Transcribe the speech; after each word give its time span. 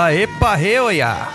Aê, 0.00 0.28
parreoia! 0.38 1.26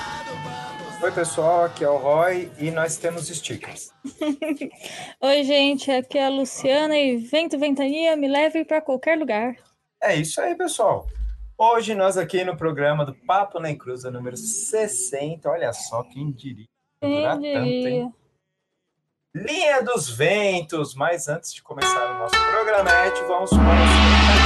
Oi 1.02 1.12
pessoal, 1.12 1.66
aqui 1.66 1.84
é 1.84 1.90
o 1.90 1.98
Roy 1.98 2.50
e 2.58 2.72
nós 2.72 2.96
temos 2.96 3.28
stickers. 3.28 3.92
Oi, 5.20 5.44
gente, 5.44 5.92
aqui 5.92 6.18
é 6.18 6.28
a 6.28 6.30
Luciana 6.30 6.98
e 6.98 7.18
vento, 7.18 7.60
ventania, 7.60 8.16
me 8.16 8.26
leve 8.26 8.64
para 8.64 8.80
qualquer 8.80 9.20
lugar. 9.20 9.54
É 10.02 10.16
isso 10.16 10.40
aí, 10.40 10.56
pessoal. 10.56 11.06
Hoje 11.58 11.94
nós 11.94 12.18
aqui 12.18 12.46
no 12.46 12.56
programa 12.56 13.06
do 13.06 13.14
Papo 13.14 13.60
na 13.60 13.70
Encruza 13.70 14.10
número 14.10 14.38
60, 14.38 15.50
olha 15.50 15.74
só 15.74 16.02
quem 16.04 16.32
diria. 16.32 16.68
Quem 17.02 17.40
diria? 17.42 17.90
hein? 17.90 18.14
Linha 19.36 19.84
dos 19.84 20.10
Ventos, 20.10 20.96
mas 20.96 21.28
antes 21.28 21.54
de 21.54 21.62
começar 21.62 22.16
o 22.16 22.18
nosso 22.18 22.36
programete, 22.50 23.22
vamos 23.28 23.50
para 23.50 23.60
o 23.60 24.43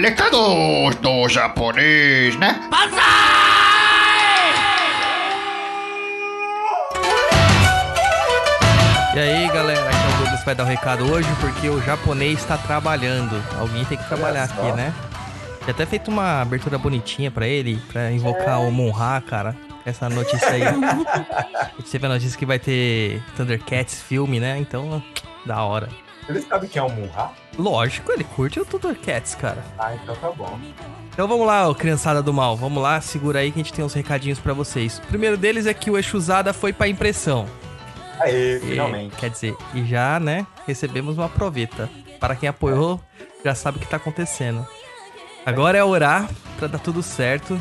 Lecados 0.00 0.96
do 0.96 1.28
japonês, 1.28 2.34
né? 2.36 2.60
E 9.14 9.18
aí, 9.18 9.46
galera, 9.48 9.88
aqui 9.88 9.96
é 9.96 10.14
o 10.14 10.18
Douglas 10.18 10.44
vai 10.44 10.54
dar 10.54 10.64
o 10.64 10.66
recado 10.66 11.12
hoje 11.12 11.28
porque 11.40 11.68
o 11.68 11.82
japonês 11.82 12.40
está 12.40 12.56
trabalhando. 12.56 13.42
Alguém 13.58 13.84
tem 13.84 13.98
que 13.98 14.08
trabalhar 14.08 14.44
aqui, 14.44 14.72
né? 14.72 14.94
Já 15.66 15.72
até 15.72 15.84
feito 15.84 16.10
uma 16.10 16.40
abertura 16.40 16.78
bonitinha 16.78 17.30
pra 17.30 17.46
ele, 17.46 17.76
pra 17.92 18.10
invocar 18.10 18.62
o 18.62 18.72
Monra, 18.72 19.20
cara. 19.20 19.54
Essa 19.84 20.08
notícia 20.08 20.48
aí. 20.48 20.62
A 20.62 21.70
gente 21.76 21.90
teve 21.90 22.06
a 22.06 22.08
notícia 22.08 22.38
que 22.38 22.46
vai 22.46 22.58
ter 22.58 23.22
Thundercats 23.36 24.00
filme, 24.00 24.40
né? 24.40 24.56
Então, 24.58 25.02
da 25.44 25.62
hora. 25.62 25.88
Ele 26.28 26.40
sabe 26.42 26.68
quem 26.68 26.80
é 26.80 26.84
o 26.84 26.88
Munha? 26.90 27.30
Lógico, 27.58 28.12
ele 28.12 28.24
curte 28.24 28.60
o 28.60 28.64
Thundercats, 28.64 29.34
cara. 29.34 29.62
Ah, 29.78 29.94
então 29.94 30.14
tá 30.16 30.30
bom. 30.30 30.58
Então 31.12 31.26
vamos 31.28 31.46
lá, 31.46 31.68
ô, 31.68 31.74
criançada 31.74 32.22
do 32.22 32.32
mal. 32.32 32.56
Vamos 32.56 32.82
lá, 32.82 33.00
segura 33.00 33.40
aí 33.40 33.50
que 33.50 33.60
a 33.60 33.62
gente 33.62 33.72
tem 33.72 33.84
uns 33.84 33.92
recadinhos 33.92 34.38
pra 34.38 34.52
vocês. 34.54 34.98
O 34.98 35.08
primeiro 35.08 35.36
deles 35.36 35.66
é 35.66 35.74
que 35.74 35.90
o 35.90 35.98
Exusada 35.98 36.52
foi 36.52 36.72
pra 36.72 36.88
impressão. 36.88 37.46
Aê, 38.20 38.56
E, 38.58 38.60
finalmente. 38.60 39.16
quer 39.16 39.30
dizer, 39.30 39.56
e 39.74 39.84
já, 39.84 40.18
né, 40.20 40.46
recebemos 40.66 41.18
uma 41.18 41.28
proveta. 41.28 41.90
Para 42.20 42.36
quem 42.36 42.48
apoiou, 42.48 43.00
já 43.44 43.54
sabe 43.54 43.78
o 43.78 43.80
que 43.80 43.86
tá 43.88 43.96
acontecendo. 43.96 44.64
Agora 45.44 45.76
é 45.76 45.82
orar 45.84 46.30
pra 46.56 46.68
dar 46.68 46.78
tudo 46.78 47.02
certo. 47.02 47.60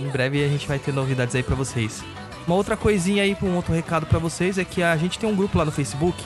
Em 0.00 0.08
breve 0.08 0.44
a 0.44 0.48
gente 0.48 0.66
vai 0.66 0.78
ter 0.78 0.92
novidades 0.92 1.34
aí 1.36 1.42
pra 1.42 1.54
vocês. 1.54 2.02
Uma 2.48 2.56
outra 2.56 2.76
coisinha 2.76 3.22
aí, 3.22 3.36
um 3.42 3.54
outro 3.54 3.72
recado 3.72 4.06
pra 4.06 4.18
vocês 4.18 4.58
é 4.58 4.64
que 4.64 4.82
a 4.82 4.94
gente 4.96 5.18
tem 5.18 5.28
um 5.30 5.36
grupo 5.36 5.56
lá 5.56 5.64
no 5.64 5.70
Facebook, 5.72 6.22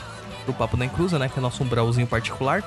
do 0.51 0.57
Papo 0.57 0.75
da 0.75 0.85
Inclusa, 0.85 1.19
né, 1.19 1.29
que 1.29 1.37
é 1.37 1.41
nosso 1.41 1.63
umbralzinho 1.63 2.07
particular. 2.07 2.63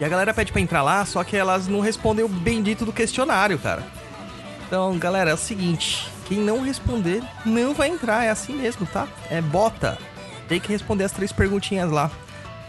E 0.00 0.04
a 0.04 0.08
galera 0.08 0.34
pede 0.34 0.50
pra 0.50 0.60
entrar 0.60 0.82
lá, 0.82 1.04
só 1.04 1.22
que 1.22 1.36
elas 1.36 1.68
não 1.68 1.80
respondem 1.80 2.24
o 2.24 2.28
bendito 2.28 2.84
do 2.84 2.92
questionário, 2.92 3.58
cara. 3.58 3.82
Então, 4.66 4.98
galera, 4.98 5.30
é 5.30 5.34
o 5.34 5.38
seguinte: 5.38 6.10
quem 6.26 6.38
não 6.38 6.62
responder 6.62 7.22
não 7.44 7.74
vai 7.74 7.88
entrar, 7.88 8.24
é 8.24 8.30
assim 8.30 8.54
mesmo, 8.54 8.86
tá? 8.86 9.06
É 9.30 9.40
bota. 9.40 9.96
Tem 10.48 10.58
que 10.60 10.68
responder 10.72 11.04
as 11.04 11.12
três 11.12 11.30
perguntinhas 11.32 11.90
lá. 11.90 12.10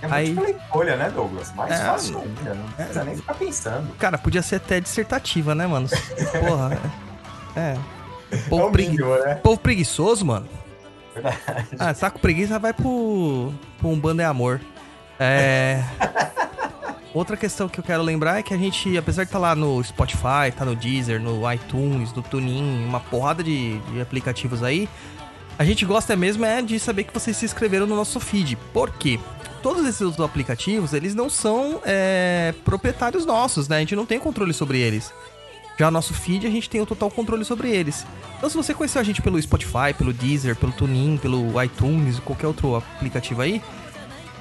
É 0.01 0.07
aí- 0.11 0.33
múltipla 0.33 0.61
escolha, 0.63 0.95
né, 0.97 1.09
Douglas? 1.09 1.51
Mais 1.55 1.71
É, 1.71 1.77
fácil 1.83 2.19
ainda, 2.19 2.53
não 2.53 2.67
precisa 2.73 3.03
nem 3.03 3.15
ficar 3.15 3.33
pensando. 3.33 3.95
Cara, 3.97 4.17
podia 4.17 4.41
ser 4.41 4.57
até 4.57 4.79
dissertativa, 4.79 5.55
né, 5.55 5.65
mano? 5.65 5.87
Porra. 6.47 6.79
É. 7.55 7.59
é. 7.59 7.77
É 8.31 8.37
Povo, 8.49 8.67
o 8.67 8.71
pregui... 8.71 8.91
mínimo, 8.91 9.15
né? 9.17 9.35
Povo 9.35 9.59
preguiçoso, 9.59 10.25
mano. 10.25 10.47
Verdade. 11.15 11.67
Ah, 11.79 11.93
tá 11.93 12.11
com 12.11 12.19
preguiça, 12.19 12.59
vai 12.59 12.73
pro, 12.73 13.53
pro 13.79 13.89
um 13.89 13.99
bando 13.99 14.21
é 14.21 14.25
amor. 14.25 14.61
É. 15.19 15.81
Outra 17.13 17.37
questão 17.37 17.69
que 17.69 17.79
eu 17.79 17.83
quero 17.83 18.03
lembrar 18.03 18.39
é 18.39 18.43
que 18.43 18.53
a 18.53 18.57
gente, 18.57 18.97
apesar 18.97 19.23
de 19.23 19.29
estar 19.29 19.39
lá 19.39 19.55
no 19.55 19.81
Spotify, 19.81 20.51
tá 20.53 20.65
no 20.65 20.75
Deezer, 20.75 21.21
no 21.21 21.49
iTunes, 21.49 22.11
no 22.11 22.21
TuneIn, 22.21 22.83
uma 22.85 22.99
porrada 22.99 23.41
de, 23.41 23.79
de 23.79 24.01
aplicativos 24.01 24.61
aí, 24.61 24.89
a 25.57 25.63
gente 25.63 25.85
gosta 25.85 26.13
mesmo 26.17 26.43
é 26.43 26.61
de 26.61 26.77
saber 26.77 27.05
que 27.05 27.13
vocês 27.13 27.37
se 27.37 27.45
inscreveram 27.45 27.87
no 27.87 27.95
nosso 27.95 28.19
feed. 28.19 28.57
Por 28.73 28.91
quê? 28.91 29.17
Todos 29.63 29.85
esses 29.85 30.01
outros 30.01 30.23
aplicativos, 30.25 30.93
eles 30.93 31.15
não 31.15 31.29
são 31.29 31.81
é, 31.85 32.53
proprietários 32.65 33.25
nossos, 33.25 33.69
né? 33.69 33.77
A 33.77 33.79
gente 33.79 33.95
não 33.95 34.05
tem 34.05 34.19
controle 34.19 34.53
sobre 34.53 34.79
eles. 34.79 35.13
Já 35.77 35.91
nosso 35.91 36.13
feed, 36.13 36.47
a 36.47 36.49
gente 36.49 36.69
tem 36.69 36.79
o 36.81 36.85
total 36.85 37.11
controle 37.11 37.43
sobre 37.43 37.69
eles. 37.69 38.05
Então, 38.37 38.49
se 38.49 38.55
você 38.55 38.73
conheceu 38.73 39.01
a 39.01 39.03
gente 39.03 39.21
pelo 39.21 39.41
Spotify, 39.41 39.93
pelo 39.97 40.13
Deezer, 40.13 40.55
pelo 40.55 40.71
TuneIn, 40.71 41.17
pelo 41.17 41.61
iTunes, 41.61 42.19
qualquer 42.19 42.47
outro 42.47 42.75
aplicativo 42.75 43.41
aí, 43.41 43.61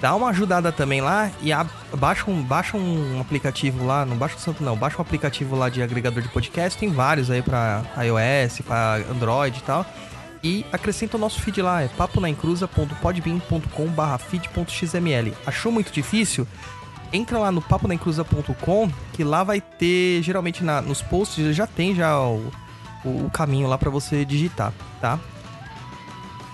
dá 0.01 0.15
uma 0.15 0.29
ajudada 0.29 0.71
também 0.71 1.01
lá 1.01 1.31
e 1.43 1.51
baixa, 1.97 2.31
um, 2.31 2.43
baixa 2.43 2.77
um 2.77 3.21
aplicativo 3.21 3.85
lá, 3.85 4.05
não 4.05 4.17
baixa 4.17 4.37
o 4.37 4.39
santo 4.39 4.63
não, 4.63 4.77
baixa 4.77 4.99
um 4.99 5.03
aplicativo 5.03 5.57
lá 5.57 5.69
de 5.69 5.83
agregador 5.83 6.23
de 6.23 6.29
podcast, 6.29 6.79
tem 6.79 6.91
vários 6.91 7.31
aí 7.31 7.43
pra 7.43 7.83
iOS, 7.97 8.61
pra 8.61 8.97
Android 9.11 9.59
e 9.59 9.63
tal. 9.63 9.87
E 10.43 10.65
acrescenta 10.71 11.17
o 11.17 11.21
nosso 11.21 11.41
feed 11.41 11.63
lá, 11.63 11.81
é 11.81 11.89
paponaencruza.podbean.com 11.89 13.87
barra 13.87 14.19
feed.xml. 14.19 15.33
Achou 15.47 15.73
muito 15.73 15.91
difícil? 15.91 16.47
Entra 17.15 17.39
lá 17.39 17.53
no 17.53 17.63
paponaencruza.com 17.63 18.91
que 19.13 19.23
lá 19.23 19.45
vai 19.45 19.61
ter, 19.61 20.21
geralmente 20.23 20.65
na- 20.65 20.83
nos 20.83 21.01
posts 21.01 21.55
já 21.55 21.65
tem 21.67 21.95
já 21.95 22.19
o, 22.21 22.51
o- 23.05 23.27
o 23.27 23.31
caminho 23.33 23.69
lá 23.69 23.79
pra 23.79 23.89
você 23.89 24.25
digitar, 24.25 24.73
tá? 25.01 25.19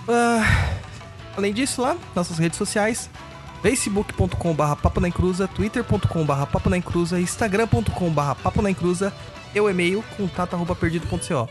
Ah, 0.07 0.69
além 1.35 1.51
disso 1.53 1.81
lá, 1.81 1.97
nossas 2.15 2.37
redes 2.37 2.57
sociais, 2.59 3.09
facebook.com.br 3.63 4.75
paponaencruza, 4.81 5.47
twitter.com.br 5.47 6.45
paponaencruza, 6.51 7.19
instagram.com.br 7.19 8.35
paponaencruza 8.43 9.11
e 9.55 9.59
o 9.59 9.67
e-mail 9.69 10.03
contato.perdido.co. 10.15 11.49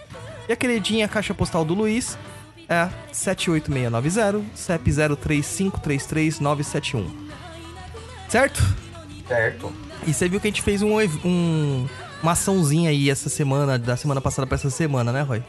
E 0.48 0.52
a 0.52 0.56
queridinha 0.56 1.08
caixa 1.08 1.34
postal 1.34 1.64
do 1.64 1.74
Luiz 1.74 2.16
é 2.68 2.88
78690 3.12 4.44
CEP 4.54 4.90
03533971. 4.90 7.04
Certo? 8.28 8.62
Certo. 9.30 9.72
E 10.06 10.12
você 10.12 10.28
viu 10.28 10.40
que 10.40 10.48
a 10.48 10.50
gente 10.50 10.60
fez 10.62 10.82
um, 10.82 10.98
um- 11.24 11.86
uma 12.20 12.32
açãozinha 12.32 12.90
aí 12.90 13.08
essa 13.08 13.28
semana, 13.28 13.78
da 13.78 13.96
semana 13.96 14.20
passada 14.20 14.44
pra 14.44 14.56
essa 14.56 14.70
semana, 14.70 15.12
né, 15.12 15.22
Roy? 15.22 15.40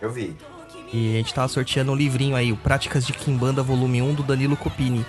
Eu 0.00 0.10
vi. 0.10 0.34
E 0.92 1.14
a 1.14 1.18
gente 1.18 1.34
tava 1.34 1.46
sorteando 1.48 1.92
um 1.92 1.94
livrinho 1.94 2.34
aí, 2.34 2.50
o 2.50 2.56
Práticas 2.56 3.06
de 3.06 3.12
Kimbanda 3.12 3.62
Volume 3.62 4.00
1 4.00 4.14
do 4.14 4.22
Danilo 4.22 4.56
Copini. 4.56 5.04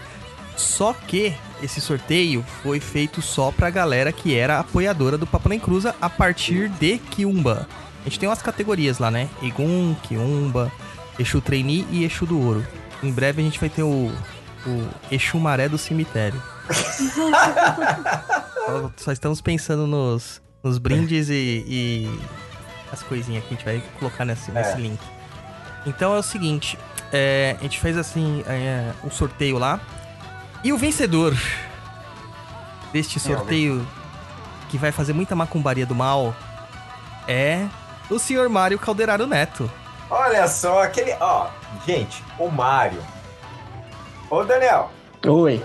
Só 0.57 0.91
que 0.91 1.33
esse 1.63 1.79
sorteio 1.79 2.43
foi 2.61 2.81
feito 2.81 3.21
só 3.21 3.49
pra 3.51 3.69
galera 3.69 4.11
que 4.11 4.35
era 4.35 4.59
apoiadora 4.59 5.17
do 5.17 5.25
Papo 5.25 5.47
Nem 5.47 5.57
Cruza 5.59 5.95
a 6.01 6.09
partir 6.09 6.67
de 6.71 6.97
Kiumba. 6.97 7.65
A 8.01 8.09
gente 8.09 8.19
tem 8.19 8.27
umas 8.27 8.41
categorias 8.41 8.99
lá, 8.99 9.09
né? 9.09 9.29
Egum, 9.41 9.95
Kiumba, 10.03 10.69
Exu 11.17 11.39
Trainee 11.39 11.85
e 11.89 12.03
Exu 12.03 12.25
do 12.25 12.37
Ouro. 12.37 12.67
Em 13.01 13.11
breve 13.11 13.41
a 13.41 13.45
gente 13.45 13.57
vai 13.59 13.69
ter 13.69 13.83
o, 13.83 14.11
o 14.67 14.87
Exu 15.09 15.39
Maré 15.39 15.69
do 15.69 15.77
Cemitério. 15.77 16.41
Só, 18.65 18.91
só 18.97 19.11
estamos 19.11 19.41
pensando 19.41 19.87
nos, 19.87 20.41
nos 20.63 20.77
brindes 20.77 21.29
e, 21.29 21.63
e 21.67 22.19
as 22.91 23.03
coisinhas 23.03 23.43
que 23.43 23.53
a 23.53 23.57
gente 23.57 23.65
vai 23.65 23.83
colocar 23.97 24.25
nesse, 24.25 24.51
nesse 24.51 24.77
link. 24.77 24.99
Então 25.85 26.13
é 26.15 26.19
o 26.19 26.23
seguinte, 26.23 26.77
é, 27.11 27.55
a 27.59 27.63
gente 27.63 27.79
fez 27.79 27.97
assim 27.97 28.43
é, 28.47 28.91
um 29.03 29.09
sorteio 29.09 29.57
lá. 29.57 29.79
E 30.63 30.73
o 30.73 30.77
vencedor 30.77 31.35
deste 32.91 33.17
é 33.17 33.21
sorteio, 33.21 33.87
que 34.69 34.77
vai 34.77 34.91
fazer 34.91 35.13
muita 35.13 35.35
macumbaria 35.35 35.85
do 35.85 35.95
mal, 35.95 36.35
é 37.27 37.65
o 38.09 38.19
senhor 38.19 38.49
Mário 38.49 38.77
Calderaro 38.77 39.25
Neto. 39.25 39.71
Olha 40.09 40.47
só, 40.47 40.83
aquele. 40.83 41.13
Ó, 41.19 41.47
gente, 41.85 42.23
o 42.37 42.49
Mário. 42.49 43.01
Ô, 44.29 44.43
Daniel, 44.43 44.91
Oi. 45.25 45.61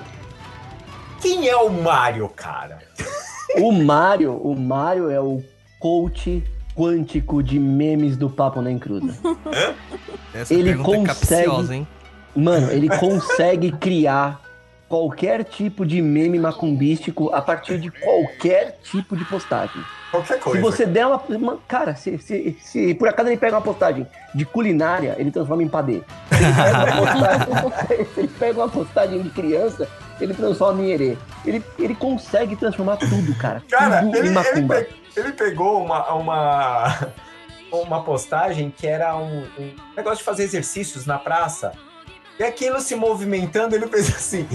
Quem 1.25 1.49
é 1.49 1.57
o 1.57 1.71
Mário, 1.71 2.29
cara? 2.29 2.79
O 3.57 3.73
Mário, 3.73 4.35
o 4.37 4.55
Mário 4.55 5.11
é 5.11 5.19
o 5.19 5.43
coach 5.81 6.45
quântico 6.77 7.43
de 7.43 7.59
memes 7.59 8.15
do 8.17 8.29
Papo 8.29 8.61
Nem 8.61 8.79
Cruza. 8.79 9.17
Essa 10.35 10.53
Ele 10.53 10.71
é 10.71 10.77
consegue- 10.77 11.07
capciosa, 11.07 11.75
hein? 11.75 11.89
Mano, 12.37 12.71
ele 12.71 12.89
consegue 12.99 13.73
criar 13.73 14.39
qualquer 14.89 15.45
tipo 15.45 15.87
de 15.87 16.03
meme 16.03 16.39
macumbístico 16.39 17.33
a 17.33 17.41
partir 17.41 17.79
de 17.81 17.91
qualquer 17.91 18.79
tipo 18.83 19.17
de 19.17 19.25
postagem. 19.25 19.81
Qualquer 20.15 20.39
coisa. 20.39 20.59
Se 20.59 20.63
você 20.63 20.87
der 20.87 21.07
uma. 21.07 21.59
cara, 21.67 21.97
se, 21.97 22.17
se, 22.19 22.57
se 22.63 22.95
por 22.95 23.09
acaso 23.09 23.29
ele 23.29 23.37
pega 23.37 23.57
uma 23.57 23.63
postagem 23.63 24.07
de 24.35 24.45
culinária, 24.45 25.17
ele 25.19 25.31
transforma 25.31 25.63
em 25.63 25.69
padê. 25.69 26.03
Se 26.29 26.45
ele 26.45 26.53
pega 26.55 27.01
uma 27.01 27.47
postagem, 27.63 28.07
se 28.07 28.21
ele 28.21 28.29
pega 28.29 28.61
uma 28.61 28.69
postagem 28.69 29.23
de 29.23 29.31
criança, 29.31 29.89
ele 30.21 30.35
transforma 30.35 30.83
em 30.83 30.91
herê. 30.91 31.19
Ele, 31.45 31.65
ele 31.79 31.95
consegue 31.95 32.55
transformar 32.57 32.97
tudo, 32.97 33.35
cara. 33.37 33.63
Cara, 33.69 34.03
tudo 34.03 34.17
ele, 34.17 34.29
ele, 34.29 34.89
ele 35.17 35.33
pegou 35.33 35.85
uma, 35.85 36.13
uma, 36.15 37.09
uma 37.73 38.03
postagem 38.05 38.73
que 38.77 38.87
era 38.87 39.17
um, 39.17 39.45
um 39.59 39.75
negócio 39.97 40.19
de 40.19 40.25
fazer 40.25 40.45
exercícios 40.45 41.07
na 41.07 41.19
praça. 41.19 41.73
E 42.39 42.43
aquilo 42.43 42.81
se 42.81 42.97
movimentando, 42.97 43.77
ele 43.77 43.87
fez 43.87 44.09
assim: 44.15 44.47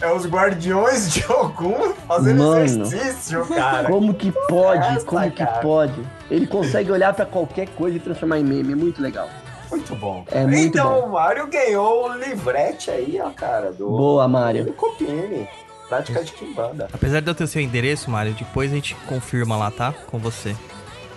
é 0.00 0.12
os 0.12 0.26
guardiões 0.26 1.12
de 1.12 1.24
Ogum 1.30 1.92
fazendo 2.06 2.44
Mano. 2.44 2.60
exercício, 2.64 3.44
cara. 3.46 3.88
Como 3.88 4.14
que 4.14 4.30
pode? 4.48 4.86
essa, 4.96 5.04
Como 5.04 5.30
que 5.30 5.44
cara? 5.44 5.60
pode? 5.60 6.00
Ele 6.30 6.46
consegue 6.46 6.92
olhar 6.92 7.12
pra 7.12 7.26
qualquer 7.26 7.68
coisa 7.70 7.96
e 7.96 8.00
transformar 8.00 8.38
em 8.38 8.44
meme. 8.44 8.72
É 8.72 8.76
muito 8.76 9.02
legal. 9.02 9.28
Muito 9.70 9.96
bom. 9.96 10.24
É 10.30 10.42
muito 10.46 10.58
então, 10.78 11.00
bom. 11.00 11.06
o 11.08 11.12
Mário 11.12 11.48
ganhou 11.48 12.08
o 12.08 12.14
livrete 12.16 12.90
aí, 12.90 13.18
ó, 13.20 13.30
cara, 13.30 13.72
do, 13.72 13.88
Boa, 13.88 14.28
Mário. 14.28 14.64
do 14.64 14.72
Copini. 14.72 15.48
Prática 15.88 16.22
de 16.24 16.32
Kimbanda. 16.32 16.88
Apesar 16.92 17.20
de 17.20 17.28
eu 17.28 17.34
ter 17.34 17.46
seu 17.46 17.60
endereço, 17.60 18.10
Mário, 18.10 18.32
depois 18.32 18.70
a 18.70 18.74
gente 18.74 18.94
confirma 19.06 19.56
lá, 19.56 19.70
tá? 19.70 19.92
Com 20.10 20.18
você. 20.18 20.54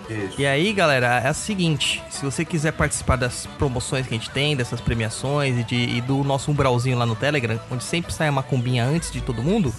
Isso. 0.08 0.40
E 0.40 0.46
aí, 0.46 0.72
galera, 0.72 1.20
é 1.24 1.30
o 1.30 1.34
seguinte: 1.34 2.02
se 2.10 2.24
você 2.24 2.44
quiser 2.44 2.72
participar 2.72 3.16
das 3.16 3.46
promoções 3.58 4.06
que 4.06 4.14
a 4.14 4.18
gente 4.18 4.30
tem, 4.30 4.56
dessas 4.56 4.80
premiações 4.80 5.58
e, 5.58 5.64
de- 5.64 5.96
e 5.96 6.00
do 6.00 6.24
nosso 6.24 6.50
umbralzinho 6.50 6.96
lá 6.96 7.04
no 7.06 7.14
Telegram, 7.16 7.60
onde 7.70 7.84
sempre 7.84 8.12
sai 8.12 8.28
a 8.28 8.32
macumbinha 8.32 8.84
antes 8.84 9.10
de 9.12 9.20
todo 9.20 9.42
mundo, 9.42 9.74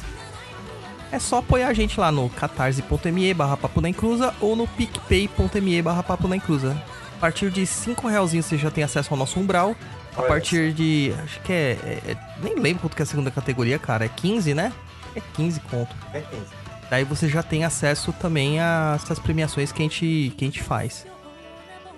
é 1.12 1.18
só 1.18 1.38
apoiar 1.40 1.68
a 1.70 1.74
gente 1.74 2.00
lá 2.00 2.12
no 2.12 2.30
catarse.me 2.30 3.34
barra 3.34 3.58
papo 3.58 3.82
na 3.82 3.90
encruza 3.90 4.34
ou 4.40 4.56
no 4.56 4.68
picpay.me 4.68 5.82
barra 5.82 6.04
papo 6.04 6.28
na 6.28 6.36
encruza. 6.36 6.80
A 7.18 7.20
partir 7.20 7.50
de 7.50 7.66
5 7.66 8.08
realzinhos 8.08 8.46
você 8.46 8.58
já 8.58 8.70
tem 8.72 8.84
acesso 8.84 9.14
ao 9.14 9.18
nosso 9.18 9.40
umbral. 9.40 9.76
A 10.16 10.22
partir 10.24 10.74
de. 10.74 11.14
Acho 11.24 11.40
que 11.42 11.52
é, 11.54 11.78
é- 11.84 12.12
é- 12.12 12.18
Nem 12.44 12.56
lembro 12.56 12.82
quanto 12.84 12.96
que 12.96 13.02
é 13.02 13.04
a 13.04 13.06
segunda 13.06 13.32
categoria, 13.32 13.80
cara. 13.80 14.06
É 14.06 14.10
15, 14.10 14.54
né? 14.54 14.72
É 15.16 15.22
15 15.34 15.60
conto. 15.62 15.96
É 16.14 16.20
isso. 16.20 16.59
Daí 16.90 17.04
você 17.04 17.28
já 17.28 17.44
tem 17.44 17.64
acesso 17.64 18.12
também 18.14 18.60
a 18.60 18.94
essas 18.96 19.20
premiações 19.20 19.72
que 19.72 19.82
a 19.82 19.84
gente, 19.84 20.34
que 20.38 20.46
a 20.46 20.48
gente 20.48 20.64
faz. 20.64 21.06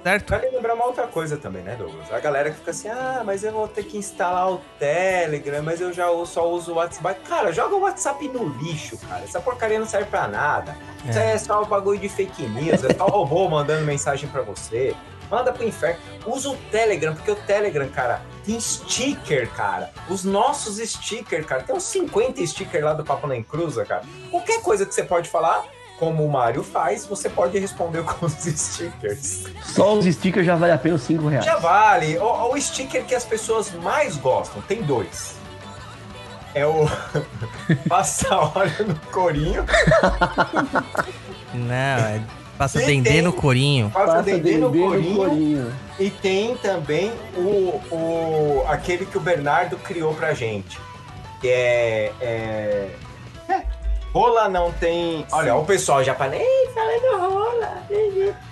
Certo? 0.04 0.32
Vale 0.32 0.50
lembrar 0.50 0.74
uma 0.74 0.86
outra 0.88 1.06
coisa 1.06 1.38
também, 1.38 1.62
né, 1.62 1.76
Douglas? 1.78 2.12
A 2.12 2.20
galera 2.20 2.50
que 2.50 2.58
fica 2.58 2.72
assim, 2.72 2.88
ah, 2.90 3.22
mas 3.24 3.44
eu 3.44 3.52
vou 3.52 3.68
ter 3.68 3.84
que 3.84 3.98
instalar 3.98 4.52
o 4.52 4.60
Telegram, 4.80 5.62
mas 5.62 5.80
eu 5.80 5.94
já 5.94 6.08
só 6.26 6.50
uso 6.50 6.72
o 6.72 6.76
WhatsApp. 6.76 7.22
Cara, 7.22 7.52
joga 7.52 7.76
o 7.76 7.82
WhatsApp 7.82 8.28
no 8.28 8.48
lixo, 8.58 8.98
cara. 8.98 9.24
Essa 9.24 9.40
porcaria 9.40 9.78
não 9.78 9.86
serve 9.86 10.10
pra 10.10 10.28
nada. 10.28 10.76
Isso 11.08 11.20
É. 11.20 11.34
é 11.34 11.38
só 11.38 11.62
um 11.62 11.68
bagulho 11.68 12.00
de 12.00 12.10
fake 12.10 12.42
news, 12.48 12.84
é 12.84 12.94
só 12.96 13.06
robô 13.06 13.48
mandando 13.48 13.86
mensagem 13.86 14.28
pra 14.28 14.42
você. 14.42 14.96
Manda 15.32 15.54
pro 15.54 15.66
inferno. 15.66 15.98
Usa 16.26 16.50
o 16.50 16.58
Telegram, 16.70 17.16
porque 17.16 17.32
o 17.32 17.36
Telegram, 17.36 17.88
cara, 17.88 18.22
tem 18.46 18.60
sticker, 18.60 19.50
cara. 19.52 19.90
Os 20.10 20.26
nossos 20.26 20.78
stickers, 20.78 21.46
cara. 21.46 21.64
Tem 21.64 21.74
uns 21.74 21.84
50 21.84 22.46
stickers 22.46 22.84
lá 22.84 22.94
do 22.94 23.06
Papo 23.06 23.26
na 23.26 23.38
Encruza, 23.38 23.86
cara. 23.86 24.04
Qualquer 24.30 24.62
coisa 24.62 24.86
que 24.86 24.94
você 24.94 25.04
pode 25.04 25.30
falar, 25.30 25.64
como 25.98 26.26
o 26.26 26.30
Mário 26.30 26.64
faz, 26.64 27.06
você 27.06 27.30
pode 27.30 27.58
responder 27.58 28.04
com 28.06 28.26
os 28.26 28.34
stickers. 28.34 29.46
Só 29.64 29.94
os 29.94 30.06
stickers 30.06 30.46
já 30.46 30.58
vale 30.58 30.74
a 30.74 30.78
pena 30.78 30.96
os 30.96 31.04
5 31.04 31.26
reais. 31.28 31.46
Já 31.46 31.56
vale. 31.58 32.18
O, 32.18 32.54
o 32.54 32.62
sticker 32.62 33.06
que 33.06 33.16
as 33.16 33.24
pessoas 33.24 33.72
mais 33.72 34.18
gostam, 34.18 34.62
tem 34.64 34.84
dois. 34.84 35.36
É 36.54 36.66
o 36.66 36.86
passa 37.88 38.36
óleo 38.36 38.86
no 38.86 38.96
corinho, 39.12 39.66
Não, 41.54 41.74
é. 41.74 42.22
Passa 42.62 42.80
dendê 42.80 43.24
no 43.24 43.34
corinho. 43.34 43.90
passa 43.90 44.06
Passa 44.06 44.22
dendê 44.22 44.56
no 44.56 44.72
corinho, 44.72 45.16
corinho. 45.16 45.74
e 46.00 46.12
tem 46.12 46.56
também 46.58 47.12
o, 47.36 47.82
o 47.92 48.64
aquele 48.68 49.04
que 49.04 49.18
o 49.18 49.20
Bernardo 49.20 49.78
criou 49.78 50.14
pra 50.14 50.36
gente, 50.36 50.80
que 51.42 51.48
é, 51.50 52.14
é... 52.22 52.90
é, 53.50 53.64
rola 54.14 54.48
não 54.48 54.72
tem. 54.74 55.26
Olha, 55.32 55.56
o 55.56 55.66
pessoal 55.66 56.04
já 56.04 56.14
fala, 56.14 56.36
ei, 56.36 56.70
falando 56.72 57.34
rola. 57.34 57.84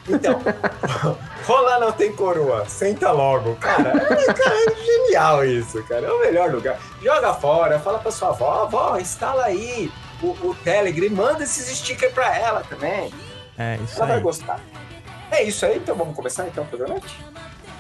Então, 0.08 0.42
rola 1.46 1.78
não 1.78 1.92
tem 1.92 2.12
coroa, 2.12 2.66
senta 2.68 3.12
logo, 3.12 3.54
cara. 3.58 3.90
É, 3.90 4.34
cara, 4.34 4.56
é 4.56 4.86
genial 4.86 5.46
isso, 5.46 5.84
cara. 5.84 6.08
É 6.08 6.12
o 6.12 6.20
melhor 6.20 6.50
lugar. 6.52 6.80
Joga 7.00 7.36
fora, 7.36 7.78
fala 7.78 8.00
pra 8.00 8.12
sua 8.12 8.30
avó, 8.30 8.64
avó, 8.64 8.98
instala 8.98 9.44
aí 9.44 9.92
o, 10.24 10.30
o 10.50 10.56
Telegram 10.64 11.06
e 11.06 11.10
manda 11.12 11.44
esses 11.44 11.78
stickers 11.78 12.12
pra 12.12 12.36
ela 12.36 12.64
também. 12.68 13.14
É, 13.60 13.78
isso 13.84 13.98
Ela 13.98 14.08
vai 14.08 14.18
aí. 14.18 14.24
gostar. 14.24 14.60
É 15.30 15.44
isso 15.44 15.66
aí, 15.66 15.78
então 15.78 15.96
vamos 15.96 16.16
começar 16.16 16.48
então 16.48 16.64
o 16.64 16.68
programa? 16.68 17.00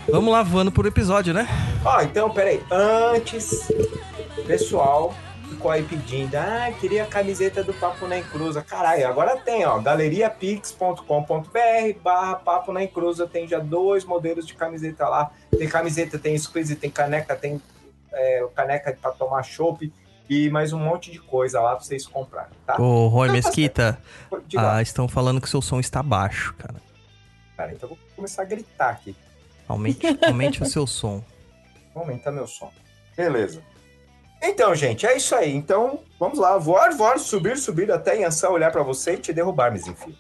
Vamos 0.09 0.31
lá 0.31 0.43
voando 0.43 0.71
por 0.71 0.85
episódio, 0.85 1.33
né? 1.33 1.47
Ó, 1.85 2.01
então, 2.01 2.29
peraí. 2.29 2.61
Antes, 2.69 3.69
pessoal 4.45 5.15
ficou 5.49 5.71
aí 5.71 5.83
pedindo, 5.83 6.35
ah, 6.35 6.71
queria 6.79 7.03
a 7.03 7.07
camiseta 7.07 7.63
do 7.63 7.73
Papo 7.73 8.07
na 8.07 8.19
Encruza. 8.19 8.61
Caralho, 8.61 9.07
agora 9.07 9.35
tem, 9.37 9.65
ó, 9.65 9.79
galeriapix.com.br 9.79 11.99
barra 12.03 12.35
Papo 12.35 12.71
na 12.71 12.83
Encruza. 12.83 13.27
Tem 13.27 13.47
já 13.47 13.59
dois 13.59 14.05
modelos 14.05 14.45
de 14.45 14.53
camiseta 14.53 15.07
lá. 15.07 15.31
Tem 15.57 15.67
camiseta, 15.67 16.19
tem 16.19 16.37
squeeze, 16.37 16.75
tem 16.75 16.89
caneca, 16.89 17.35
tem 17.35 17.61
é, 18.11 18.45
caneca 18.55 18.95
pra 19.01 19.11
tomar 19.11 19.43
chopp 19.43 19.91
e 20.29 20.49
mais 20.49 20.71
um 20.71 20.79
monte 20.79 21.11
de 21.11 21.19
coisa 21.19 21.59
lá 21.59 21.75
pra 21.75 21.83
vocês 21.83 22.05
comprarem, 22.05 22.51
tá? 22.65 22.79
Ô, 22.79 23.07
Roy 23.07 23.31
Mesquita, 23.31 23.99
Diga 24.45 24.61
lá, 24.61 24.75
ah, 24.75 24.81
estão 24.81 25.07
falando 25.07 25.41
que 25.41 25.49
seu 25.49 25.61
som 25.61 25.79
está 25.79 26.03
baixo, 26.03 26.53
cara. 26.53 26.75
cara. 27.57 27.73
Então 27.73 27.89
eu 27.89 27.95
vou 27.95 28.05
começar 28.15 28.43
a 28.43 28.45
gritar 28.45 28.89
aqui. 28.91 29.15
Aumente, 29.67 30.05
aumente 30.25 30.61
o 30.61 30.65
seu 30.67 30.85
som. 30.85 31.23
Vou 31.93 32.03
aumentar 32.03 32.31
meu 32.31 32.45
som. 32.45 32.71
Beleza. 33.17 33.63
Então, 34.41 34.73
gente, 34.75 35.05
é 35.05 35.17
isso 35.17 35.35
aí. 35.35 35.53
Então, 35.53 35.99
vamos 36.19 36.37
lá. 36.37 36.57
Voar, 36.57 36.95
voar, 36.95 37.19
subir, 37.19 37.57
subir 37.57 37.91
até 37.91 38.15
Yansan 38.19 38.49
olhar 38.49 38.71
pra 38.71 38.83
você 38.83 39.13
e 39.13 39.17
te 39.17 39.33
derrubar, 39.33 39.71
mas 39.71 39.87
enfim. 39.87 40.15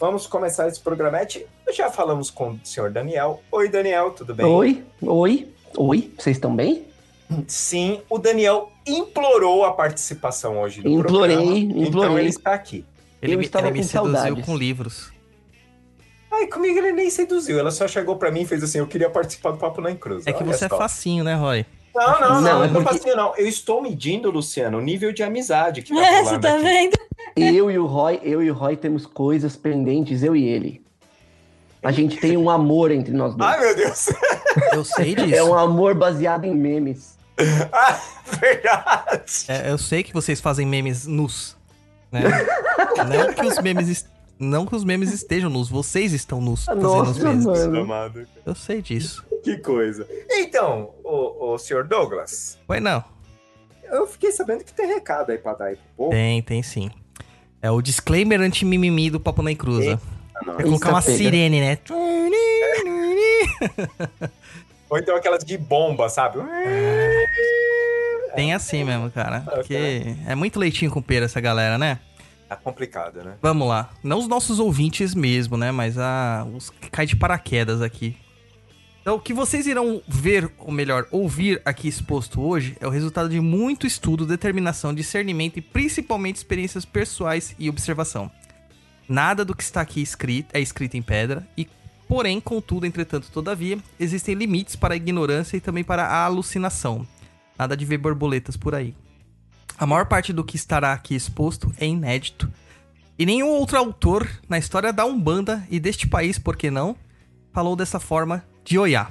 Vamos 0.00 0.26
começar 0.26 0.66
esse 0.66 0.80
programete. 0.80 1.46
Já 1.72 1.90
falamos 1.90 2.30
com 2.30 2.54
o 2.54 2.60
senhor 2.64 2.90
Daniel. 2.90 3.40
Oi, 3.52 3.68
Daniel, 3.68 4.10
tudo 4.10 4.34
bem? 4.34 4.44
Oi, 4.44 4.84
oi, 5.00 5.54
oi. 5.76 6.12
Vocês 6.18 6.36
estão 6.36 6.56
bem? 6.56 6.91
Sim, 7.46 8.00
o 8.10 8.18
Daniel 8.18 8.70
implorou 8.86 9.64
a 9.64 9.72
participação 9.72 10.60
hoje 10.60 10.82
do 10.82 10.88
Implorei, 10.88 11.36
programa. 11.36 11.58
Então 11.58 11.82
implorei. 11.82 12.18
ele 12.18 12.28
está 12.28 12.52
aqui. 12.54 12.84
Ele, 13.20 13.36
me- 13.36 13.44
estava 13.44 13.66
ele 13.68 13.72
me 13.74 13.78
com 13.82 13.88
seduziu 13.88 14.14
saudades. 14.16 14.44
com 14.46 14.56
livros. 14.56 15.12
Ai, 16.30 16.46
comigo 16.46 16.78
ele 16.78 16.92
nem 16.92 17.10
seduziu. 17.10 17.58
Ela 17.58 17.70
só 17.70 17.86
chegou 17.86 18.16
pra 18.16 18.30
mim 18.30 18.40
e 18.42 18.46
fez 18.46 18.62
assim: 18.64 18.78
eu 18.78 18.86
queria 18.86 19.10
participar 19.10 19.50
do 19.52 19.58
Papo 19.58 19.80
na 19.80 19.90
Encruz. 19.90 20.26
É 20.26 20.32
que 20.32 20.42
Olha 20.42 20.52
você 20.52 20.64
é 20.64 20.68
só. 20.68 20.76
facinho, 20.78 21.22
né, 21.22 21.34
Roy? 21.34 21.64
Não, 21.94 22.06
não, 22.06 22.20
não, 22.20 22.28
Não, 22.28 22.40
não, 22.40 22.64
é 22.64 22.68
não 22.68 22.82
porque- 22.82 22.98
facinho, 22.98 23.16
não. 23.16 23.36
Eu 23.36 23.46
estou 23.46 23.82
medindo, 23.82 24.30
Luciano, 24.30 24.78
o 24.78 24.80
nível 24.80 25.12
de 25.12 25.22
amizade 25.22 25.82
que 25.82 25.94
tá 25.94 26.00
É, 26.02 26.24
você 26.24 26.38
tá 26.38 26.54
aqui. 26.54 26.62
vendo? 26.64 26.98
Eu 27.36 27.70
e 27.70 27.78
o 27.78 27.86
Roy, 27.86 28.20
eu 28.22 28.42
e 28.42 28.50
o 28.50 28.54
Roy 28.54 28.76
temos 28.76 29.06
coisas 29.06 29.56
pendentes, 29.56 30.22
eu 30.22 30.34
e 30.36 30.44
ele. 30.46 30.82
A 31.82 31.90
gente 31.90 32.18
tem 32.18 32.36
um 32.36 32.50
amor 32.50 32.90
entre 32.90 33.12
nós 33.14 33.34
dois. 33.34 33.50
Ai, 33.50 33.60
meu 33.60 33.74
Deus. 33.76 34.06
Eu 34.72 34.84
sei 34.84 35.14
disso. 35.14 35.34
É 35.34 35.42
um 35.42 35.54
amor 35.54 35.94
baseado 35.94 36.44
em 36.44 36.54
memes. 36.54 37.16
Ah, 37.72 38.00
verdade. 38.40 39.44
É, 39.48 39.70
eu 39.70 39.78
sei 39.78 40.02
que 40.02 40.12
vocês 40.12 40.40
fazem 40.40 40.66
memes 40.66 41.06
nus, 41.06 41.56
né? 42.10 42.22
não 43.08 43.32
que 43.34 43.46
os 43.46 43.58
memes 43.60 43.88
est- 43.88 44.06
não 44.38 44.66
que 44.66 44.74
os 44.74 44.84
memes 44.84 45.12
estejam 45.12 45.48
nus, 45.50 45.68
vocês 45.68 46.12
estão 46.12 46.40
nus 46.40 46.64
fazendo 46.64 46.86
os 46.86 47.06
Nossa, 47.14 47.24
memes. 47.28 47.44
mano. 47.46 47.80
Amado. 47.82 48.26
Eu 48.44 48.54
sei 48.54 48.82
disso. 48.82 49.24
Que 49.44 49.56
coisa. 49.58 50.06
Então, 50.30 50.90
o, 51.04 51.52
o 51.54 51.58
senhor 51.58 51.84
Douglas, 51.84 52.58
Foi 52.66 52.80
não. 52.80 53.04
eu 53.84 54.06
fiquei 54.06 54.32
sabendo 54.32 54.64
que 54.64 54.72
tem 54.72 54.86
recado 54.86 55.30
aí 55.30 55.38
pra 55.38 55.54
dar 55.54 55.66
aí 55.66 55.76
pro 55.76 55.84
povo. 55.96 56.10
Tem, 56.10 56.42
tem 56.42 56.62
sim. 56.62 56.90
É 57.60 57.70
o 57.70 57.80
disclaimer 57.80 58.40
anti-mimimi 58.40 59.10
do 59.10 59.20
Papo 59.20 59.42
na 59.42 59.54
Cruza. 59.54 60.00
É 60.58 60.62
colocar 60.64 60.90
uma 60.90 61.00
pega. 61.02 61.16
sirene, 61.16 61.60
né? 61.60 61.78
Ou 64.92 64.98
então 64.98 65.16
aquelas 65.16 65.42
de 65.42 65.56
bomba, 65.56 66.10
sabe? 66.10 66.38
Tem 68.34 68.52
assim 68.52 68.84
mesmo, 68.84 69.10
cara. 69.10 69.40
Porque 69.40 70.14
é 70.26 70.34
muito 70.34 70.60
leitinho 70.60 70.90
com 70.90 71.00
pera 71.00 71.24
essa 71.24 71.40
galera, 71.40 71.78
né? 71.78 71.98
Tá 72.46 72.56
complicado, 72.56 73.24
né? 73.24 73.36
Vamos 73.40 73.66
lá. 73.66 73.88
Não 74.02 74.18
os 74.18 74.28
nossos 74.28 74.58
ouvintes 74.58 75.14
mesmo, 75.14 75.56
né? 75.56 75.72
Mas 75.72 75.96
a, 75.96 76.46
os 76.54 76.68
que 76.68 76.90
caem 76.90 77.08
de 77.08 77.16
paraquedas 77.16 77.80
aqui. 77.80 78.18
Então, 79.00 79.14
o 79.14 79.18
que 79.18 79.32
vocês 79.32 79.66
irão 79.66 80.02
ver, 80.06 80.52
ou 80.58 80.70
melhor, 80.70 81.06
ouvir 81.10 81.62
aqui 81.64 81.88
exposto 81.88 82.42
hoje, 82.42 82.76
é 82.78 82.86
o 82.86 82.90
resultado 82.90 83.30
de 83.30 83.40
muito 83.40 83.86
estudo, 83.86 84.26
determinação, 84.26 84.92
discernimento 84.92 85.56
e 85.56 85.62
principalmente 85.62 86.36
experiências 86.36 86.84
pessoais 86.84 87.56
e 87.58 87.70
observação. 87.70 88.30
Nada 89.08 89.42
do 89.42 89.56
que 89.56 89.62
está 89.62 89.80
aqui 89.80 90.02
escrito 90.02 90.54
é 90.54 90.60
escrito 90.60 90.98
em 90.98 91.02
pedra, 91.02 91.48
e, 91.56 91.66
porém, 92.08 92.40
contudo, 92.40 92.86
entretanto, 92.86 93.30
todavia, 93.30 93.78
existem 93.98 94.34
limites 94.34 94.76
para 94.76 94.94
a 94.94 94.96
ignorância 94.96 95.56
e 95.56 95.60
também 95.60 95.84
para 95.84 96.04
a 96.04 96.24
alucinação. 96.24 97.06
Nada 97.58 97.76
de 97.76 97.84
ver 97.84 97.98
borboletas 97.98 98.56
por 98.56 98.74
aí. 98.74 98.94
A 99.78 99.86
maior 99.86 100.06
parte 100.06 100.32
do 100.32 100.44
que 100.44 100.56
estará 100.56 100.92
aqui 100.92 101.14
exposto 101.14 101.72
é 101.78 101.86
inédito. 101.86 102.50
E 103.18 103.26
nenhum 103.26 103.48
outro 103.48 103.78
autor 103.78 104.28
na 104.48 104.58
história 104.58 104.92
da 104.92 105.04
Umbanda 105.04 105.66
e 105.70 105.78
deste 105.78 106.06
país, 106.06 106.38
por 106.38 106.56
que 106.56 106.70
não, 106.70 106.96
falou 107.52 107.76
dessa 107.76 108.00
forma 108.00 108.44
de 108.64 108.78
Oiá, 108.78 109.10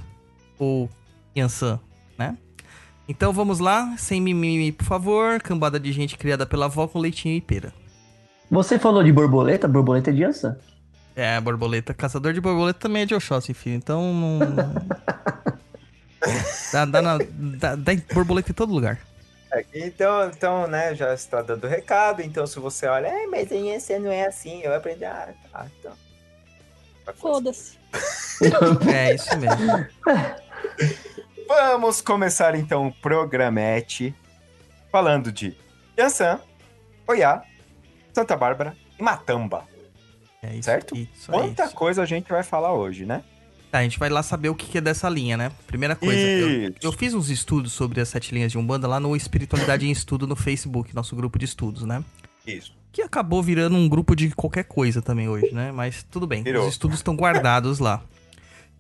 ou 0.58 0.90
Yansan, 1.36 1.80
né? 2.18 2.38
Então 3.08 3.34
vamos 3.34 3.60
lá, 3.60 3.96
sem 3.98 4.22
mimimi, 4.22 4.72
por 4.72 4.86
favor. 4.86 5.42
Cambada 5.42 5.80
de 5.80 5.92
gente 5.92 6.18
criada 6.18 6.46
pela 6.46 6.66
avó 6.66 6.88
com 6.88 7.00
leitinho 7.00 7.36
e 7.36 7.42
pera. 7.42 7.74
Você 8.50 8.78
falou 8.78 9.04
de 9.04 9.12
borboleta, 9.12 9.68
borboleta 9.68 10.10
é 10.10 10.14
de 10.14 10.24
Ansa? 10.24 10.60
É, 11.16 11.40
borboleta. 11.42 11.94
Caçador 11.94 12.34
de 12.34 12.42
borboleta 12.42 12.80
também 12.80 13.04
é 13.04 13.06
de 13.06 13.14
Oxóssi, 13.16 13.54
filho. 13.54 13.76
Então 13.76 14.14
não. 14.14 14.40
dá, 16.72 16.86
dá, 16.86 17.02
na- 17.02 17.18
dá- 17.58 17.76
dá 17.76 17.92
borboleta 18.14 18.52
em 18.52 18.56
todo 18.56 18.74
lugar. 18.74 19.00
É, 19.52 19.66
então, 19.74 20.30
então, 20.30 20.68
né, 20.68 20.96
já 20.96 21.14
está 21.14 21.42
dando 21.42 21.68
recado. 21.68 22.22
Então, 22.22 22.48
se 22.48 22.60
você 22.60 22.88
olha, 22.88 23.08
é, 23.08 23.28
mas 23.28 23.52
em 23.52 23.78
você 23.78 24.00
não 24.00 24.12
é 24.12 24.26
assim, 24.26 24.62
eu 24.62 24.74
aprendi. 24.74 25.04
Ah, 25.04 25.30
tá, 25.52 25.68
então. 25.80 25.94
Foda-se. 27.16 27.80
É 28.92 29.14
isso 29.14 29.38
mesmo. 29.38 29.86
Vamos 31.48 32.02
começar 32.02 32.56
então 32.56 32.88
o 32.88 32.94
programete 32.94 34.16
falando 34.92 35.32
de 35.32 35.56
Yansan, 36.00 36.40
Oiá, 37.06 37.44
Santa 38.14 38.36
Bárbara 38.38 38.76
e 38.98 39.04
Matamba. 39.04 39.66
É 40.42 40.56
isso, 40.56 40.64
Certo? 40.64 40.96
Isso, 40.98 41.32
é 41.32 41.34
Quanta 41.34 41.66
isso. 41.66 41.76
coisa 41.76 42.02
a 42.02 42.06
gente 42.06 42.30
vai 42.30 42.44
falar 42.44 42.74
hoje, 42.74 43.06
né? 43.06 43.24
Tá, 43.72 43.78
a 43.80 43.84
gente 43.84 43.98
vai 44.00 44.10
lá 44.10 44.22
saber 44.22 44.50
o 44.50 44.56
que 44.56 44.78
é 44.78 44.82
dessa 44.82 45.08
linha, 45.08 45.38
né? 45.38 45.52
Primeira 45.66 45.96
coisa, 45.96 46.20
eu, 46.20 46.74
eu 46.82 46.92
fiz 46.92 47.14
uns 47.14 47.30
estudos 47.30 47.72
sobre 47.72 48.02
as 48.02 48.10
sete 48.10 48.34
linhas 48.34 48.52
de 48.52 48.58
Umbanda 48.58 48.88
lá 48.88 49.00
no 49.00 49.16
Espiritualidade 49.16 49.88
em 49.88 49.92
Estudo 49.92 50.28
no 50.28 50.36
Facebook, 50.36 50.94
nosso 50.94 51.16
grupo 51.16 51.40
de 51.40 51.46
estudos, 51.46 51.84
né? 51.84 52.04
Isso. 52.46 52.74
Que 52.92 53.02
acabou 53.02 53.42
virando 53.42 53.78
um 53.78 53.88
grupo 53.88 54.14
de 54.16 54.32
qualquer 54.32 54.66
coisa 54.66 55.02
também 55.02 55.30
hoje, 55.30 55.54
né? 55.54 55.72
Mas 55.72 56.04
tudo 56.04 56.28
bem, 56.28 56.44
Virou. 56.44 56.66
os 56.66 56.74
estudos 56.74 56.98
estão 56.98 57.16
guardados 57.16 57.80
lá. 57.80 58.02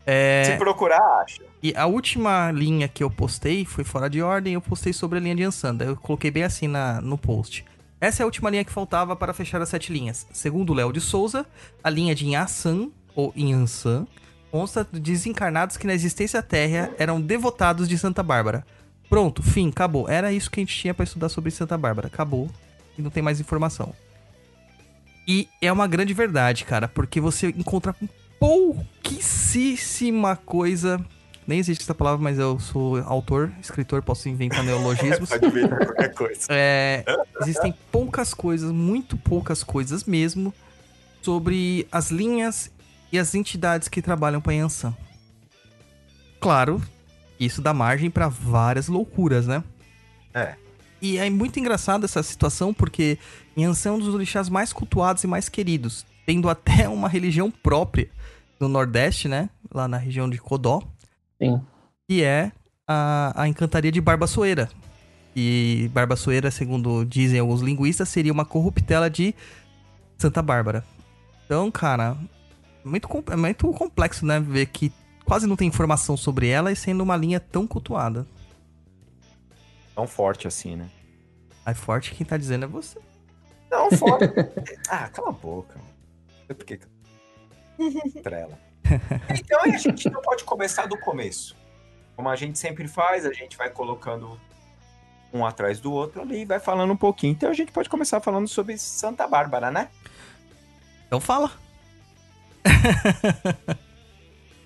É, 0.05 0.43
Se 0.45 0.57
procurar, 0.57 1.21
acha. 1.21 1.41
E 1.61 1.73
a 1.75 1.85
última 1.85 2.51
linha 2.51 2.87
que 2.87 3.03
eu 3.03 3.09
postei 3.09 3.63
foi 3.63 3.83
fora 3.83 4.09
de 4.09 4.21
ordem, 4.21 4.55
eu 4.55 4.61
postei 4.61 4.91
sobre 4.91 5.19
a 5.19 5.21
linha 5.21 5.35
de 5.35 5.43
Ansanda. 5.43 5.85
Eu 5.85 5.95
coloquei 5.95 6.31
bem 6.31 6.43
assim 6.43 6.67
na, 6.67 6.99
no 6.99 7.17
post. 7.17 7.63
Essa 8.01 8.21
é 8.21 8.23
a 8.23 8.25
última 8.25 8.49
linha 8.49 8.65
que 8.65 8.71
faltava 8.71 9.15
para 9.15 9.31
fechar 9.31 9.61
as 9.61 9.69
sete 9.69 9.93
linhas. 9.93 10.25
Segundo 10.33 10.73
Léo 10.73 10.91
de 10.91 10.99
Souza, 10.99 11.45
a 11.83 11.89
linha 11.89 12.15
de 12.15 12.25
Inhasan, 12.25 12.89
ou 13.15 13.31
Inhansan, 13.35 14.07
consta 14.49 14.85
de 14.91 14.99
desencarnados 14.99 15.77
que 15.77 15.85
na 15.85 15.93
existência 15.93 16.41
terra 16.41 16.91
eram 16.97 17.21
devotados 17.21 17.87
de 17.87 17.95
Santa 17.99 18.23
Bárbara. 18.23 18.65
Pronto, 19.07 19.43
fim, 19.43 19.69
acabou. 19.69 20.09
Era 20.09 20.33
isso 20.33 20.49
que 20.49 20.59
a 20.59 20.63
gente 20.63 20.75
tinha 20.75 20.95
para 20.95 21.03
estudar 21.03 21.29
sobre 21.29 21.51
Santa 21.51 21.77
Bárbara. 21.77 22.07
Acabou. 22.07 22.49
E 22.97 23.03
não 23.03 23.11
tem 23.11 23.21
mais 23.21 23.39
informação. 23.39 23.93
E 25.27 25.47
é 25.61 25.71
uma 25.71 25.85
grande 25.85 26.13
verdade, 26.13 26.65
cara, 26.65 26.87
porque 26.87 27.21
você 27.21 27.49
encontra 27.49 27.95
pouquíssima 28.39 30.35
coisa. 30.35 30.99
Nem 31.47 31.59
existe 31.59 31.81
essa 31.81 31.95
palavra, 31.95 32.21
mas 32.21 32.37
eu 32.37 32.59
sou 32.59 32.97
autor, 32.99 33.51
escritor, 33.59 34.01
posso 34.03 34.29
inventar 34.29 34.63
neologismos. 34.63 35.27
Pode 35.29 35.49
ver 35.49 35.69
qualquer 35.69 36.13
coisa. 36.13 36.47
É, 36.49 37.03
existem 37.41 37.73
poucas 37.91 38.33
coisas, 38.33 38.71
muito 38.71 39.17
poucas 39.17 39.63
coisas 39.63 40.03
mesmo, 40.03 40.53
sobre 41.21 41.87
as 41.91 42.11
linhas 42.11 42.71
e 43.11 43.17
as 43.19 43.33
entidades 43.35 43.87
que 43.87 44.01
trabalham 44.01 44.39
para 44.39 44.53
Yansan. 44.53 44.95
Claro, 46.39 46.81
isso 47.39 47.61
dá 47.61 47.73
margem 47.73 48.09
para 48.09 48.27
várias 48.27 48.87
loucuras, 48.87 49.47
né? 49.47 49.63
É. 50.33 50.55
E 51.01 51.17
é 51.17 51.29
muito 51.29 51.59
engraçado 51.59 52.05
essa 52.05 52.21
situação 52.21 52.73
porque 52.73 53.17
Yansan 53.57 53.89
é 53.89 53.91
um 53.93 53.99
dos 53.99 54.13
orixás 54.13 54.47
mais 54.47 54.71
cultuados 54.71 55.23
e 55.23 55.27
mais 55.27 55.49
queridos, 55.49 56.05
tendo 56.25 56.47
até 56.49 56.87
uma 56.87 57.09
religião 57.09 57.49
própria 57.49 58.09
no 58.59 58.67
Nordeste, 58.67 59.27
né? 59.27 59.49
Lá 59.73 59.87
na 59.87 59.97
região 59.97 60.29
de 60.29 60.37
Codó, 60.37 60.83
Sim. 61.41 61.61
que 62.09 62.23
é 62.23 62.51
a, 62.87 63.33
a 63.43 63.47
encantaria 63.47 63.91
de 63.91 63.99
Barbassoeira. 64.01 64.69
E 65.35 65.89
Barbassoeira, 65.93 66.51
segundo 66.51 67.05
dizem 67.05 67.39
alguns 67.39 67.61
linguistas, 67.61 68.09
seria 68.09 68.33
uma 68.33 68.43
corruptela 68.45 69.09
de 69.09 69.33
Santa 70.17 70.41
Bárbara. 70.41 70.83
Então, 71.45 71.71
cara, 71.71 72.17
muito, 72.83 73.07
com- 73.07 73.23
é 73.31 73.35
muito 73.35 73.71
complexo, 73.73 74.25
né? 74.25 74.39
Ver 74.39 74.65
que 74.67 74.91
quase 75.25 75.47
não 75.47 75.55
tem 75.55 75.67
informação 75.69 76.17
sobre 76.17 76.47
ela 76.49 76.71
e 76.71 76.75
sendo 76.75 77.01
uma 77.01 77.15
linha 77.15 77.39
tão 77.39 77.65
cultuada. 77.65 78.27
Tão 79.95 80.05
forte 80.07 80.47
assim, 80.47 80.75
né? 80.75 80.89
Aí 81.65 81.73
forte 81.75 82.13
quem 82.13 82.25
tá 82.25 82.35
dizendo 82.37 82.65
é 82.65 82.67
você. 82.67 82.99
Não, 83.69 83.89
forte. 83.91 84.25
ah, 84.89 85.07
cala 85.09 85.29
a 85.29 85.33
boca. 85.33 85.75
Não 85.79 86.45
sei 86.47 86.55
por 86.55 86.65
que. 86.65 86.77
que- 86.77 88.21
Trela. 88.21 88.57
Então 89.29 89.61
a 89.63 89.77
gente 89.77 90.09
não 90.09 90.21
pode 90.21 90.43
começar 90.43 90.85
do 90.85 90.97
começo. 90.97 91.55
Como 92.15 92.29
a 92.29 92.35
gente 92.35 92.59
sempre 92.59 92.87
faz, 92.87 93.25
a 93.25 93.33
gente 93.33 93.57
vai 93.57 93.69
colocando 93.69 94.39
um 95.33 95.45
atrás 95.45 95.79
do 95.79 95.91
outro 95.91 96.21
ali 96.21 96.41
e 96.41 96.45
vai 96.45 96.59
falando 96.59 96.91
um 96.91 96.97
pouquinho. 96.97 97.31
Então 97.31 97.49
a 97.49 97.53
gente 97.53 97.71
pode 97.71 97.89
começar 97.89 98.19
falando 98.19 98.47
sobre 98.47 98.77
Santa 98.77 99.27
Bárbara, 99.27 99.71
né? 99.71 99.89
Então 101.07 101.19
fala. 101.19 101.51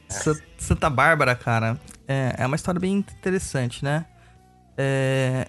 Sa- 0.10 0.40
Santa 0.58 0.90
Bárbara, 0.90 1.36
cara, 1.36 1.80
é, 2.08 2.36
é 2.40 2.46
uma 2.46 2.56
história 2.56 2.80
bem 2.80 2.94
interessante, 2.98 3.84
né? 3.84 4.06
É, 4.78 5.48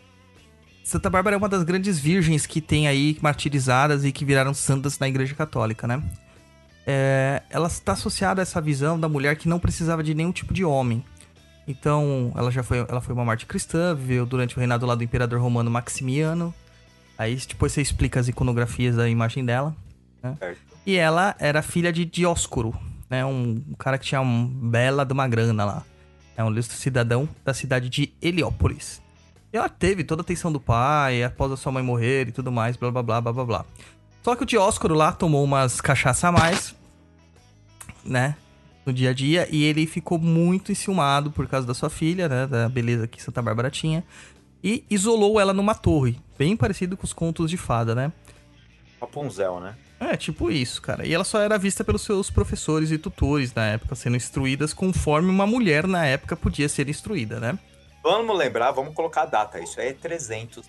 Santa 0.84 1.10
Bárbara 1.10 1.34
é 1.34 1.38
uma 1.38 1.48
das 1.48 1.64
grandes 1.64 1.98
virgens 1.98 2.46
que 2.46 2.60
tem 2.60 2.86
aí 2.86 3.18
martirizadas 3.20 4.04
e 4.04 4.12
que 4.12 4.24
viraram 4.24 4.54
santas 4.54 4.98
na 4.98 5.08
Igreja 5.08 5.34
Católica, 5.34 5.86
né? 5.86 6.02
É, 6.86 7.42
ela 7.50 7.66
está 7.66 7.92
associada 7.92 8.40
a 8.40 8.44
essa 8.44 8.60
visão 8.60 8.98
da 8.98 9.08
mulher 9.08 9.36
que 9.36 9.48
não 9.48 9.58
precisava 9.58 10.02
de 10.04 10.14
nenhum 10.14 10.30
tipo 10.30 10.54
de 10.54 10.64
homem. 10.64 11.04
Então, 11.66 12.32
ela 12.36 12.50
já 12.50 12.62
foi, 12.62 12.78
ela 12.78 13.00
foi 13.00 13.12
uma 13.12 13.24
mártir 13.24 13.48
cristã, 13.48 13.94
viveu 13.94 14.24
durante 14.24 14.56
o 14.56 14.58
reinado 14.58 14.86
lá 14.86 14.94
do 14.94 15.02
imperador 15.02 15.40
romano 15.40 15.68
Maximiano. 15.68 16.54
Aí 17.18 17.34
depois 17.48 17.72
você 17.72 17.82
explica 17.82 18.20
as 18.20 18.28
iconografias 18.28 18.94
da 18.94 19.08
imagem 19.08 19.44
dela. 19.44 19.74
Certo. 20.38 20.60
E 20.84 20.96
ela 20.96 21.34
era 21.40 21.62
filha 21.62 21.92
de 21.92 22.04
Dioscuro, 22.04 22.78
né? 23.10 23.24
Um, 23.24 23.62
um 23.68 23.74
cara 23.74 23.98
que 23.98 24.04
tinha 24.06 24.20
um 24.20 24.46
bela 24.46 25.04
de 25.04 25.12
uma 25.12 25.26
grana 25.26 25.64
lá. 25.64 25.82
É 26.36 26.44
um 26.44 26.50
ilustre 26.50 26.76
cidadão 26.76 27.28
da 27.44 27.52
cidade 27.52 27.88
de 27.88 28.12
Heliópolis. 28.22 29.02
E 29.52 29.56
ela 29.56 29.68
teve 29.68 30.04
toda 30.04 30.20
a 30.20 30.24
atenção 30.24 30.52
do 30.52 30.60
pai, 30.60 31.24
após 31.24 31.50
a 31.50 31.56
sua 31.56 31.72
mãe 31.72 31.82
morrer 31.82 32.28
e 32.28 32.32
tudo 32.32 32.52
mais, 32.52 32.76
blá 32.76 32.90
blá 32.90 33.02
blá 33.02 33.20
blá 33.20 33.32
blá 33.32 33.44
blá. 33.44 33.64
Só 34.26 34.34
que 34.34 34.42
o 34.42 34.46
Dioscuro 34.46 34.92
lá 34.92 35.12
tomou 35.12 35.44
umas 35.44 35.80
cachaça 35.80 36.26
a 36.26 36.32
mais, 36.32 36.74
né? 38.04 38.36
No 38.84 38.92
dia 38.92 39.10
a 39.10 39.14
dia, 39.14 39.46
e 39.52 39.62
ele 39.62 39.86
ficou 39.86 40.18
muito 40.18 40.72
enciumado 40.72 41.30
por 41.30 41.46
causa 41.46 41.64
da 41.64 41.72
sua 41.72 41.88
filha, 41.88 42.28
né? 42.28 42.44
Da 42.44 42.68
beleza 42.68 43.06
que 43.06 43.22
Santa 43.22 43.40
Bárbara 43.40 43.70
tinha. 43.70 44.02
E 44.64 44.84
isolou 44.90 45.38
ela 45.38 45.52
numa 45.52 45.76
torre, 45.76 46.18
bem 46.36 46.56
parecido 46.56 46.96
com 46.96 47.04
os 47.04 47.12
contos 47.12 47.48
de 47.48 47.56
fada, 47.56 47.94
né? 47.94 48.12
Rapunzel, 49.00 49.60
né? 49.60 49.76
É, 50.00 50.16
tipo 50.16 50.50
isso, 50.50 50.82
cara. 50.82 51.06
E 51.06 51.14
ela 51.14 51.22
só 51.22 51.38
era 51.38 51.56
vista 51.56 51.84
pelos 51.84 52.02
seus 52.02 52.28
professores 52.28 52.90
e 52.90 52.98
tutores 52.98 53.54
na 53.54 53.64
época, 53.66 53.94
sendo 53.94 54.16
instruídas 54.16 54.74
conforme 54.74 55.30
uma 55.30 55.46
mulher 55.46 55.86
na 55.86 56.04
época 56.04 56.34
podia 56.34 56.68
ser 56.68 56.88
instruída, 56.88 57.38
né? 57.38 57.56
vamos 58.02 58.36
lembrar, 58.36 58.72
vamos 58.72 58.92
colocar 58.92 59.22
a 59.22 59.26
data. 59.26 59.60
Isso 59.60 59.80
aí 59.80 59.90
é 59.90 59.92
300. 59.92 60.68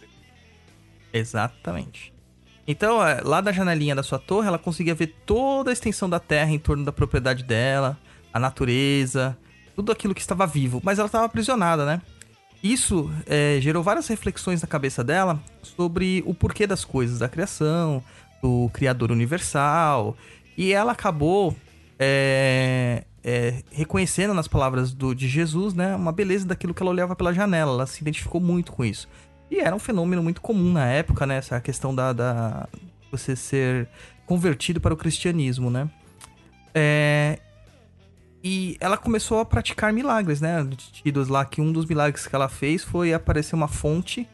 Exatamente. 1.11 2.15
Então, 2.67 2.97
lá 3.23 3.39
da 3.39 3.51
janelinha 3.51 3.95
da 3.95 4.03
sua 4.03 4.19
torre, 4.19 4.47
ela 4.47 4.59
conseguia 4.59 4.93
ver 4.93 5.15
toda 5.25 5.69
a 5.69 5.73
extensão 5.73 6.09
da 6.09 6.19
terra 6.19 6.51
em 6.51 6.59
torno 6.59 6.83
da 6.83 6.91
propriedade 6.91 7.43
dela, 7.43 7.97
a 8.33 8.39
natureza, 8.39 9.37
tudo 9.75 9.91
aquilo 9.91 10.13
que 10.13 10.19
estava 10.19 10.45
vivo. 10.45 10.81
Mas 10.83 10.99
ela 10.99 11.05
estava 11.05 11.25
aprisionada, 11.25 11.85
né? 11.85 12.01
Isso 12.61 13.09
é, 13.25 13.59
gerou 13.61 13.81
várias 13.83 14.07
reflexões 14.07 14.61
na 14.61 14.67
cabeça 14.67 15.03
dela 15.03 15.39
sobre 15.61 16.23
o 16.25 16.33
porquê 16.33 16.67
das 16.67 16.83
coisas, 16.83 17.19
da 17.19 17.29
criação, 17.29 18.03
do 18.41 18.69
Criador 18.73 19.11
Universal. 19.11 20.17
E 20.57 20.73
ela 20.73 20.91
acabou 20.91 21.55
é, 21.99 23.03
é, 23.23 23.61
reconhecendo 23.71 24.33
nas 24.33 24.47
palavras 24.47 24.91
do, 24.91 25.13
de 25.13 25.27
Jesus, 25.27 25.73
né, 25.73 25.95
uma 25.95 26.11
beleza 26.11 26.45
daquilo 26.45 26.73
que 26.73 26.81
ela 26.81 26.91
olhava 26.91 27.15
pela 27.15 27.33
janela. 27.33 27.71
Ela 27.71 27.85
se 27.85 28.01
identificou 28.01 28.41
muito 28.41 28.71
com 28.71 28.83
isso. 28.83 29.07
E 29.49 29.59
era 29.59 29.75
um 29.75 29.79
fenômeno 29.79 30.21
muito 30.21 30.41
comum 30.41 30.73
na 30.73 30.85
época, 30.87 31.25
né? 31.25 31.37
Essa 31.37 31.59
questão 31.59 31.93
da, 31.95 32.13
da 32.13 32.67
você 33.11 33.35
ser 33.35 33.87
convertido 34.25 34.81
para 34.81 34.93
o 34.93 34.97
cristianismo, 34.97 35.69
né? 35.69 35.89
É, 36.73 37.39
e 38.43 38.77
ela 38.79 38.97
começou 38.97 39.39
a 39.39 39.45
praticar 39.45 39.91
milagres, 39.91 40.41
né? 40.41 40.67
Tidos 40.91 41.27
lá 41.27 41.43
que 41.45 41.61
um 41.61 41.71
dos 41.71 41.85
milagres 41.85 42.27
que 42.27 42.35
ela 42.35 42.49
fez 42.49 42.83
foi 42.83 43.13
aparecer 43.13 43.55
uma 43.55 43.67
fonte, 43.67 44.27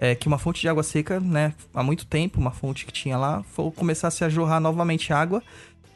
é, 0.00 0.14
que 0.14 0.26
uma 0.26 0.38
fonte 0.38 0.60
de 0.60 0.68
água 0.68 0.82
seca, 0.82 1.20
né? 1.20 1.54
Há 1.72 1.82
muito 1.82 2.06
tempo, 2.06 2.40
uma 2.40 2.50
fonte 2.50 2.84
que 2.84 2.92
tinha 2.92 3.16
lá, 3.16 3.42
foi 3.52 3.70
começar 3.70 4.08
a 4.08 4.10
se 4.10 4.28
jorrar 4.30 4.60
novamente 4.60 5.12
água. 5.12 5.42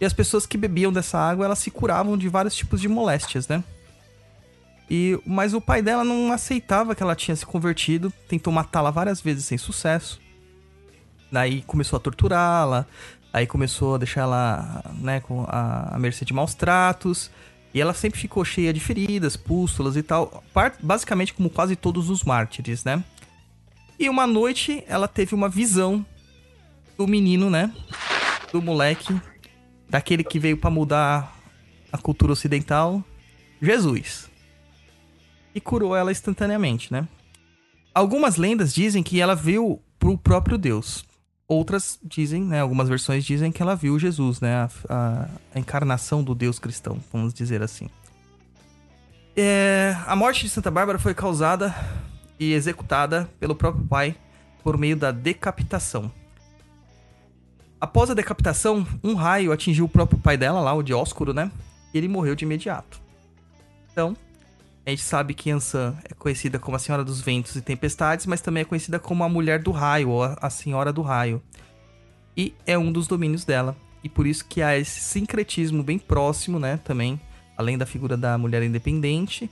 E 0.00 0.04
as 0.04 0.12
pessoas 0.12 0.46
que 0.46 0.56
bebiam 0.56 0.92
dessa 0.92 1.18
água, 1.18 1.44
elas 1.44 1.58
se 1.58 1.70
curavam 1.70 2.16
de 2.16 2.28
vários 2.28 2.54
tipos 2.54 2.80
de 2.80 2.88
moléstias, 2.88 3.48
né? 3.48 3.64
E, 4.90 5.18
mas 5.26 5.52
o 5.52 5.61
pai 5.61 5.83
dela 5.83 6.02
não 6.02 6.33
aceitava 6.33 6.95
que 6.95 7.02
ela 7.02 7.14
tinha 7.14 7.37
se 7.37 7.45
convertido, 7.45 8.12
tentou 8.26 8.52
matá-la 8.52 8.90
várias 8.90 9.21
vezes 9.21 9.45
sem 9.45 9.59
sucesso. 9.59 10.18
Daí 11.30 11.62
começou 11.62 11.99
a 11.99 12.00
torturá-la, 12.00 12.87
aí 13.30 13.47
começou 13.47 13.97
a 13.97 13.99
deixar 13.99 14.23
ela 14.23 14.83
né, 14.95 15.21
com 15.21 15.45
a, 15.47 15.95
a 15.95 15.99
mercê 15.99 16.25
de 16.25 16.33
maus 16.33 16.54
tratos. 16.54 17.30
E 17.75 17.80
ela 17.83 17.92
sempre 17.92 18.18
ficou 18.18 18.42
cheia 18.47 18.73
de 18.73 18.80
feridas, 18.80 19.37
pústulas 19.37 19.95
e 19.95 20.02
tal, 20.02 20.42
basicamente 20.83 21.35
como 21.35 21.50
quase 21.50 21.76
todos 21.76 22.09
os 22.09 22.25
mártires, 22.25 22.83
né? 22.83 23.04
E 23.99 24.09
uma 24.09 24.26
noite 24.26 24.83
ela 24.88 25.07
teve 25.07 25.35
uma 25.35 25.50
visão 25.50 26.04
do 26.97 27.07
menino, 27.07 27.50
né? 27.50 27.71
Do 28.50 28.62
moleque, 28.62 29.14
daquele 29.88 30.25
que 30.25 30.38
veio 30.38 30.57
para 30.57 30.71
mudar 30.71 31.37
a 31.92 31.99
cultura 31.99 32.33
ocidental, 32.33 33.04
Jesus 33.61 34.27
e 35.55 35.61
curou 35.61 35.97
ela 35.97 36.12
instantaneamente, 36.12 36.93
né? 36.93 37.07
Algumas 37.95 38.37
lendas 38.37 38.73
dizem 38.73 39.02
que 39.02 39.21
ela 39.21 39.35
viu 39.35 39.83
pro 39.99 40.17
próprio 40.17 40.57
Deus. 40.57 41.05
Outras 41.47 41.99
dizem, 42.02 42.45
né? 42.45 42.61
Algumas 42.61 42.88
versões 42.88 43.25
dizem 43.25 43.50
que 43.50 43.62
ela 43.62 43.75
viu 43.75 43.99
Jesus, 43.99 44.40
né? 44.40 44.55
A, 44.55 44.71
a, 44.88 45.28
a 45.55 45.59
encarnação 45.59 46.23
do 46.23 46.35
Deus 46.35 46.59
cristão, 46.59 46.99
vamos 47.12 47.33
dizer 47.33 47.62
assim. 47.62 47.88
É, 49.37 49.97
a 50.07 50.14
morte 50.14 50.45
de 50.45 50.50
Santa 50.50 50.71
Bárbara 50.71 50.99
foi 50.99 51.14
causada 51.14 51.75
e 52.38 52.52
executada 52.52 53.28
pelo 53.38 53.55
próprio 53.55 53.85
pai 53.85 54.17
por 54.62 54.76
meio 54.76 54.97
da 54.97 55.11
decapitação. 55.11 56.11
Após 57.81 58.11
a 58.11 58.14
decapitação, 58.14 58.87
um 59.02 59.14
raio 59.14 59.52
atingiu 59.52 59.85
o 59.85 59.88
próprio 59.88 60.19
pai 60.19 60.37
dela, 60.37 60.61
lá, 60.61 60.75
o 60.75 60.83
Dióscuro, 60.83 61.33
né? 61.33 61.50
E 61.95 61.99
ele 61.99 62.09
morreu 62.09 62.35
de 62.35 62.45
imediato. 62.45 63.00
Então, 63.93 64.17
a 64.88 64.90
gente 64.90 65.02
sabe 65.02 65.35
que 65.35 65.50
Ansan 65.50 65.95
é 66.02 66.14
conhecida 66.14 66.59
como 66.59 66.75
a 66.75 66.78
Senhora 66.78 67.04
dos 67.04 67.21
Ventos 67.21 67.54
e 67.54 67.61
Tempestades, 67.61 68.25
mas 68.25 68.40
também 68.40 68.62
é 68.62 68.64
conhecida 68.64 68.99
como 68.99 69.23
a 69.23 69.28
Mulher 69.28 69.62
do 69.62 69.71
Raio, 69.71 70.09
ou 70.09 70.23
a 70.23 70.49
Senhora 70.49 70.90
do 70.90 71.02
Raio. 71.02 71.42
E 72.35 72.54
é 72.66 72.78
um 72.78 72.90
dos 72.90 73.07
domínios 73.07 73.45
dela. 73.45 73.76
E 74.02 74.09
por 74.09 74.26
isso 74.26 74.47
que 74.47 74.62
há 74.62 74.78
esse 74.78 75.00
sincretismo 75.00 75.83
bem 75.83 75.99
próximo, 75.99 76.59
né, 76.59 76.80
também, 76.85 77.21
além 77.54 77.76
da 77.76 77.84
figura 77.84 78.17
da 78.17 78.39
mulher 78.39 78.62
independente, 78.62 79.50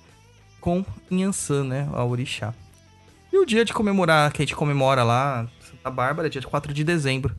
com 0.58 0.82
Inhansan, 1.10 1.64
né, 1.64 1.88
a 1.92 2.02
orixá. 2.02 2.54
E 3.30 3.36
o 3.36 3.44
dia 3.44 3.62
de 3.62 3.74
comemorar, 3.74 4.32
que 4.32 4.40
a 4.40 4.44
gente 4.46 4.56
comemora 4.56 5.02
lá, 5.02 5.46
Santa 5.60 5.90
Bárbara, 5.90 6.28
é 6.28 6.30
dia 6.30 6.40
4 6.40 6.72
de 6.72 6.82
dezembro. 6.82 7.36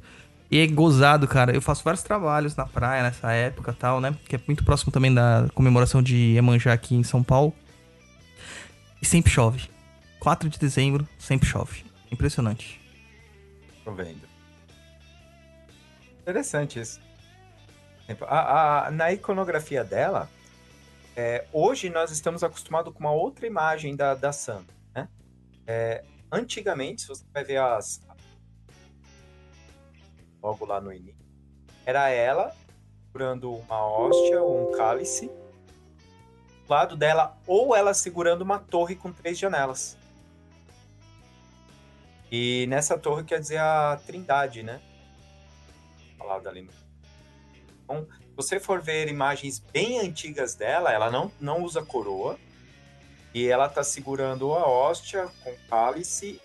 E 0.52 0.60
é 0.60 0.68
gozado, 0.68 1.28
cara. 1.28 1.52
Eu 1.52 1.64
faço 1.64 1.84
vários 1.84 2.04
trabalhos 2.04 2.56
na 2.56 2.68
praia 2.68 3.02
nessa 3.02 3.32
época 3.32 3.74
tal, 3.74 4.00
né? 4.00 4.16
Que 4.30 4.36
é 4.36 4.40
muito 4.46 4.64
próximo 4.64 4.92
também 4.92 5.12
da 5.12 5.48
comemoração 5.56 6.04
de 6.04 6.16
Iemanjá 6.16 6.74
aqui 6.74 6.94
em 6.94 7.02
São 7.02 7.24
Paulo. 7.24 7.56
E 9.02 9.06
sempre 9.06 9.32
chove. 9.32 9.70
4 10.20 10.50
de 10.50 10.58
dezembro, 10.58 11.08
sempre 11.18 11.48
chove. 11.48 11.86
Impressionante. 12.12 12.82
Tô 13.84 13.92
vendo. 13.92 14.28
Interessante 16.22 16.80
isso. 16.80 17.00
A, 18.22 18.88
a, 18.88 18.92
na 18.92 19.12
iconografia 19.12 19.84
dela, 19.84 20.30
é, 21.16 21.46
hoje 21.52 21.90
nós 21.90 22.12
estamos 22.12 22.44
acostumados 22.44 22.94
com 22.94 23.00
uma 23.00 23.12
outra 23.12 23.46
imagem 23.46 23.96
da, 23.96 24.16
da 24.16 24.32
Santa. 24.32 24.74
Né? 24.96 25.10
É, 25.66 26.04
antigamente, 26.32 27.02
se 27.02 27.08
você 27.08 27.24
vai 27.34 27.44
ver 27.44 27.58
as. 27.58 28.02
Logo 30.42 30.66
lá 30.66 30.80
no 30.80 30.94
início, 30.94 31.26
era 31.86 32.10
ela 32.10 32.56
segurando 33.06 33.52
uma 33.52 33.86
hóstia 33.86 34.42
ou 34.42 34.70
um 34.70 34.78
cálice 34.78 35.32
lado 36.68 36.96
dela, 36.96 37.38
ou 37.46 37.76
ela 37.76 37.94
segurando 37.94 38.42
uma 38.42 38.60
torre 38.60 38.96
com 38.96 39.12
três 39.12 39.38
janelas. 39.38 39.98
E 42.32 42.66
nessa 42.68 42.98
torre 42.98 43.24
quer 43.24 43.40
dizer 43.40 43.58
a 43.58 44.00
Trindade, 44.06 44.64
né? 44.64 44.82
Falado 46.18 46.48
ali. 46.50 46.70
Então, 47.84 48.06
se 48.06 48.36
você 48.36 48.60
for 48.60 48.82
ver 48.82 49.08
imagens 49.08 49.60
bem 49.60 50.00
antigas 50.00 50.54
dela, 50.54 50.92
ela 50.92 51.10
não, 51.10 51.32
não 51.40 51.64
usa 51.64 51.84
coroa. 51.84 52.38
E 53.34 53.48
ela 53.48 53.70
tá 53.70 53.84
segurando 53.84 54.54
a 54.54 54.68
hóstia 54.68 55.30
com 55.44 55.56
cálice. 55.70 56.42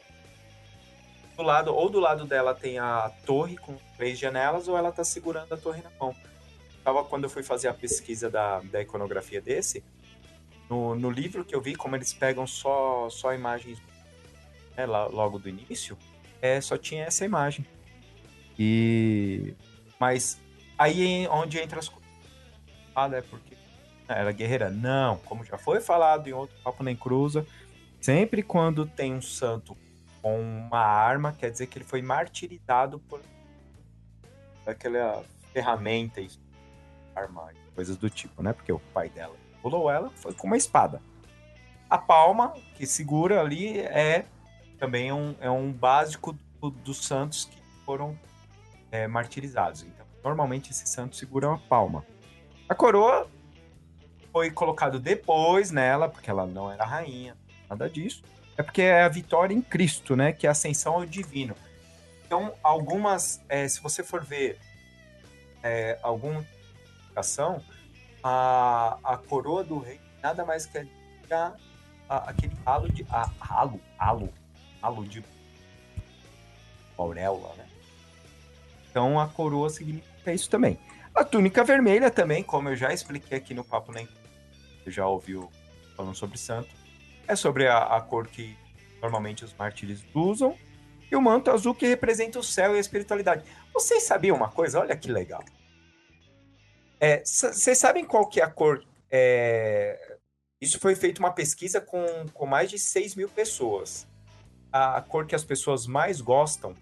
Do 1.37 1.42
lado, 1.42 1.74
ou 1.74 1.88
do 1.88 1.98
lado 1.98 2.26
dela 2.26 2.54
tem 2.54 2.78
a 2.78 3.11
torre 3.24 3.56
com 3.56 3.76
três 3.96 4.18
janelas, 4.18 4.68
ou 4.68 4.76
ela 4.76 4.92
tá 4.92 5.02
segurando 5.02 5.52
a 5.52 5.56
torre 5.56 5.82
na 5.82 5.90
mão. 5.98 6.14
Tava 6.85 7.04
quando 7.04 7.24
eu 7.24 7.30
fui 7.30 7.42
fazer 7.42 7.68
a 7.68 7.74
pesquisa 7.74 8.28
da, 8.28 8.61
da 8.61 8.82
iconografia 8.82 9.40
desse, 9.40 9.82
no, 10.72 10.94
no 10.94 11.11
livro 11.11 11.44
que 11.44 11.54
eu 11.54 11.61
vi, 11.61 11.74
como 11.74 11.94
eles 11.94 12.14
pegam 12.14 12.46
só, 12.46 13.11
só 13.11 13.35
imagens 13.35 13.78
né, 14.74 14.87
logo 14.87 15.38
do 15.38 15.46
início, 15.46 15.98
é, 16.40 16.58
só 16.62 16.78
tinha 16.78 17.04
essa 17.04 17.26
imagem. 17.26 17.66
E. 18.58 19.54
Mas 20.00 20.40
aí 20.78 21.24
é 21.24 21.28
onde 21.28 21.58
entra 21.58 21.78
as 21.78 21.90
coisas. 21.90 22.11
Ah, 22.96 23.06
é 23.12 23.20
porque 23.20 23.54
era 24.08 24.30
é 24.30 24.32
guerreira. 24.32 24.70
Não, 24.70 25.18
como 25.18 25.44
já 25.44 25.58
foi 25.58 25.78
falado 25.78 26.26
em 26.26 26.32
outro 26.32 26.56
Papo 26.64 26.82
Nem 26.82 26.96
Cruza, 26.96 27.46
sempre 28.00 28.42
quando 28.42 28.87
tem 28.87 29.12
um 29.12 29.22
santo 29.22 29.76
com 30.22 30.40
uma 30.40 30.80
arma, 30.80 31.35
quer 31.38 31.50
dizer 31.50 31.66
que 31.66 31.76
ele 31.76 31.85
foi 31.85 32.00
martirizado 32.00 32.98
por 32.98 33.20
aquela 34.66 35.22
ferramenta, 35.52 36.22
arma, 37.14 37.50
coisas 37.74 37.96
do 37.98 38.08
tipo, 38.08 38.42
né? 38.42 38.54
Porque 38.54 38.72
o 38.72 38.78
pai 38.78 39.11
dela 39.11 39.41
pulou 39.62 39.90
ela, 39.90 40.11
foi 40.16 40.35
com 40.35 40.46
uma 40.46 40.57
espada. 40.57 41.01
A 41.88 41.96
palma 41.96 42.53
que 42.75 42.87
segura 42.87 43.40
ali 43.40 43.79
é 43.79 44.25
também 44.79 45.12
um, 45.12 45.35
é 45.40 45.48
um 45.48 45.72
básico 45.72 46.37
do, 46.61 46.70
dos 46.70 47.05
santos 47.05 47.44
que 47.44 47.62
foram 47.87 48.18
é, 48.90 49.07
martirizados. 49.07 49.83
Então, 49.85 50.05
normalmente 50.25 50.70
esse 50.70 50.87
santo 50.87 51.16
segura 51.16 51.55
a 51.55 51.59
palma. 51.59 52.05
A 52.68 52.75
coroa 52.75 53.29
foi 54.33 54.51
colocado 54.51 54.98
depois 54.98 55.70
nela, 55.70 56.09
porque 56.09 56.31
ela 56.31 56.46
não 56.46 56.70
era 56.70 56.85
rainha, 56.85 57.37
nada 57.68 57.88
disso. 57.88 58.22
É 58.57 58.62
porque 58.62 58.83
é 58.83 59.03
a 59.03 59.09
vitória 59.09 59.55
em 59.55 59.62
Cristo, 59.62 60.16
né? 60.16 60.33
Que 60.33 60.46
é 60.46 60.48
a 60.48 60.53
ascensão 60.53 60.94
ao 60.94 61.07
divino. 61.07 61.55
Então, 62.27 62.55
algumas, 62.62 63.42
é, 63.48 63.68
se 63.68 63.81
você 63.83 64.03
for 64.03 64.25
ver 64.25 64.59
é, 65.62 65.98
alguma 66.03 66.44
explicação, 67.01 67.62
a, 68.22 68.98
a 69.02 69.16
coroa 69.16 69.64
do 69.64 69.78
rei 69.78 70.00
nada 70.22 70.44
mais 70.44 70.66
quer 70.66 70.87
a, 71.30 71.52
a, 72.08 72.16
aquele 72.30 72.56
halo 72.64 72.88
de. 72.90 73.06
A, 73.11 73.30
halo, 73.40 73.80
halo, 73.98 74.32
halo 74.80 75.04
de 75.04 75.24
auréola, 76.96 77.54
né? 77.56 77.66
Então 78.90 79.18
a 79.18 79.26
coroa 79.28 79.70
significa 79.70 80.32
isso 80.32 80.48
também. 80.48 80.78
A 81.14 81.24
túnica 81.24 81.64
vermelha 81.64 82.11
também, 82.11 82.42
como 82.42 82.68
eu 82.68 82.76
já 82.76 82.92
expliquei 82.92 83.38
aqui 83.38 83.52
no 83.52 83.64
Papo 83.64 83.92
Nem, 83.92 84.08
você 84.82 84.90
já 84.90 85.06
ouviu 85.06 85.50
falando 85.96 86.14
sobre 86.14 86.38
santo, 86.38 86.68
é 87.26 87.37
sobre 87.37 87.66
a, 87.66 87.78
a 87.78 88.00
cor 88.00 88.26
que 88.26 88.56
normalmente 89.00 89.44
os 89.44 89.52
mártires 89.54 90.04
usam, 90.14 90.56
e 91.11 91.16
o 91.16 91.20
manto 91.20 91.50
azul 91.50 91.74
que 91.74 91.87
representa 91.87 92.38
o 92.38 92.42
céu 92.42 92.74
e 92.74 92.78
a 92.78 92.80
espiritualidade. 92.80 93.44
Vocês 93.74 94.04
sabiam 94.04 94.37
uma 94.37 94.48
coisa? 94.48 94.80
Olha 94.80 94.96
que 94.96 95.11
legal. 95.11 95.44
Vocês 97.24 97.66
é, 97.68 97.74
sabem 97.74 98.04
qual 98.04 98.28
que 98.28 98.40
é 98.40 98.44
a 98.44 98.50
cor 98.50 98.84
é, 99.10 100.18
Isso 100.60 100.78
foi 100.78 100.94
feita 100.94 101.18
uma 101.20 101.32
pesquisa 101.32 101.80
com, 101.80 102.04
com 102.32 102.46
mais 102.46 102.70
de 102.70 102.78
6 102.78 103.16
mil 103.16 103.28
pessoas. 103.28 104.06
A, 104.70 104.98
a 104.98 105.02
cor 105.02 105.26
que 105.26 105.34
as 105.34 105.44
pessoas 105.44 105.86
mais 105.86 106.20
gostam 106.20 106.76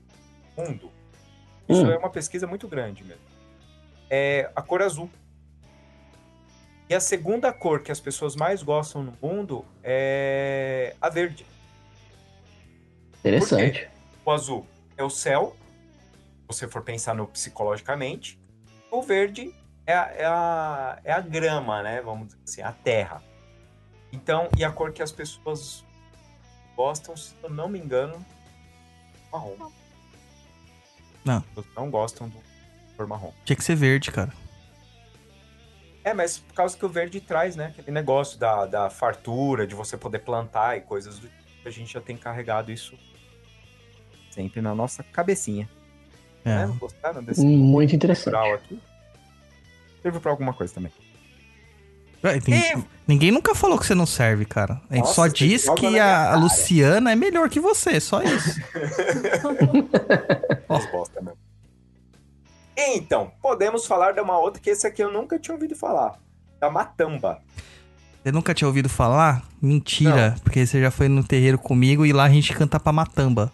no 0.56 0.64
mundo. 0.64 0.92
Isso 1.68 1.86
Hum. 1.86 1.90
é 1.90 1.96
uma 1.96 2.10
pesquisa 2.10 2.46
muito 2.46 2.68
grande 2.68 3.02
mesmo. 3.02 3.22
É 4.10 4.50
a 4.54 4.60
cor 4.60 4.82
azul. 4.82 5.08
E 6.88 6.94
a 6.94 7.00
segunda 7.00 7.52
cor 7.52 7.82
que 7.82 7.92
as 7.92 8.00
pessoas 8.00 8.34
mais 8.34 8.62
gostam 8.62 9.02
no 9.04 9.16
mundo 9.22 9.64
é 9.82 10.96
a 11.00 11.08
verde. 11.08 11.46
Interessante. 13.20 13.88
O 14.24 14.30
azul 14.30 14.66
é 14.96 15.04
o 15.04 15.08
céu, 15.10 15.56
se 16.50 16.58
você 16.58 16.68
for 16.68 16.82
pensar 16.82 17.14
no 17.14 17.26
psicologicamente. 17.28 18.38
O 18.90 19.00
verde 19.02 19.54
é 19.90 19.94
a, 19.94 20.12
é 20.16 20.24
a, 20.24 20.98
é 21.04 21.12
a 21.12 21.20
grama, 21.20 21.82
né? 21.82 22.00
Vamos 22.00 22.28
dizer 22.28 22.40
assim, 22.44 22.62
a 22.62 22.72
terra. 22.72 23.22
Então, 24.12 24.48
e 24.56 24.64
a 24.64 24.70
cor 24.70 24.92
que 24.92 25.02
as 25.02 25.12
pessoas 25.12 25.84
gostam, 26.76 27.16
se 27.16 27.34
eu 27.42 27.50
não 27.50 27.68
me 27.68 27.78
engano, 27.78 28.24
marrom. 29.32 29.56
Não. 31.24 31.38
As 31.38 31.44
pessoas 31.44 31.74
não 31.76 31.90
gostam 31.90 32.28
do 32.28 32.38
cor 32.96 33.06
marrom. 33.06 33.32
Tinha 33.44 33.56
que 33.56 33.64
ser 33.64 33.74
verde, 33.74 34.10
cara. 34.10 34.32
É, 36.02 36.14
mas 36.14 36.38
por 36.38 36.54
causa 36.54 36.76
que 36.76 36.84
o 36.84 36.88
verde 36.88 37.20
traz, 37.20 37.56
né? 37.56 37.66
Aquele 37.66 37.90
negócio 37.90 38.38
da, 38.38 38.66
da 38.66 38.90
fartura, 38.90 39.66
de 39.66 39.74
você 39.74 39.96
poder 39.96 40.20
plantar 40.20 40.78
e 40.78 40.80
coisas 40.80 41.18
do 41.18 41.28
tipo. 41.28 41.40
A 41.62 41.70
gente 41.70 41.92
já 41.92 42.00
tem 42.00 42.16
carregado 42.16 42.72
isso 42.72 42.98
sempre 44.30 44.62
na 44.62 44.74
nossa 44.74 45.02
cabecinha. 45.02 45.68
É. 46.42 46.66
Né? 46.66 46.76
Gostaram 46.78 47.22
desse 47.22 47.44
Muito 47.44 47.94
interessante. 47.94 48.34
aqui? 48.34 48.80
Serve 50.02 50.18
pra 50.20 50.30
alguma 50.30 50.52
coisa 50.52 50.72
também. 50.74 50.92
Ué, 52.22 52.38
tem- 52.40 52.54
E- 52.54 52.84
Ninguém 53.08 53.30
nunca 53.30 53.54
falou 53.54 53.78
que 53.78 53.86
você 53.86 53.94
não 53.94 54.06
serve, 54.06 54.44
cara. 54.44 54.80
A 54.88 54.94
gente 54.94 55.04
Nossa, 55.04 55.14
só 55.14 55.26
diz 55.26 55.68
que 55.70 55.98
a, 55.98 56.32
a. 56.32 56.36
Luciana 56.36 57.10
é 57.10 57.16
melhor 57.16 57.48
que 57.48 57.58
você, 57.58 57.98
só 57.98 58.22
isso. 58.22 58.60
As 60.68 60.90
bosta 60.90 61.20
mesmo. 61.20 61.38
Então, 62.76 63.32
podemos 63.42 63.86
falar 63.86 64.12
de 64.12 64.20
uma 64.20 64.38
outra 64.38 64.60
que 64.62 64.70
esse 64.70 64.86
aqui 64.86 65.02
eu 65.02 65.12
nunca 65.12 65.38
tinha 65.38 65.54
ouvido 65.54 65.74
falar. 65.76 66.18
Da 66.60 66.70
Matamba. 66.70 67.40
Você 68.22 68.30
nunca 68.32 68.54
tinha 68.54 68.68
ouvido 68.68 68.88
falar? 68.88 69.42
Mentira, 69.60 70.36
porque 70.42 70.64
você 70.66 70.80
já 70.80 70.90
foi 70.90 71.08
no 71.08 71.24
terreiro 71.24 71.58
comigo 71.58 72.04
e 72.06 72.12
lá 72.12 72.24
a 72.24 72.28
gente 72.30 72.54
canta 72.54 72.78
pra 72.78 72.92
matamba. 72.92 73.50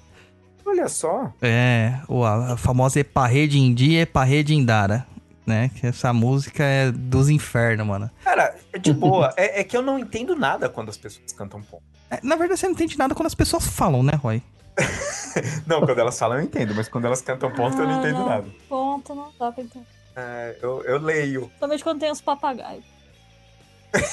Olha 0.65 0.89
só. 0.89 1.33
É, 1.41 2.01
o- 2.09 2.25
a, 2.25 2.57
famosa 2.57 2.99
Eparrê 3.01 3.47
de 3.47 3.59
Indi 3.59 3.93
e 3.93 4.01
Eparrê 4.01 4.43
de 4.43 4.55
Indara. 4.55 5.07
Né? 5.47 5.71
Que 5.77 5.87
essa 5.87 6.13
música 6.13 6.65
é 6.65 6.91
dos 6.91 7.29
infernos, 7.29 7.87
mano. 7.87 8.11
Cara, 8.25 8.55
é 8.73 8.79
de 8.79 8.93
boa. 8.93 9.33
é, 9.37 9.61
é 9.61 9.65
que 9.65 9.77
eu 9.77 9.83
não 9.83 9.97
entendo 9.99 10.35
nada 10.35 10.69
quando 10.69 10.89
as 10.89 10.97
pessoas 10.97 11.33
cantam 11.33 11.63
ponto. 11.63 11.85
É, 12.11 12.19
na 12.23 12.35
verdade, 12.35 12.59
você 12.61 12.67
não 12.67 12.73
entende 12.75 12.99
nada 12.99 13.15
quando 13.15 13.27
as 13.27 13.35
pessoas 13.35 13.65
falam, 13.67 14.03
né, 14.03 14.15
Roy? 14.15 14.43
Não, 15.67 15.81
quando 15.81 15.99
elas 15.99 16.19
falam 16.19 16.39
eu 16.39 16.45
entendo, 16.45 16.75
mas 16.75 16.89
quando 16.89 17.05
elas 17.07 17.21
cantam 17.23 17.51
ponto 17.51 17.79
eu 17.79 17.87
não 17.87 17.97
Ah, 17.97 17.99
entendo 17.99 18.19
não. 18.19 18.29
nada. 18.29 18.47
Ponto, 18.69 19.15
não 19.15 19.33
dá 19.39 19.51
pra 19.53 19.63
entender. 19.63 19.87
É, 20.15 20.57
eu, 20.63 20.83
eu 20.85 20.99
leio. 20.99 21.51
Somente 21.59 21.83
quando 21.85 22.01
tem 22.01 22.11
os 22.11 22.21
papagaios. 22.21 22.85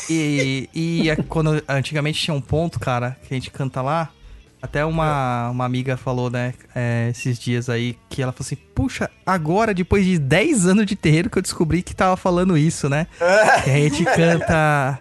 E, 0.09 0.69
e 0.73 1.09
é 1.09 1.15
quando 1.15 1.61
antigamente 1.67 2.21
tinha 2.21 2.33
um 2.33 2.41
ponto, 2.41 2.79
cara, 2.79 3.17
que 3.23 3.33
a 3.33 3.37
gente 3.37 3.51
canta 3.51 3.81
lá. 3.81 4.09
Até 4.63 4.85
uma, 4.85 5.49
uma 5.49 5.65
amiga 5.65 5.97
falou, 5.97 6.29
né, 6.29 6.53
é, 6.73 7.09
esses 7.11 7.37
dias 7.37 7.67
aí, 7.69 7.97
que 8.07 8.21
ela 8.23 8.31
falou 8.31 8.45
assim: 8.45 8.55
Puxa, 8.55 9.11
agora, 9.25 9.73
depois 9.73 10.05
de 10.05 10.17
10 10.17 10.67
anos 10.67 10.85
de 10.85 10.95
terreiro, 10.95 11.29
que 11.29 11.37
eu 11.37 11.41
descobri 11.41 11.81
que 11.83 11.93
tava 11.93 12.15
falando 12.15 12.57
isso, 12.57 12.87
né? 12.87 13.05
que 13.65 13.69
a 13.69 13.73
gente 13.77 14.05
canta. 14.05 14.99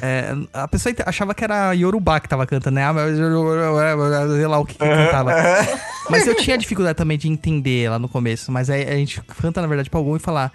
é, 0.00 0.34
a 0.54 0.66
pessoa 0.66 0.94
achava 1.04 1.34
que 1.34 1.44
era 1.44 1.74
Yorubá 1.74 2.18
que 2.18 2.30
tava 2.30 2.46
cantando, 2.46 2.76
né? 2.76 2.84
Ah, 2.84 2.92
mas- 2.94 3.14
Sei 3.14 4.46
lá 4.46 4.58
o 4.58 4.64
que, 4.64 4.72
que 4.72 4.78
cantava. 4.78 5.32
Mas 6.08 6.26
eu 6.26 6.34
tinha 6.34 6.56
dificuldade 6.56 6.96
também 6.96 7.18
de 7.18 7.28
entender 7.28 7.90
lá 7.90 7.98
no 7.98 8.08
começo. 8.08 8.50
Mas 8.50 8.70
aí 8.70 8.88
a 8.88 8.96
gente 8.96 9.20
canta, 9.20 9.60
na 9.60 9.66
verdade, 9.66 9.90
pra 9.90 10.00
algum 10.00 10.16
e 10.16 10.18
falar: 10.18 10.50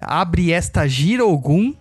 Abre 0.00 0.50
esta 0.50 0.88
Girogum, 0.88 1.74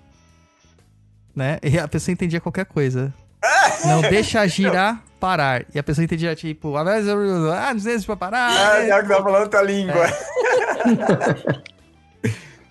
né? 1.34 1.58
E 1.64 1.80
a 1.80 1.88
pessoa 1.88 2.12
entendia 2.12 2.42
qualquer 2.42 2.66
coisa. 2.66 3.14
Não 3.86 4.02
deixa 4.02 4.46
girar, 4.48 5.02
parar. 5.26 5.66
E 5.74 5.80
a 5.80 5.84
pessoa 5.84 6.06
entendia, 6.06 6.36
tipo, 6.36 6.78
ah, 6.78 7.74
não 7.74 7.80
sei 7.80 7.98
se 7.98 8.06
pra 8.06 8.16
parar. 8.16 8.52
Ah, 8.52 8.86
já 8.86 9.02
que 9.02 9.08
tá 9.08 9.24
falando 9.24 9.42
outra 9.42 9.64
língua. 9.64 10.06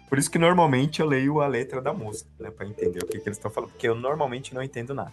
Por 0.08 0.18
isso 0.18 0.30
que 0.30 0.38
normalmente 0.38 1.00
eu 1.00 1.06
leio 1.06 1.40
a 1.40 1.48
letra 1.48 1.82
da 1.82 1.92
música, 1.92 2.30
né? 2.38 2.48
Pra 2.48 2.64
entender 2.64 3.02
o 3.02 3.06
que, 3.06 3.18
que 3.18 3.28
eles 3.28 3.36
estão 3.36 3.50
falando. 3.50 3.70
Porque 3.70 3.88
eu 3.88 3.96
normalmente 3.96 4.54
não 4.54 4.62
entendo 4.62 4.94
nada. 4.94 5.10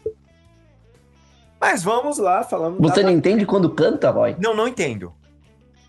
Mas 1.60 1.82
vamos 1.82 2.19
lá, 2.19 2.43
falando. 2.43 2.80
Você 2.80 3.01
da... 3.01 3.10
não 3.10 3.17
entende 3.17 3.43
quando 3.43 3.71
canta, 3.71 4.12
Roy? 4.12 4.36
Não, 4.39 4.56
não 4.56 4.67
entendo. 4.67 5.12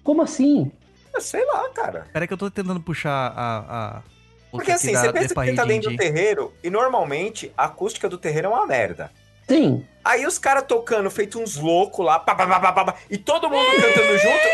Como 0.03 0.23
assim? 0.23 0.73
Eu 1.15 1.21
sei 1.21 1.45
lá, 1.45 1.69
cara. 1.69 2.07
Peraí 2.15 2.27
que 2.27 2.33
eu 2.33 2.38
tô 2.38 2.51
tentando 2.51 2.81
puxar 2.81 3.35
a... 3.37 3.99
a... 3.99 4.03
Porque 4.51 4.71
assim, 4.71 4.95
você 4.95 5.12
pensa 5.12 5.35
que 5.35 5.53
tá 5.53 5.62
de 5.62 5.69
dentro 5.69 5.91
do 5.91 5.97
terreiro 5.99 6.55
e 6.65 6.71
normalmente 6.71 7.53
a 7.57 7.67
acústica 7.67 8.09
do 8.09 8.17
terreiro 8.17 8.47
é 8.47 8.51
uma 8.51 8.67
merda. 8.67 9.11
Sim. 9.47 9.85
Aí 10.05 10.27
os 10.27 10.38
caras 10.38 10.65
tocando, 10.67 11.11
feito 11.11 11.41
uns 11.41 11.57
loucos 11.57 12.05
lá, 12.05 12.19
pá, 12.19 12.35
pá, 12.35 12.47
pá, 12.47 12.61
pá, 12.61 12.73
pá, 12.73 12.85
pá, 12.87 12.95
e 13.09 13.17
todo 13.17 13.49
mundo 13.49 13.67
cantando 13.77 14.19
junto. 14.19 14.49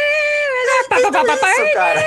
Isso, 0.90 1.74
cara? 1.74 2.04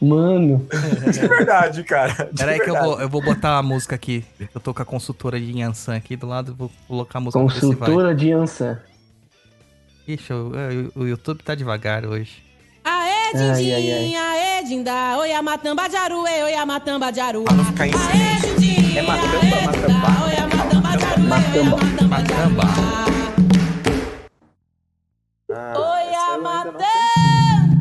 Mano. 0.00 0.66
De 1.12 1.28
verdade, 1.28 1.84
cara. 1.84 2.30
Peraí 2.36 2.60
que 2.60 2.70
eu 2.70 2.76
vou, 2.76 3.00
eu 3.00 3.08
vou 3.08 3.22
botar 3.22 3.58
a 3.58 3.62
música 3.62 3.94
aqui. 3.94 4.24
Eu 4.54 4.60
tô 4.60 4.74
com 4.74 4.82
a 4.82 4.84
consultora 4.84 5.40
de 5.40 5.58
Yansan 5.58 5.96
aqui 5.96 6.16
do 6.16 6.26
lado, 6.26 6.54
vou 6.54 6.70
colocar 6.86 7.18
a 7.18 7.20
música. 7.20 7.40
Consultora 7.40 8.14
de 8.14 8.32
Ansan. 8.32 8.78
Ixi, 10.06 10.32
o, 10.32 10.52
o 10.94 11.06
YouTube 11.06 11.42
tá 11.42 11.54
devagar 11.54 12.04
hoje. 12.04 12.44
Aê, 12.84 13.32
Dindinha, 13.32 14.22
aê, 14.22 14.62
Dinda, 14.62 15.18
oi, 15.18 15.32
a 15.32 15.42
matamba 15.42 15.88
de 15.88 15.96
aruê, 15.96 16.44
oi, 16.44 16.54
a 16.54 16.64
matamba 16.64 17.10
de 17.10 17.20
aruê. 17.20 17.46
Aê, 17.80 18.38
silêncio. 18.38 18.75
É 18.96 19.02
matamba, 19.02 19.56
aê, 20.24 20.40
matamba? 21.20 21.36
Dinda, 21.50 21.76
oi, 25.78 26.14
a 26.14 26.38
matamba. 26.38 26.84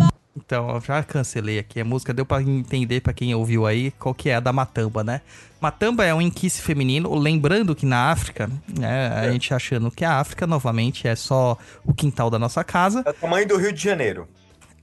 Ah. 0.02 0.10
Então, 0.36 0.76
eu 0.76 0.82
já 0.82 1.02
cancelei 1.04 1.58
aqui 1.58 1.80
a 1.80 1.86
música, 1.86 2.14
deu 2.14 2.26
pra 2.26 2.42
entender 2.42 3.00
pra 3.00 3.14
quem 3.14 3.34
ouviu 3.34 3.66
aí 3.66 3.92
qual 3.92 4.14
que 4.14 4.30
é 4.30 4.36
a 4.36 4.42
da 4.42 4.52
Matamba, 4.52 5.06
né? 5.06 5.22
Matamba 5.62 6.04
é 6.04 6.14
um 6.14 6.22
enquice 6.22 6.62
feminino, 6.62 7.16
lembrando 7.16 7.74
que 7.74 7.86
na 7.86 8.12
África, 8.12 8.52
né, 8.78 9.08
a 9.08 9.32
gente 9.32 9.54
achando 9.54 9.90
que 9.90 10.04
a 10.04 10.20
África, 10.20 10.46
novamente, 10.46 11.08
é 11.08 11.16
só 11.16 11.58
o 11.86 11.94
quintal 11.94 12.30
da 12.30 12.38
nossa 12.38 12.62
casa. 12.62 13.04
É 13.06 13.10
o 13.10 13.14
tamanho 13.14 13.48
do 13.48 13.56
Rio 13.56 13.72
de 13.72 13.82
Janeiro. 13.82 14.28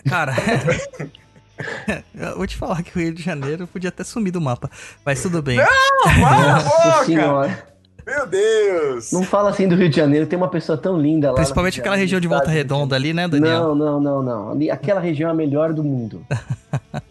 Cara, 0.08 0.34
eu 2.14 2.36
vou 2.36 2.46
te 2.46 2.56
falar 2.56 2.82
que 2.82 2.96
o 2.96 3.00
Rio 3.00 3.14
de 3.14 3.22
Janeiro 3.22 3.66
podia 3.66 3.90
ter 3.90 4.04
sumido 4.04 4.38
do 4.38 4.44
mapa, 4.44 4.70
mas 5.04 5.20
tudo 5.20 5.42
bem. 5.42 5.58
Cala 5.58 6.40
a 6.40 6.62
Nossa 6.62 6.68
boca! 6.68 7.04
senhora. 7.06 7.72
Meu 8.04 8.26
Deus! 8.26 9.12
Não 9.12 9.22
fala 9.22 9.50
assim 9.50 9.68
do 9.68 9.76
Rio 9.76 9.88
de 9.88 9.96
Janeiro, 9.96 10.26
tem 10.26 10.36
uma 10.36 10.48
pessoa 10.48 10.76
tão 10.76 11.00
linda 11.00 11.28
lá. 11.28 11.36
Principalmente 11.36 11.80
aquela 11.80 11.94
região 11.94 12.20
de 12.20 12.26
Volta 12.26 12.50
Redonda 12.50 12.96
ali, 12.96 13.12
né, 13.12 13.28
Daniel? 13.28 13.74
Não, 13.74 14.00
não, 14.00 14.00
não, 14.00 14.22
não. 14.22 14.72
Aquela 14.72 15.00
região 15.00 15.28
é 15.28 15.32
a 15.32 15.34
melhor 15.34 15.72
do 15.72 15.84
mundo. 15.84 16.24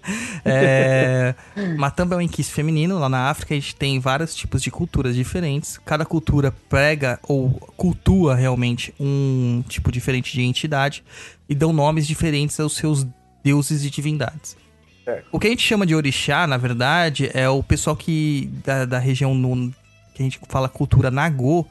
É, 0.44 1.36
Matamba 1.78 2.16
é 2.16 2.18
um 2.18 2.22
enquiste 2.22 2.52
feminino. 2.52 2.98
Lá 2.98 3.08
na 3.08 3.30
África 3.30 3.54
a 3.54 3.58
gente 3.58 3.76
tem 3.76 4.00
vários 4.00 4.34
tipos 4.34 4.62
de 4.62 4.72
culturas 4.72 5.16
diferentes. 5.16 5.78
Cada 5.86 6.04
cultura 6.04 6.52
prega 6.68 7.20
ou 7.28 7.52
cultua 7.78 8.34
realmente 8.34 8.94
um 9.00 9.64
tipo 9.70 9.92
diferente 9.92 10.34
de 10.34 10.42
entidade 10.42 11.04
e 11.48 11.54
dão 11.54 11.72
nomes 11.72 12.08
diferentes 12.08 12.60
aos 12.60 12.76
seus 12.76 13.06
deuses 13.44 13.84
e 13.84 13.90
divindades. 13.90 14.56
Certo. 15.04 15.26
O 15.32 15.40
que 15.40 15.48
a 15.48 15.50
gente 15.50 15.64
chama 15.66 15.86
de 15.86 15.96
orixá, 15.96 16.46
na 16.46 16.58
verdade, 16.58 17.30
é 17.34 17.50
o 17.50 17.64
pessoal 17.64 17.96
que 17.96 18.50
da, 18.64 18.86
da 18.86 19.00
região 19.00 19.34
no- 19.34 19.72
que 20.14 20.22
a 20.22 20.24
gente 20.24 20.40
fala 20.48 20.70
cultura 20.70 21.10
Nagô, 21.10 21.66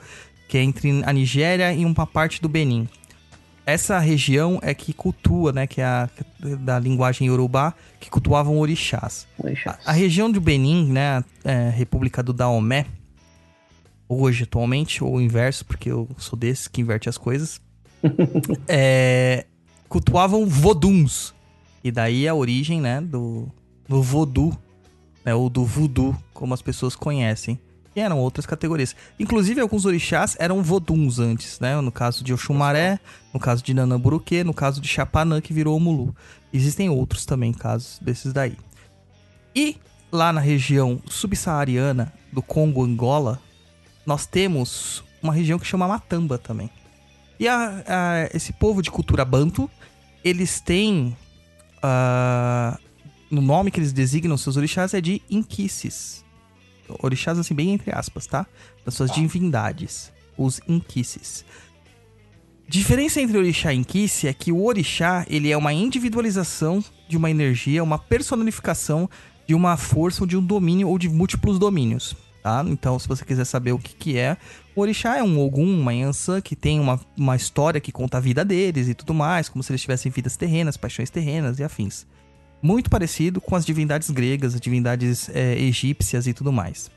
que 0.48 0.58
é 0.58 0.62
entre 0.62 1.02
a 1.04 1.12
Nigéria 1.12 1.72
e 1.72 1.84
uma 1.84 2.06
parte 2.06 2.42
do 2.42 2.48
Benin. 2.48 2.88
Essa 3.64 4.00
região 4.00 4.58
é 4.62 4.74
que 4.74 4.92
cultua, 4.92 5.52
né, 5.52 5.66
que 5.66 5.80
é 5.80 5.84
a 5.84 6.08
da 6.58 6.76
linguagem 6.78 7.28
iorubá, 7.28 7.72
que 8.00 8.10
cultuavam 8.10 8.58
orixás. 8.58 9.28
Deixa. 9.40 9.78
A, 9.84 9.90
a 9.90 9.92
região 9.92 10.28
do 10.30 10.40
Benin, 10.40 10.90
né, 10.90 11.22
é, 11.44 11.70
República 11.70 12.22
do 12.22 12.32
Daomé, 12.32 12.86
hoje 14.08 14.42
atualmente, 14.42 15.04
ou 15.04 15.16
o 15.16 15.20
inverso, 15.20 15.64
porque 15.64 15.88
eu 15.90 16.08
sou 16.18 16.36
desse 16.36 16.68
que 16.68 16.80
inverte 16.80 17.08
as 17.08 17.16
coisas, 17.16 17.60
é, 18.66 19.46
cultuavam 19.88 20.46
voduns. 20.46 21.32
E 21.82 21.90
daí 21.90 22.28
a 22.28 22.34
origem, 22.34 22.80
né, 22.80 23.00
do, 23.00 23.48
do 23.88 24.02
voodoo, 24.02 24.56
né, 25.24 25.34
ou 25.34 25.48
do 25.48 25.64
voodoo, 25.64 26.16
como 26.34 26.52
as 26.54 26.62
pessoas 26.62 26.94
conhecem. 26.94 27.58
E 27.96 28.00
eram 28.00 28.18
outras 28.18 28.46
categorias. 28.46 28.94
Inclusive, 29.18 29.60
alguns 29.60 29.84
orixás 29.84 30.36
eram 30.38 30.62
voduns 30.62 31.18
antes, 31.18 31.58
né? 31.58 31.80
No 31.80 31.90
caso 31.90 32.22
de 32.22 32.32
Oxumaré, 32.32 33.00
no 33.34 33.40
caso 33.40 33.64
de 33.64 33.74
Nanamburuque, 33.74 34.44
no 34.44 34.54
caso 34.54 34.80
de 34.80 34.86
Chapanã, 34.86 35.40
que 35.40 35.52
virou 35.52 35.78
Mulu. 35.80 36.14
Existem 36.52 36.88
outros 36.88 37.26
também 37.26 37.52
casos 37.52 37.98
desses 38.00 38.32
daí. 38.32 38.56
E 39.56 39.76
lá 40.12 40.32
na 40.32 40.40
região 40.40 41.02
subsaariana 41.08 42.12
do 42.32 42.40
Congo, 42.40 42.84
Angola, 42.84 43.40
nós 44.06 44.24
temos 44.24 45.02
uma 45.20 45.32
região 45.32 45.58
que 45.58 45.66
chama 45.66 45.88
Matamba 45.88 46.38
também. 46.38 46.70
E 47.40 47.48
a- 47.48 47.82
a- 47.86 48.30
esse 48.32 48.52
povo 48.52 48.82
de 48.82 48.90
cultura 48.90 49.24
banto, 49.24 49.68
eles 50.22 50.60
têm. 50.60 51.16
Ah, 51.82 52.78
no 53.30 53.40
nome 53.40 53.70
que 53.70 53.78
eles 53.78 53.92
designam 53.92 54.36
seus 54.36 54.56
orixás 54.56 54.94
é 54.94 55.00
de 55.00 55.22
Inquices. 55.30 56.24
Orixás, 57.00 57.38
assim, 57.38 57.54
bem 57.54 57.72
entre 57.72 57.94
aspas, 57.94 58.26
tá? 58.26 58.46
Das 58.84 58.94
suas 58.94 59.12
divindades. 59.12 60.12
Os 60.36 60.60
Inquices. 60.66 61.44
Diferença 62.70 63.20
entre 63.20 63.36
orixá 63.36 63.74
e 63.74 63.78
inquice 63.78 64.28
é 64.28 64.32
que 64.32 64.52
o 64.52 64.64
orixá, 64.64 65.26
ele 65.28 65.50
é 65.50 65.56
uma 65.56 65.72
individualização 65.72 66.84
de 67.08 67.16
uma 67.16 67.28
energia, 67.28 67.82
uma 67.82 67.98
personificação 67.98 69.10
de 69.44 69.56
uma 69.56 69.76
força 69.76 70.22
ou 70.22 70.26
de 70.26 70.36
um 70.36 70.44
domínio 70.44 70.88
ou 70.88 70.96
de 70.96 71.08
múltiplos 71.08 71.58
domínios, 71.58 72.14
tá? 72.40 72.64
Então, 72.68 72.96
se 72.96 73.08
você 73.08 73.24
quiser 73.24 73.44
saber 73.44 73.72
o 73.72 73.78
que 73.80 73.92
que 73.96 74.16
é, 74.16 74.36
o 74.80 74.82
orixá 74.82 75.18
é 75.18 75.22
um 75.22 75.38
Ogum, 75.38 75.80
uma 75.80 75.92
Yansan, 75.92 76.40
que 76.40 76.56
tem 76.56 76.80
uma, 76.80 76.98
uma 77.16 77.36
história 77.36 77.80
que 77.80 77.92
conta 77.92 78.16
a 78.16 78.20
vida 78.20 78.44
deles 78.44 78.88
e 78.88 78.94
tudo 78.94 79.12
mais, 79.12 79.48
como 79.48 79.62
se 79.62 79.70
eles 79.70 79.82
tivessem 79.82 80.10
vidas 80.10 80.36
terrenas, 80.36 80.76
paixões 80.76 81.10
terrenas 81.10 81.58
e 81.58 81.64
afins. 81.64 82.06
Muito 82.62 82.90
parecido 82.90 83.40
com 83.40 83.54
as 83.54 83.64
divindades 83.64 84.10
gregas, 84.10 84.54
as 84.54 84.60
divindades 84.60 85.28
é, 85.30 85.58
egípcias 85.58 86.26
e 86.26 86.32
tudo 86.32 86.52
mais. 86.52 86.90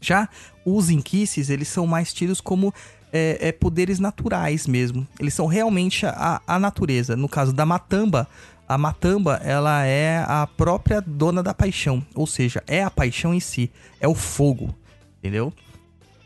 Já 0.00 0.28
os 0.64 0.90
inquices, 0.90 1.50
eles 1.50 1.68
são 1.68 1.86
mais 1.86 2.12
tidos 2.12 2.40
como 2.40 2.72
é, 3.12 3.48
é, 3.48 3.52
poderes 3.52 3.98
naturais 3.98 4.66
mesmo. 4.66 5.06
Eles 5.18 5.34
são 5.34 5.46
realmente 5.46 6.06
a, 6.06 6.40
a 6.46 6.58
natureza. 6.58 7.16
No 7.16 7.28
caso 7.28 7.52
da 7.52 7.64
Matamba, 7.66 8.26
a 8.68 8.76
Matamba, 8.76 9.40
ela 9.44 9.84
é 9.84 10.24
a 10.26 10.46
própria 10.46 11.00
dona 11.00 11.42
da 11.42 11.54
paixão. 11.54 12.04
Ou 12.14 12.26
seja, 12.26 12.62
é 12.66 12.82
a 12.82 12.90
paixão 12.90 13.34
em 13.34 13.40
si. 13.40 13.70
É 14.00 14.08
o 14.08 14.14
fogo. 14.14 14.74
Entendeu? 15.18 15.52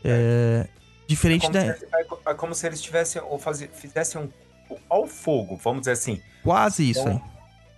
É, 0.03 0.67
diferente 1.07 1.41
como, 1.41 1.53
da... 1.53 1.73
se, 1.75 1.85
é 1.93 2.03
co- 2.03 2.19
é 2.25 2.33
como 2.33 2.55
se 2.55 2.65
eles 2.67 2.81
tivessem 2.81 3.21
ou 3.21 3.37
fazi- 3.37 3.69
fizessem 3.73 4.21
um 4.21 4.29
ao 4.89 5.05
fogo, 5.05 5.57
vamos 5.61 5.81
dizer 5.81 5.91
assim. 5.91 6.21
Quase 6.43 6.89
isso. 6.89 7.01
Então, 7.01 7.21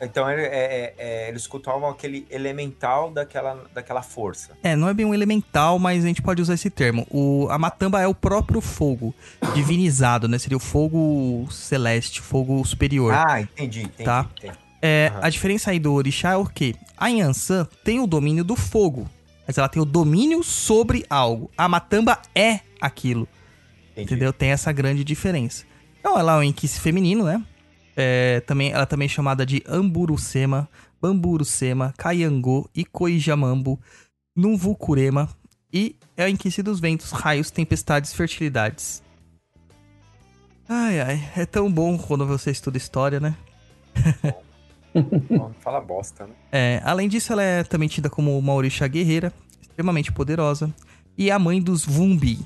então 0.02 0.30
ele- 0.32 0.44
é- 0.44 0.48
é- 0.48 0.94
é, 0.98 1.30
eles 1.30 1.48
cultuavam 1.48 1.90
aquele 1.90 2.28
elemental 2.30 3.10
daquela, 3.12 3.66
daquela 3.74 4.02
força. 4.02 4.52
É, 4.62 4.76
não 4.76 4.88
é 4.88 4.94
bem 4.94 5.06
um 5.06 5.14
elemental, 5.14 5.80
mas 5.80 6.04
a 6.04 6.08
gente 6.08 6.22
pode 6.22 6.42
usar 6.42 6.54
esse 6.54 6.70
termo. 6.70 7.08
O, 7.10 7.48
a 7.50 7.58
matamba 7.58 8.00
é 8.02 8.08
o 8.08 8.14
próprio 8.14 8.62
fogo 8.62 9.14
divinizado, 9.56 10.28
né? 10.28 10.38
Seria 10.38 10.58
o 10.58 10.60
fogo 10.60 11.48
celeste, 11.52 12.22
fogo 12.22 12.64
superior. 12.66 13.14
Ah, 13.14 13.42
entendi, 13.42 13.84
entendi. 13.84 14.04
Tá. 14.04 14.30
entendi. 14.38 14.58
É, 14.82 15.10
Aham. 15.14 15.20
A 15.24 15.30
diferença 15.30 15.72
aí 15.72 15.80
do 15.80 15.94
orixá 15.94 16.32
é 16.34 16.36
o 16.36 16.46
quê? 16.46 16.76
A 16.98 17.08
Yansan 17.08 17.66
tem 17.86 18.00
o 18.02 18.06
domínio 18.08 18.44
do 18.44 18.56
fogo, 18.56 19.10
mas 19.46 19.58
ela 19.58 19.70
tem 19.70 19.82
o 19.82 19.86
domínio 19.86 20.44
sobre 20.44 21.06
algo. 21.10 21.50
A 21.58 21.68
matamba 21.68 22.22
é 22.34 22.62
aquilo, 22.80 23.28
entendi. 23.92 24.14
entendeu? 24.14 24.34
Tem 24.34 24.50
essa 24.52 24.72
grande 24.72 25.04
diferença. 25.04 25.66
Então 26.00 26.18
ela 26.18 26.36
é 26.36 26.38
um 26.40 26.44
inquice 26.44 26.80
feminino, 26.80 27.24
né? 27.26 27.44
É, 27.96 28.40
também, 28.42 28.72
ela 28.72 28.86
também 28.86 29.06
é 29.06 29.10
chamada 29.10 29.46
de 29.46 29.64
Amburucema, 29.68 30.68
Bamburucema, 31.02 31.94
Kayangô, 31.98 32.70
Ikoijamambo, 32.74 33.80
Numvukurema 34.36 35.30
e 35.72 35.96
é 36.16 36.24
a 36.24 36.30
inquice 36.30 36.64
dos 36.64 36.80
ventos, 36.80 37.12
raios, 37.12 37.52
tempestades, 37.52 38.14
fertilidades. 38.14 39.04
Ai, 40.68 41.02
ai, 41.02 41.30
é 41.36 41.46
tão 41.46 41.72
bom 41.72 41.98
quando 41.98 42.26
você 42.26 42.52
estuda 42.52 42.78
história, 42.78 43.20
né? 43.20 43.36
Fala 45.60 45.82
bosta, 45.82 46.26
né? 46.26 46.34
É, 46.52 46.82
além 46.84 47.08
disso, 47.08 47.34
ela 47.34 47.44
é 47.44 47.64
também 47.64 47.88
tida 47.88 48.10
como 48.10 48.38
uma 48.38 48.54
orixá 48.54 48.88
guerreira, 48.88 49.34
extremamente 49.62 50.12
poderosa, 50.12 50.74
e 51.18 51.30
é 51.30 51.34
a 51.34 51.40
mãe 51.40 51.62
dos 51.62 51.86
Vumbi. 51.86 52.40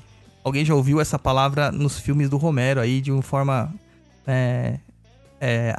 Alguém 0.44 0.64
já 0.64 0.74
ouviu 0.74 1.00
essa 1.00 1.18
palavra 1.18 1.70
nos 1.70 1.98
filmes 1.98 2.30
do 2.30 2.36
Romero 2.36 2.80
aí, 2.80 3.00
de 3.00 3.12
uma 3.12 3.22
forma 3.22 3.72
é, 4.26 4.78
é, 5.40 5.74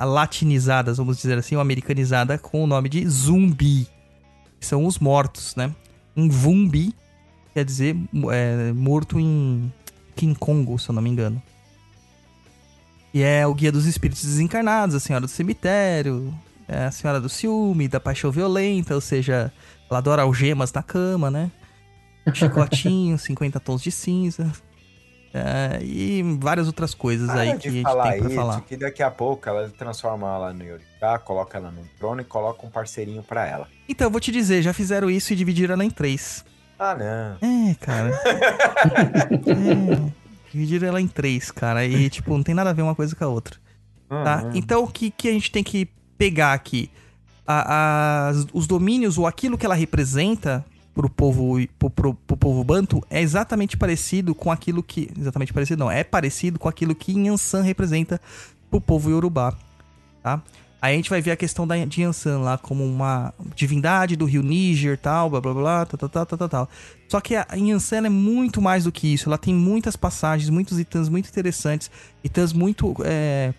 vamos 0.96 1.18
dizer 1.18 1.38
assim, 1.38 1.56
ou 1.56 1.62
americanizada, 1.62 2.38
com 2.38 2.64
o 2.64 2.68
nome 2.68 2.90
de 2.90 3.08
zumbi. 3.08 3.88
que 4.60 4.66
São 4.66 4.86
os 4.86 5.00
mortos, 5.00 5.56
né? 5.56 5.74
Um 6.16 6.30
Vumbi 6.30 6.94
quer 7.54 7.66
dizer 7.66 7.96
é, 8.32 8.72
morto 8.74 9.20
em 9.20 9.72
King 10.16 10.38
Kongo, 10.38 10.78
se 10.78 10.90
eu 10.90 10.94
não 10.94 11.02
me 11.02 11.10
engano. 11.10 11.42
E 13.14 13.24
é 13.24 13.46
o 13.48 13.54
guia 13.54 13.72
dos 13.72 13.86
espíritos 13.86 14.24
desencarnados, 14.24 14.96
a 14.96 15.00
senhora 15.00 15.26
do 15.26 15.30
cemitério, 15.30 16.34
é 16.70 16.86
a 16.86 16.92
senhora 16.92 17.20
do 17.20 17.28
ciúme, 17.30 17.88
da 17.88 18.00
paixão 18.00 18.32
violenta, 18.32 18.94
ou 18.96 19.02
seja, 19.02 19.52
ela 19.90 19.98
adora 20.00 20.22
algemas 20.22 20.72
na 20.72 20.84
cama, 20.84 21.32
né? 21.32 21.50
Chicotinho, 22.34 23.18
50 23.20 23.60
tons 23.60 23.82
de 23.82 23.92
cinza. 23.92 24.52
é, 25.34 25.80
e 25.82 26.22
várias 26.40 26.68
outras 26.68 26.94
coisas 26.94 27.30
aí 27.30 27.50
Para 27.50 27.58
que 27.60 27.68
a 27.68 27.72
gente 27.72 27.84
falar 27.84 28.12
tem 28.12 28.20
pra 28.20 28.28
isso, 28.28 28.36
falar. 28.36 28.62
que 28.62 28.78
daqui 28.78 29.02
a 29.04 29.10
pouco 29.12 29.50
ela 29.50 29.70
transforma 29.70 30.28
ela 30.28 30.54
no 30.54 30.64
Yoripá, 30.64 31.18
coloca 31.20 31.58
ela 31.58 31.72
num 31.72 31.86
trono 31.98 32.22
e 32.22 32.24
coloca 32.24 32.66
um 32.66 32.70
parceirinho 32.70 33.24
pra 33.24 33.48
ela. 33.48 33.68
Então, 33.88 34.08
eu 34.08 34.12
vou 34.12 34.20
te 34.20 34.32
dizer, 34.32 34.62
já 34.62 34.74
fizeram 34.74 35.10
isso 35.10 35.34
e 35.34 35.36
dividiram 35.36 35.74
ela 35.74 35.84
em 35.86 35.90
três. 35.90 36.46
Ah, 36.78 36.96
não. 36.96 37.70
É, 37.70 37.74
cara. 37.76 38.10
é, 39.48 40.12
dividiram 40.52 40.88
ela 40.88 41.02
em 41.02 41.08
três, 41.08 41.52
cara. 41.52 41.86
E, 41.86 42.10
tipo, 42.10 42.32
não 42.32 42.44
tem 42.44 42.56
nada 42.56 42.70
a 42.70 42.74
ver 42.74 42.82
uma 42.84 42.96
coisa 42.96 43.16
com 43.16 43.24
a 43.26 43.28
outra. 43.28 43.58
Tá? 44.08 44.44
Uhum. 44.44 44.52
Então, 44.56 44.84
o 44.84 44.88
que, 44.88 45.12
que 45.12 45.28
a 45.30 45.32
gente 45.32 45.52
tem 45.52 45.64
que 45.64 45.90
pegar 46.20 46.54
aqui? 46.54 46.92
A- 47.48 48.28
as- 48.28 48.46
os 48.54 48.68
domínios 48.68 49.18
ou 49.18 49.26
aquilo 49.26 49.58
que 49.58 49.66
ela 49.66 49.74
representa 49.74 50.64
pro 50.94 51.10
povo, 51.10 51.56
pro, 51.80 51.90
pro- 51.90 52.14
pro 52.14 52.38
povo 52.38 52.64
banto 52.64 53.02
é 53.10 53.22
exatamente 53.22 53.76
parecido 53.78 54.36
com 54.36 54.52
aquilo 54.52 54.84
que... 54.84 55.10
Exatamente 55.18 55.54
parecido, 55.54 55.80
não. 55.84 55.90
É 55.90 56.04
parecido 56.04 56.60
com 56.60 56.68
aquilo 56.68 56.94
que 56.94 57.14
Yansan 57.14 57.62
representa 57.64 58.20
pro 58.70 58.80
povo 58.82 59.10
Yorubá, 59.10 59.56
tá? 60.22 60.42
Aí 60.82 60.94
a 60.94 60.96
gente 60.96 61.10
vai 61.10 61.22
ver 61.22 61.32
a 61.32 61.36
questão 61.36 61.66
da, 61.68 61.76
de 61.86 62.02
Yansan 62.02 62.40
lá 62.40 62.58
como 62.58 62.86
uma 62.86 63.34
divindade 63.56 64.16
do 64.16 64.26
rio 64.26 64.42
Níger 64.44 64.98
tal, 64.98 65.30
blá 65.30 65.42
blá 65.42 65.54
blá, 65.54 65.86
tal, 65.86 65.98
tal, 65.98 66.10
tal, 66.10 66.26
tal, 66.26 66.38
tal, 66.38 66.50
tal. 66.50 66.70
Só 67.08 67.20
que 67.20 67.36
a 67.36 67.46
Yansan 67.56 68.06
é 68.06 68.10
muito 68.10 68.62
mais 68.62 68.84
do 68.84 68.92
que 68.92 69.12
isso. 69.14 69.28
Ela 69.28 69.38
tem 69.38 69.54
muitas 69.54 69.96
passagens, 69.96 70.50
muitos 70.50 70.80
itãs 70.80 71.10
muito 71.10 71.28
interessantes, 71.30 71.90
itãs 72.24 72.54
muito... 72.54 72.96
é, 73.04 73.54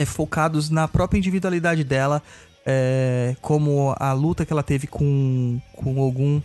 é, 0.00 0.04
focados 0.06 0.70
na 0.70 0.88
própria 0.88 1.18
individualidade 1.18 1.84
dela, 1.84 2.22
é, 2.64 3.36
como 3.40 3.94
a 3.98 4.12
luta 4.12 4.44
que 4.46 4.52
ela 4.52 4.62
teve 4.62 4.86
com, 4.86 5.60
com 5.76 5.98
Ogum, 6.00 6.40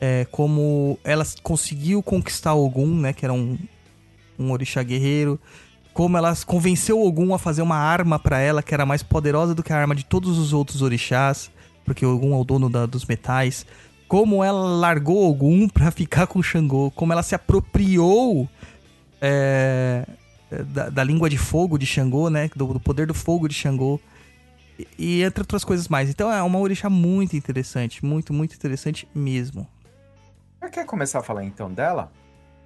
é, 0.00 0.26
como 0.30 0.98
ela 1.04 1.24
conseguiu 1.42 2.02
conquistar 2.02 2.54
Ogum, 2.54 2.94
né, 3.00 3.12
que 3.12 3.24
era 3.24 3.32
um, 3.32 3.56
um 4.38 4.50
orixá 4.52 4.82
guerreiro, 4.82 5.38
como 5.92 6.16
ela 6.16 6.32
convenceu 6.46 7.00
Ogum 7.02 7.34
a 7.34 7.38
fazer 7.38 7.62
uma 7.62 7.76
arma 7.76 8.18
pra 8.18 8.38
ela 8.38 8.62
que 8.62 8.72
era 8.74 8.86
mais 8.86 9.02
poderosa 9.02 9.54
do 9.54 9.62
que 9.62 9.72
a 9.72 9.76
arma 9.76 9.94
de 9.94 10.04
todos 10.04 10.38
os 10.38 10.52
outros 10.52 10.82
orixás, 10.82 11.50
porque 11.84 12.04
Ogum 12.06 12.34
é 12.34 12.36
o 12.40 12.44
dono 12.44 12.68
da- 12.70 12.86
dos 12.86 13.04
metais, 13.04 13.66
como 14.06 14.42
ela 14.44 14.60
largou 14.78 15.28
Ogum 15.28 15.68
pra 15.68 15.90
ficar 15.90 16.26
com 16.26 16.42
Xangô, 16.42 16.90
como 16.92 17.12
ela 17.12 17.22
se 17.22 17.34
apropriou 17.34 18.48
é, 19.20 20.06
da, 20.50 20.88
da 20.88 21.04
língua 21.04 21.28
de 21.28 21.36
fogo 21.38 21.78
de 21.78 21.86
Xangô, 21.86 22.28
né? 22.30 22.50
Do, 22.56 22.66
do 22.74 22.80
poder 22.80 23.06
do 23.06 23.14
fogo 23.14 23.48
de 23.48 23.54
Xangô. 23.54 24.00
E, 24.78 24.86
e 24.98 25.22
entre 25.22 25.42
outras 25.42 25.64
coisas 25.64 25.88
mais. 25.88 26.08
Então 26.08 26.32
é 26.32 26.42
uma 26.42 26.58
orixá 26.58 26.88
muito 26.88 27.36
interessante. 27.36 28.04
Muito, 28.04 28.32
muito 28.32 28.54
interessante 28.54 29.08
mesmo. 29.14 29.66
Você 30.60 30.70
quer 30.70 30.86
começar 30.86 31.20
a 31.20 31.22
falar 31.22 31.44
então 31.44 31.72
dela? 31.72 32.10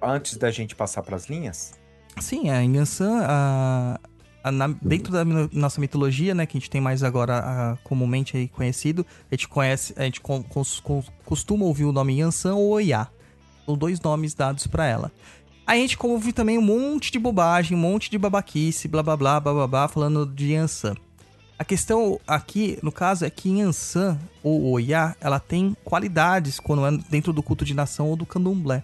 Antes 0.01 0.37
da 0.37 0.51
gente 0.51 0.75
passar 0.75 1.01
pras 1.03 1.27
linhas? 1.29 1.73
Sim, 2.19 2.49
a 2.49 2.59
Yansan, 2.61 3.21
a, 3.23 3.99
a- 4.43 4.51
na- 4.51 4.67
dentro 4.81 5.11
da 5.13 5.23
nossa 5.51 5.79
mitologia, 5.79 6.35
né? 6.35 6.45
Que 6.45 6.57
a 6.57 6.59
gente 6.59 6.69
tem 6.69 6.81
mais 6.81 7.03
agora 7.03 7.37
a- 7.39 7.77
comumente 7.83 8.35
aí 8.37 8.47
conhecido. 8.47 9.05
A 9.31 9.35
gente 9.35 9.47
conhece, 9.47 9.93
a 9.97 10.03
gente 10.03 10.21
cons- 10.21 10.79
cons- 10.81 11.11
costuma 11.25 11.65
ouvir 11.65 11.85
o 11.85 11.91
nome 11.91 12.19
Yansan 12.19 12.55
ou 12.55 12.69
Oiá. 12.71 13.07
São 13.65 13.77
dois 13.77 13.99
nomes 14.01 14.33
dados 14.33 14.67
pra 14.67 14.85
ela. 14.85 15.11
Aí 15.65 15.79
a 15.79 15.81
gente 15.81 15.97
ouve 15.99 16.33
também 16.33 16.57
um 16.57 16.61
monte 16.61 17.11
de 17.11 17.17
bobagem, 17.17 17.77
um 17.77 17.79
monte 17.79 18.09
de 18.11 18.17
babaquice, 18.17 18.87
blá 18.87 19.01
blá 19.01 19.15
blá, 19.15 19.39
blá 19.39 19.53
blá 19.53 19.67
blá, 19.67 19.87
falando 19.87 20.25
de 20.25 20.53
Yansan. 20.53 20.95
A 21.57 21.63
questão 21.63 22.19
aqui, 22.27 22.77
no 22.83 22.91
caso, 22.91 23.23
é 23.23 23.29
que 23.29 23.49
Yansan, 23.49 24.19
ou 24.43 24.71
Oiá, 24.71 25.15
ela 25.21 25.39
tem 25.39 25.75
qualidades 25.85 26.59
quando 26.59 26.85
é 26.85 26.91
dentro 27.09 27.31
do 27.31 27.41
culto 27.41 27.63
de 27.63 27.73
nação 27.73 28.09
ou 28.09 28.15
do 28.15 28.25
candomblé. 28.25 28.83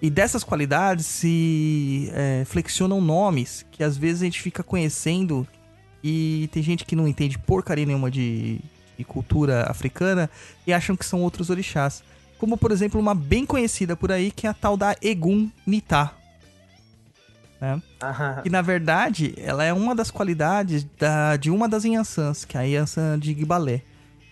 E 0.00 0.08
dessas 0.08 0.44
qualidades 0.44 1.06
se 1.06 2.10
é, 2.12 2.44
flexionam 2.44 3.00
nomes 3.00 3.64
que 3.70 3.82
às 3.82 3.96
vezes 3.96 4.22
a 4.22 4.24
gente 4.24 4.40
fica 4.40 4.62
conhecendo 4.62 5.46
e 6.02 6.48
tem 6.52 6.62
gente 6.62 6.84
que 6.84 6.94
não 6.94 7.08
entende 7.08 7.36
porcaria 7.36 7.84
nenhuma 7.84 8.10
de, 8.10 8.60
de 8.96 9.04
cultura 9.04 9.68
africana 9.68 10.30
e 10.66 10.72
acham 10.72 10.96
que 10.96 11.04
são 11.04 11.20
outros 11.22 11.50
orixás. 11.50 12.02
Como, 12.38 12.56
por 12.56 12.70
exemplo, 12.70 13.00
uma 13.00 13.14
bem 13.14 13.46
conhecida 13.46 13.96
por 13.96 14.12
aí 14.12 14.30
que 14.30 14.46
é 14.46 14.50
a 14.50 14.54
tal 14.54 14.76
da 14.76 14.94
Egun 15.00 15.48
Nitá. 15.66 16.14
Né? 17.60 17.80
Que 18.42 18.50
na 18.50 18.60
verdade 18.60 19.34
ela 19.38 19.64
é 19.64 19.72
uma 19.72 19.94
das 19.94 20.10
qualidades 20.10 20.84
da, 20.98 21.36
de 21.36 21.50
uma 21.50 21.66
das 21.68 21.84
Iansãs, 21.84 22.44
que 22.44 22.56
é 22.56 22.60
a 22.60 22.64
Iansã 22.64 23.18
de 23.18 23.32
Guibalé, 23.32 23.82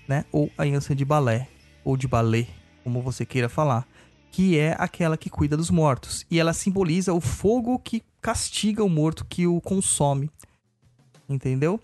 né? 0.07 0.27
Ou 0.31 0.51
a 0.59 0.65
Iansã 0.65 0.95
de 0.95 1.05
Balé. 1.05 1.49
ou 1.85 1.97
de 1.97 2.09
balé, 2.09 2.47
como 2.83 3.01
você 3.03 3.25
queira 3.25 3.49
falar, 3.49 3.87
que 4.31 4.59
é 4.59 4.75
aquela 4.79 5.17
que 5.17 5.31
cuida 5.31 5.57
dos 5.57 5.71
mortos. 5.71 6.27
E 6.31 6.41
ela 6.41 6.53
simboliza 6.53 7.13
o 7.13 7.21
fogo 7.21 7.79
que 7.79 8.03
castiga 8.21 8.83
o 8.83 8.89
morto 8.89 9.25
que 9.25 9.47
o 9.47 9.61
consome. 9.61 10.31
Entendeu? 11.29 11.81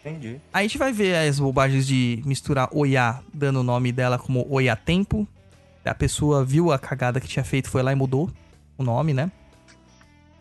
Entendi. 0.00 0.40
A 0.52 0.60
gente 0.62 0.76
vai 0.76 0.92
ver 0.92 1.16
as 1.16 1.40
bobagens 1.40 1.86
de 1.86 2.22
misturar 2.26 2.68
Oiá, 2.72 3.22
dando 3.32 3.60
o 3.60 3.62
nome 3.62 3.90
dela 3.90 4.18
como 4.18 4.46
Oiá 4.50 4.76
Tempo. 4.76 5.26
A 5.84 5.94
pessoa 5.94 6.44
viu 6.44 6.72
a 6.72 6.78
cagada 6.78 7.20
que 7.20 7.28
tinha 7.28 7.44
feito, 7.44 7.68
foi 7.68 7.82
lá 7.82 7.92
e 7.92 7.94
mudou 7.94 8.30
o 8.78 8.82
nome, 8.82 9.12
né? 9.12 9.30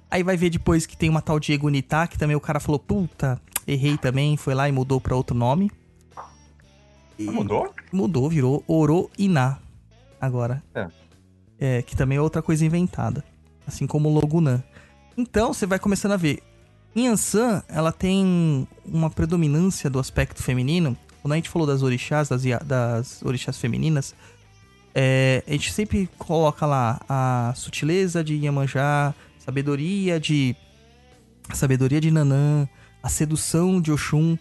Aí 0.10 0.24
vai 0.24 0.38
ver 0.38 0.50
depois 0.50 0.86
que 0.86 0.96
tem 0.96 1.10
uma 1.10 1.22
tal 1.22 1.40
de 1.40 1.54
Egunitá, 1.54 2.08
que 2.08 2.18
também 2.18 2.36
o 2.36 2.40
cara 2.40 2.60
falou, 2.60 2.80
puta, 2.80 3.42
errei 3.68 3.98
também, 3.98 4.38
foi 4.38 4.54
lá 4.54 4.70
e 4.70 4.72
mudou 4.72 5.02
pra 5.02 5.16
outro 5.16 5.36
nome. 5.36 5.72
E 7.18 7.26
Mudou? 7.26 7.74
Mudou, 7.92 8.30
virou 8.30 8.64
Oro 8.68 9.10
Iná 9.18 9.60
agora. 10.20 10.64
É. 10.74 10.88
É, 11.60 11.82
que 11.82 11.96
também 11.96 12.18
é 12.18 12.22
outra 12.22 12.42
coisa 12.42 12.66
inventada. 12.66 13.24
Assim 13.66 13.88
como 13.88 14.10
o 14.10 14.14
Logunã. 14.14 14.64
Então, 15.18 15.54
você 15.54 15.66
vai 15.66 15.80
começando 15.80 16.14
a 16.14 16.18
ver. 16.18 16.42
Em 16.96 17.08
Ansan, 17.08 17.64
ela 17.68 17.92
tem 17.92 18.68
uma 18.86 19.10
predominância 19.10 19.90
do 19.90 20.00
aspecto 20.00 20.44
feminino. 20.44 20.98
Quando 21.22 21.34
a 21.34 21.36
gente 21.36 21.50
falou 21.50 21.68
das 21.68 21.82
orixás, 21.82 22.30
das, 22.30 22.44
das 22.66 23.22
orixás 23.24 23.58
femininas, 23.58 24.14
é, 24.96 25.44
a 25.48 25.52
gente 25.52 25.72
sempre 25.74 26.08
coloca 26.18 26.66
lá 26.66 27.00
a 27.10 27.54
sutileza 27.56 28.24
de 28.24 28.36
Iemanjá, 28.36 29.14
sabedoria 29.40 30.20
de 30.20 30.56
a 31.50 31.56
sabedoria 31.56 32.00
de 32.00 32.12
Nanã, 32.12 32.68
a 33.02 33.10
sedução 33.10 33.82
de 33.82 33.92
Oxum, 33.92 34.38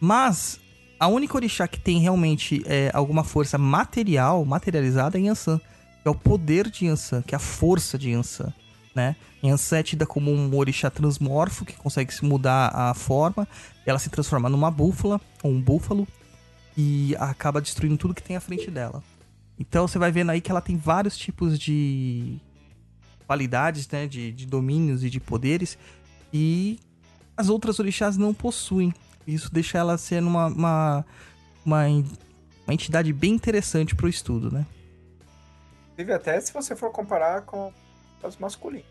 mas 0.00 0.60
a 0.98 1.06
única 1.06 1.36
orixá 1.36 1.66
que 1.66 1.80
tem 1.80 1.98
realmente 1.98 2.62
é, 2.66 2.90
alguma 2.92 3.24
força 3.24 3.56
material, 3.56 4.44
materializada 4.44 5.18
é 5.18 5.22
Yansan, 5.22 5.58
que 5.58 6.08
é 6.08 6.10
o 6.10 6.14
poder 6.14 6.68
de 6.68 6.86
Yansan, 6.86 7.22
que 7.22 7.34
é 7.34 7.36
a 7.36 7.40
força 7.40 7.96
de 7.96 8.10
Yansan, 8.10 8.52
né? 8.94 9.16
Yansan 9.42 9.78
é 9.78 9.82
tida 9.82 10.06
como 10.06 10.30
um 10.30 10.54
orixá 10.56 10.90
transmorfo 10.90 11.64
que 11.64 11.72
consegue 11.74 12.12
se 12.12 12.24
mudar 12.24 12.70
a 12.74 12.92
forma, 12.92 13.48
ela 13.86 13.98
se 13.98 14.10
transforma 14.10 14.48
numa 14.48 14.70
búfala 14.70 15.20
ou 15.42 15.50
um 15.50 15.60
búfalo 15.60 16.06
e 16.76 17.16
acaba 17.18 17.60
destruindo 17.60 17.96
tudo 17.96 18.14
que 18.14 18.22
tem 18.22 18.36
à 18.36 18.40
frente 18.40 18.70
dela. 18.70 19.02
Então 19.62 19.86
você 19.86 19.96
vai 19.96 20.10
vendo 20.10 20.30
aí 20.30 20.40
que 20.40 20.50
ela 20.50 20.60
tem 20.60 20.76
vários 20.76 21.16
tipos 21.16 21.56
de 21.56 22.40
qualidades, 23.28 23.88
né, 23.88 24.08
de, 24.08 24.32
de 24.32 24.44
domínios 24.44 25.04
e 25.04 25.08
de 25.08 25.20
poderes 25.20 25.78
e 26.32 26.80
as 27.36 27.48
outras 27.48 27.78
orixás 27.78 28.16
não 28.16 28.34
possuem. 28.34 28.92
Isso 29.24 29.52
deixa 29.54 29.78
ela 29.78 29.96
ser 29.96 30.20
uma, 30.20 30.46
uma, 30.46 31.04
uma, 31.64 31.86
uma 32.66 32.74
entidade 32.74 33.12
bem 33.12 33.34
interessante 33.34 33.94
pro 33.94 34.08
estudo, 34.08 34.50
né? 34.50 34.66
Inclusive, 35.92 36.12
até 36.12 36.40
se 36.40 36.52
você 36.52 36.74
for 36.74 36.90
comparar 36.90 37.42
com 37.42 37.72
os 38.24 38.36
masculinos. 38.38 38.86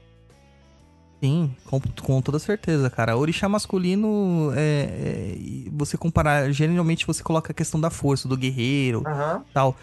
Sim, 1.21 1.53
com, 1.65 1.81
com 2.01 2.21
toda 2.21 2.39
certeza, 2.39 2.89
cara. 2.89 3.17
Orixá 3.17 3.49
masculino, 3.49 4.53
é, 4.55 4.55
é, 4.55 5.69
você 5.71 5.97
comparar, 5.97 6.49
geralmente 6.51 7.05
você 7.05 7.21
coloca 7.21 7.51
a 7.51 7.55
questão 7.55 7.79
da 7.79 7.89
força, 7.89 8.27
do 8.27 8.38
guerreiro, 8.38 9.03
Aham. 9.05 9.43
tal. 9.53 9.75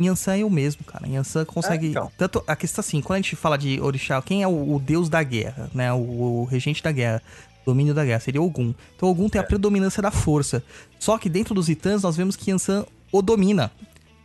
Yansan 0.00 0.36
é 0.36 0.44
o 0.44 0.50
mesmo, 0.50 0.84
cara. 0.84 1.06
Yansan 1.06 1.44
consegue. 1.44 1.86
É, 1.86 1.90
então. 1.90 2.10
Tanto 2.16 2.42
a 2.46 2.56
questão 2.56 2.80
assim, 2.80 3.00
quando 3.00 3.18
a 3.18 3.22
gente 3.22 3.36
fala 3.36 3.56
de 3.56 3.80
orixá, 3.80 4.20
quem 4.22 4.42
é 4.42 4.48
o, 4.48 4.74
o 4.74 4.80
deus 4.80 5.08
da 5.08 5.22
guerra, 5.22 5.70
né? 5.74 5.92
O, 5.92 6.42
o 6.42 6.44
regente 6.44 6.82
da 6.82 6.92
guerra, 6.92 7.22
domínio 7.64 7.94
da 7.94 8.04
guerra, 8.04 8.20
seria 8.20 8.42
Ogum. 8.42 8.74
Então 8.96 9.08
Ogum 9.08 9.28
tem 9.28 9.40
a 9.40 9.44
predominância 9.44 10.02
da 10.02 10.10
força. 10.10 10.62
Só 10.98 11.18
que 11.18 11.28
dentro 11.28 11.54
dos 11.54 11.68
Itãs 11.68 12.02
nós 12.02 12.16
vemos 12.16 12.36
que 12.36 12.50
Yansan 12.50 12.84
o 13.12 13.22
domina. 13.22 13.70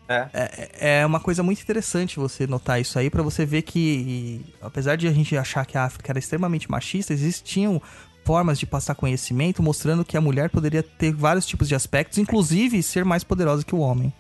É. 0.08 0.30
É, 0.34 1.00
é 1.00 1.06
uma 1.06 1.20
coisa 1.20 1.42
muito 1.42 1.62
interessante 1.62 2.18
você 2.18 2.46
notar 2.46 2.80
isso 2.80 2.98
aí, 3.00 3.10
pra 3.10 3.24
você 3.24 3.46
ver 3.46 3.64
que, 3.64 4.46
apesar 4.62 4.96
de 4.96 5.08
a 5.08 5.12
gente 5.12 5.36
achar 5.36 5.66
que 5.66 5.78
a 5.78 5.84
África 5.84 6.12
era 6.12 6.20
extremamente 6.20 6.70
machista, 6.70 7.12
existiam 7.12 7.82
formas 8.24 8.60
de 8.60 8.66
passar 8.66 8.96
conhecimento 8.96 9.62
mostrando 9.62 10.06
que 10.06 10.18
a 10.18 10.22
mulher 10.22 10.50
poderia 10.50 10.84
ter 10.84 11.14
vários 11.14 11.46
tipos 11.46 11.68
de 11.68 11.76
aspectos, 11.76 12.18
inclusive 12.18 12.82
ser 12.82 13.06
mais 13.06 13.24
poderosa 13.24 13.64
que 13.64 13.76
o 13.76 13.80
homem. 13.80 14.14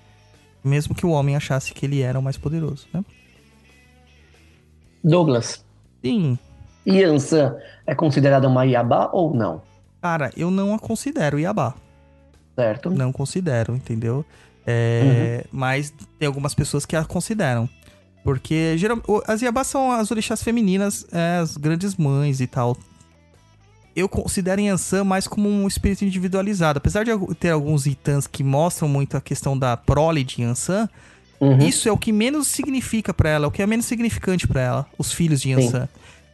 Mesmo 0.65 0.95
que 0.95 1.05
o 1.05 1.11
homem 1.11 1.35
achasse 1.35 1.73
que 1.73 1.85
ele 1.85 2.01
era 2.01 2.17
o 2.17 2.23
mais 2.23 2.37
poderoso, 2.37 2.87
né? 2.91 3.05
Douglas, 5.03 5.63
Sim, 6.03 6.37
Yansan 6.87 7.55
é 7.85 7.93
considerada 7.93 8.47
uma 8.47 8.65
Iabá 8.65 9.09
ou 9.13 9.33
não? 9.33 9.61
cara, 10.01 10.31
eu 10.37 10.51
não 10.51 10.73
a 10.73 10.79
considero 10.79 11.39
Iabá. 11.39 11.73
Certo? 12.55 12.89
Não 12.91 13.11
considero, 13.11 13.75
entendeu? 13.75 14.23
É, 14.65 15.45
Mas 15.51 15.91
tem 16.19 16.27
algumas 16.27 16.53
pessoas 16.55 16.85
que 16.85 16.95
a 16.95 17.03
consideram. 17.03 17.67
Porque 18.23 18.75
geral, 18.77 18.99
as 19.27 19.41
Iabás 19.41 19.67
são 19.67 19.91
as 19.91 20.09
orixás 20.09 20.41
femininas, 20.41 21.05
é, 21.11 21.37
as 21.37 21.57
grandes 21.57 21.95
mães 21.95 22.39
e 22.39 22.47
tal. 22.47 22.75
Eu 23.95 24.09
considero 24.09 24.59
Yansan 24.61 25.03
mais 25.03 25.27
como 25.27 25.47
um 25.49 25.67
espírito 25.67 26.03
individualizado. 26.03 26.77
Apesar 26.77 27.03
de 27.05 27.11
ter 27.35 27.49
alguns 27.51 27.85
itãs 27.85 28.27
que 28.27 28.43
mostram 28.43 28.87
muito 28.89 29.15
a 29.15 29.21
questão 29.21 29.57
da 29.57 29.77
prole 29.77 30.23
de 30.23 30.41
Yansan, 30.41 30.89
Uhum. 31.39 31.59
isso 31.59 31.87
é 31.87 31.91
o 31.91 31.97
que 31.97 32.11
menos 32.11 32.47
significa 32.47 33.13
pra 33.13 33.29
ela, 33.29 33.47
o 33.47 33.51
que 33.51 33.61
é 33.61 33.67
menos 33.67 33.85
significante 33.85 34.47
pra 34.47 34.61
ela, 34.61 34.85
os 34.97 35.11
filhos 35.13 35.41
de 35.41 35.51
Yansan. 35.51 35.87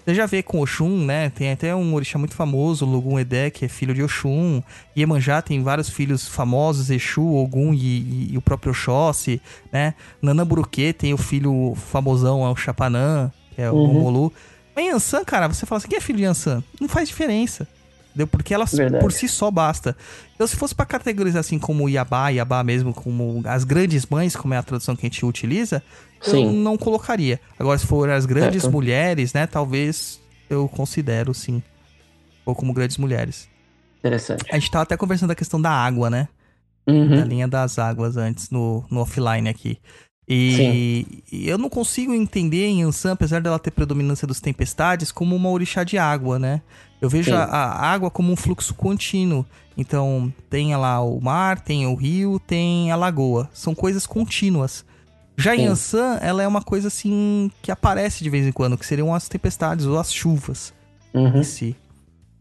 Você 0.04 0.16
já 0.16 0.26
vê 0.26 0.42
com 0.42 0.60
Oxum, 0.62 1.06
né? 1.06 1.30
Tem 1.30 1.52
até 1.52 1.76
um 1.76 1.94
orixá 1.94 2.18
muito 2.18 2.34
famoso, 2.34 2.86
Logun 2.88 3.20
Edé, 3.20 3.52
que 3.52 3.66
é 3.66 3.68
filho 3.68 3.94
de 3.94 4.02
Oxum. 4.02 4.64
Iemanjá 4.98 5.44
tem 5.44 5.62
vários 5.62 5.90
filhos 5.90 6.28
famosos, 6.28 6.90
Exu, 6.90 7.22
Ogum 7.24 7.72
e, 7.72 7.78
e- 7.78 8.30
e 8.34 8.38
o 8.38 8.42
próprio 8.42 8.72
Oxóssi, 8.72 9.40
né? 9.72 9.94
Nanamburuque 10.20 10.92
tem 10.94 11.14
o 11.14 11.18
filho 11.18 11.74
famosão, 11.76 12.44
é 12.44 12.50
o 12.50 12.56
Chapanã, 12.56 13.32
que 13.56 13.62
é 13.62 13.70
o 13.70 13.76
Uhum. 13.76 13.94
Molu. 13.94 14.34
Mas 14.76 14.86
Yansan, 14.86 15.24
cara, 15.26 15.48
você 15.48 15.66
fala 15.66 15.78
assim, 15.80 15.88
quem 15.88 15.98
é 15.98 16.02
filho 16.02 16.18
de 16.18 16.24
Yansan? 16.24 16.64
Não 16.80 16.88
faz 16.88 17.10
diferença. 17.10 17.68
Entendeu? 18.10 18.28
Porque 18.28 18.54
ela 18.54 18.66
Verdade. 18.66 19.02
por 19.02 19.12
si 19.14 19.28
só 19.28 19.50
basta. 19.50 19.96
Então, 20.36 20.46
se 20.46 20.56
fosse 20.56 20.76
pra 20.76 20.86
categorizar 20.86 21.40
assim 21.40 21.58
como 21.58 21.88
Iabá, 21.88 22.30
Iabá 22.30 22.62
mesmo, 22.64 22.94
como 22.94 23.42
as 23.46 23.64
grandes 23.64 24.06
mães, 24.06 24.36
como 24.36 24.54
é 24.54 24.58
a 24.58 24.64
tradução 24.64 24.96
que 24.98 25.06
a 25.06 25.10
gente 25.10 25.26
utiliza, 25.26 25.82
eu 26.26 26.32
Sim. 26.32 26.52
não 26.62 26.78
colocaria. 26.78 27.40
Agora, 27.58 27.78
se 27.78 27.88
for 27.88 28.10
as 28.10 28.26
grandes 28.26 28.64
Certo. 28.64 28.74
mulheres, 28.74 29.34
né, 29.34 29.48
talvez 29.48 30.20
eu 30.50 30.68
considero, 30.68 31.34
sim. 31.34 31.64
Ou 32.46 32.54
como 32.54 32.74
grandes 32.74 32.98
mulheres. 32.98 33.48
Interessante. 34.00 34.44
A 34.52 34.56
gente 34.60 34.70
tava 34.72 34.84
até 34.84 34.98
conversando 34.98 35.30
da 35.30 35.36
questão 35.36 35.62
da 35.62 35.72
água, 35.72 36.10
né? 36.10 36.28
Da 36.86 36.92
Uhum. 36.94 37.24
linha 37.24 37.48
das 37.48 37.78
águas 37.80 38.18
antes, 38.18 38.50
no, 38.50 38.84
no 38.90 39.00
offline 39.02 39.48
aqui. 39.48 39.78
E, 40.34 41.24
e 41.32 41.50
eu 41.50 41.58
não 41.58 41.70
consigo 41.70 42.14
entender 42.14 42.66
em 42.68 42.84
Ansan, 42.84 43.12
apesar 43.14 43.42
dela 43.42 43.60
ter 43.60 43.72
predominância 43.72 44.26
dos 44.28 44.40
tempestades, 44.40 45.12
como 45.12 45.36
uma 45.36 45.50
orixá 45.50 45.84
de 45.84 45.98
água, 45.98 46.40
né? 46.40 46.62
Eu 47.02 47.10
vejo 47.10 47.34
a, 47.34 47.44
a 47.44 47.92
água 47.92 48.10
como 48.12 48.32
um 48.32 48.36
fluxo 48.36 48.74
contínuo. 48.74 49.46
Então, 49.78 50.32
tem 50.50 50.76
lá 50.76 51.02
o 51.02 51.20
mar, 51.20 51.60
tem 51.60 51.88
o 51.88 51.96
rio, 51.96 52.40
tem 52.46 52.92
a 52.92 52.96
lagoa. 52.96 53.50
São 53.54 53.74
coisas 53.74 54.06
contínuas. 54.06 54.86
Já 55.36 55.56
em 55.56 55.60
Sim. 55.60 55.68
Ansan, 55.68 56.20
ela 56.22 56.44
é 56.44 56.48
uma 56.48 56.62
coisa 56.62 56.88
assim 56.90 57.50
que 57.62 57.72
aparece 57.72 58.24
de 58.24 58.30
vez 58.30 58.46
em 58.46 58.52
quando, 58.52 58.78
que 58.78 58.86
seriam 58.86 59.14
as 59.14 59.28
tempestades 59.28 59.86
ou 59.86 59.98
as 59.98 60.14
chuvas 60.14 60.74
Uhum. 61.14 61.40
em 61.40 61.44
si. 61.44 61.76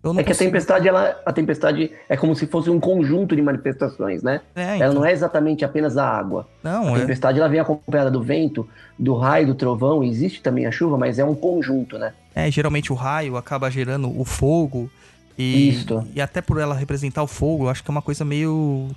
É 0.03 0.09
que 0.15 0.21
a 0.21 0.25
consigo- 0.25 0.39
tempestade, 0.51 0.89
ela, 0.89 1.21
a 1.27 1.33
tempestade 1.33 1.91
é 2.09 2.17
como 2.17 2.35
se 2.35 2.47
fosse 2.47 2.71
um 2.71 2.81
conjunto 2.81 3.37
de 3.37 3.43
manifestações, 3.43 4.23
né? 4.23 4.41
É, 4.57 4.63
Ela 4.63 4.77
então. 4.77 4.95
não 4.95 5.05
é 5.05 5.13
exatamente 5.13 5.63
apenas 5.63 5.99
a 5.99 6.09
água. 6.09 6.49
Não, 6.63 6.95
A 6.95 6.97
é. 6.97 7.01
tempestade 7.01 7.39
ela 7.39 7.49
vem 7.49 7.61
acompanhada 7.61 8.11
do 8.11 8.23
vento, 8.23 8.67
do 8.99 9.15
raio, 9.15 9.49
do 9.49 9.55
trovão. 9.55 10.03
Existe 10.03 10.41
também 10.43 10.65
a 10.65 10.71
chuva, 10.71 10.97
mas 10.97 11.19
é 11.19 11.25
um 11.25 11.35
conjunto, 11.35 11.99
né? 11.99 12.15
É, 12.35 12.51
geralmente 12.51 12.91
o 12.91 12.97
raio 12.97 13.37
acaba 13.37 13.71
gerando 13.71 14.09
o 14.19 14.25
fogo. 14.25 14.91
E, 15.37 15.69
Isto. 15.69 16.03
e 16.15 16.21
até 16.21 16.41
por 16.41 16.59
ela 16.59 16.75
representar 16.75 17.23
o 17.23 17.27
fogo, 17.27 17.65
eu 17.65 17.69
acho 17.69 17.85
que 17.85 17.91
é 17.91 17.93
uma 17.93 18.03
coisa 18.03 18.25
meio. 18.25 18.89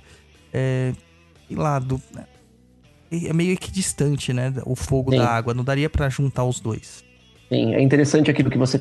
É, 0.52 0.92
sei 1.48 1.56
lá, 1.56 1.78
do, 1.78 2.00
é 3.10 3.32
meio 3.32 3.52
equidistante, 3.52 4.32
né? 4.32 4.52
O 4.64 4.74
fogo 4.74 5.10
Sim. 5.10 5.18
da 5.18 5.28
água. 5.28 5.52
Não 5.52 5.64
daria 5.64 5.90
pra 5.90 6.08
juntar 6.08 6.44
os 6.44 6.60
dois. 6.60 7.04
Sim, 7.48 7.74
é 7.74 7.80
interessante 7.80 8.30
aquilo 8.30 8.50
que 8.50 8.58
você, 8.58 8.78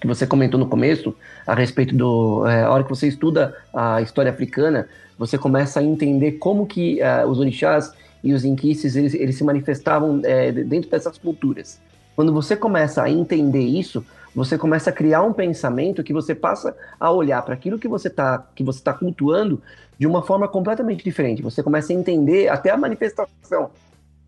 que 0.00 0.06
você 0.06 0.26
comentou 0.26 0.58
no 0.58 0.66
começo, 0.66 1.14
a 1.46 1.54
respeito 1.54 1.94
do. 1.94 2.46
é, 2.46 2.64
a 2.64 2.70
hora 2.70 2.82
que 2.82 2.90
você 2.90 3.06
estuda 3.06 3.56
a 3.72 4.02
história 4.02 4.30
africana, 4.30 4.88
você 5.16 5.38
começa 5.38 5.80
a 5.80 5.82
entender 5.82 6.32
como 6.32 6.66
que 6.66 7.00
é, 7.00 7.24
os 7.24 7.38
orixás 7.38 7.92
e 8.22 8.32
os 8.32 8.44
inquices 8.44 8.96
eles, 8.96 9.14
eles 9.14 9.36
se 9.36 9.44
manifestavam 9.44 10.20
é, 10.24 10.50
dentro 10.50 10.90
dessas 10.90 11.16
culturas. 11.16 11.80
Quando 12.16 12.32
você 12.32 12.56
começa 12.56 13.02
a 13.02 13.10
entender 13.10 13.64
isso, 13.64 14.04
você 14.34 14.58
começa 14.58 14.90
a 14.90 14.92
criar 14.92 15.22
um 15.22 15.32
pensamento 15.32 16.02
que 16.02 16.12
você 16.12 16.34
passa 16.34 16.76
a 16.98 17.10
olhar 17.10 17.42
para 17.42 17.54
aquilo 17.54 17.78
que 17.78 17.88
você 17.88 18.08
está 18.08 18.44
que 18.54 18.64
você 18.64 18.82
tá 18.82 18.92
cultuando 18.92 19.62
de 19.98 20.06
uma 20.06 20.22
forma 20.22 20.48
completamente 20.48 21.04
diferente. 21.04 21.42
Você 21.42 21.62
começa 21.62 21.92
a 21.92 21.96
entender 21.96 22.48
até 22.48 22.70
a 22.70 22.76
manifestação. 22.76 23.70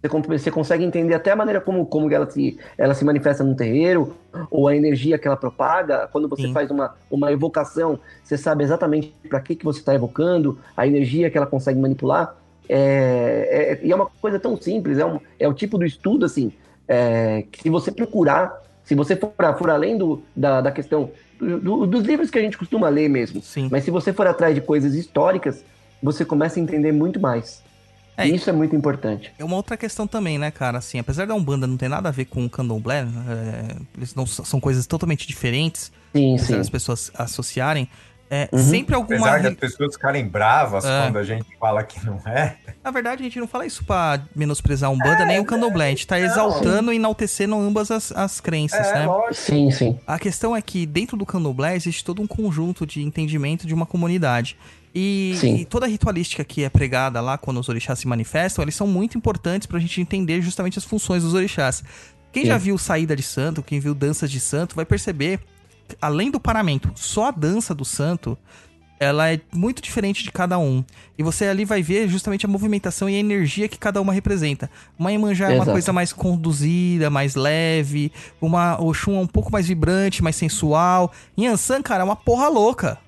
Você, 0.04 0.08
con- 0.10 0.20
você 0.22 0.50
consegue 0.50 0.84
entender 0.84 1.14
até 1.14 1.30
a 1.30 1.36
maneira 1.36 1.62
como, 1.62 1.86
como 1.86 2.12
ela, 2.12 2.28
se, 2.30 2.58
ela 2.76 2.92
se 2.92 3.02
manifesta 3.06 3.42
no 3.42 3.54
terreiro, 3.54 4.14
ou 4.50 4.68
a 4.68 4.76
energia 4.76 5.16
que 5.16 5.26
ela 5.26 5.36
propaga. 5.36 6.06
Quando 6.12 6.28
você 6.28 6.42
Sim. 6.42 6.52
faz 6.52 6.70
uma, 6.70 6.94
uma 7.10 7.32
evocação, 7.32 7.98
você 8.22 8.36
sabe 8.36 8.64
exatamente 8.64 9.14
para 9.30 9.40
que, 9.40 9.56
que 9.56 9.64
você 9.64 9.78
está 9.78 9.94
evocando, 9.94 10.58
a 10.76 10.86
energia 10.86 11.30
que 11.30 11.38
ela 11.38 11.46
consegue 11.46 11.80
manipular. 11.80 12.36
É, 12.68 13.78
é, 13.82 13.86
e 13.86 13.90
é 13.90 13.94
uma 13.94 14.04
coisa 14.20 14.38
tão 14.38 14.60
simples, 14.60 14.98
é, 14.98 15.06
um, 15.06 15.18
é 15.38 15.48
o 15.48 15.54
tipo 15.54 15.78
do 15.78 15.86
estudo, 15.86 16.26
assim, 16.26 16.52
é, 16.86 17.44
que 17.50 17.62
se 17.62 17.70
você 17.70 17.90
procurar, 17.90 18.62
se 18.84 18.94
você 18.94 19.16
for, 19.16 19.32
for 19.58 19.70
além 19.70 19.96
do, 19.96 20.22
da, 20.36 20.60
da 20.60 20.70
questão 20.70 21.10
do- 21.38 21.86
dos 21.86 22.02
livros 22.04 22.30
que 22.30 22.38
a 22.38 22.42
gente 22.42 22.58
costuma 22.58 22.90
ler 22.90 23.08
mesmo, 23.08 23.40
Sim. 23.40 23.68
mas 23.70 23.84
se 23.84 23.90
você 23.90 24.12
for 24.12 24.26
atrás 24.26 24.54
de 24.54 24.60
coisas 24.60 24.94
históricas, 24.94 25.64
você 26.02 26.26
começa 26.26 26.60
a 26.60 26.62
entender 26.62 26.92
muito 26.92 27.18
mais. 27.18 27.62
É. 28.16 28.26
Isso 28.28 28.48
é 28.48 28.52
muito 28.52 28.76
importante. 28.76 29.32
É 29.38 29.44
uma 29.44 29.56
outra 29.56 29.76
questão 29.76 30.06
também, 30.06 30.38
né, 30.38 30.50
cara? 30.50 30.78
Assim, 30.78 30.98
apesar 30.98 31.26
da 31.26 31.34
Umbanda 31.34 31.66
não 31.66 31.76
ter 31.76 31.88
nada 31.88 32.08
a 32.08 32.12
ver 32.12 32.26
com 32.26 32.44
o 32.44 32.50
Candomblé, 32.50 33.00
é, 33.28 33.76
eles 33.96 34.14
não 34.14 34.24
são 34.26 34.60
coisas 34.60 34.86
totalmente 34.86 35.26
diferentes, 35.26 35.90
Sim, 36.14 36.38
sim. 36.38 36.56
das 36.56 36.70
pessoas 36.70 37.10
associarem. 37.14 37.88
É, 38.30 38.48
Uhum. 38.52 38.58
Sempre 38.58 38.94
alguma. 38.94 39.18
Apesar 39.28 39.42
das 39.42 39.54
pessoas 39.54 39.94
ficarem 39.94 40.26
bravas 40.26 40.84
É. 40.84 41.02
quando 41.02 41.18
a 41.18 41.22
gente 41.24 41.44
fala 41.60 41.82
que 41.84 42.04
não 42.06 42.18
é. 42.26 42.56
Na 42.82 42.90
verdade, 42.90 43.20
a 43.20 43.24
gente 43.24 43.38
não 43.38 43.46
fala 43.46 43.66
isso 43.66 43.84
pra 43.84 44.18
menosprezar 44.34 44.88
a 44.88 44.92
Umbanda 44.92 45.24
nem 45.26 45.38
o 45.38 45.44
Candomblé. 45.44 45.86
A 45.86 45.90
gente 45.90 46.06
tá 46.06 46.18
exaltando 46.18 46.92
e 46.92 46.96
enaltecendo 46.96 47.54
ambas 47.56 47.90
as, 47.90 48.10
as 48.12 48.40
crenças, 48.40 48.86
É, 48.88 48.94
né? 49.00 49.06
lógico. 49.06 49.34
Sim, 49.34 49.70
sim. 49.70 49.98
A 50.06 50.18
questão 50.18 50.56
é 50.56 50.62
que 50.62 50.86
dentro 50.86 51.16
do 51.16 51.26
candomblé 51.26 51.76
existe 51.76 52.02
todo 52.04 52.22
um 52.22 52.26
conjunto 52.26 52.86
de 52.86 53.02
entendimento 53.02 53.66
de 53.66 53.74
uma 53.74 53.84
comunidade. 53.86 54.56
E, 54.94 55.36
e 55.42 55.64
toda 55.64 55.86
a 55.86 55.88
ritualística 55.88 56.44
que 56.44 56.62
é 56.62 56.68
pregada 56.68 57.20
lá 57.20 57.36
quando 57.36 57.58
os 57.58 57.68
orixás 57.68 57.98
se 57.98 58.06
manifestam, 58.06 58.62
eles 58.62 58.76
são 58.76 58.86
muito 58.86 59.18
importantes 59.18 59.66
pra 59.66 59.80
gente 59.80 60.00
entender 60.00 60.40
justamente 60.40 60.78
as 60.78 60.84
funções 60.84 61.24
dos 61.24 61.34
orixás. 61.34 61.82
Quem 62.32 62.44
Sim. 62.44 62.48
já 62.48 62.58
viu 62.58 62.78
saída 62.78 63.16
de 63.16 63.22
santo, 63.22 63.62
quem 63.62 63.80
viu 63.80 63.94
danças 63.94 64.30
de 64.30 64.38
santo, 64.38 64.76
vai 64.76 64.84
perceber, 64.84 65.40
além 66.00 66.30
do 66.30 66.38
paramento, 66.38 66.92
só 66.94 67.26
a 67.26 67.30
dança 67.32 67.74
do 67.74 67.84
santo, 67.84 68.38
ela 68.98 69.30
é 69.32 69.40
muito 69.52 69.82
diferente 69.82 70.22
de 70.22 70.30
cada 70.30 70.58
um. 70.58 70.84
E 71.18 71.22
você 71.22 71.46
ali 71.46 71.64
vai 71.64 71.82
ver 71.82 72.08
justamente 72.08 72.46
a 72.46 72.48
movimentação 72.48 73.08
e 73.08 73.16
a 73.16 73.18
energia 73.18 73.68
que 73.68 73.78
cada 73.78 74.00
uma 74.00 74.12
representa. 74.12 74.70
Uma 74.98 75.10
Iemanjá 75.10 75.50
é 75.50 75.56
uma 75.56 75.66
coisa 75.66 75.92
mais 75.92 76.12
conduzida, 76.12 77.10
mais 77.10 77.34
leve. 77.34 78.12
Uma 78.40 78.80
Oxum 78.80 79.16
é 79.16 79.20
um 79.20 79.26
pouco 79.26 79.50
mais 79.50 79.66
vibrante, 79.66 80.22
mais 80.22 80.36
sensual. 80.36 81.12
Yansan, 81.38 81.82
cara, 81.82 82.02
é 82.02 82.04
uma 82.04 82.16
porra 82.16 82.48
louca. 82.48 82.98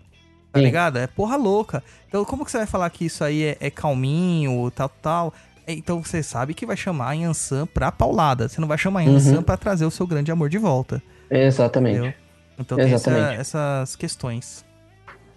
Tá 0.57 0.61
Sim. 0.61 0.65
ligado? 0.67 0.99
É 0.99 1.07
porra 1.07 1.37
louca. 1.37 1.83
Então, 2.09 2.25
como 2.25 2.45
que 2.45 2.51
você 2.51 2.59
vai 2.59 2.67
falar 2.67 2.89
que 2.91 3.05
isso 3.07 3.23
aí 3.23 3.43
é, 3.45 3.57
é 3.61 3.71
calminho, 3.71 4.71
tal, 4.75 4.89
tal? 5.03 5.35
É, 5.67 5.73
Então, 5.73 6.03
você 6.03 6.23
sabe 6.23 6.55
que 6.55 6.65
vai 6.65 6.77
chamar 6.77 7.13
Yansan 7.15 7.67
pra 7.67 7.91
paulada. 7.93 8.49
Você 8.49 8.61
não 8.61 8.69
vai 8.69 8.79
chamar 8.79 9.03
Yansan 9.03 9.37
Uhum. 9.37 9.43
pra 9.43 9.57
trazer 9.57 9.85
o 9.85 9.91
seu 9.91 10.07
grande 10.07 10.31
amor 10.31 10.49
de 10.49 10.59
volta. 10.59 11.03
Exatamente. 11.31 11.97
Entendeu? 11.99 12.15
Então, 12.59 12.77
tem 12.79 12.93
essa- 12.93 13.11
Exatamente. 13.11 13.41
essas 13.41 13.97
questões. 13.97 14.65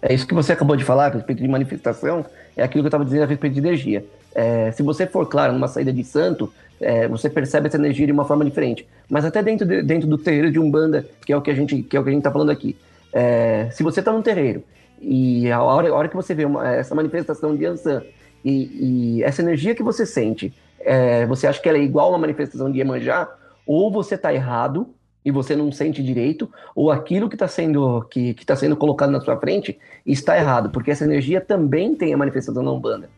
É 0.00 0.14
isso 0.14 0.26
que 0.26 0.32
você 0.34 0.52
acabou 0.52 0.76
de 0.76 0.84
falar 0.84 1.06
a 1.06 1.08
respeito 1.10 1.42
de 1.42 1.48
manifestação, 1.48 2.24
é 2.56 2.62
aquilo 2.62 2.82
que 2.82 2.86
eu 2.86 2.88
estava 2.88 3.04
dizendo 3.04 3.24
a 3.24 3.26
respeito 3.26 3.52
de 3.52 3.58
energia. 3.60 4.04
É, 4.34 4.72
se 4.72 4.82
você 4.82 5.06
for, 5.06 5.26
claro, 5.26 5.52
numa 5.52 5.68
saída 5.68 5.92
de 5.92 6.02
santo, 6.04 6.50
é, 6.80 7.06
você 7.06 7.28
percebe 7.28 7.66
essa 7.66 7.76
energia 7.76 8.06
de 8.06 8.12
uma 8.12 8.24
forma 8.24 8.42
diferente. 8.44 8.88
Mas 9.10 9.24
até 9.26 9.42
dentro, 9.42 9.66
de- 9.66 9.82
dentro 9.82 10.08
do 10.08 10.16
terreiro 10.16 10.50
de 10.50 10.58
Umbanda, 10.58 11.06
que 11.26 11.32
é 11.32 11.36
o 11.36 11.42
que 11.42 11.50
a 11.50 11.54
gente 11.54 11.82
que 11.82 11.94
é 11.96 12.00
o 12.00 12.02
que 12.02 12.08
a 12.08 12.12
gente 12.12 12.20
está 12.20 12.30
falando 12.30 12.50
aqui. 12.50 12.74
É, 13.12 13.68
se 13.72 13.82
você 13.82 14.00
está 14.00 14.10
num 14.12 14.22
terreiro 14.22 14.62
e 15.00 15.50
a 15.50 15.62
hora, 15.62 15.88
a 15.88 15.94
hora 15.94 16.08
que 16.08 16.16
você 16.16 16.34
vê 16.34 16.44
uma- 16.44 16.68
essa 16.68 16.94
manifestação 16.94 17.56
de 17.56 17.64
Ansan 17.64 18.02
e, 18.44 19.16
e 19.18 19.22
essa 19.22 19.42
energia 19.42 19.74
que 19.74 19.82
você 19.82 20.04
sente, 20.04 20.54
é, 20.80 21.26
você 21.26 21.46
acha 21.46 21.60
que 21.60 21.68
ela 21.68 21.78
é 21.78 21.82
igual 21.82 22.08
a 22.08 22.10
uma 22.10 22.18
manifestação 22.18 22.70
de 22.70 22.78
Iemanjá, 22.78 23.28
ou 23.66 23.90
você 23.90 24.14
está 24.14 24.32
errado 24.32 24.88
e 25.24 25.30
você 25.30 25.54
não 25.54 25.70
sente 25.70 26.02
direito, 26.02 26.50
ou 26.74 26.90
aquilo 26.90 27.28
que 27.28 27.34
está 27.34 27.46
sendo, 27.46 28.02
que, 28.10 28.34
que 28.34 28.46
tá 28.46 28.56
sendo 28.56 28.76
colocado 28.76 29.10
na 29.10 29.20
sua 29.20 29.36
frente 29.36 29.78
está 30.06 30.36
errado, 30.36 30.70
porque 30.70 30.90
essa 30.90 31.04
energia 31.04 31.40
também 31.40 31.94
tem 31.94 32.14
a 32.14 32.16
manifestação 32.16 32.64
da 32.64 32.72
Umbanda. 32.72 33.10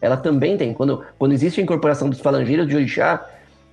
Ela 0.00 0.16
também 0.16 0.56
tem. 0.56 0.72
Quando, 0.72 1.04
quando 1.18 1.32
existe 1.32 1.60
a 1.60 1.62
incorporação 1.62 2.08
dos 2.08 2.20
falangeiros 2.20 2.66
de 2.66 2.74
Orixá, 2.74 3.26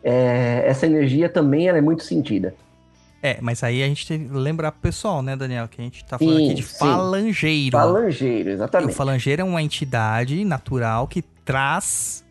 é, 0.03 0.63
essa 0.65 0.85
energia 0.85 1.29
também 1.29 1.69
ela 1.69 1.77
é 1.77 1.81
muito 1.81 2.03
sentida. 2.03 2.53
É, 3.27 3.37
mas 3.41 3.63
aí 3.63 3.83
a 3.83 3.87
gente 3.87 4.07
tem 4.07 4.27
que 4.27 4.33
lembrar 4.33 4.71
pro 4.71 4.81
pessoal, 4.81 5.21
né, 5.21 5.35
Daniel? 5.35 5.67
Que 5.67 5.81
a 5.81 5.83
gente 5.83 6.03
tá 6.05 6.17
falando 6.17 6.37
Sim, 6.37 6.45
aqui 6.45 6.53
de 6.55 6.63
sim. 6.63 6.77
falangeiro. 6.77 7.71
Falangeiro, 7.77 8.49
E 8.49 8.51
o 8.51 8.53
exatamente. 8.55 8.93
falangeiro 8.93 9.41
é 9.41 9.45
uma 9.45 9.61
entidade 9.61 10.43
natural 10.45 11.07
que 11.07 11.21
traz 11.21 12.23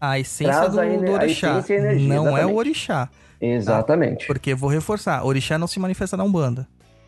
a 0.00 0.18
essência 0.18 0.52
Traz 0.54 0.72
do, 0.72 0.80
a 0.80 0.84
do 0.84 1.06
a 1.06 1.10
orixá. 1.14 1.56
a 1.68 1.72
energia, 1.72 2.08
não 2.08 2.26
é 2.28 2.30
o 2.30 2.32
exatamente. 2.32 2.56
orixá. 2.58 3.08
Exatamente. 3.40 4.26
Porque, 4.26 4.54
vou 4.54 4.68
reforçar, 4.70 5.24
orixá 5.24 5.58
não 5.58 5.66
se 5.66 5.78
manifesta 5.78 6.16
na 6.16 6.24
Umbanda. 6.24 6.66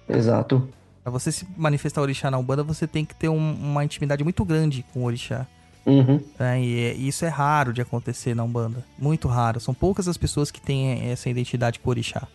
Exato. 0.08 0.68
Pra 1.02 1.10
você 1.10 1.32
se 1.32 1.46
manifestar 1.56 2.02
orixá 2.02 2.30
na 2.30 2.38
Umbanda, 2.38 2.62
você 2.62 2.86
tem 2.86 3.04
que 3.04 3.14
ter 3.14 3.28
um- 3.28 3.54
uma 3.54 3.84
intimidade 3.84 4.22
muito 4.22 4.44
grande 4.44 4.84
com 4.92 5.00
o 5.00 5.04
orixá. 5.04 5.46
Uhum. 5.86 6.20
né? 6.38 6.60
E, 6.62 6.84
é- 6.84 6.94
e 6.94 7.08
isso 7.08 7.24
é 7.24 7.28
raro 7.28 7.72
de 7.72 7.80
acontecer 7.80 8.34
na 8.34 8.44
Umbanda. 8.44 8.84
Muito 8.98 9.26
raro. 9.26 9.58
São 9.58 9.72
poucas 9.72 10.06
as 10.08 10.16
pessoas 10.18 10.50
que 10.50 10.60
têm 10.60 11.10
essa 11.10 11.30
identidade 11.30 11.78
com 11.80 11.88
o 11.88 11.90
orixá. 11.90 12.28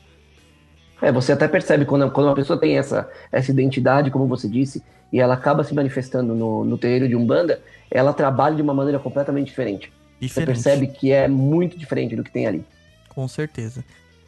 É, 1.01 1.11
você 1.11 1.31
até 1.31 1.47
percebe 1.47 1.85
quando, 1.85 2.09
quando 2.11 2.27
uma 2.27 2.35
pessoa 2.35 2.59
tem 2.59 2.77
essa, 2.77 3.09
essa 3.31 3.51
identidade, 3.51 4.11
como 4.11 4.27
você 4.27 4.47
disse, 4.47 4.83
e 5.11 5.19
ela 5.19 5.33
acaba 5.33 5.63
se 5.63 5.73
manifestando 5.73 6.33
no, 6.33 6.63
no 6.63 6.77
terreiro 6.77 7.07
de 7.07 7.15
Umbanda, 7.15 7.61
ela 7.91 8.13
trabalha 8.13 8.55
de 8.55 8.61
uma 8.61 8.73
maneira 8.73 8.99
completamente 8.99 9.47
diferente. 9.47 9.91
Você 10.19 10.27
Diferente. 10.27 10.47
percebe 10.47 10.87
que 10.87 11.11
é 11.11 11.27
muito 11.27 11.77
diferente 11.77 12.15
do 12.15 12.23
que 12.23 12.31
tem 12.31 12.47
ali. 12.47 12.65
Com 13.09 13.27
certeza. 13.27 13.83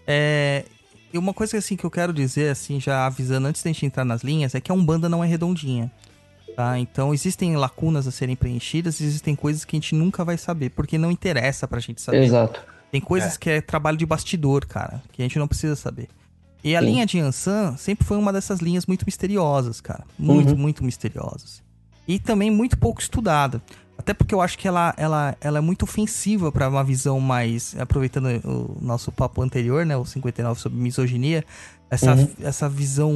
É, 0.05 0.65
e 1.13 1.17
uma 1.17 1.33
coisa 1.33 1.57
assim 1.57 1.75
que 1.75 1.85
eu 1.85 1.91
quero 1.91 2.13
dizer, 2.13 2.51
assim, 2.51 2.79
já 2.79 3.05
avisando 3.05 3.47
antes 3.47 3.63
da 3.63 3.69
gente 3.69 3.85
entrar 3.85 4.05
nas 4.05 4.21
linhas, 4.21 4.53
é 4.53 4.61
que 4.61 4.71
a 4.71 4.75
Umbanda 4.75 5.07
não 5.07 5.23
é 5.23 5.27
redondinha. 5.27 5.91
Tá? 6.55 6.77
Então 6.79 7.13
existem 7.13 7.55
lacunas 7.55 8.07
a 8.07 8.11
serem 8.11 8.35
preenchidas, 8.35 8.99
existem 8.99 9.35
coisas 9.35 9.63
que 9.63 9.75
a 9.75 9.79
gente 9.79 9.93
nunca 9.93 10.25
vai 10.25 10.37
saber, 10.37 10.71
porque 10.71 10.97
não 10.97 11.11
interessa 11.11 11.67
pra 11.67 11.79
gente 11.79 12.01
saber. 12.01 12.23
Exato. 12.23 12.61
Tem 12.91 12.99
coisas 13.01 13.37
que 13.37 13.49
é 13.49 13.61
trabalho 13.61 13.97
de 13.97 14.05
bastidor, 14.05 14.65
cara, 14.65 15.01
que 15.11 15.21
a 15.21 15.25
gente 15.25 15.37
não 15.37 15.47
precisa 15.47 15.75
saber. 15.75 16.07
E 16.67 16.75
a 16.75 16.79
Sim. 16.81 16.85
linha 16.87 17.05
de 17.05 17.19
Ansan 17.19 17.75
sempre 17.77 18.05
foi 18.05 18.17
uma 18.17 18.33
dessas 18.33 18.59
linhas 18.59 18.85
muito 18.85 19.05
misteriosas, 19.05 19.79
cara. 19.79 20.03
Muito, 20.19 20.51
Uhum. 20.51 20.57
muito 20.57 20.83
misteriosas. 20.83 21.61
E 22.07 22.19
também 22.19 22.49
muito 22.51 22.77
pouco 22.77 22.99
estudada. 23.01 23.61
Até 23.97 24.13
porque 24.13 24.33
eu 24.35 24.41
acho 24.41 24.57
que 24.57 24.67
ela, 24.67 24.93
ela, 24.97 25.35
ela 25.41 25.57
é 25.57 25.61
muito 25.61 25.83
ofensiva 25.83 26.51
pra 26.51 26.69
uma 26.69 26.83
visão 26.83 27.19
mais. 27.19 27.75
Aproveitando 27.79 28.27
o 28.45 28.77
nosso 28.81 29.11
papo 29.11 29.41
anterior, 29.41 29.85
né? 29.85 29.95
O 29.97 30.05
59 30.05 30.59
sobre 30.59 30.77
misoginia. 30.79 31.43
Essa, 31.89 32.13
Uhum. 32.15 32.27
essa 32.41 32.67
visão 32.69 33.13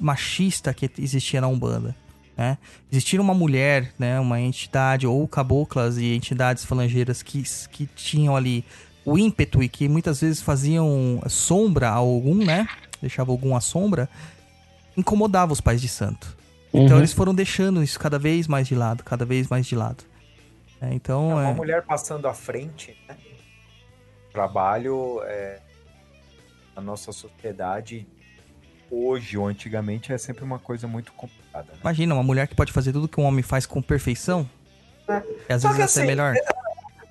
machista 0.00 0.72
que 0.74 0.90
existia 0.98 1.40
na 1.40 1.48
Umbanda. 1.48 1.94
Né? 2.36 2.58
Existir 2.92 3.18
uma 3.20 3.32
mulher, 3.32 3.92
né, 3.98 4.20
uma 4.20 4.38
entidade, 4.40 5.06
ou 5.06 5.26
caboclas 5.26 5.96
e 5.96 6.14
entidades 6.14 6.64
falangeiras 6.66 7.22
que, 7.22 7.42
que 7.70 7.86
tinham 7.96 8.36
ali 8.36 8.62
o 9.06 9.16
ímpeto 9.16 9.62
e 9.62 9.68
que 9.68 9.88
muitas 9.88 10.20
vezes 10.20 10.42
faziam 10.42 11.22
sombra 11.28 11.88
a 11.88 11.92
algum, 11.94 12.34
né? 12.34 12.68
Deixava 13.00 13.30
algum 13.30 13.54
à 13.56 13.60
sombra, 13.60 14.08
incomodava 14.96 15.52
os 15.52 15.60
pais 15.60 15.80
de 15.80 15.88
santo. 15.88 16.36
Então 16.72 16.96
Uhum. 16.96 16.98
eles 16.98 17.12
foram 17.12 17.34
deixando 17.34 17.82
isso 17.82 17.98
cada 17.98 18.18
vez 18.18 18.46
mais 18.46 18.66
de 18.66 18.74
lado, 18.74 19.02
cada 19.04 19.24
vez 19.24 19.48
mais 19.48 19.66
de 19.66 19.74
lado. 19.74 20.04
É, 20.80 20.92
então, 20.92 21.30
É 21.32 21.44
uma 21.44 21.50
é, 21.50 21.54
mulher 21.54 21.82
passando 21.82 22.28
à 22.28 22.34
frente, 22.34 22.96
né? 23.08 23.16
Trabalho 24.32 25.22
é, 25.24 25.60
na 26.74 26.82
nossa 26.82 27.12
sociedade 27.12 28.06
hoje 28.90 29.36
ou 29.38 29.46
antigamente 29.46 30.12
é 30.12 30.18
sempre 30.18 30.44
uma 30.44 30.58
coisa 30.58 30.86
muito 30.86 31.12
complicada. 31.12 31.72
Né? 31.72 31.78
imagina 31.80 32.14
uma 32.14 32.22
mulher 32.22 32.46
que 32.46 32.54
pode 32.54 32.72
fazer 32.72 32.92
tudo 32.92 33.08
que 33.08 33.20
um 33.20 33.24
homem 33.24 33.42
faz 33.42 33.66
com 33.66 33.80
perfeição. 33.82 34.48
E 35.48 35.52
às 35.52 35.62
Só 35.62 35.68
vezes 35.72 35.94
que 35.94 36.00
até 36.00 36.00
assim, 36.00 36.06
melhor. 36.06 36.34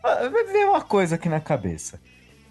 Ah, 0.03 0.29
Vai 0.29 0.43
ver 0.45 0.67
uma 0.67 0.81
coisa 0.81 1.15
aqui 1.15 1.27
na 1.27 1.39
cabeça. 1.39 1.99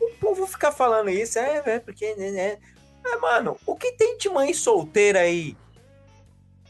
O 0.00 0.10
povo 0.20 0.46
fica 0.46 0.72
falando 0.72 1.08
isso, 1.10 1.38
é, 1.38 1.62
é 1.64 1.78
porque, 1.78 2.14
né, 2.16 2.30
né? 2.30 2.58
É, 3.04 3.16
mano, 3.16 3.56
o 3.66 3.76
que 3.76 3.92
tem 3.92 4.16
de 4.16 4.28
mãe 4.28 4.54
solteira 4.54 5.20
aí 5.20 5.56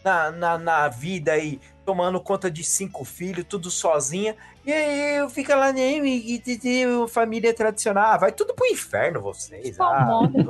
na, 0.04 0.30
na, 0.30 0.58
na 0.58 0.88
vida 0.88 1.32
aí, 1.32 1.60
tomando 1.84 2.20
conta 2.20 2.50
de 2.50 2.62
cinco 2.62 3.04
filhos, 3.04 3.46
tudo 3.48 3.70
sozinha, 3.70 4.36
e 4.66 4.72
aí 4.72 5.30
fica 5.30 5.54
lá, 5.54 5.72
né, 5.72 5.98
e, 5.98 6.36
e, 6.36 6.42
e, 6.46 7.08
família 7.08 7.54
tradicional, 7.54 8.12
ah, 8.12 8.16
vai 8.16 8.32
tudo 8.32 8.54
pro 8.54 8.66
inferno 8.66 9.20
vocês. 9.20 9.76
Só 9.76 9.84
Ah, 9.84 10.04
morre. 10.04 10.44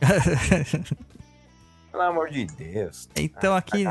pelo 1.90 2.02
amor 2.02 2.30
de 2.30 2.44
Deus. 2.46 3.08
Então 3.16 3.56
aqui, 3.56 3.84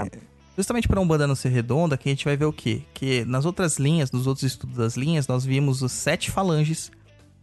justamente 0.55 0.87
para 0.87 0.99
Umbanda 0.99 1.27
não 1.27 1.35
ser 1.35 1.49
redonda, 1.49 1.97
que 1.97 2.09
a 2.09 2.11
gente 2.11 2.25
vai 2.25 2.37
ver 2.37 2.45
o 2.45 2.53
quê? 2.53 2.83
Que 2.93 3.25
nas 3.25 3.45
outras 3.45 3.77
linhas, 3.77 4.11
nos 4.11 4.27
outros 4.27 4.43
estudos 4.43 4.77
das 4.77 4.95
linhas, 4.95 5.27
nós 5.27 5.43
vimos 5.43 5.81
os 5.81 5.91
sete 5.91 6.31
falanges, 6.31 6.91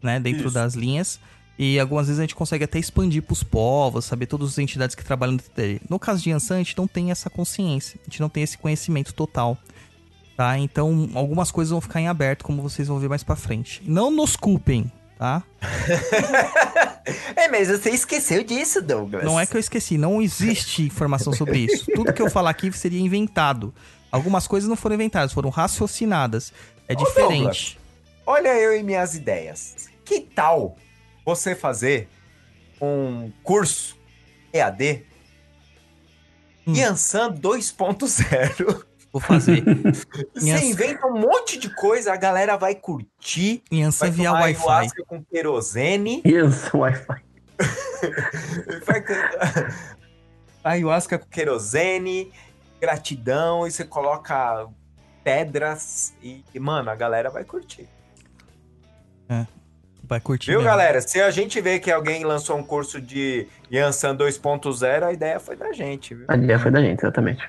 né, 0.02 0.20
dentro 0.20 0.46
Isso. 0.46 0.54
das 0.54 0.74
linhas. 0.74 1.20
E 1.58 1.78
algumas 1.78 2.06
vezes 2.06 2.18
a 2.18 2.22
gente 2.22 2.34
consegue 2.34 2.64
até 2.64 2.78
expandir 2.78 3.22
pros 3.22 3.42
povos, 3.42 4.04
saber 4.04 4.26
todas 4.26 4.50
as 4.50 4.58
entidades 4.58 4.96
que 4.96 5.04
trabalham 5.04 5.36
dentro 5.36 5.52
dele. 5.54 5.80
No 5.88 5.98
caso 5.98 6.22
de 6.22 6.30
Yansan, 6.30 6.56
a 6.56 6.58
gente 6.58 6.76
não 6.76 6.88
tem 6.88 7.10
essa 7.10 7.30
consciência, 7.30 7.98
a 8.02 8.10
gente 8.10 8.20
não 8.20 8.28
tem 8.28 8.42
esse 8.42 8.58
conhecimento 8.58 9.14
total. 9.14 9.56
Tá? 10.36 10.58
Então, 10.58 11.08
algumas 11.14 11.52
coisas 11.52 11.70
vão 11.70 11.80
ficar 11.80 12.00
em 12.00 12.08
aberto, 12.08 12.44
como 12.44 12.60
vocês 12.60 12.88
vão 12.88 12.98
ver 12.98 13.08
mais 13.08 13.22
pra 13.22 13.36
frente. 13.36 13.80
Não 13.86 14.10
nos 14.10 14.34
culpem, 14.34 14.90
tá? 15.18 15.42
É, 17.36 17.48
mas 17.48 17.68
você 17.68 17.90
esqueceu 17.90 18.42
disso, 18.42 18.80
Douglas. 18.80 19.24
Não 19.24 19.38
é 19.38 19.44
que 19.44 19.54
eu 19.54 19.60
esqueci, 19.60 19.98
não 19.98 20.22
existe 20.22 20.80
informação 20.86 21.34
sobre 21.34 21.58
isso. 21.58 21.84
Tudo 21.94 22.14
que 22.14 22.22
eu 22.22 22.30
falar 22.30 22.48
aqui 22.48 22.72
seria 22.72 22.98
inventado. 22.98 23.74
Algumas 24.10 24.46
coisas 24.46 24.66
não 24.70 24.74
foram 24.74 24.94
inventadas, 24.94 25.30
foram 25.30 25.50
raciocinadas. 25.50 26.50
É 26.88 26.94
Ô, 26.94 26.96
diferente. 26.96 27.78
olha 28.26 28.56
eu 28.56 28.74
e 28.74 28.82
minhas 28.82 29.14
ideias. 29.14 29.88
Que 30.02 30.20
tal 30.20 30.78
você 31.24 31.54
fazer 31.54 32.08
um 32.80 33.30
curso 33.42 33.96
EAD 34.52 35.04
Hum. 36.66 36.72
Yansan 36.74 37.30
2.0? 37.34 38.84
Vou 39.12 39.20
fazer. 39.20 39.62
Você 40.34 40.48
Yansan. 40.48 40.64
inventa 40.64 41.06
um 41.06 41.20
monte 41.20 41.58
de 41.58 41.68
coisa, 41.72 42.12
a 42.12 42.16
galera 42.16 42.56
vai 42.56 42.74
curtir, 42.74 43.62
Yansan 43.70 44.06
vai 44.06 44.10
via 44.10 44.28
tomar 44.30 44.40
Wi-Fi. 44.40 44.60
ayahuasca 44.68 45.04
com 45.06 45.22
querosene, 45.22 46.22
Isso, 46.24 46.78
Wi-Fi. 46.78 47.22
ayahuasca 50.64 51.18
com 51.18 51.28
querosene, 51.28 52.32
gratidão, 52.80 53.66
e 53.66 53.70
você 53.70 53.84
coloca 53.84 54.66
pedras 55.22 56.14
e, 56.22 56.42
e, 56.54 56.58
mano, 56.58 56.90
a 56.90 56.94
galera 56.94 57.30
vai 57.30 57.44
curtir. 57.44 57.88
Vai 60.14 60.20
curtir. 60.20 60.46
Viu, 60.50 60.60
mesmo. 60.60 60.70
galera? 60.70 61.00
Se 61.00 61.20
a 61.20 61.28
gente 61.30 61.60
vê 61.60 61.80
que 61.80 61.90
alguém 61.90 62.24
lançou 62.24 62.56
um 62.56 62.62
curso 62.62 63.00
de 63.00 63.48
Yansan 63.72 64.14
2.0, 64.16 65.02
a 65.02 65.12
ideia 65.12 65.40
foi 65.40 65.56
da 65.56 65.72
gente, 65.72 66.14
viu? 66.14 66.24
A 66.28 66.36
ideia 66.36 66.56
foi 66.56 66.70
da 66.70 66.80
gente, 66.80 67.00
exatamente. 67.00 67.42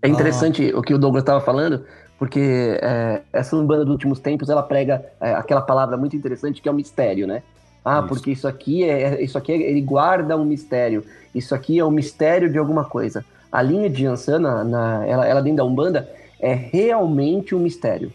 É 0.00 0.06
interessante 0.06 0.72
o 0.72 0.82
que 0.82 0.94
o 0.94 0.98
Douglas 0.98 1.22
estava 1.24 1.40
falando, 1.40 1.84
porque 2.20 2.78
é, 2.80 3.22
essa 3.32 3.56
Umbanda 3.56 3.84
dos 3.84 3.92
últimos 3.92 4.20
tempos, 4.20 4.48
ela 4.48 4.62
prega 4.62 5.04
é, 5.20 5.32
aquela 5.32 5.60
palavra 5.62 5.96
muito 5.96 6.14
interessante 6.14 6.62
que 6.62 6.68
é 6.68 6.72
o 6.72 6.74
mistério, 6.74 7.26
né? 7.26 7.42
Ah, 7.84 7.98
Isso. 7.98 8.08
porque 8.08 8.30
isso 8.30 8.46
aqui 8.46 8.84
é 8.84 9.20
isso 9.20 9.36
aqui 9.36 9.50
é- 9.50 9.56
ele 9.56 9.80
guarda 9.80 10.36
um 10.36 10.44
mistério. 10.44 11.04
Isso 11.34 11.52
aqui 11.52 11.80
é 11.80 11.84
um 11.84 11.90
mistério 11.90 12.48
de 12.48 12.56
alguma 12.56 12.84
coisa. 12.84 13.24
A 13.50 13.60
linha 13.60 13.90
de 13.90 14.04
Yansan, 14.04 14.38
na, 14.38 14.62
na- 14.62 15.04
ela, 15.08 15.26
ela 15.26 15.42
dentro 15.42 15.56
da 15.56 15.64
Umbanda, 15.64 16.08
é 16.38 16.54
realmente 16.54 17.52
um 17.52 17.58
mistério. 17.58 18.12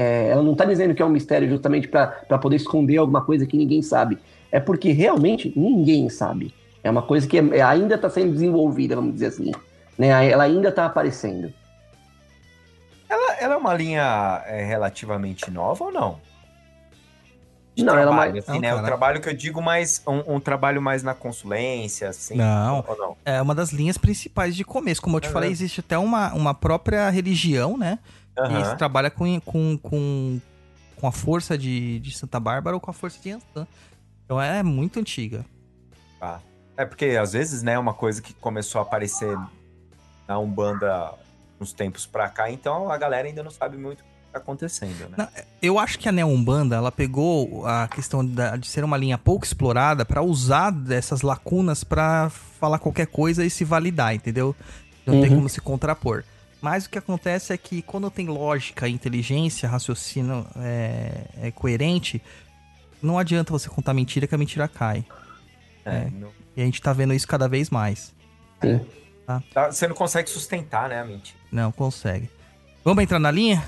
É, 0.00 0.28
ela 0.28 0.44
não 0.44 0.52
está 0.52 0.64
dizendo 0.64 0.94
que 0.94 1.02
é 1.02 1.04
um 1.04 1.08
mistério 1.08 1.48
justamente 1.48 1.88
para 1.88 2.06
poder 2.40 2.54
esconder 2.54 2.98
alguma 2.98 3.20
coisa 3.20 3.44
que 3.44 3.56
ninguém 3.56 3.82
sabe. 3.82 4.16
É 4.52 4.60
porque 4.60 4.92
realmente 4.92 5.52
ninguém 5.56 6.08
sabe. 6.08 6.54
É 6.84 6.88
uma 6.90 7.02
coisa 7.02 7.26
que 7.26 7.36
é- 7.36 7.60
ainda 7.62 7.96
está 7.96 8.08
sendo 8.08 8.30
desenvolvida, 8.32 8.94
vamos 8.94 9.14
dizer 9.14 9.26
assim. 9.26 9.50
Né? 9.98 10.30
Ela 10.30 10.44
ainda 10.44 10.68
está 10.68 10.86
aparecendo. 10.86 11.52
Ela, 13.08 13.32
ela 13.40 13.54
é 13.54 13.56
uma 13.56 13.74
linha 13.74 14.40
é, 14.46 14.64
relativamente 14.64 15.50
nova 15.50 15.86
ou 15.86 15.90
não? 15.90 16.20
De 17.74 17.82
Não, 17.84 17.94
ela 17.94 18.02
é 18.02 18.06
trabalho, 18.06 18.32
mais- 18.34 18.48
assim, 18.48 18.52
Não, 18.52 18.60
né? 18.60 18.72
O 18.72 18.76
cara. 18.76 18.86
trabalho 18.86 19.20
que 19.20 19.28
eu 19.28 19.34
digo 19.34 19.60
mais 19.60 20.00
um, 20.06 20.34
um 20.36 20.40
trabalho 20.40 20.80
mais 20.80 21.02
na 21.02 21.14
consulência, 21.14 22.08
assim. 22.08 22.36
Não. 22.36 22.84
Ou 22.86 22.96
não? 22.96 23.16
É 23.24 23.42
uma 23.42 23.54
das 23.54 23.70
linhas 23.70 23.98
principais 23.98 24.54
de 24.54 24.64
começo. 24.64 25.02
Como 25.02 25.16
eu 25.16 25.20
te 25.20 25.26
Aham. 25.26 25.32
falei, 25.32 25.50
existe 25.50 25.80
até 25.80 25.98
uma, 25.98 26.32
uma 26.34 26.54
própria 26.54 27.10
religião, 27.10 27.76
né? 27.76 27.98
E 28.38 28.40
Aham. 28.40 28.62
isso 28.62 28.76
trabalha 28.76 29.10
com, 29.10 29.40
com, 29.40 29.76
com, 29.78 30.40
com 30.96 31.06
a 31.06 31.12
força 31.12 31.58
de, 31.58 31.98
de 32.00 32.10
Santa 32.16 32.38
Bárbara 32.38 32.76
ou 32.76 32.80
com 32.80 32.90
a 32.90 32.94
força 32.94 33.18
de 33.20 33.30
Yansan. 33.30 33.66
Então 34.24 34.40
é 34.40 34.62
muito 34.62 35.00
antiga. 35.00 35.44
Tá. 36.20 36.40
É 36.76 36.84
porque 36.84 37.06
às 37.20 37.32
vezes, 37.32 37.62
né, 37.62 37.72
é 37.72 37.78
uma 37.78 37.94
coisa 37.94 38.22
que 38.22 38.32
começou 38.34 38.78
a 38.78 38.82
aparecer 38.82 39.36
na 40.28 40.38
Umbanda 40.38 41.12
uns 41.60 41.72
tempos 41.72 42.06
pra 42.06 42.28
cá, 42.28 42.48
então 42.50 42.90
a 42.90 42.96
galera 42.96 43.26
ainda 43.26 43.42
não 43.42 43.50
sabe 43.50 43.76
muito 43.76 44.00
o 44.00 44.04
que 44.04 44.32
tá 44.32 44.38
acontecendo, 44.38 45.08
né? 45.08 45.14
Não, 45.16 45.28
Eu 45.60 45.76
acho 45.78 45.98
que 45.98 46.08
a 46.08 46.12
Neo 46.12 46.28
Umbanda, 46.28 46.76
ela 46.76 46.92
pegou 46.92 47.66
a 47.66 47.88
questão 47.88 48.24
da- 48.24 48.56
de 48.56 48.68
ser 48.68 48.84
uma 48.84 48.96
linha 48.96 49.18
pouco 49.18 49.44
explorada 49.44 50.04
pra 50.04 50.22
usar 50.22 50.70
dessas 50.70 51.22
lacunas 51.22 51.82
pra 51.82 52.30
falar 52.30 52.78
qualquer 52.78 53.08
coisa 53.08 53.44
e 53.44 53.50
se 53.50 53.64
validar, 53.64 54.14
entendeu? 54.14 54.54
Não 55.04 55.20
tem 55.20 55.30
Uhum. 55.30 55.36
como 55.36 55.48
se 55.48 55.60
contrapor. 55.60 56.22
Mas 56.60 56.86
o 56.86 56.90
que 56.90 56.98
acontece 56.98 57.52
é 57.52 57.56
que 57.56 57.82
quando 57.82 58.10
tem 58.10 58.26
lógica, 58.26 58.88
inteligência, 58.88 59.68
raciocínio 59.68 60.46
é, 60.56 61.26
é 61.42 61.50
coerente, 61.52 62.20
não 63.00 63.18
adianta 63.18 63.52
você 63.52 63.68
contar 63.68 63.94
mentira 63.94 64.26
que 64.26 64.34
a 64.34 64.38
mentira 64.38 64.66
cai. 64.66 65.04
É, 65.84 66.08
não- 66.10 66.30
E 66.56 66.60
a 66.60 66.64
gente 66.64 66.82
tá 66.82 66.92
vendo 66.92 67.14
isso 67.14 67.28
cada 67.28 67.48
vez 67.48 67.70
mais. 67.70 68.12
Sim. 68.60 68.80
tá- 69.54 69.70
você 69.70 69.86
não 69.86 69.94
consegue 69.94 70.28
sustentar, 70.28 70.88
né, 70.88 71.00
a 71.00 71.04
mentira. 71.04 71.38
Não 71.52 71.70
consegue. 71.70 72.28
Vamos 72.84 73.04
entrar 73.04 73.20
na 73.20 73.30
linha? 73.30 73.62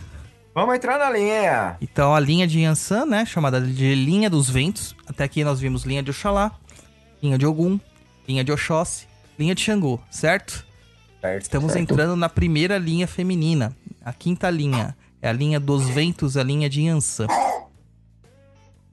Vamos 0.53 0.75
entrar 0.75 0.99
na 0.99 1.09
linha. 1.11 1.77
Então, 1.81 2.13
a 2.13 2.19
linha 2.19 2.45
de 2.47 2.59
Yansan, 2.61 3.07
né? 3.07 3.25
Chamada 3.25 3.61
de 3.61 3.95
linha 3.95 4.29
dos 4.29 4.51
ventos. 4.51 4.97
Até 5.07 5.23
aqui 5.23 5.45
nós 5.45 5.61
vimos 5.61 5.85
linha 5.85 6.03
de 6.03 6.11
Oxalá, 6.11 6.51
linha 7.23 7.39
de 7.39 7.47
Ogum, 7.47 7.79
linha 8.27 8.43
de 8.43 8.51
Oxóssi, 8.51 9.07
linha 9.39 9.55
de 9.55 9.61
Xangô, 9.61 10.01
certo? 10.11 10.67
Certo. 11.21 11.43
Estamos 11.43 11.73
Certo. 11.73 11.93
entrando 11.93 12.17
na 12.17 12.29
primeira 12.29 12.79
linha 12.79 13.07
feminina. 13.07 13.77
A 14.05 14.13
quinta 14.13 14.49
linha 14.49 14.97
é 15.21 15.29
a 15.29 15.33
linha 15.33 15.61
dos 15.61 15.89
ventos, 15.89 16.37
a 16.37 16.43
linha 16.43 16.69
de 16.69 16.83
Yansan. 16.83 17.27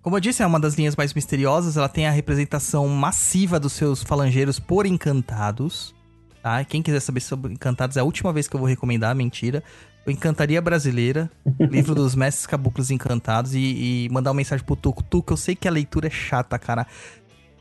Como 0.01 0.15
eu 0.15 0.19
disse, 0.19 0.41
é 0.41 0.45
uma 0.45 0.59
das 0.59 0.75
linhas 0.75 0.95
mais 0.95 1.13
misteriosas. 1.13 1.77
Ela 1.77 1.89
tem 1.89 2.07
a 2.07 2.11
representação 2.11 2.87
massiva 2.87 3.59
dos 3.59 3.73
seus 3.73 4.03
falangeiros 4.03 4.59
por 4.59 4.85
encantados. 4.85 5.93
Tá? 6.41 6.63
Quem 6.63 6.81
quiser 6.81 6.99
saber 6.99 7.19
sobre 7.21 7.53
encantados, 7.53 7.97
é 7.97 7.99
a 7.99 8.03
última 8.03 8.31
vez 8.31 8.47
que 8.47 8.55
eu 8.55 8.59
vou 8.59 8.69
recomendar, 8.69 9.15
mentira. 9.15 9.63
O 10.05 10.11
Encantaria 10.11 10.61
Brasileira, 10.61 11.29
livro 11.59 11.93
dos 11.93 12.15
mestres 12.15 12.47
caboclos 12.47 12.89
encantados. 12.89 13.53
E, 13.53 14.05
e 14.05 14.09
mandar 14.09 14.31
uma 14.31 14.37
mensagem 14.37 14.65
pro 14.65 14.75
Tuco. 14.75 15.03
Tuco, 15.03 15.33
eu 15.33 15.37
sei 15.37 15.55
que 15.55 15.67
a 15.67 15.71
leitura 15.71 16.07
é 16.07 16.09
chata, 16.11 16.57
cara. 16.57 16.87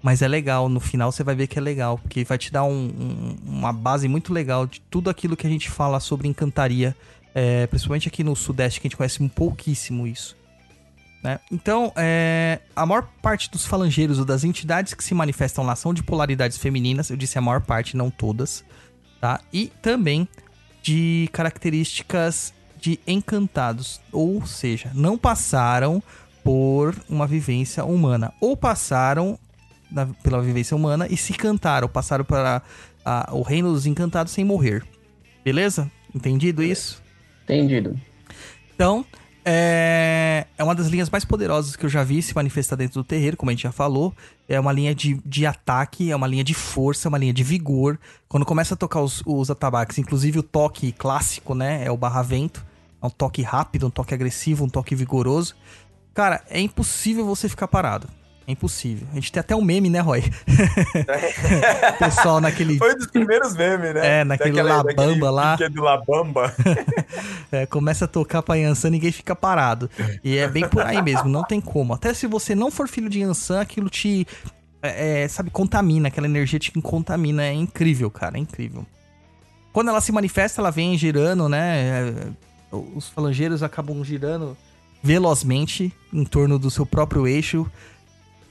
Mas 0.06 0.22
é 0.22 0.28
legal, 0.28 0.68
no 0.68 0.78
final 0.78 1.10
você 1.10 1.24
vai 1.24 1.34
ver 1.34 1.48
que 1.48 1.58
é 1.58 1.60
legal, 1.60 1.98
porque 1.98 2.22
vai 2.22 2.38
te 2.38 2.52
dar 2.52 2.62
um- 2.62 2.70
um- 2.96 3.36
uma 3.44 3.72
base 3.72 4.06
muito 4.06 4.32
legal 4.32 4.64
de 4.64 4.80
tudo 4.82 5.10
aquilo 5.10 5.36
que 5.36 5.44
a 5.44 5.50
gente 5.50 5.68
fala 5.68 5.98
sobre 5.98 6.28
encantaria, 6.28 6.94
é, 7.34 7.66
principalmente 7.66 8.06
aqui 8.06 8.22
no 8.22 8.36
Sudeste, 8.36 8.80
que 8.80 8.86
a 8.86 8.88
gente 8.88 8.96
conhece 8.96 9.20
um 9.20 9.28
pouquíssimo 9.28 10.06
isso. 10.06 10.36
né? 11.24 11.40
Então, 11.50 11.92
é, 11.96 12.60
a 12.76 12.86
maior 12.86 13.08
parte 13.20 13.50
dos 13.50 13.66
falangeiros 13.66 14.20
ou 14.20 14.24
das 14.24 14.44
entidades 14.44 14.94
que 14.94 15.02
se 15.02 15.12
manifestam 15.12 15.64
lá 15.64 15.74
são 15.74 15.92
de 15.92 16.00
polaridades 16.04 16.56
femininas, 16.56 17.10
eu 17.10 17.16
disse 17.16 17.36
a 17.36 17.40
maior 17.40 17.62
parte, 17.62 17.96
não 17.96 18.10
todas, 18.10 18.62
tá? 19.20 19.40
E 19.52 19.72
também 19.82 20.28
de 20.84 21.28
características 21.32 22.54
de 22.80 23.00
encantados, 23.08 24.00
ou 24.12 24.46
seja, 24.46 24.92
não 24.94 25.18
passaram 25.18 26.00
por 26.44 26.94
uma 27.08 27.26
vivência 27.26 27.84
humana, 27.84 28.32
ou 28.40 28.56
passaram 28.56 29.36
na- 29.90 30.06
pela 30.22 30.40
vivência 30.42 30.76
humana 30.76 31.06
e 31.10 31.16
se 31.16 31.32
encantaram, 31.32 31.88
passaram 31.88 32.24
para 32.24 32.62
a- 33.04 33.28
o 33.32 33.42
reino 33.42 33.72
dos 33.72 33.86
encantados 33.86 34.32
sem 34.32 34.44
morrer. 34.44 34.84
Beleza? 35.44 35.90
Entendido 36.14 36.62
isso? 36.62 37.02
Entendido. 37.44 37.98
Então, 38.74 39.04
é, 39.44 40.44
é 40.58 40.64
uma 40.64 40.74
das 40.74 40.88
linhas 40.88 41.08
mais 41.08 41.24
poderosas 41.24 41.76
que 41.76 41.86
eu 41.86 41.88
já 41.88 42.02
vi 42.02 42.20
se 42.20 42.34
manifestar 42.34 42.74
dentro 42.74 43.00
do 43.00 43.04
terreiro, 43.04 43.36
como 43.36 43.50
a 43.50 43.54
gente 43.54 43.62
já 43.62 43.70
falou. 43.70 44.12
É 44.48 44.58
uma 44.58 44.72
linha 44.72 44.92
de, 44.94 45.20
de 45.24 45.46
ataque, 45.46 46.10
é 46.10 46.16
uma 46.16 46.26
linha 46.26 46.42
de 46.42 46.52
força, 46.52 47.06
é 47.06 47.08
uma 47.08 47.16
linha 47.18 47.32
de 47.32 47.44
vigor. 47.44 47.98
Quando 48.28 48.44
começa 48.44 48.74
a 48.74 48.76
tocar 48.76 49.00
os, 49.00 49.22
os 49.24 49.50
atabaques, 49.50 49.98
inclusive 49.98 50.40
o 50.40 50.42
toque 50.42 50.90
clássico, 50.92 51.54
né? 51.54 51.84
É 51.84 51.90
o 51.92 51.96
barra-vento. 51.96 52.64
É 53.00 53.06
um 53.06 53.10
toque 53.10 53.40
rápido, 53.42 53.86
um 53.86 53.90
toque 53.90 54.12
agressivo, 54.14 54.64
um 54.64 54.68
toque 54.68 54.94
vigoroso. 54.96 55.54
Cara, 56.12 56.42
é 56.50 56.58
impossível 56.60 57.24
você 57.24 57.48
ficar 57.48 57.68
parado. 57.68 58.08
É 58.48 58.52
impossível. 58.52 59.08
A 59.10 59.16
gente 59.16 59.32
tem 59.32 59.40
até 59.40 59.56
um 59.56 59.60
meme, 59.62 59.90
né, 59.90 59.98
Roy? 60.00 60.22
Pessoal 61.98 62.40
naquele 62.40 62.78
Foi 62.78 62.92
um 62.94 62.96
dos 62.96 63.06
primeiros 63.08 63.54
memes, 63.56 63.94
né? 63.94 64.20
É, 64.20 64.24
naquele 64.24 64.50
Daquela- 64.50 64.76
Labamba 64.76 64.94
daquele 64.94 65.20
lá. 65.30 65.56
brinquedo 65.56 65.82
Labamba. 65.82 66.54
É, 67.52 67.64
começa 67.64 68.04
a 68.06 68.08
tocar 68.08 68.42
pra 68.42 68.56
Yansan, 68.56 68.90
ninguém 68.90 69.12
fica 69.12 69.34
parado. 69.34 69.88
E 70.22 70.36
é 70.36 70.48
bem 70.48 70.68
por 70.68 70.82
aí 70.82 71.00
mesmo, 71.00 71.28
não 71.28 71.44
tem 71.44 71.60
como. 71.60 71.94
Até 71.94 72.12
se 72.12 72.26
você 72.26 72.56
não 72.56 72.72
for 72.72 72.88
filho 72.88 73.08
de 73.08 73.20
Yansan, 73.20 73.60
aquilo 73.60 73.88
te, 73.88 74.26
é, 74.82 75.22
é, 75.22 75.28
sabe, 75.28 75.48
contamina, 75.50 76.08
aquela 76.08 76.26
energia 76.26 76.58
te 76.58 76.72
contamina. 76.72 77.44
É 77.44 77.52
incrível, 77.52 78.10
cara, 78.10 78.36
é 78.36 78.40
incrível. 78.40 78.84
Quando 79.72 79.88
ela 79.90 80.00
se 80.00 80.10
manifesta, 80.10 80.60
ela 80.60 80.70
vem 80.72 80.98
girando, 80.98 81.48
né? 81.48 82.08
é, 82.10 82.12
Os 82.72 83.08
falangeiros 83.08 83.62
acabam 83.62 84.02
girando 84.04 84.56
velozmente 85.02 85.92
em 86.12 86.24
torno 86.24 86.58
do 86.58 86.68
seu 86.70 86.84
próprio 86.84 87.28
eixo. 87.28 87.64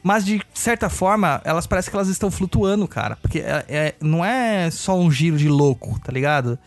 Mas 0.07 0.23
de 0.23 0.39
certa 0.53 0.87
forma, 0.87 1.41
elas 1.43 1.65
parecem 1.65 1.89
que 1.89 1.97
elas 1.97 2.09
estão 2.09 2.29
flutuando, 2.29 2.87
cara. 2.87 3.15
Porque 3.15 3.39
é, 3.39 3.65
é- 3.67 3.95
não 3.99 4.23
é 4.23 4.69
só 4.69 4.95
um 4.95 5.09
giro 5.09 5.35
de 5.35 5.49
louco, 5.49 5.99
tá 5.99 6.11
ligado? 6.11 6.59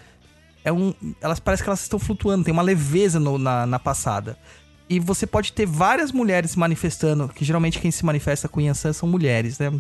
é 0.65 0.73
um. 0.73 0.93
Elas 1.21 1.39
parecem 1.39 1.63
que 1.65 1.71
elas 1.71 1.81
estão 1.81 2.01
flutuando, 2.01 2.45
tem 2.45 2.53
uma 2.53 2.63
leveza 2.63 3.21
no- 3.21 3.39
na, 3.39 3.65
na 3.65 3.79
passada. 3.79 4.37
E 4.91 4.99
você 4.99 5.25
pode 5.27 5.53
ter 5.53 5.65
várias 5.67 6.11
mulheres 6.11 6.51
se 6.51 6.59
manifestando, 6.59 7.29
que 7.29 7.45
geralmente 7.45 7.79
quem 7.79 7.91
se 7.93 8.05
manifesta 8.05 8.49
com 8.49 8.61
Yansan 8.61 8.93
são 8.93 9.09
mulheres, 9.09 9.59
né? 9.61 9.73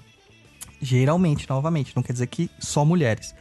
Geralmente, 0.81 1.49
novamente, 1.51 1.95
não 1.97 2.03
quer 2.03 2.13
dizer 2.13 2.29
que 2.29 2.49
só 2.61 2.85
mulheres. 2.85 3.35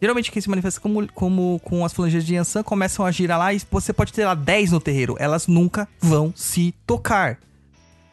Geralmente 0.00 0.30
quem 0.30 0.42
se 0.42 0.50
manifesta 0.50 0.78
como, 0.80 1.10
como 1.12 1.58
com 1.64 1.82
as 1.84 1.92
falangeiras 1.94 2.26
de 2.26 2.34
Yansan 2.34 2.62
começam 2.62 3.06
a 3.06 3.10
girar 3.10 3.38
lá 3.38 3.54
e 3.54 3.60
você 3.70 3.92
pode 3.92 4.12
ter 4.12 4.26
lá 4.26 4.34
10 4.34 4.72
no 4.72 4.80
terreiro. 4.80 5.16
Elas 5.18 5.46
nunca 5.46 5.88
vão 5.98 6.32
se 6.36 6.74
tocar. 6.86 7.38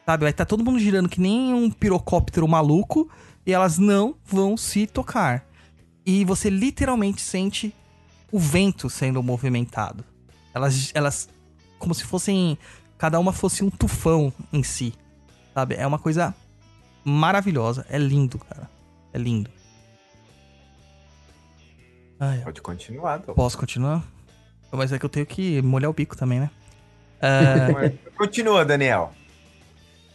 Sabe? 0.05 0.23
Vai 0.23 0.31
estar 0.31 0.45
todo 0.45 0.63
mundo 0.63 0.79
girando 0.79 1.07
que 1.09 1.21
nem 1.21 1.53
um 1.53 1.69
pirocóptero 1.71 2.47
maluco 2.47 3.09
e 3.45 3.53
elas 3.53 3.77
não 3.77 4.15
vão 4.25 4.57
se 4.57 4.85
tocar. 4.85 5.45
E 6.05 6.25
você 6.25 6.49
literalmente 6.49 7.21
sente 7.21 7.73
o 8.31 8.39
vento 8.39 8.89
sendo 8.89 9.21
movimentado. 9.23 10.03
Elas, 10.53 10.91
elas 10.93 11.29
como 11.79 11.93
se 11.93 12.03
fossem 12.03 12.57
cada 12.97 13.19
uma 13.19 13.33
fosse 13.33 13.63
um 13.63 13.69
tufão 13.69 14.31
em 14.51 14.63
si. 14.63 14.93
Sabe? 15.53 15.75
É 15.75 15.85
uma 15.85 15.99
coisa 15.99 16.33
maravilhosa. 17.03 17.85
É 17.89 17.97
lindo, 17.97 18.39
cara. 18.39 18.69
É 19.13 19.17
lindo. 19.17 19.49
Ai, 22.19 22.39
Pode 22.39 22.61
continuar, 22.61 23.17
Douglas. 23.17 23.35
posso 23.35 23.57
continuar? 23.57 24.03
Mas 24.71 24.91
é 24.91 24.97
que 24.97 25.05
eu 25.05 25.09
tenho 25.09 25.25
que 25.25 25.61
molhar 25.61 25.89
o 25.89 25.93
bico 25.93 26.15
também, 26.15 26.39
né? 26.39 26.49
É, 27.21 27.91
Continua, 28.17 28.65
Daniel. 28.65 29.13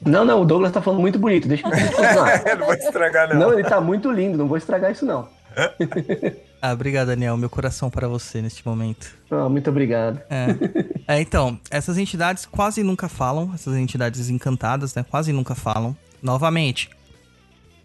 Não, 0.04 0.24
não, 0.24 0.42
o 0.42 0.44
Douglas 0.44 0.72
tá 0.72 0.80
falando 0.80 1.00
muito 1.00 1.18
bonito. 1.18 1.48
Deixa 1.48 1.66
eu 1.66 1.70
continuar. 1.70 2.46
Eu 2.46 2.56
não 2.58 2.66
vou 2.66 2.74
estragar, 2.74 3.28
não. 3.28 3.38
Não, 3.38 3.52
ele 3.52 3.68
tá 3.68 3.80
muito 3.80 4.10
lindo, 4.10 4.38
não 4.38 4.48
vou 4.48 4.56
estragar 4.56 4.92
isso, 4.92 5.04
não. 5.04 5.28
ah, 6.62 6.72
obrigado, 6.72 7.08
Daniel. 7.08 7.36
Meu 7.36 7.50
coração 7.50 7.90
para 7.90 8.06
você 8.06 8.40
neste 8.40 8.66
momento. 8.66 9.10
Ah, 9.30 9.48
muito 9.48 9.68
obrigado. 9.70 10.20
É. 10.30 11.16
É, 11.16 11.20
então, 11.20 11.58
essas 11.70 11.98
entidades 11.98 12.46
quase 12.46 12.82
nunca 12.82 13.08
falam, 13.08 13.50
essas 13.54 13.74
entidades 13.74 14.30
encantadas, 14.30 14.94
né? 14.94 15.04
Quase 15.08 15.32
nunca 15.32 15.54
falam. 15.54 15.96
Novamente, 16.22 16.90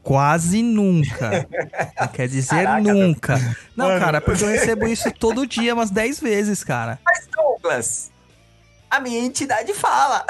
quase 0.04 0.62
nunca. 0.62 1.48
Não 2.00 2.08
quer 2.10 2.28
dizer 2.28 2.64
Caraca, 2.64 2.94
nunca. 2.94 3.58
Não, 3.76 3.88
cara, 4.00 4.20
porque 4.20 4.44
eu 4.44 4.50
recebo 4.50 4.88
isso 4.88 5.12
todo 5.12 5.48
dia, 5.48 5.74
umas 5.74 5.90
10 5.90 6.20
vezes, 6.20 6.64
cara. 6.64 7.00
Mas, 7.06 7.28
Douglas, 7.34 8.12
a 8.98 9.00
minha 9.00 9.20
entidade 9.20 9.74
fala. 9.74 10.26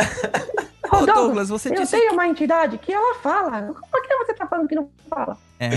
Ô, 0.91 1.05
Douglas, 1.07 1.49
você 1.49 1.69
eu 1.69 1.75
disse. 1.81 1.91
tenho 1.97 2.13
uma 2.13 2.27
entidade 2.27 2.77
que 2.77 2.91
ela 2.93 3.15
fala. 3.19 3.61
Por 3.91 4.01
que 4.03 4.15
você 4.17 4.33
tá 4.33 4.47
falando 4.47 4.67
que 4.67 4.75
não 4.75 4.89
fala? 5.09 5.37
É. 5.59 5.69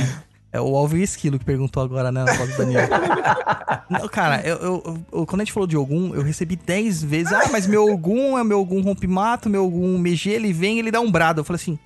É 0.53 0.61
o 0.61 0.75
Alvin 0.75 1.03
Esquilo 1.03 1.39
que 1.39 1.45
perguntou 1.45 1.83
agora, 1.83 2.11
né, 2.11 2.25
na 2.25 2.33
voz 2.33 2.51
do 2.53 2.57
Daniel. 2.57 2.89
Não, 3.91 4.09
cara, 4.09 4.41
eu, 4.47 4.57
eu- 4.57 4.99
eu- 5.13 5.27
quando 5.27 5.41
a 5.43 5.45
gente 5.45 5.53
falou 5.53 5.67
de 5.67 5.77
Ogum, 5.77 6.15
eu 6.15 6.23
recebi 6.23 6.57
10 6.57 7.03
vezes. 7.03 7.31
Ah, 7.33 7.49
mas 7.53 7.67
meu 7.67 7.85
Ogum 7.85 8.39
é 8.39 8.45
meu 8.45 8.61
Ogum 8.61 8.81
rompe-mato, 8.81 9.51
meu 9.51 9.67
Ogum 9.67 9.97
MG, 9.97 10.31
ele 10.31 10.53
vem 10.55 10.79
ele 10.79 10.91
dá 10.91 11.01
um 11.01 11.11
brado. 11.11 11.41
Eu 11.41 11.45
falei 11.45 11.57
assim, 11.61 11.79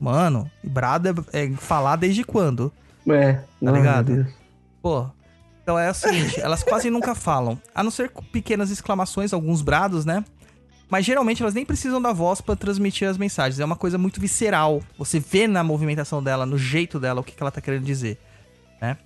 mano, 0.00 0.50
brado 0.62 1.08
é, 1.32 1.44
é 1.44 1.50
falar 1.52 1.96
desde 1.96 2.24
quando? 2.24 2.72
É, 3.08 3.40
Tá 3.62 3.70
ligado? 3.72 4.26
Pô. 4.80 5.06
Então 5.62 5.78
é 5.78 5.90
o 5.90 5.94
seguinte, 5.94 6.40
elas 6.40 6.62
quase 6.62 6.88
nunca 6.90 7.14
falam. 7.14 7.58
A 7.74 7.82
não 7.82 7.90
ser 7.90 8.08
com 8.10 8.22
pequenas 8.22 8.70
exclamações, 8.70 9.32
alguns 9.34 9.60
brados, 9.60 10.04
né? 10.06 10.24
Mas 10.88 11.04
geralmente 11.04 11.42
elas 11.42 11.54
nem 11.54 11.64
precisam 11.64 12.00
da 12.00 12.12
voz 12.12 12.40
pra 12.40 12.54
transmitir 12.54 13.08
as 13.08 13.16
mensagens. 13.16 13.58
É 13.58 13.64
uma 13.64 13.76
coisa 13.76 13.98
muito 13.98 14.20
visceral. 14.20 14.82
Você 14.98 15.18
vê 15.18 15.46
na 15.46 15.64
movimentação 15.64 16.22
dela, 16.22 16.44
no 16.46 16.58
jeito 16.58 17.00
dela, 17.00 17.20
o 17.20 17.24
que, 17.24 17.32
que 17.32 17.42
ela 17.42 17.50
tá 17.50 17.60
querendo 17.60 17.84
dizer. 17.84 18.18
Né? 18.80 18.96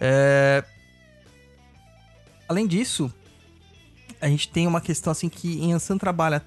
É... 0.00 0.64
Além 2.48 2.66
disso, 2.66 3.12
a 4.20 4.28
gente 4.28 4.48
tem 4.48 4.66
uma 4.66 4.80
questão 4.80 5.10
assim 5.10 5.28
que 5.28 5.60
Yansan 5.64 5.98
trabalha 5.98 6.42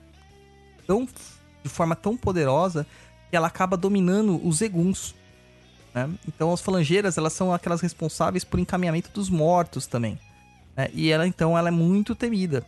tão, 0.86 1.08
de 1.64 1.70
forma 1.70 1.96
tão 1.96 2.18
poderosa 2.18 2.86
que 3.30 3.36
ela 3.36 3.48
acaba 3.48 3.78
dominando 3.78 4.46
os 4.46 4.62
eguns. 4.62 5.16
Né? 5.94 6.10
Então 6.28 6.52
as 6.52 6.62
falangeiras 6.62 7.18
elas 7.18 7.34
são 7.34 7.54
aquelas 7.54 7.80
responsáveis 7.80 8.44
por 8.44 8.60
encaminhamento 8.60 9.10
dos 9.12 9.30
mortos 9.30 9.88
também. 9.88 10.20
né? 10.76 10.90
E 10.94 11.10
ela 11.10 11.28
então 11.28 11.58
ela 11.58 11.70
é 11.70 11.72
muito 11.72 12.16
temida. 12.16 12.66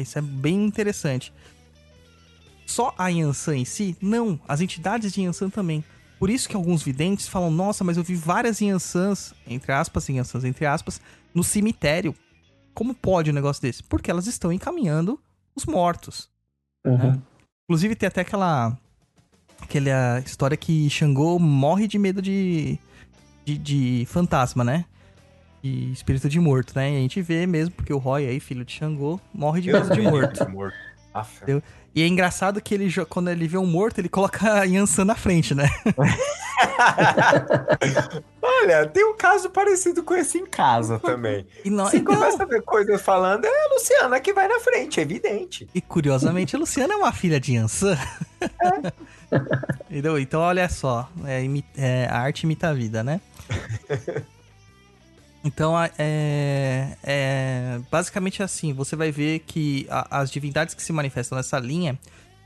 Isso 0.00 0.18
é 0.18 0.22
bem 0.22 0.64
interessante. 0.64 1.32
Só 2.66 2.94
a 2.96 3.08
Yansan 3.08 3.56
em 3.56 3.64
si? 3.64 3.96
Não. 4.00 4.38
As 4.46 4.60
entidades 4.60 5.12
de 5.12 5.22
Yansan 5.22 5.50
também. 5.50 5.84
Por 6.18 6.30
isso 6.30 6.48
que 6.48 6.54
alguns 6.54 6.82
videntes 6.82 7.26
falam, 7.26 7.50
nossa, 7.50 7.82
mas 7.82 7.96
eu 7.96 8.04
vi 8.04 8.14
várias 8.14 8.60
Yansans, 8.60 9.34
entre 9.46 9.72
aspas, 9.72 10.08
Yansans, 10.08 10.44
entre 10.44 10.66
aspas, 10.66 11.00
no 11.34 11.42
cemitério. 11.42 12.14
Como 12.74 12.94
pode 12.94 13.30
um 13.30 13.34
negócio 13.34 13.62
desse? 13.62 13.82
Porque 13.82 14.10
elas 14.10 14.26
estão 14.26 14.52
encaminhando 14.52 15.18
os 15.56 15.64
mortos. 15.64 16.28
Uhum. 16.86 17.20
Inclusive 17.64 17.96
tem 17.96 18.06
até 18.06 18.20
aquela 18.20 18.78
aquela 19.60 20.20
história 20.20 20.56
que 20.56 20.88
Xangô 20.90 21.38
morre 21.38 21.86
de 21.86 21.98
medo 21.98 22.20
de, 22.22 22.78
de, 23.44 23.58
de 23.58 24.06
fantasma, 24.06 24.64
né? 24.64 24.84
De 25.62 25.92
espírito 25.92 26.28
de 26.28 26.40
morto, 26.40 26.72
né? 26.74 26.90
E 26.92 26.96
a 26.96 27.00
gente 27.00 27.20
vê 27.20 27.46
mesmo, 27.46 27.74
porque 27.74 27.92
o 27.92 27.98
Roy 27.98 28.26
aí, 28.26 28.40
filho 28.40 28.64
de 28.64 28.72
Xangô, 28.72 29.20
morre 29.32 29.60
de 29.60 29.70
medo 29.72 29.90
de 29.92 30.00
morto. 30.00 30.48
morto. 30.50 30.76
Entendeu? 31.42 31.62
E 31.94 32.02
é 32.02 32.06
engraçado 32.06 32.60
que 32.62 32.72
ele, 32.72 32.88
quando 33.06 33.30
ele 33.30 33.48
vê 33.48 33.58
um 33.58 33.66
morto, 33.66 33.98
ele 33.98 34.08
coloca 34.08 34.60
a 34.60 34.64
Yansan 34.64 35.04
na 35.04 35.16
frente, 35.16 35.54
né? 35.56 35.68
Olha, 38.40 38.86
tem 38.86 39.04
um 39.04 39.16
caso 39.16 39.50
parecido 39.50 40.02
com 40.02 40.14
esse 40.14 40.38
em 40.38 40.46
casa 40.46 40.98
também. 41.00 41.46
E, 41.64 41.70
não, 41.70 41.86
Você 41.86 41.98
então- 41.98 42.14
começa 42.14 42.42
a 42.42 42.46
ver 42.46 42.62
coisas 42.62 43.00
falando, 43.02 43.44
é 43.44 43.48
a 43.48 43.74
Luciana 43.74 44.20
que 44.20 44.32
vai 44.32 44.46
na 44.46 44.60
frente, 44.60 45.00
é 45.00 45.02
evidente. 45.02 45.68
E 45.74 45.80
curiosamente, 45.80 46.54
a 46.54 46.58
Luciana 46.58 46.94
é 46.94 46.96
uma 46.96 47.12
filha 47.12 47.40
de 47.40 47.54
Yansan. 47.54 47.98
Entendeu? 49.90 50.18
Então, 50.18 50.40
olha 50.40 50.68
só. 50.68 51.08
é 51.26 51.44
é, 51.76 52.06
a 52.06 52.18
arte 52.20 52.44
imita 52.44 52.68
a 52.68 52.72
vida, 52.72 53.02
né? 53.02 53.20
Então, 55.42 55.74
é, 55.98 56.96
é, 57.02 57.80
basicamente 57.90 58.42
assim, 58.42 58.72
você 58.74 58.94
vai 58.94 59.10
ver 59.10 59.38
que 59.40 59.86
a- 59.88 60.20
as 60.20 60.30
divindades 60.30 60.74
que 60.74 60.82
se 60.82 60.92
manifestam 60.92 61.36
nessa 61.36 61.58
linha, 61.58 61.98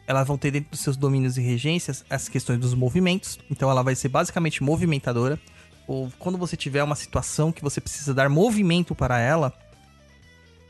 elas 0.07 0.26
vão 0.28 0.38
ter 0.38 0.51
dentro 0.53 0.70
dos 0.70 0.80
seus 0.80 0.97
domínios 0.97 1.36
e 1.36 1.40
regências 1.42 2.05
as 2.09 2.28
questões 2.28 2.59
dos 2.61 2.72
movimentos. 2.74 3.38
Então, 3.51 3.68
ela 3.70 3.82
vai 3.82 3.95
ser 3.97 4.09
basicamente 4.09 4.62
movimentadora. 4.62 5.40
Ou 5.86 6.11
quando 6.18 6.38
você 6.38 6.57
tiver 6.57 6.82
uma 6.82 6.95
situação 6.95 7.51
que 7.51 7.62
você 7.62 7.80
precisa 7.80 8.14
dar 8.14 8.28
movimento 8.28 8.95
para 8.95 9.18
ela, 9.18 9.53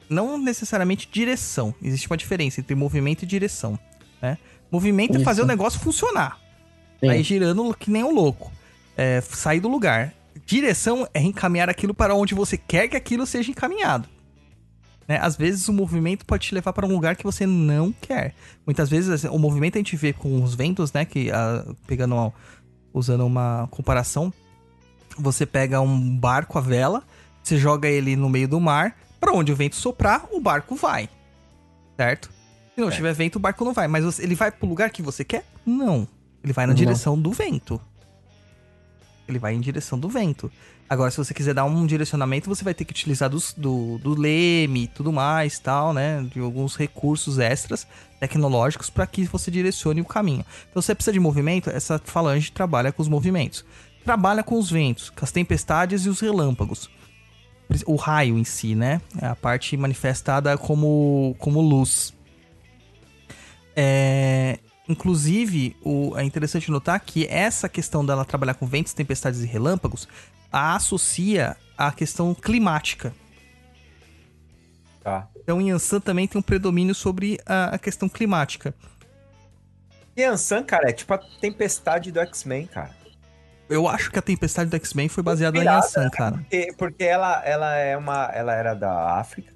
não 0.08 0.38
necessariamente 0.38 1.08
direção. 1.10 1.74
Existe 1.82 2.06
uma 2.08 2.16
diferença 2.16 2.60
entre 2.60 2.74
movimento 2.74 3.22
e 3.22 3.26
direção, 3.26 3.78
né? 4.20 4.38
Movimento 4.70 5.12
é 5.12 5.16
Isso. 5.16 5.24
fazer 5.24 5.42
o 5.42 5.46
negócio 5.46 5.78
funcionar. 5.78 6.40
Sim. 7.00 7.08
Aí 7.10 7.22
girando 7.22 7.74
que 7.74 7.90
nem 7.90 8.02
um 8.02 8.12
louco. 8.12 8.50
É, 8.96 9.20
sair 9.20 9.60
do 9.60 9.68
lugar. 9.68 10.12
Direção 10.46 11.06
é 11.14 11.20
encaminhar 11.22 11.68
aquilo 11.68 11.94
para 11.94 12.14
onde 12.14 12.34
você 12.34 12.56
quer 12.56 12.88
que 12.88 12.96
aquilo 12.96 13.26
seja 13.26 13.50
encaminhado. 13.50 14.08
Né? 15.06 15.18
Às 15.20 15.36
vezes 15.36 15.68
o 15.68 15.72
movimento 15.72 16.24
pode 16.24 16.46
te 16.48 16.54
levar 16.54 16.72
para 16.72 16.86
um 16.86 16.92
lugar 16.92 17.14
que 17.16 17.24
você 17.24 17.46
não 17.46 17.92
quer. 17.92 18.34
Muitas 18.66 18.88
vezes 18.88 19.10
assim, 19.10 19.28
o 19.28 19.38
movimento 19.38 19.76
a 19.76 19.78
gente 19.78 19.96
vê 19.96 20.12
com 20.12 20.42
os 20.42 20.54
ventos, 20.54 20.92
né? 20.92 21.04
Que 21.04 21.30
ah, 21.30 21.64
pegando 21.86 22.14
uma- 22.14 22.32
usando 22.92 23.24
uma 23.26 23.68
comparação, 23.70 24.32
você 25.18 25.44
pega 25.44 25.80
um 25.80 26.16
barco 26.16 26.58
à 26.58 26.60
vela, 26.60 27.02
você 27.42 27.58
joga 27.58 27.88
ele 27.88 28.16
no 28.16 28.28
meio 28.30 28.48
do 28.48 28.58
mar, 28.58 28.96
para 29.20 29.32
onde 29.32 29.52
o 29.52 29.56
vento 29.56 29.76
soprar, 29.76 30.26
o 30.32 30.40
barco 30.40 30.74
vai. 30.74 31.08
Certo? 31.96 32.30
Se 32.74 32.80
não 32.80 32.88
É. 32.88 32.90
tiver 32.90 33.12
vento, 33.14 33.36
o 33.36 33.40
barco 33.40 33.64
não 33.64 33.72
vai. 33.72 33.86
Mas 33.86 34.18
ele 34.18 34.34
vai 34.34 34.50
pro 34.50 34.66
lugar 34.68 34.90
que 34.90 35.02
você 35.02 35.22
quer? 35.24 35.44
Não. 35.64 36.08
Ele 36.42 36.52
vai 36.52 36.66
na 36.66 36.72
Não. 36.72 36.76
direção 36.78 37.18
do 37.18 37.30
vento. 37.30 37.80
Ele 39.26 39.38
vai 39.38 39.54
em 39.54 39.60
direção 39.60 39.98
do 39.98 40.08
vento. 40.08 40.50
Agora, 40.88 41.10
se 41.10 41.16
você 41.16 41.32
quiser 41.32 41.54
dar 41.54 41.64
um 41.64 41.86
direcionamento, 41.86 42.48
você 42.48 42.62
vai 42.62 42.74
ter 42.74 42.84
que 42.84 42.92
utilizar 42.92 43.30
dos- 43.30 43.54
do, 43.54 43.98
do 43.98 44.14
leme 44.18 44.84
e 44.84 44.86
tudo 44.88 45.10
mais, 45.12 45.58
tal, 45.58 45.94
né? 45.94 46.22
De 46.30 46.40
alguns 46.40 46.76
recursos 46.76 47.38
extras 47.38 47.86
tecnológicos 48.20 48.90
para 48.90 49.06
que 49.06 49.24
você 49.24 49.50
direcione 49.50 50.02
o 50.02 50.04
caminho. 50.04 50.44
Então, 50.70 50.82
você 50.82 50.94
precisa 50.94 51.12
de 51.12 51.20
movimento, 51.20 51.70
essa 51.70 51.98
falange 52.04 52.52
trabalha 52.52 52.92
com 52.92 53.00
os 53.00 53.08
movimentos. 53.08 53.64
Trabalha 54.04 54.42
com 54.42 54.58
os 54.58 54.70
ventos, 54.70 55.08
com 55.08 55.24
as 55.24 55.32
tempestades 55.32 56.04
e 56.04 56.10
os 56.10 56.20
relâmpagos. 56.20 56.90
O 57.86 57.96
raio 57.96 58.36
em 58.36 58.44
si, 58.44 58.74
né? 58.74 59.00
É 59.20 59.26
a 59.26 59.34
parte 59.34 59.74
manifestada 59.78 60.56
como, 60.58 61.34
como 61.38 61.62
luz. 61.62 62.12
É, 63.74 64.58
inclusive, 64.88 65.76
o, 65.82 66.16
é 66.16 66.24
interessante 66.24 66.70
notar 66.70 67.00
que 67.00 67.26
essa 67.26 67.68
questão 67.68 68.04
dela 68.04 68.24
trabalhar 68.24 68.54
com 68.54 68.66
ventos, 68.66 68.92
tempestades 68.92 69.40
e 69.40 69.46
relâmpagos 69.46 70.08
a 70.52 70.76
associa 70.76 71.56
à 71.76 71.90
questão 71.90 72.32
climática. 72.34 73.12
Tá. 75.02 75.28
Então, 75.36 75.60
Yansan 75.60 76.00
também 76.00 76.28
tem 76.28 76.38
um 76.38 76.42
predomínio 76.42 76.94
sobre 76.94 77.38
a, 77.44 77.74
a 77.74 77.78
questão 77.78 78.08
climática. 78.08 78.74
Yansan, 80.16 80.62
cara, 80.62 80.90
é 80.90 80.92
tipo 80.92 81.12
a 81.12 81.18
tempestade 81.18 82.12
do 82.12 82.20
X-Men, 82.20 82.66
cara. 82.66 82.90
Eu 83.68 83.88
acho 83.88 84.10
que 84.10 84.18
a 84.18 84.22
tempestade 84.22 84.70
do 84.70 84.76
X-Men 84.76 85.08
foi 85.08 85.22
baseada 85.22 85.58
em 85.58 85.64
Yansan, 85.64 86.08
cara. 86.10 86.36
Porque, 86.36 86.74
porque 86.78 87.04
ela, 87.04 87.42
ela 87.44 87.74
é 87.74 87.96
uma. 87.96 88.30
Ela 88.32 88.54
era 88.54 88.74
da 88.74 89.18
África. 89.18 89.52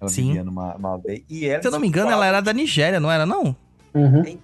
Ela 0.00 0.08
Sim. 0.08 0.28
vivia 0.28 0.44
numa 0.44 0.74
uma 0.74 0.88
aldeia. 0.90 1.22
E 1.28 1.46
ela 1.46 1.60
Se 1.60 1.68
eu 1.68 1.72
não 1.72 1.78
me 1.78 1.86
engano, 1.86 2.10
ela 2.10 2.26
era 2.26 2.40
da 2.40 2.52
Nigéria, 2.52 2.98
não 2.98 3.10
era, 3.10 3.26
não? 3.26 3.54
Uhum. 3.94 4.38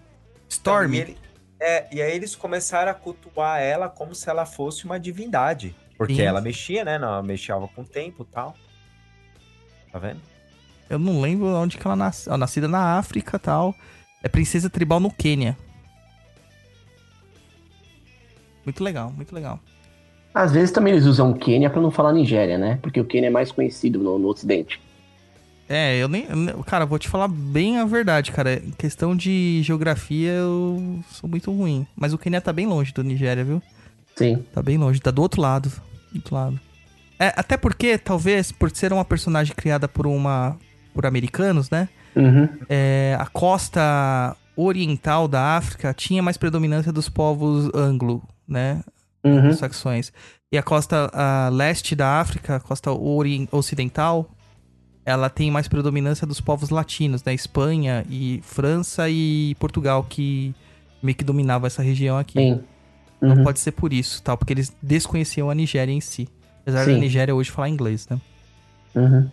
Storm. 0.49 0.95
E, 0.95 0.99
ele- 0.99 1.19
é, 1.61 1.87
e 1.95 2.01
aí 2.03 2.15
eles 2.15 2.35
começaram 2.37 2.91
a 2.91 2.95
cultuar 2.95 3.61
ela 3.61 3.89
como 3.89 4.15
se 4.15 4.29
ela 4.31 4.47
fosse 4.47 4.85
uma 4.85 4.99
divindade. 4.99 5.75
Porque 5.97 6.15
Sim. 6.17 6.23
ela 6.23 6.41
mexia, 6.41 6.85
né? 6.85 6.99
Não, 6.99 7.23
mexia 7.23 7.55
com 7.75 7.83
o 7.83 7.85
tempo 7.85 8.23
e 8.29 8.33
tal. 8.33 8.55
Tá 9.93 9.99
vendo? 9.99 10.21
Eu 10.89 10.99
não 10.99 11.21
lembro 11.21 11.47
onde 11.49 11.77
que 11.77 11.87
ela 11.87 11.97
nasceu. 11.97 12.37
Nascida 12.37 12.69
na 12.69 12.97
África 12.99 13.37
e 13.37 13.41
tal. 13.41 13.75
É 14.23 14.29
princesa 14.29 14.71
tribal 14.71 15.01
no 15.01 15.11
Quênia. 15.11 15.57
Muito 18.65 18.83
legal, 18.85 19.11
muito 19.11 19.35
legal. 19.35 19.59
Às 20.35 20.53
vezes 20.53 20.71
também 20.71 20.93
eles 20.93 21.07
usam 21.07 21.33
Quênia 21.33 21.71
pra 21.71 21.81
não 21.81 21.91
falar 21.91 22.13
Nigéria, 22.13 22.59
né? 22.59 22.79
Porque 22.83 23.01
o 23.01 23.05
Quênia 23.05 23.29
é 23.29 23.31
mais 23.31 23.51
conhecido 23.51 23.99
no, 23.99 24.19
no 24.19 24.29
Ocidente. 24.29 24.81
É, 25.69 25.97
eu 25.99 26.09
nem. 26.09 26.27
Cara, 26.67 26.87
vou 26.87 26.99
te 26.99 27.09
falar 27.09 27.29
bem 27.29 27.79
a 27.79 27.85
verdade, 27.85 28.33
cara. 28.33 28.55
Em 28.55 28.71
questão 28.71 29.15
de 29.15 29.61
geografia, 29.63 30.31
eu 30.31 31.01
sou 31.11 31.29
muito 31.29 31.53
ruim. 31.53 31.87
Mas 31.95 32.13
o 32.13 32.19
Quênia 32.19 32.41
tá 32.41 32.53
bem 32.53 32.67
longe 32.67 32.93
do 32.93 33.05
Nigéria, 33.05 33.45
viu? 33.45 33.63
Sim. 34.17 34.45
Tá 34.53 34.63
bem 34.63 34.79
longe, 34.79 35.01
tá 35.01 35.11
do 35.11 35.21
outro 35.21 35.41
lado. 35.43 35.69
Do 36.11 36.17
outro 36.17 36.35
lado. 36.35 36.61
É, 37.19 37.33
até 37.37 37.57
porque, 37.57 37.99
talvez, 37.99 38.51
por 38.51 38.71
ser 38.71 38.93
uma 38.93 39.05
personagem 39.05 39.55
criada 39.55 39.87
por 39.87 40.07
uma. 40.07 40.57
por 40.95 41.05
americanos, 41.05 41.69
né? 41.69 41.89
Uhum. 42.17 42.49
É, 42.69 43.17
a 43.21 43.27
costa 43.27 44.35
oriental 44.57 45.29
da 45.29 45.57
África 45.57 45.93
tinha 45.95 46.23
mais 46.23 46.37
predominância 46.37 46.91
dos 46.93 47.09
povos 47.09 47.71
anglo, 47.75 48.23
né? 48.47 48.83
Uhum. 49.23 49.53
saxões. 49.53 50.13
E 50.51 50.57
a 50.57 50.63
costa 50.63 51.11
ah, 51.13 51.51
leste 51.53 51.95
da 51.95 52.21
África, 52.21 52.57
a 52.57 52.61
costa 52.61 52.91
ori- 52.91 53.49
ocidental, 53.53 54.31
ela 55.09 55.31
tem 55.31 55.51
mais 55.51 55.67
predominância 55.67 56.27
dos 56.27 56.39
povos 56.39 56.69
latinos, 56.69 57.25
né? 57.25 57.33
Espanha 57.33 58.05
e 58.11 58.41
França 58.43 59.09
e 59.09 59.55
Portugal, 59.59 60.05
que 60.05 60.55
meio 61.03 61.17
que 61.17 61.25
dominavam 61.25 61.67
essa 61.67 61.83
região 61.83 62.19
aqui. 62.19 62.39
Sim. 62.39 62.61
Uhum. 63.21 63.43
pode 63.43 63.59
ser 63.59 63.73
por 63.73 63.93
isso, 63.93 64.23
tal, 64.23 64.39
porque 64.39 64.53
eles 64.53 64.73
desconheciam 64.81 65.51
a 65.51 65.55
Nigéria 65.55 65.93
em 65.93 66.01
si. 66.01 66.29
Apesar 66.63 66.85
Sim. 66.85 66.93
da 66.93 66.99
Nigéria 66.99 67.35
hoje 67.35 67.51
falar 67.51 67.69
inglês, 67.69 68.07
né? 68.09 68.21
Uhum. 68.95 69.29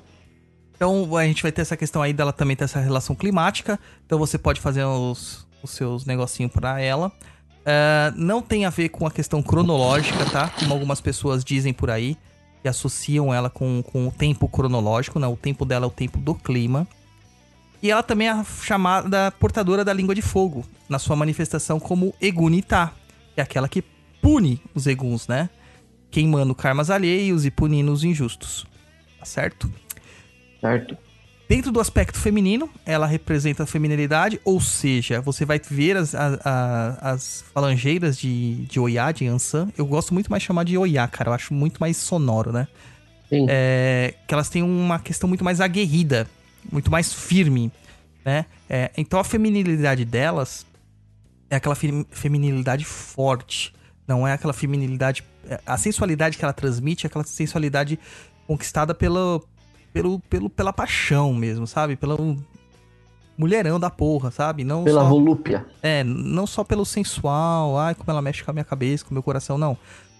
Então 0.75 1.15
a 1.15 1.23
gente 1.25 1.43
vai 1.43 1.51
ter 1.51 1.61
essa 1.61 1.77
questão 1.77 2.01
aí 2.01 2.11
dela 2.11 2.33
também 2.33 2.55
ter 2.55 2.63
essa 2.63 2.79
relação 2.79 3.15
climática. 3.15 3.79
Então 4.05 4.17
você 4.17 4.37
pode 4.37 4.59
fazer 4.59 4.83
os, 4.85 5.45
os 5.61 5.71
seus 5.71 6.05
negocinhos 6.05 6.51
pra 6.51 6.79
ela. 6.79 7.11
Ah, 7.65 8.13
não 8.15 8.41
tem 8.41 8.65
a 8.65 8.69
ver 8.69 8.89
com 8.89 9.05
a 9.05 9.11
questão 9.11 9.43
cronológica, 9.43 10.25
tá? 10.31 10.49
Como 10.49 10.73
algumas 10.73 11.01
pessoas 11.01 11.43
dizem 11.43 11.73
por 11.73 11.89
aí, 11.89 12.17
que 12.65 12.69
associam 12.69 13.31
ela 13.31 13.47
com, 13.47 13.83
com 13.83 14.07
o 14.07 14.11
tempo 14.11 14.49
cronológico, 14.49 15.19
né? 15.19 15.27
O 15.27 15.37
tempo 15.37 15.63
dela 15.65 15.85
é 15.85 15.87
o 15.87 15.91
tempo 15.91 16.17
do 16.17 16.33
clima. 16.33 16.87
E 17.79 17.91
ela 17.91 18.01
também 18.01 18.27
é 18.27 18.43
chamada 18.63 19.31
portadora 19.33 19.85
da 19.85 19.93
língua 19.93 20.15
de 20.15 20.23
fogo, 20.23 20.65
na 20.89 20.97
sua 20.97 21.15
manifestação 21.15 21.79
como 21.79 22.15
Egunitá, 22.19 22.91
que 23.35 23.39
é 23.39 23.43
aquela 23.43 23.69
que 23.69 23.83
pune 24.19 24.59
os 24.73 24.87
Eguns, 24.87 25.27
né? 25.27 25.47
Queimando 26.09 26.55
karmas 26.55 26.89
alheios 26.89 27.45
e 27.45 27.51
punindo 27.51 27.93
os 27.93 28.03
injustos. 28.03 28.65
Tá 29.19 29.25
certo? 29.25 29.71
Certo. 30.59 30.97
Dentro 31.47 31.71
do 31.71 31.79
aspecto 31.79 32.17
feminino, 32.17 32.67
ela 32.85 33.05
representa 33.05 33.63
a 33.63 33.65
feminilidade, 33.67 34.41
ou 34.43 34.59
seja, 34.59 35.21
você 35.21 35.45
vai 35.45 35.59
ver 35.59 35.95
as, 35.95 36.15
a- 36.15 36.39
a- 36.43 37.11
as 37.11 37.43
falangeiras 37.53 38.17
de, 38.17 38.65
de 38.65 38.79
Oiá, 38.79 39.11
de 39.11 39.27
Ansan. 39.27 39.69
Eu 39.77 39.85
gosto 39.85 40.11
muito 40.11 40.29
mais 40.31 40.41
de 40.41 40.47
chamar 40.47 40.63
de 40.65 40.75
Oiá, 40.75 41.07
cara. 41.07 41.29
Eu 41.29 41.33
acho 41.35 41.53
muito 41.53 41.77
mais 41.79 41.97
sonoro, 41.97 42.51
né? 42.51 42.67
Sim. 43.29 43.45
É, 43.47 44.15
que 44.27 44.33
elas 44.33 44.49
têm 44.49 44.63
uma 44.63 44.97
questão 44.97 45.29
muito 45.29 45.43
mais 45.43 45.61
aguerrida, 45.61 46.27
muito 46.71 46.89
mais 46.89 47.13
firme, 47.13 47.71
né? 48.23 48.45
É, 48.67 48.89
então 48.97 49.19
a 49.19 49.23
feminilidade 49.23 50.03
delas 50.03 50.65
é 51.47 51.57
aquela 51.57 51.75
fe- 51.75 52.07
feminilidade 52.09 52.85
forte, 52.85 53.71
não 54.07 54.27
é 54.27 54.33
aquela 54.33 54.53
feminilidade... 54.53 55.23
é, 55.47 55.59
A 55.63 55.77
sensualidade 55.77 56.37
que 56.39 56.43
ela 56.43 56.53
transmite 56.53 57.05
é 57.05 57.07
aquela 57.07 57.23
sensualidade 57.23 57.99
conquistada 58.47 58.93
pelo, 58.95 59.43
pelo, 59.95 60.19
pelo, 60.19 60.49
pela 60.49 60.73
paixão 60.73 61.33
mesmo, 61.33 61.65
sabe? 61.65 61.95
Pelo 61.95 62.35
mulherão 63.37 63.79
da 63.79 63.89
porra, 63.89 64.29
sabe? 64.29 64.65
Não 64.65 64.83
Pela 64.83 65.03
só... 65.03 65.07
volúpia. 65.09 65.65
É, 65.81 66.03
não 66.03 66.45
só 66.45 66.65
pelo 66.65 66.85
sensual, 66.85 67.77
ai, 67.79 67.95
como 67.95 68.11
ela 68.11 68.21
mexe 68.21 68.43
com 68.43 68.51
a 68.51 68.53
minha 68.53 68.65
cabeça, 68.65 69.05
com 69.05 69.11
o 69.11 69.13
meu 69.13 69.23
coração, 69.23 69.57
não. 69.57 69.77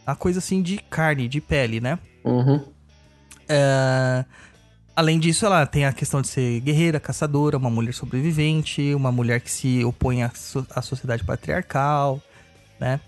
A 0.07 0.15
coisa 0.15 0.39
assim 0.39 0.61
de 0.61 0.77
carne, 0.77 1.27
de 1.27 1.41
pele, 1.41 1.81
né? 1.81 1.99
Uhum. 2.23 2.63
É, 3.49 4.23
Além 4.95 5.19
disso, 5.19 5.45
ela 5.45 5.65
tem 5.65 5.83
a 5.85 5.91
questão 5.91 6.21
de 6.21 6.29
ser 6.29 6.61
guerreira, 6.61 7.01
caçadora, 7.01 7.57
uma 7.57 7.69
mulher 7.69 7.93
sobrevivente, 7.93 8.95
uma 8.95 9.11
mulher 9.11 9.41
que 9.41 9.51
se 9.51 9.83
opõe 9.83 10.23
à, 10.23 10.29
so- 10.33 10.65
à 10.73 10.81
sociedade 10.81 11.21
patriarcal, 11.21 12.21
né? 12.79 13.01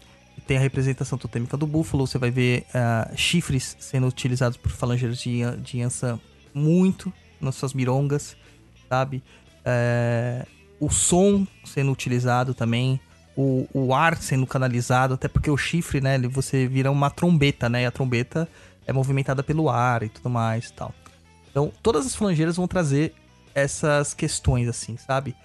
Tem 0.45 0.57
a 0.57 0.59
representação 0.59 1.17
totêmica 1.17 1.55
do 1.55 1.65
búfalo, 1.65 2.05
você 2.05 2.17
vai 2.17 2.29
ver 2.29 2.65
ah, 2.73 3.09
chifres 3.15 3.77
sendo 3.79 4.05
utilizados 4.05 4.57
por 4.57 4.69
falangeiros 4.69 5.17
de, 5.21 5.39
de 5.61 5.77
Yansan 5.79 6.19
muito 6.57 7.13
nas 7.39 7.55
suas 7.55 7.73
mirongas, 7.73 8.35
sabe? 8.89 9.23
É, 9.63 10.45
o 10.79 10.89
som 10.89 11.45
sendo 11.63 11.91
utilizado 11.91 12.53
também, 12.53 12.99
o, 13.35 13.67
o 13.73 13.93
ar 13.93 14.17
sendo 14.17 14.45
canalizado, 14.47 15.13
até 15.13 15.27
porque 15.27 15.49
o 15.51 15.57
chifre, 15.57 16.01
né, 16.01 16.15
ele- 16.15 16.27
você 16.27 16.67
vira 16.67 16.91
uma 16.91 17.09
trombeta, 17.09 17.69
né? 17.69 17.83
E 17.83 17.85
a 17.85 17.91
trombeta 17.91 18.47
é 18.85 18.91
movimentada 18.93 19.43
pelo 19.43 19.69
ar 19.69 20.03
e 20.03 20.09
tudo 20.09 20.29
mais 20.29 20.69
e 20.69 20.73
tal. 20.73 20.93
Então, 21.51 21.71
todas 21.83 22.05
as 22.05 22.15
falangeiras 22.15 22.55
vão 22.57 22.67
trazer 22.67 23.13
essas 23.53 24.13
questões, 24.13 24.67
assim, 24.67 24.97
sabe? 24.97 25.35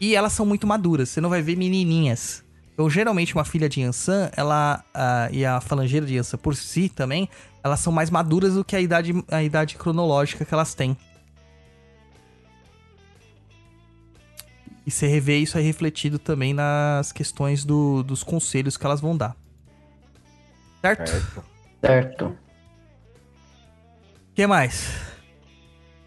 E 0.00 0.14
elas 0.14 0.32
são 0.32 0.44
muito 0.46 0.66
maduras, 0.66 1.08
você 1.08 1.20
não 1.20 1.30
vai 1.30 1.42
ver 1.42 1.56
menininhas. 1.56 2.44
Então, 2.76 2.90
geralmente, 2.90 3.34
uma 3.34 3.44
filha 3.44 3.70
de 3.70 3.80
Yansan, 3.80 4.30
ela. 4.36 4.84
ah, 4.92 5.30
e 5.32 5.46
a 5.46 5.62
falangeira 5.62 6.04
de 6.04 6.16
Yansan 6.16 6.36
por 6.36 6.54
si 6.54 6.90
também, 6.90 7.26
elas 7.64 7.80
são 7.80 7.90
mais 7.90 8.10
maduras 8.10 8.52
do 8.52 8.62
que 8.62 8.76
a 8.76 8.80
idade, 8.82 9.14
a 9.30 9.42
idade 9.42 9.76
cronológica 9.76 10.44
que 10.44 10.52
elas 10.52 10.74
têm. 10.74 10.94
E 14.84 14.90
você 14.90 15.06
revê 15.06 15.38
isso 15.38 15.56
aí 15.56 15.64
refletido 15.64 16.18
também 16.18 16.52
nas 16.52 17.12
questões 17.12 17.64
do- 17.64 18.02
dos 18.02 18.22
conselhos 18.22 18.76
que 18.76 18.84
elas 18.84 19.00
vão 19.00 19.16
dar. 19.16 19.34
Certo? 20.82 21.08
Certo. 21.10 21.44
Certo. 21.80 22.24
O 22.26 22.36
que 24.34 24.46
mais? 24.46 24.94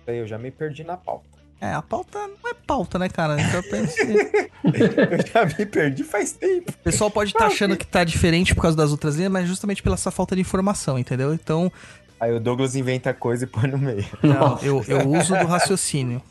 Eu 0.06 0.28
já 0.28 0.38
me 0.38 0.52
perdi 0.52 0.84
na 0.84 0.96
pauta. 0.96 1.29
É, 1.62 1.74
a 1.74 1.82
pauta 1.82 2.20
não 2.20 2.50
é 2.50 2.54
pauta, 2.54 2.98
né, 2.98 3.10
cara? 3.10 3.36
Então, 3.42 3.56
eu 3.60 3.64
pensei- 3.70 4.16
Eu 4.64 5.28
já 5.34 5.46
me 5.58 5.66
perdi 5.66 6.04
faz 6.04 6.32
tempo. 6.32 6.72
O 6.72 6.84
pessoal 6.84 7.12
pode 7.12 7.32
estar 7.32 7.48
achando 7.48 7.76
que 7.76 7.86
tá 7.86 8.04
diferente 8.04 8.56
por 8.56 8.62
causa 8.62 8.78
das 8.78 8.92
outras 8.92 9.16
linhas, 9.16 9.32
mas 9.32 9.48
justamente 9.48 9.84
pela 9.84 9.96
essa 9.96 10.10
falta 10.12 10.36
de 10.36 10.42
informação, 10.42 10.98
entendeu? 10.98 11.34
Então, 11.34 11.72
Aí 12.20 12.34
o 12.34 12.40
Douglas 12.40 12.76
inventa 12.76 13.14
coisa 13.14 13.44
e 13.46 13.48
põe 13.48 13.68
no 13.70 13.78
meio. 13.78 14.06
não, 14.24 14.58
eu, 14.62 14.84
eu 14.88 15.08
uso 15.10 15.36
do 15.38 15.46
raciocínio. 15.46 16.22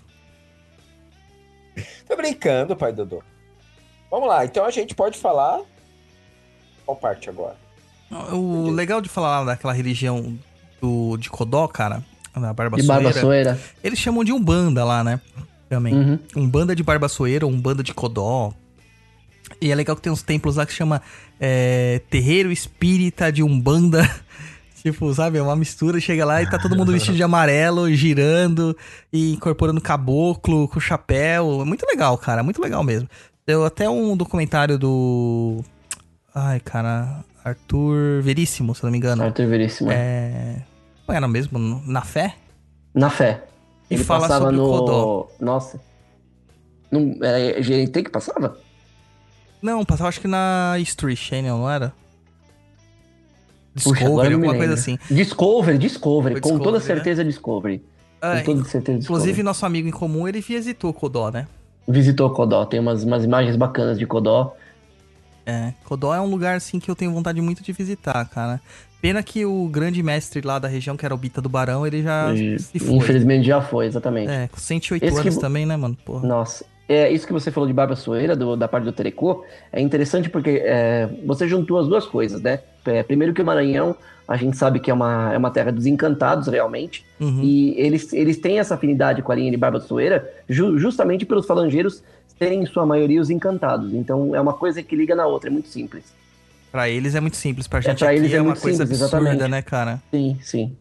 Tô 2.07 2.17
brincando, 2.17 2.75
pai 2.77 2.93
Dodô. 2.93 3.23
Vamos 4.11 4.29
lá, 4.29 4.45
então 4.45 4.65
a 4.65 4.71
gente 4.71 4.95
pode 4.95 5.19
falar. 5.19 5.61
Qual 6.85 6.97
parte 6.97 7.29
agora? 7.29 7.57
O 8.33 8.71
legal 8.71 9.01
de 9.03 9.09
falar 9.11 9.45
daquela 9.45 9.73
religião 9.75 10.39
do, 10.81 11.17
de 11.19 11.29
Codó, 11.29 11.69
cara, 11.69 12.03
na 12.39 12.49
De 12.49 12.55
Barbassoeira, 12.55 13.03
Barbassoeira. 13.03 13.61
eles 13.83 13.99
chamam 13.99 14.25
de 14.25 14.33
Umbanda 14.33 14.85
lá, 14.85 15.03
né? 15.03 15.21
Também. 15.69 15.95
Uhum. 15.95 16.19
Umbanda 16.37 16.75
de 16.75 16.83
Barbassoeira, 16.83 17.47
Umbanda 17.47 17.83
de 17.83 17.93
Codó. 17.93 18.53
E 19.61 19.71
é 19.71 19.75
legal 19.75 19.97
que 19.97 20.03
tem 20.03 20.13
uns 20.13 20.23
templos 20.23 20.57
lá 20.57 20.67
que 20.67 20.73
chama 20.73 21.03
é, 21.41 22.01
Terreiro 22.11 22.51
Espírita 22.51 23.31
de 23.31 23.43
Umbanda. 23.43 24.09
tipo, 24.83 25.13
sabe? 25.13 25.39
É 25.39 25.43
uma 25.43 25.57
mistura. 25.57 26.01
Chega 26.01 26.25
lá 26.25 26.43
e 26.43 26.49
tá 26.49 26.59
todo 26.59 26.77
mundo 26.77 26.93
vestido 26.93 27.17
de 27.17 27.23
amarelo, 27.23 27.93
girando 27.93 28.77
e 29.13 29.33
incorporando 29.33 29.81
caboclo 29.81 30.69
com 30.69 30.81
chapéu. 30.81 31.61
É 31.63 31.65
muito 31.65 31.85
legal, 31.87 32.17
cara. 32.17 32.43
Muito 32.43 32.63
legal 32.63 32.83
mesmo. 32.83 33.09
Deu 33.47 33.65
até 33.65 33.89
um 33.89 34.17
documentário 34.17 34.79
do. 34.79 35.63
Ai, 36.35 36.61
cara. 36.61 37.25
Arthur 37.45 38.21
Veríssimo, 38.23 38.75
se 38.75 38.83
eu 38.83 38.89
não 38.89 38.93
me 38.93 38.99
engano. 38.99 39.23
Arthur 39.23 39.47
Veríssimo. 39.47 39.91
É. 39.91 40.63
Era 41.09 41.27
mesmo? 41.27 41.59
Na 41.87 42.03
Fé? 42.03 42.37
Na 42.95 43.09
fé. 43.11 43.45
E 43.91 43.95
Ele 43.95 44.05
fala 44.05 44.23
passava 44.23 44.45
sobre 44.47 44.57
o 44.57 44.63
no. 44.63 44.69
Codó. 44.71 45.29
Nossa. 45.41 45.81
Não, 46.91 47.17
era 47.23 47.61
GNT 47.61 48.03
que 48.03 48.11
passava? 48.11 48.59
Não, 49.63 49.85
passava 49.85 50.09
acho 50.09 50.21
que 50.21 50.29
na 50.29 50.77
History 50.79 51.17
Channel, 51.17 51.57
não 51.57 51.71
era? 51.71 51.93
Puxa, 53.75 53.91
Discovery, 54.01 54.29
me 54.29 54.35
alguma 54.35 54.53
coisa 54.55 54.75
lembro. 54.75 54.75
assim. 54.75 54.99
Discovery, 55.11 55.79
Discovery. 55.79 56.35
Foi 56.35 56.41
com 56.41 56.59
toda 56.59 56.79
Discovery, 56.79 56.99
né? 56.99 57.05
certeza 57.05 57.25
Discovery. 57.25 57.85
É, 58.21 58.41
com 58.41 58.45
toda 58.57 58.65
certeza 58.69 58.99
Discovery. 58.99 59.05
inclusive, 59.05 59.43
nosso 59.43 59.65
amigo 59.65 59.89
em 59.89 59.93
comum, 59.93 60.27
ele 60.27 60.41
visitou 60.41 60.93
Codó, 60.93 61.31
né? 61.31 61.47
Visitou 61.87 62.31
Codó. 62.31 62.65
Tem 62.67 62.81
umas, 62.81 63.05
umas 63.05 63.25
imagens 63.25 63.57
bacanas 63.57 63.99
de 63.99 64.07
Codó. 64.07 64.55
É, 65.47 65.73
Codó 65.85 66.15
é 66.15 66.21
um 66.21 66.27
lugar, 66.27 66.57
assim, 66.57 66.79
que 66.79 66.91
eu 66.91 66.97
tenho 66.97 67.13
vontade 67.13 67.41
muito 67.41 67.63
de 67.63 67.73
visitar, 67.73 68.29
cara. 68.29 68.61
Pena 69.01 69.23
que 69.23 69.45
o 69.47 69.69
grande 69.69 70.03
mestre 70.03 70.41
lá 70.45 70.59
da 70.59 70.67
região, 70.67 70.97
que 70.97 71.05
era 71.05 71.15
o 71.15 71.19
Bita 71.19 71.41
do 71.41 71.49
Barão, 71.49 71.87
ele 71.87 72.03
já 72.03 72.33
E, 72.35 72.59
se 72.59 72.79
foi. 72.81 72.97
Infelizmente 72.97 73.47
já 73.47 73.61
foi, 73.61 73.87
exatamente. 73.87 74.31
É, 74.31 74.49
com 74.49 74.59
108 74.59 75.05
Esse 75.05 75.15
que 75.15 75.21
anos 75.21 75.35
vo- 75.37 75.41
também, 75.41 75.65
né, 75.65 75.77
mano? 75.77 75.97
Porra. 76.05 76.27
Nossa. 76.27 76.65
É, 76.89 77.11
isso 77.13 77.27
que 77.27 77.33
você 77.33 77.51
falou 77.51 77.67
de 77.69 77.73
Barba 77.75 77.95
Soeira, 77.95 78.35
do- 78.35 78.57
da 78.57 78.67
parte 78.67 78.85
do 78.85 78.93
Terecô, 78.93 79.45
é 79.73 79.81
interessante 79.81 80.29
porque 80.31 80.63
é, 80.65 81.09
você 81.27 81.47
juntou 81.47 81.79
as 81.79 81.87
duas 81.87 82.07
coisas, 82.07 82.41
né? 82.41 82.61
É, 82.87 83.03
primeiro 83.03 83.33
que 83.35 83.43
o 83.43 83.45
Maranhão, 83.45 83.95
a 84.27 84.37
gente 84.37 84.57
sabe 84.57 84.81
que 84.81 84.91
é 84.91 84.95
uma, 84.95 85.33
é 85.33 85.39
uma 85.39 85.51
terra 85.51 85.71
dos 85.71 85.85
encantados, 85.87 86.49
realmente, 86.49 87.05
Uhum. 87.21 87.41
e 87.43 87.75
eles, 87.79 88.13
eles 88.13 88.39
têm 88.39 88.59
essa 88.59 88.75
afinidade 88.75 89.21
com 89.23 89.31
a 89.31 89.35
linha 89.35 89.51
de 89.51 89.57
Barba 89.57 89.81
Soeira 89.81 90.29
ju- 90.49 90.79
justamente 90.79 91.25
pelos 91.27 91.47
falangeiros 91.47 92.03
serem, 92.39 92.63
em 92.63 92.67
sua 92.67 92.87
maioria, 92.87 93.21
os 93.21 93.31
encantados. 93.31 93.93
Então, 93.95 94.35
é 94.35 94.41
uma 94.41 94.55
coisa 94.55 94.83
que 94.83 94.97
liga 94.97 95.15
na 95.15 95.27
outra, 95.27 95.51
é 95.51 95.53
muito 95.53 95.69
simples. 95.69 96.05
Pra 96.71 96.89
eles 96.89 97.15
é 97.15 97.21
muito 97.21 97.37
simples, 97.37 97.67
pra 97.67 97.81
gente 97.81 97.99
pra 97.99 98.09
aqui 98.09 98.19
eles 98.19 98.33
é, 98.33 98.37
é 98.37 98.41
uma 98.41 98.51
muito 98.51 98.61
coisa 98.61 98.85
simples, 98.85 99.03
absurda, 99.03 99.31
exatamente. 99.31 99.51
né, 99.51 99.63
cara? 99.63 100.03
Sim, 100.11 100.39
sim. 100.43 100.77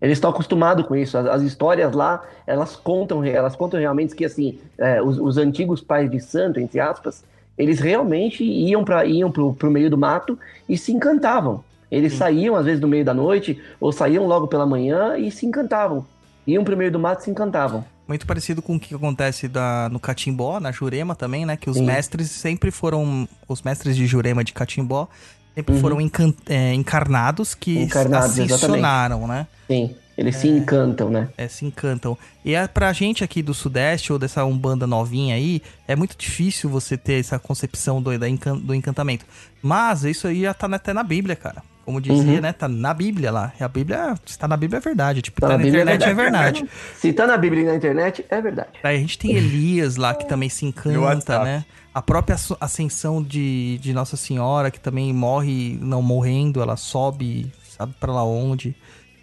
Eles 0.00 0.18
estão 0.18 0.30
acostumados 0.30 0.86
com 0.86 0.96
isso. 0.96 1.16
As, 1.16 1.26
as 1.26 1.42
histórias 1.42 1.92
lá, 1.92 2.22
elas 2.46 2.74
contam, 2.74 3.24
elas 3.24 3.54
contam 3.54 3.78
realmente 3.78 4.14
que 4.14 4.24
assim, 4.24 4.58
é, 4.78 5.00
os, 5.00 5.18
os 5.18 5.38
antigos 5.38 5.80
pais 5.80 6.10
de 6.10 6.20
santo, 6.20 6.58
entre 6.58 6.80
aspas, 6.80 7.24
eles 7.56 7.78
realmente 7.78 8.42
iam 8.42 8.84
para 8.84 9.04
iam 9.04 9.30
pro, 9.30 9.52
pro 9.54 9.70
meio 9.70 9.88
do 9.90 9.98
mato 9.98 10.38
e 10.68 10.76
se 10.76 10.92
encantavam. 10.92 11.62
Eles 11.90 12.14
saíam 12.14 12.56
às 12.56 12.64
vezes 12.64 12.80
no 12.80 12.88
meio 12.88 13.04
da 13.04 13.12
noite 13.12 13.60
ou 13.78 13.92
saíam 13.92 14.26
logo 14.26 14.48
pela 14.48 14.66
manhã 14.66 15.16
e 15.18 15.30
se 15.30 15.44
encantavam. 15.46 16.06
Iam 16.46 16.64
pro 16.64 16.76
meio 16.76 16.90
do 16.90 16.98
mato 16.98 17.20
e 17.20 17.24
se 17.24 17.30
encantavam. 17.30 17.84
Muito 18.06 18.26
parecido 18.26 18.60
com 18.60 18.76
o 18.76 18.80
que 18.80 18.94
acontece 18.94 19.46
da, 19.48 19.88
no 19.90 20.00
Catimbó, 20.00 20.58
na 20.60 20.72
Jurema 20.72 21.14
também, 21.14 21.46
né? 21.46 21.56
Que 21.56 21.70
os 21.70 21.76
Sim. 21.76 21.84
mestres 21.84 22.30
sempre 22.30 22.70
foram. 22.70 23.28
Os 23.48 23.62
mestres 23.62 23.96
de 23.96 24.06
Jurema 24.06 24.42
de 24.42 24.52
Catimbó 24.52 25.08
sempre 25.54 25.74
Uhum. 25.74 25.80
foram 25.80 26.00
encan- 26.00 26.34
é, 26.46 26.74
encarnados 26.74 27.54
que 27.54 27.78
Encarnados, 27.78 28.30
ascensionaram, 28.38 29.26
né? 29.26 29.46
Sim, 29.68 29.94
eles 30.18 30.36
se 30.36 30.48
encantam, 30.48 31.10
né? 31.10 31.28
É, 31.38 31.46
se 31.46 31.64
encantam. 31.64 32.18
E 32.44 32.54
é 32.54 32.66
pra 32.66 32.92
gente 32.92 33.22
aqui 33.22 33.40
do 33.42 33.54
Sudeste, 33.54 34.12
ou 34.12 34.18
dessa 34.18 34.44
Umbanda 34.44 34.86
novinha 34.86 35.34
aí, 35.36 35.62
é 35.86 35.94
muito 35.94 36.16
difícil 36.18 36.68
você 36.68 36.96
ter 36.96 37.20
essa 37.20 37.38
concepção 37.38 38.02
do, 38.02 38.18
da 38.18 38.26
do 38.62 38.74
encantamento. 38.74 39.24
Mas 39.62 40.04
isso 40.04 40.26
aí 40.26 40.42
já 40.42 40.52
tá 40.52 40.66
até 40.74 40.92
na 40.92 41.02
Bíblia, 41.04 41.36
cara. 41.36 41.62
Como 41.84 42.00
dizia, 42.00 42.34
Uhum. 42.34 42.40
né? 42.40 42.52
Tá 42.52 42.68
na 42.68 42.94
Bíblia 42.94 43.30
lá. 43.32 43.52
E 43.58 43.64
a 43.64 43.68
Bíblia, 43.68 44.14
se 44.24 44.38
tá 44.38 44.46
na 44.46 44.56
Bíblia 44.56 44.78
é 44.78 44.80
verdade. 44.80 45.20
Tipo, 45.22 45.40
Tá 45.40 45.48
tá, 45.48 45.52
na 45.54 45.58
na, 45.58 45.64
é 45.64 45.68
internet 45.68 46.04
é 46.04 46.14
verdade. 46.14 46.68
Se 46.96 47.12
tá 47.12 47.26
na 47.26 47.36
Bíblia 47.36 47.62
e 47.62 47.66
na 47.66 47.74
internet, 47.74 48.24
é 48.28 48.40
verdade. 48.40 48.70
Aí 48.84 48.96
a 48.96 48.98
gente 49.00 49.18
tem 49.18 49.32
Elias 49.34 49.96
lá, 49.96 50.14
que 50.14 50.28
também 50.28 50.48
se 50.48 50.64
encanta, 50.64 51.42
né? 51.42 51.64
A 51.94 52.00
própria 52.00 52.36
ascensão 52.60 53.22
de, 53.22 53.78
de 53.78 53.92
Nossa 53.92 54.16
Senhora, 54.16 54.70
que 54.70 54.80
também 54.80 55.12
morre, 55.12 55.76
não 55.82 56.00
morrendo, 56.00 56.62
ela 56.62 56.76
sobe, 56.76 57.52
sabe 57.76 57.94
pra 58.00 58.12
lá 58.12 58.24
onde, 58.24 58.74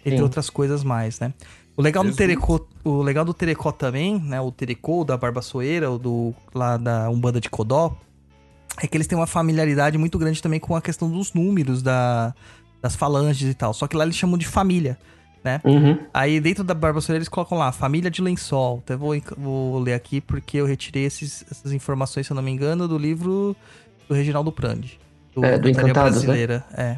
entre 0.04 0.18
Sim. 0.18 0.22
outras 0.22 0.48
coisas 0.50 0.84
mais, 0.84 1.18
né? 1.18 1.32
O 1.76 1.82
legal, 1.82 2.04
do 2.04 2.14
terecô, 2.14 2.66
o 2.84 3.00
legal 3.00 3.24
do 3.24 3.32
Terecó 3.32 3.72
também, 3.72 4.20
né? 4.20 4.38
O 4.40 4.52
Terecô, 4.52 5.02
da 5.02 5.16
Barbassoeira, 5.16 5.90
o 5.90 5.98
do, 5.98 6.34
lá 6.54 6.76
da 6.76 7.08
Umbanda 7.08 7.40
de 7.40 7.48
Codó, 7.48 7.96
é 8.82 8.86
que 8.86 8.96
eles 8.96 9.06
têm 9.06 9.16
uma 9.18 9.26
familiaridade 9.26 9.96
muito 9.98 10.18
grande 10.18 10.42
também 10.42 10.58
com 10.60 10.74
a 10.74 10.80
questão 10.82 11.10
dos 11.10 11.32
números, 11.32 11.82
da, 11.82 12.34
das 12.82 12.96
falanges 12.96 13.50
e 13.50 13.54
tal. 13.54 13.72
Só 13.74 13.86
que 13.86 13.96
lá 13.96 14.04
eles 14.04 14.16
chamam 14.16 14.38
de 14.38 14.46
família, 14.46 14.98
né? 15.44 15.60
Uhum. 15.64 15.98
Aí 16.14 16.40
dentro 16.40 16.64
da 16.64 16.74
Barbassoeira 16.74 17.18
eles 17.18 17.28
colocam 17.28 17.58
lá, 17.58 17.70
família 17.72 18.10
de 18.10 18.22
lençol. 18.22 18.78
Até 18.84 18.96
vou, 18.96 19.14
enc- 19.14 19.34
vou 19.36 19.78
ler 19.78 19.94
aqui 19.94 20.20
porque 20.20 20.56
eu 20.56 20.66
retirei 20.66 21.04
esses- 21.04 21.44
essas 21.50 21.72
informações, 21.72 22.26
se 22.26 22.32
eu 22.32 22.34
não 22.34 22.42
me 22.42 22.50
engano, 22.50 22.88
do 22.88 22.96
livro 22.98 23.54
do 24.08 24.14
Reginaldo 24.14 24.50
Prandi. 24.50 24.98
É, 25.42 25.58
do 25.58 25.68
Encantados, 25.68 25.94
né? 25.94 26.02
Brasileira. 26.26 26.64
É. 26.74 26.96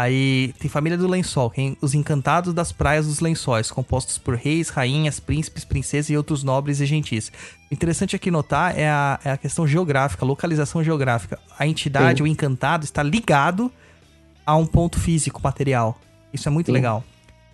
Aí 0.00 0.54
tem 0.58 0.70
família 0.70 0.96
do 0.96 1.06
lençol, 1.06 1.50
que 1.50 1.60
é 1.60 1.76
os 1.84 1.92
encantados 1.92 2.54
das 2.54 2.72
praias 2.72 3.06
dos 3.06 3.20
lençóis, 3.20 3.70
compostos 3.70 4.16
por 4.16 4.34
reis, 4.34 4.70
rainhas, 4.70 5.20
príncipes, 5.20 5.62
princesas 5.62 6.08
e 6.08 6.16
outros 6.16 6.42
nobres 6.42 6.80
e 6.80 6.86
gentis. 6.86 7.30
O 7.70 7.74
interessante 7.74 8.16
aqui 8.16 8.30
notar 8.30 8.78
é 8.78 8.88
a, 8.88 9.20
é 9.22 9.30
a 9.30 9.36
questão 9.36 9.66
geográfica, 9.66 10.24
localização 10.24 10.82
geográfica. 10.82 11.38
A 11.58 11.66
entidade, 11.66 12.18
Sim. 12.18 12.24
o 12.24 12.26
encantado, 12.26 12.84
está 12.84 13.02
ligado 13.02 13.70
a 14.46 14.56
um 14.56 14.64
ponto 14.64 14.98
físico, 14.98 15.38
material. 15.44 15.98
Isso 16.32 16.48
é 16.48 16.50
muito 16.50 16.66
Sim. 16.68 16.72
legal. 16.72 17.04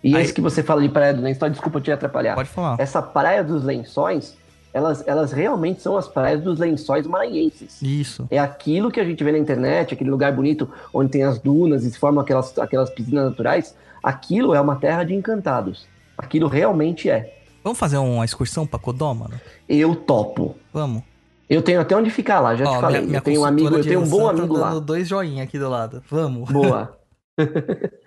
E 0.04 0.14
Aí- 0.14 0.22
esse 0.22 0.32
que 0.32 0.40
você 0.40 0.62
fala 0.62 0.80
de 0.82 0.88
Praia 0.88 1.12
do 1.12 1.22
Lençol, 1.22 1.50
desculpa 1.50 1.80
te 1.80 1.90
atrapalhar. 1.90 2.36
Pode 2.36 2.48
falar. 2.48 2.76
Essa 2.78 3.02
Praia 3.02 3.42
dos 3.42 3.64
Lençóis, 3.64 4.36
elas, 4.76 5.02
elas 5.08 5.32
realmente 5.32 5.80
são 5.80 5.96
as 5.96 6.06
praias 6.06 6.42
dos 6.42 6.58
lençóis 6.58 7.06
maranhenses. 7.06 7.80
Isso. 7.80 8.26
É 8.30 8.38
aquilo 8.38 8.90
que 8.90 9.00
a 9.00 9.04
gente 9.04 9.24
vê 9.24 9.32
na 9.32 9.38
internet, 9.38 9.94
aquele 9.94 10.10
lugar 10.10 10.30
bonito 10.32 10.70
onde 10.92 11.10
tem 11.10 11.22
as 11.24 11.38
dunas 11.38 11.82
e 11.82 11.90
se 11.90 11.98
formam 11.98 12.22
aquelas, 12.22 12.56
aquelas 12.58 12.90
piscinas 12.90 13.24
naturais. 13.30 13.74
Aquilo 14.02 14.54
é 14.54 14.60
uma 14.60 14.76
terra 14.76 15.02
de 15.02 15.14
encantados. 15.14 15.86
Aquilo 16.18 16.46
realmente 16.46 17.08
é. 17.08 17.38
Vamos 17.64 17.78
fazer 17.78 17.96
uma 17.96 18.24
excursão 18.24 18.66
pra 18.66 18.78
Codó, 18.78 19.14
mano? 19.14 19.40
Eu 19.68 19.96
topo. 19.96 20.54
Vamos. 20.72 21.02
Eu 21.48 21.62
tenho 21.62 21.80
até 21.80 21.96
onde 21.96 22.10
ficar 22.10 22.40
lá, 22.40 22.54
já 22.54 22.64
te 22.66 22.68
Ó, 22.76 22.80
falei. 22.80 22.98
minha- 23.00 23.06
minha 23.08 23.18
eu 23.18 23.22
tenho 23.22 23.40
um 23.40 23.44
amigo, 23.44 23.74
eu 23.76 23.82
tenho 23.82 24.00
um 24.02 24.08
bom 24.08 24.24
tá 24.24 24.30
amigo 24.30 24.54
dando 24.54 24.74
lá. 24.74 24.78
dois 24.78 25.08
joinha 25.08 25.42
aqui 25.42 25.58
do 25.58 25.68
lado. 25.70 26.02
Vamos. 26.10 26.50
Boa. 26.50 26.96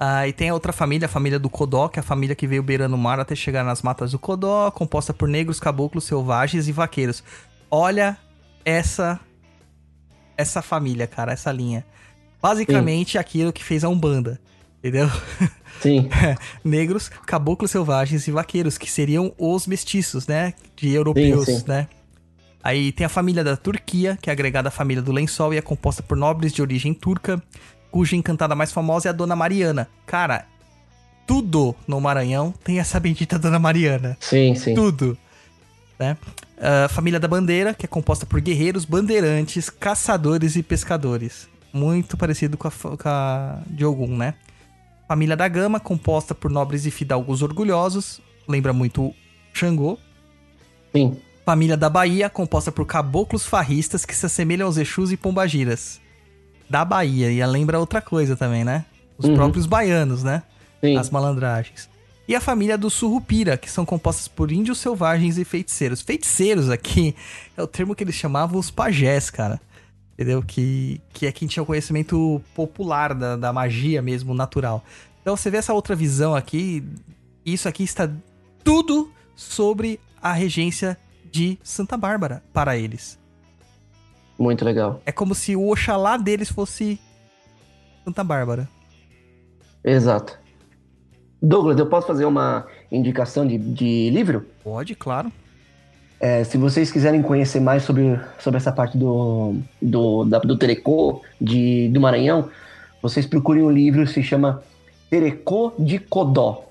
Ah, 0.00 0.28
e 0.28 0.32
tem 0.32 0.48
a 0.48 0.54
outra 0.54 0.72
família, 0.72 1.06
a 1.06 1.08
família 1.08 1.38
do 1.38 1.50
Codó, 1.50 1.88
que 1.88 1.98
é 1.98 2.00
a 2.00 2.04
família 2.04 2.36
que 2.36 2.46
veio 2.46 2.62
beirando 2.62 2.94
o 2.94 2.98
mar 2.98 3.18
até 3.18 3.34
chegar 3.34 3.64
nas 3.64 3.82
matas 3.82 4.12
do 4.12 4.18
Codó, 4.18 4.70
composta 4.70 5.12
por 5.12 5.28
negros, 5.28 5.58
caboclos, 5.58 6.04
selvagens 6.04 6.68
e 6.68 6.72
vaqueiros. 6.72 7.24
Olha 7.70 8.16
essa 8.64 9.18
essa 10.36 10.62
família, 10.62 11.08
cara, 11.08 11.32
essa 11.32 11.50
linha. 11.50 11.84
Basicamente 12.40 13.18
aquilo 13.18 13.52
que 13.52 13.64
fez 13.64 13.82
a 13.82 13.88
Umbanda, 13.88 14.40
entendeu? 14.78 15.10
Sim. 15.80 16.08
negros, 16.62 17.08
caboclos 17.26 17.72
selvagens 17.72 18.28
e 18.28 18.30
vaqueiros, 18.30 18.78
que 18.78 18.88
seriam 18.88 19.34
os 19.36 19.66
mestiços, 19.66 20.28
né? 20.28 20.54
De 20.76 20.94
europeus, 20.94 21.46
Sim, 21.46 21.58
sim. 21.58 21.64
né? 21.66 21.88
Aí 22.62 22.92
tem 22.92 23.04
a 23.04 23.08
família 23.08 23.42
da 23.42 23.56
Turquia, 23.56 24.16
que 24.20 24.30
é 24.30 24.32
agregada 24.32 24.68
à 24.68 24.70
família 24.70 25.02
do 25.02 25.10
Lençol 25.10 25.54
e 25.54 25.56
é 25.56 25.62
composta 25.62 26.02
por 26.02 26.16
nobres 26.16 26.52
de 26.52 26.62
origem 26.62 26.94
turca, 26.94 27.42
cuja 27.90 28.16
encantada 28.16 28.54
mais 28.54 28.72
famosa 28.72 29.08
é 29.08 29.10
a 29.10 29.12
Dona 29.12 29.36
Mariana. 29.36 29.88
Cara, 30.06 30.46
tudo 31.26 31.74
no 31.86 32.00
Maranhão 32.00 32.54
tem 32.64 32.78
essa 32.78 32.98
bendita 32.98 33.38
Dona 33.38 33.58
Mariana. 33.58 34.16
Sim, 34.20 34.54
sim. 34.54 34.74
Tudo. 34.74 35.16
Né? 35.98 36.16
A 36.60 36.88
família 36.88 37.20
da 37.20 37.28
Bandeira, 37.28 37.74
que 37.74 37.84
é 37.84 37.88
composta 37.88 38.24
por 38.24 38.40
guerreiros, 38.40 38.84
bandeirantes, 38.84 39.68
caçadores 39.68 40.56
e 40.56 40.62
pescadores. 40.62 41.48
Muito 41.72 42.16
parecido 42.16 42.56
com 42.56 42.68
a, 42.68 42.70
com 42.70 43.08
a 43.08 43.58
de 43.66 43.84
Ogum, 43.84 44.16
né? 44.16 44.34
Família 45.06 45.36
da 45.36 45.48
Gama, 45.48 45.78
composta 45.80 46.34
por 46.34 46.50
nobres 46.50 46.86
e 46.86 46.90
fidalgos 46.90 47.42
orgulhosos. 47.42 48.20
Lembra 48.46 48.72
muito 48.72 49.14
Xangô. 49.52 49.98
Sim. 50.94 51.16
Família 51.44 51.76
da 51.76 51.88
Bahia, 51.88 52.28
composta 52.28 52.70
por 52.70 52.86
caboclos 52.86 53.46
farristas 53.46 54.04
que 54.04 54.14
se 54.14 54.26
assemelham 54.26 54.66
aos 54.66 54.76
Exus 54.76 55.12
e 55.12 55.16
Pombagiras. 55.16 56.00
Da 56.68 56.84
Bahia, 56.84 57.30
e 57.30 57.44
lembra 57.46 57.78
outra 57.78 58.00
coisa 58.00 58.36
também, 58.36 58.64
né? 58.64 58.84
Os 59.16 59.26
Uhum. 59.26 59.34
próprios 59.34 59.66
baianos, 59.66 60.22
né? 60.22 60.42
Sim. 60.80 60.96
as 60.96 61.10
malandragens. 61.10 61.88
E 62.28 62.36
a 62.36 62.40
família 62.40 62.78
do 62.78 62.88
Surrupira, 62.88 63.56
que 63.56 63.68
são 63.70 63.84
compostas 63.84 64.28
por 64.28 64.52
índios 64.52 64.78
selvagens 64.78 65.38
e 65.38 65.44
feiticeiros. 65.44 66.02
Feiticeiros 66.02 66.70
aqui 66.70 67.16
é 67.56 67.62
o 67.62 67.66
termo 67.66 67.94
que 67.96 68.04
eles 68.04 68.14
chamavam 68.14 68.60
os 68.60 68.70
pajés, 68.70 69.28
cara. 69.30 69.60
Entendeu? 70.12 70.42
Que, 70.42 71.00
que 71.12 71.26
é 71.26 71.32
quem 71.32 71.48
tinha 71.48 71.62
o 71.62 71.66
conhecimento 71.66 72.40
popular 72.54 73.14
da, 73.14 73.34
da 73.36 73.52
magia 73.52 74.00
mesmo, 74.02 74.34
natural. 74.34 74.84
Então 75.22 75.36
você 75.36 75.50
vê 75.50 75.56
essa 75.56 75.72
outra 75.72 75.96
visão 75.96 76.34
aqui, 76.36 76.84
isso 77.46 77.68
aqui 77.68 77.82
está 77.82 78.08
tudo 78.62 79.10
sobre 79.34 79.98
a 80.22 80.32
regência 80.32 80.96
de 81.30 81.58
Santa 81.62 81.96
Bárbara 81.96 82.42
para 82.52 82.76
eles. 82.76 83.18
Muito 84.38 84.64
legal. 84.64 85.02
É 85.04 85.10
como 85.10 85.34
se 85.34 85.56
o 85.56 85.68
Oxalá 85.68 86.16
deles 86.16 86.50
fosse 86.50 87.00
Santa 88.04 88.22
Bárbara. 88.22 88.68
Exato. 89.84 90.38
Douglas, 91.40 91.78
eu 91.78 91.86
posso 91.86 92.06
fazer 92.06 92.24
uma 92.24 92.66
indicação 92.90 93.46
de, 93.46 93.58
de 93.58 94.10
livro? 94.10 94.46
Pode, 94.62 94.94
claro. 94.94 95.32
É, 96.20 96.42
se 96.42 96.58
vocês 96.58 96.90
quiserem 96.90 97.22
conhecer 97.22 97.60
mais 97.60 97.84
sobre, 97.84 98.18
sobre 98.38 98.58
essa 98.58 98.72
parte 98.72 98.98
do, 98.98 99.56
do, 99.80 100.24
da, 100.24 100.38
do 100.40 100.56
Terecô 100.56 101.22
de, 101.40 101.88
do 101.90 102.00
Maranhão, 102.00 102.48
vocês 103.00 103.24
procurem 103.24 103.62
um 103.62 103.70
livro 103.70 104.04
que 104.04 104.12
se 104.12 104.22
chama 104.22 104.62
Terecô 105.08 105.72
de 105.78 105.98
Codó. 105.98 106.64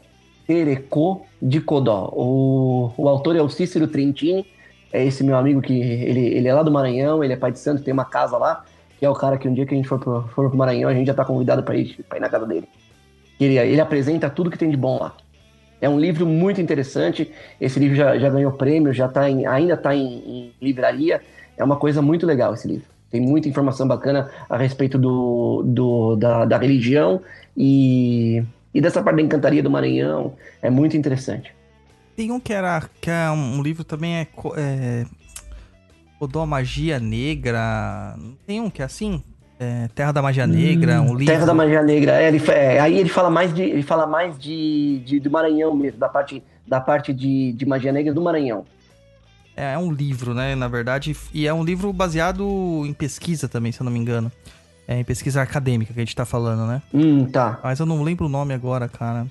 Terecô 0.46 1.26
de 1.42 1.62
Codó. 1.62 2.10
O, 2.14 2.92
o 2.98 3.08
autor 3.08 3.36
é 3.38 3.42
o 3.42 3.50
Cícero 3.50 3.88
Trentini, 3.88 4.46
é 4.92 5.06
esse 5.06 5.24
meu 5.24 5.38
amigo 5.38 5.62
que 5.62 5.80
ele, 5.80 6.28
ele 6.28 6.48
é 6.48 6.54
lá 6.54 6.64
do 6.64 6.72
Maranhão, 6.72 7.24
ele 7.24 7.34
é 7.34 7.38
pai 7.38 7.52
de 7.52 7.60
santo, 7.60 7.84
tem 7.84 7.94
uma 7.94 8.06
casa 8.06 8.38
lá, 8.38 8.64
que 8.98 9.06
é 9.06 9.10
o 9.10 9.14
cara 9.14 9.38
que 9.38 9.48
um 9.48 9.54
dia 9.54 9.66
que 9.66 9.74
a 9.74 9.78
gente 9.78 9.88
for 9.88 10.00
pro, 10.00 10.24
for 10.30 10.50
pro 10.50 10.58
Maranhão, 10.58 10.90
a 10.90 10.94
gente 10.94 11.08
já 11.08 11.14
tá 11.14 11.26
convidado 11.26 11.64
para 11.64 11.76
ir, 11.76 12.00
ir 12.00 12.20
na 12.20 12.30
casa 12.30 12.46
dele. 12.46 12.68
Ele, 13.40 13.58
ele 13.58 13.82
apresenta 13.82 14.30
tudo 14.30 14.50
que 14.50 14.58
tem 14.58 14.70
de 14.70 14.78
bom 14.78 15.00
lá. 15.00 15.14
É 15.80 15.88
um 15.88 16.00
livro 16.00 16.26
muito 16.26 16.60
interessante. 16.60 17.32
Esse 17.62 17.80
livro 17.80 17.96
já, 17.96 18.18
já 18.18 18.30
ganhou 18.30 18.52
prêmio, 18.52 18.92
já 18.94 19.08
tá 19.08 19.30
em, 19.30 19.46
ainda 19.46 19.76
está 19.76 19.96
em, 19.96 20.18
em 20.26 20.54
livraria. 20.62 21.22
É 21.56 21.64
uma 21.64 21.76
coisa 21.76 22.02
muito 22.02 22.26
legal 22.26 22.54
esse 22.54 22.68
livro. 22.68 22.88
Tem 23.12 23.22
muita 23.22 23.48
informação 23.48 23.88
bacana 23.88 24.30
a 24.50 24.58
respeito 24.58 24.98
do, 24.98 25.64
do, 25.66 26.16
da, 26.16 26.46
da 26.46 26.58
religião 26.58 27.22
e, 27.56 28.44
e 28.74 28.82
dessa 28.82 29.02
parte 29.02 29.18
da 29.18 29.22
encantaria 29.22 29.62
do 29.62 29.70
Maranhão. 29.70 30.34
É 30.62 30.70
muito 30.70 30.98
interessante. 30.98 31.57
Tem 32.18 32.32
um 32.32 32.40
que 32.40 32.52
era. 32.52 32.82
que 33.00 33.12
é 33.12 33.30
um 33.30 33.62
livro 33.62 33.84
também 33.84 34.16
é. 34.16 34.28
é 34.58 35.06
Codó 36.18 36.48
Magia 36.48 37.00
Negra. 37.00 38.18
Tem 38.48 38.60
um 38.60 38.72
que 38.72 38.82
é 38.82 38.86
assim? 38.86 39.24
É, 39.60 39.88
Terra 39.94 40.12
da 40.12 40.22
Magia 40.22 40.48
Negra, 40.48 41.00
um 41.00 41.14
livro. 41.14 41.28
Terra 41.28 41.46
da 41.46 41.54
Magia 41.54 41.84
Negra. 41.84 42.20
É, 42.20 42.28
ele, 42.28 42.44
é, 42.50 42.80
aí 42.80 42.98
ele 42.98 43.10
fala 43.10 43.30
mais 43.30 43.54
de 43.54 43.62
ele 43.62 43.84
fala 43.84 44.08
mais 44.08 44.38
de, 44.40 45.00
de 45.06 45.20
do 45.20 45.30
Maranhão 45.30 45.76
mesmo, 45.76 46.00
da 46.00 46.10
parte 46.10 46.44
da 46.68 46.82
parte 46.82 47.14
de, 47.14 47.54
de 47.54 47.66
magia 47.66 47.94
negra 47.94 48.14
do 48.14 48.22
Maranhão. 48.22 48.66
É, 49.56 49.74
é 49.74 49.78
um 49.78 49.92
livro, 49.92 50.34
né? 50.34 50.56
Na 50.56 50.68
verdade. 50.68 51.16
E 51.32 51.48
é 51.48 51.54
um 51.54 51.64
livro 51.64 51.94
baseado 51.94 52.84
em 52.84 52.94
pesquisa 52.94 53.48
também, 53.48 53.72
se 53.72 53.80
eu 53.80 53.86
não 53.86 53.92
me 53.92 54.00
engano. 54.00 54.32
É 54.88 55.00
em 55.00 55.04
pesquisa 55.04 55.42
acadêmica 55.42 55.94
que 55.94 56.00
a 56.00 56.04
gente 56.04 56.16
tá 56.16 56.26
falando, 56.26 56.66
né? 56.66 56.82
Hum, 56.92 57.26
tá. 57.26 57.60
Mas 57.64 57.80
eu 57.80 57.86
não 57.86 58.02
lembro 58.02 58.26
o 58.26 58.30
nome 58.30 58.56
agora, 58.56 58.88
cara. 58.90 59.28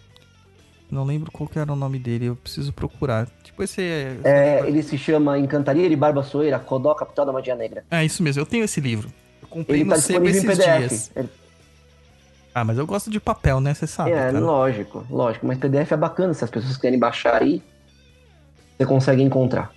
Não 0.91 1.05
lembro 1.05 1.30
qual 1.32 1.49
que 1.49 1.59
era 1.59 1.72
o 1.72 1.76
nome 1.76 1.99
dele, 1.99 2.26
eu 2.26 2.37
preciso 2.37 2.72
procurar. 2.72 3.26
Tipo 3.43 3.62
esse. 3.62 3.80
É, 4.22 4.62
ele 4.66 4.82
se 4.82 4.97
chama 4.97 5.39
Encantaria 5.39 5.89
de 5.89 5.97
Barba 5.97 6.22
Soeira, 6.22 6.59
Codó, 6.59 6.95
Capital 6.95 7.26
da 7.26 7.32
Magia 7.32 7.57
Negra. 7.57 7.84
É 7.91 8.05
isso 8.05 8.22
mesmo, 8.22 8.41
eu 8.43 8.47
tenho 8.47 8.64
esse 8.64 8.80
livro. 8.80 9.09
Eu 9.43 9.49
comprei 9.49 9.80
Ele 9.80 9.89
no 9.89 9.95
tá 9.95 10.01
sebo 10.01 10.24
disponível 10.26 10.51
em 10.51 10.53
esses 10.53 10.64
PDF. 10.64 10.89
dias. 10.89 11.11
Ele- 11.16 11.28
Ah, 12.55 12.64
mas 12.64 12.78
eu 12.78 12.87
gosto 12.87 13.11
de 13.11 13.20
papel, 13.20 13.61
né? 13.61 13.74
Você 13.74 13.87
sabe. 13.87 14.12
é, 14.12 14.14
cara. 14.16 14.39
lógico, 14.41 15.05
lógico. 15.11 15.47
Mas 15.47 15.59
PDF 15.59 15.93
é 15.93 15.97
bacana, 15.97 16.32
se 16.32 16.43
as 16.45 16.51
pessoas 16.51 16.76
quiserem 16.76 16.99
baixar 16.99 17.43
aí, 17.43 17.62
você 18.78 18.87
consegue 18.87 19.22
encontrar. 19.22 19.70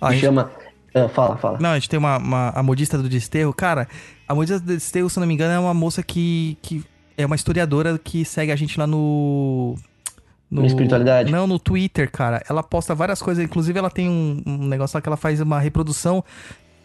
Ah, 0.00 0.10
gente- 0.12 0.22
chama... 0.22 0.50
Ah, 0.94 1.08
fala, 1.08 1.36
fala. 1.36 1.58
Não, 1.60 1.70
a 1.70 1.74
gente 1.74 1.88
tem 1.88 1.98
uma, 1.98 2.16
uma- 2.18 2.48
a 2.50 2.62
modista 2.62 2.96
do 2.96 3.08
Desterro. 3.08 3.52
Cara, 3.52 3.88
a 4.28 4.34
modista 4.34 4.60
do 4.60 4.66
Desterro, 4.66 5.10
se 5.10 5.18
eu 5.18 5.20
não 5.20 5.26
me 5.28 5.34
engano, 5.34 5.52
é 5.52 5.58
uma 5.58 5.74
moça 5.74 6.02
que, 6.04 6.56
que 6.62 6.84
é 7.18 7.26
uma 7.26 7.34
historiadora 7.36 7.98
que 7.98 8.24
segue 8.24 8.50
a 8.52 8.56
gente 8.56 8.78
lá 8.78 8.86
no. 8.86 9.74
No 10.60 10.66
Espiritualidade? 10.66 11.32
Não, 11.32 11.46
no 11.46 11.58
Twitter, 11.58 12.10
cara. 12.10 12.42
Ela 12.48 12.62
posta 12.62 12.94
várias 12.94 13.20
coisas. 13.20 13.44
Inclusive, 13.44 13.78
ela 13.78 13.90
tem 13.90 14.08
um, 14.08 14.40
um 14.46 14.68
negócio 14.68 14.96
lá 14.96 15.02
que 15.02 15.08
ela 15.08 15.16
faz 15.16 15.40
uma 15.40 15.58
reprodução 15.58 16.22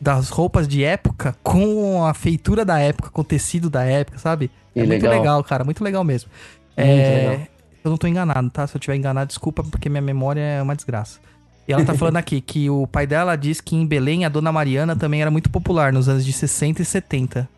das 0.01 0.29
roupas 0.29 0.67
de 0.67 0.83
época 0.83 1.35
com 1.43 2.03
a 2.05 2.13
feitura 2.13 2.65
da 2.65 2.79
época, 2.79 3.09
com 3.09 3.21
o 3.21 3.23
tecido 3.23 3.69
da 3.69 3.83
época, 3.83 4.17
sabe? 4.17 4.49
Que 4.73 4.79
é 4.79 4.85
muito 4.85 5.03
legal. 5.03 5.13
legal, 5.19 5.43
cara. 5.43 5.63
Muito 5.63 5.83
legal 5.83 6.03
mesmo. 6.03 6.29
Muito 6.77 6.89
É, 6.89 7.17
legal. 7.29 7.47
Eu 7.83 7.91
não 7.91 7.97
tô 7.97 8.07
enganado, 8.07 8.49
tá? 8.49 8.65
Se 8.65 8.75
eu 8.75 8.79
tiver 8.79 8.95
enganado, 8.95 9.27
desculpa, 9.27 9.63
porque 9.63 9.87
minha 9.87 10.01
memória 10.01 10.41
é 10.41 10.61
uma 10.61 10.75
desgraça. 10.75 11.19
E 11.67 11.73
ela 11.73 11.85
tá 11.85 11.93
falando 11.93 12.17
aqui 12.17 12.41
que 12.41 12.69
o 12.69 12.87
pai 12.87 13.05
dela 13.05 13.35
diz 13.35 13.61
que 13.61 13.75
em 13.75 13.85
Belém 13.85 14.25
a 14.25 14.29
Dona 14.29 14.51
Mariana 14.51 14.95
também 14.95 15.21
era 15.21 15.29
muito 15.29 15.49
popular 15.49 15.93
nos 15.93 16.09
anos 16.09 16.25
de 16.25 16.33
60 16.33 16.81
e 16.81 16.85
70. 16.85 17.49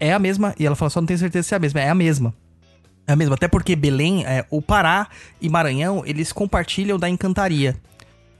É 0.00 0.12
a 0.12 0.18
mesma, 0.18 0.54
e 0.58 0.66
ela 0.66 0.74
fala, 0.74 0.90
só 0.90 1.00
não 1.00 1.06
tenho 1.06 1.18
certeza 1.18 1.46
se 1.46 1.54
é 1.54 1.56
a 1.56 1.60
mesma, 1.60 1.80
é 1.80 1.88
a 1.88 1.94
mesma. 1.94 2.34
É 3.06 3.12
a 3.12 3.16
mesma, 3.16 3.34
até 3.34 3.48
porque 3.48 3.74
Belém, 3.74 4.24
é, 4.24 4.44
o 4.50 4.62
Pará 4.62 5.08
e 5.40 5.48
Maranhão, 5.48 6.02
eles 6.06 6.32
compartilham 6.32 6.98
da 6.98 7.08
encantaria, 7.08 7.76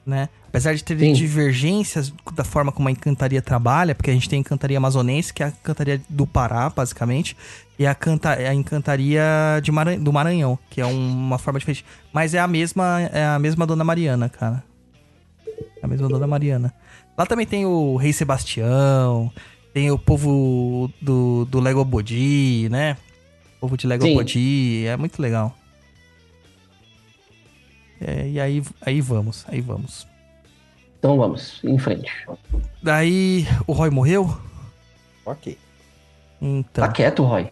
né? 0.06 0.28
Apesar 0.46 0.74
de 0.74 0.82
ter 0.82 0.98
Sim. 0.98 1.12
divergências 1.12 2.12
da 2.34 2.42
forma 2.44 2.72
como 2.72 2.88
a 2.88 2.90
encantaria 2.92 3.40
trabalha, 3.40 3.94
porque 3.94 4.10
a 4.10 4.12
gente 4.12 4.28
tem 4.28 4.38
a 4.38 4.40
encantaria 4.40 4.76
amazonense, 4.78 5.32
que 5.32 5.42
é 5.42 5.46
a 5.46 5.48
encantaria 5.50 6.00
do 6.08 6.26
Pará, 6.26 6.68
basicamente, 6.70 7.36
e 7.78 7.86
a, 7.86 7.94
canta, 7.94 8.30
a 8.32 8.54
encantaria 8.54 9.22
de 9.62 9.70
Maran- 9.72 9.98
do 9.98 10.12
Maranhão, 10.12 10.58
que 10.68 10.80
é 10.80 10.86
um- 10.86 11.08
uma 11.26 11.38
forma 11.38 11.58
diferente. 11.58 11.84
Mas 12.12 12.34
é 12.34 12.38
a 12.40 12.46
mesma, 12.48 13.00
é 13.12 13.24
a 13.24 13.38
mesma 13.38 13.66
Dona 13.66 13.84
Mariana, 13.84 14.28
cara. 14.28 14.62
É 15.82 15.84
a 15.84 15.88
mesma 15.88 16.08
Dona 16.08 16.26
Mariana. 16.26 16.74
Lá 17.16 17.24
também 17.26 17.46
tem 17.46 17.64
o 17.64 17.96
Rei 17.96 18.12
Sebastião, 18.12 19.32
tem 19.72 19.90
o 19.90 19.98
povo 19.98 20.90
do, 21.00 21.44
do 21.44 21.60
Lego 21.60 21.84
Bodi, 21.84 22.68
né? 22.70 22.96
O 23.60 23.68
povo 23.68 23.76
de 23.76 23.86
Lego 23.86 24.04
Sim. 24.04 24.14
Bodi, 24.14 24.86
é 24.86 24.96
muito 24.96 25.20
legal. 25.20 25.54
É, 28.00 28.26
e 28.26 28.40
aí, 28.40 28.62
aí 28.80 29.00
vamos, 29.02 29.44
aí 29.46 29.60
vamos. 29.60 30.06
Então 30.98 31.18
vamos, 31.18 31.62
em 31.62 31.78
frente. 31.78 32.10
Daí 32.82 33.46
o 33.66 33.72
Roy 33.72 33.90
morreu? 33.90 34.34
Ok. 35.26 35.58
Então. 36.40 36.86
Tá 36.86 36.90
quieto, 36.90 37.22
Roy. 37.22 37.50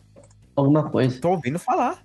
Alguma 0.56 0.88
coisa. 0.88 1.20
Tô 1.20 1.32
ouvindo 1.32 1.58
falar. 1.58 2.02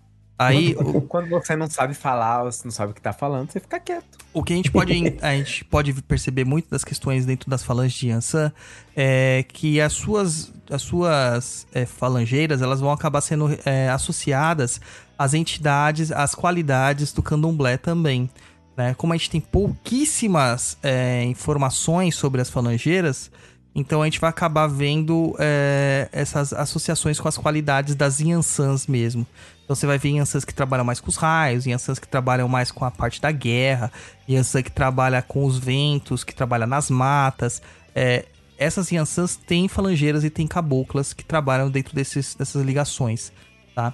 Aí 0.48 0.74
quando, 0.74 0.98
o, 0.98 1.02
quando 1.08 1.30
você 1.30 1.56
não 1.56 1.70
sabe 1.70 1.94
falar, 1.94 2.44
você 2.44 2.62
não 2.66 2.72
sabe 2.72 2.92
o 2.92 2.96
que 2.96 3.02
tá 3.02 3.14
falando, 3.14 3.52
você 3.52 3.60
fica 3.60 3.80
quieto. 3.80 4.18
o 4.34 4.44
que 4.44 4.54
a 4.54 4.56
gente 4.56 4.72
pode 4.72 5.18
a 5.22 5.36
gente 5.36 5.66
pode 5.66 5.94
perceber 6.04 6.46
muito 6.46 6.70
das 6.70 6.84
questões 6.84 7.26
dentro 7.26 7.50
das 7.50 7.64
falanges 7.64 7.94
de 7.94 8.10
Yansan 8.10 8.52
é 8.96 9.46
que 9.48 9.80
as 9.80 9.94
suas 9.94 10.52
as 10.70 10.82
suas 10.82 11.68
é, 11.74 11.86
falangeiras 11.86 12.62
elas 12.62 12.80
vão 12.80 12.92
acabar 12.92 13.22
sendo 13.22 13.50
é, 13.66 13.90
associadas 13.90 14.80
às 15.18 15.34
entidades, 15.34 16.12
às 16.12 16.34
qualidades 16.34 17.14
do 17.14 17.22
candomblé 17.22 17.78
também. 17.78 18.30
Né? 18.76 18.96
Como 18.96 19.14
a 19.14 19.18
gente 19.18 19.30
tem 19.30 19.42
pouquíssimas 19.42 20.78
é, 20.82 21.24
informações 21.26 22.16
sobre 22.16 22.42
as 22.42 22.50
falangeiras, 22.50 23.30
então 23.76 24.02
a 24.02 24.06
gente 24.06 24.20
vai 24.20 24.30
acabar 24.30 24.68
vendo 24.68 25.36
é, 25.40 26.08
essas 26.12 26.54
associações 26.54 27.20
com 27.20 27.28
as 27.28 27.38
qualidades 27.38 27.96
das 27.96 28.20
Iansãs 28.20 28.88
mesmo. 28.88 29.26
Então 29.64 29.76
você 29.76 29.88
vai 29.88 29.98
ver 29.98 30.10
Iansãs 30.10 30.44
que 30.44 30.54
trabalham 30.54 30.84
mais 30.84 31.00
com 31.00 31.10
os 31.10 31.16
raios, 31.16 31.66
Iansãs 31.66 31.98
que 31.98 32.08
trabalham 32.08 32.48
mais 32.48 32.70
com 32.70 32.84
a 32.84 32.92
parte 32.92 33.22
da 33.22 33.32
guerra, 33.32 33.92
Iansã 34.28 34.62
que 34.62 34.72
trabalha 34.72 35.22
com 35.22 35.46
os 35.46 35.58
ventos, 35.58 36.24
que 36.24 36.36
trabalha 36.36 36.68
nas 36.68 36.90
matas. 36.90 37.62
É, 37.96 38.26
essas 38.58 38.92
Iansãs 38.92 39.36
têm 39.36 39.68
falangeiras 39.68 40.24
e 40.24 40.30
têm 40.30 40.48
caboclas 40.48 41.14
que 41.14 41.24
trabalham 41.24 41.70
dentro 41.70 41.96
desses, 41.96 42.36
dessas 42.36 42.64
ligações, 42.64 43.32
tá? 43.74 43.94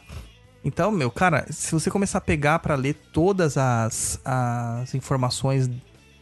Então, 0.64 0.92
meu, 0.92 1.10
cara, 1.10 1.46
se 1.50 1.72
você 1.72 1.90
começar 1.90 2.18
a 2.18 2.22
pegar 2.22 2.60
pra 2.60 2.76
ler 2.76 2.96
todas 3.14 3.58
as, 3.58 4.20
as 4.26 4.94
informações 4.94 5.70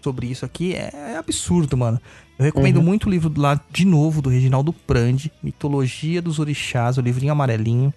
sobre 0.03 0.27
isso 0.27 0.45
aqui, 0.45 0.75
é, 0.75 0.91
é 0.93 1.17
absurdo, 1.17 1.75
mano. 1.75 1.99
Eu 2.37 2.45
recomendo 2.45 2.81
muito 2.81 3.07
o 3.07 3.09
livro 3.09 3.33
lá, 3.35 3.59
de 3.71 3.85
novo, 3.85 4.21
do 4.21 4.29
Reginaldo 4.29 4.71
Prandi, 4.71 5.31
Mitologia 5.41 6.21
dos 6.21 6.37
Orixás, 6.37 6.97
o 6.97 7.01
livrinho 7.01 7.31
amarelinho. 7.31 7.93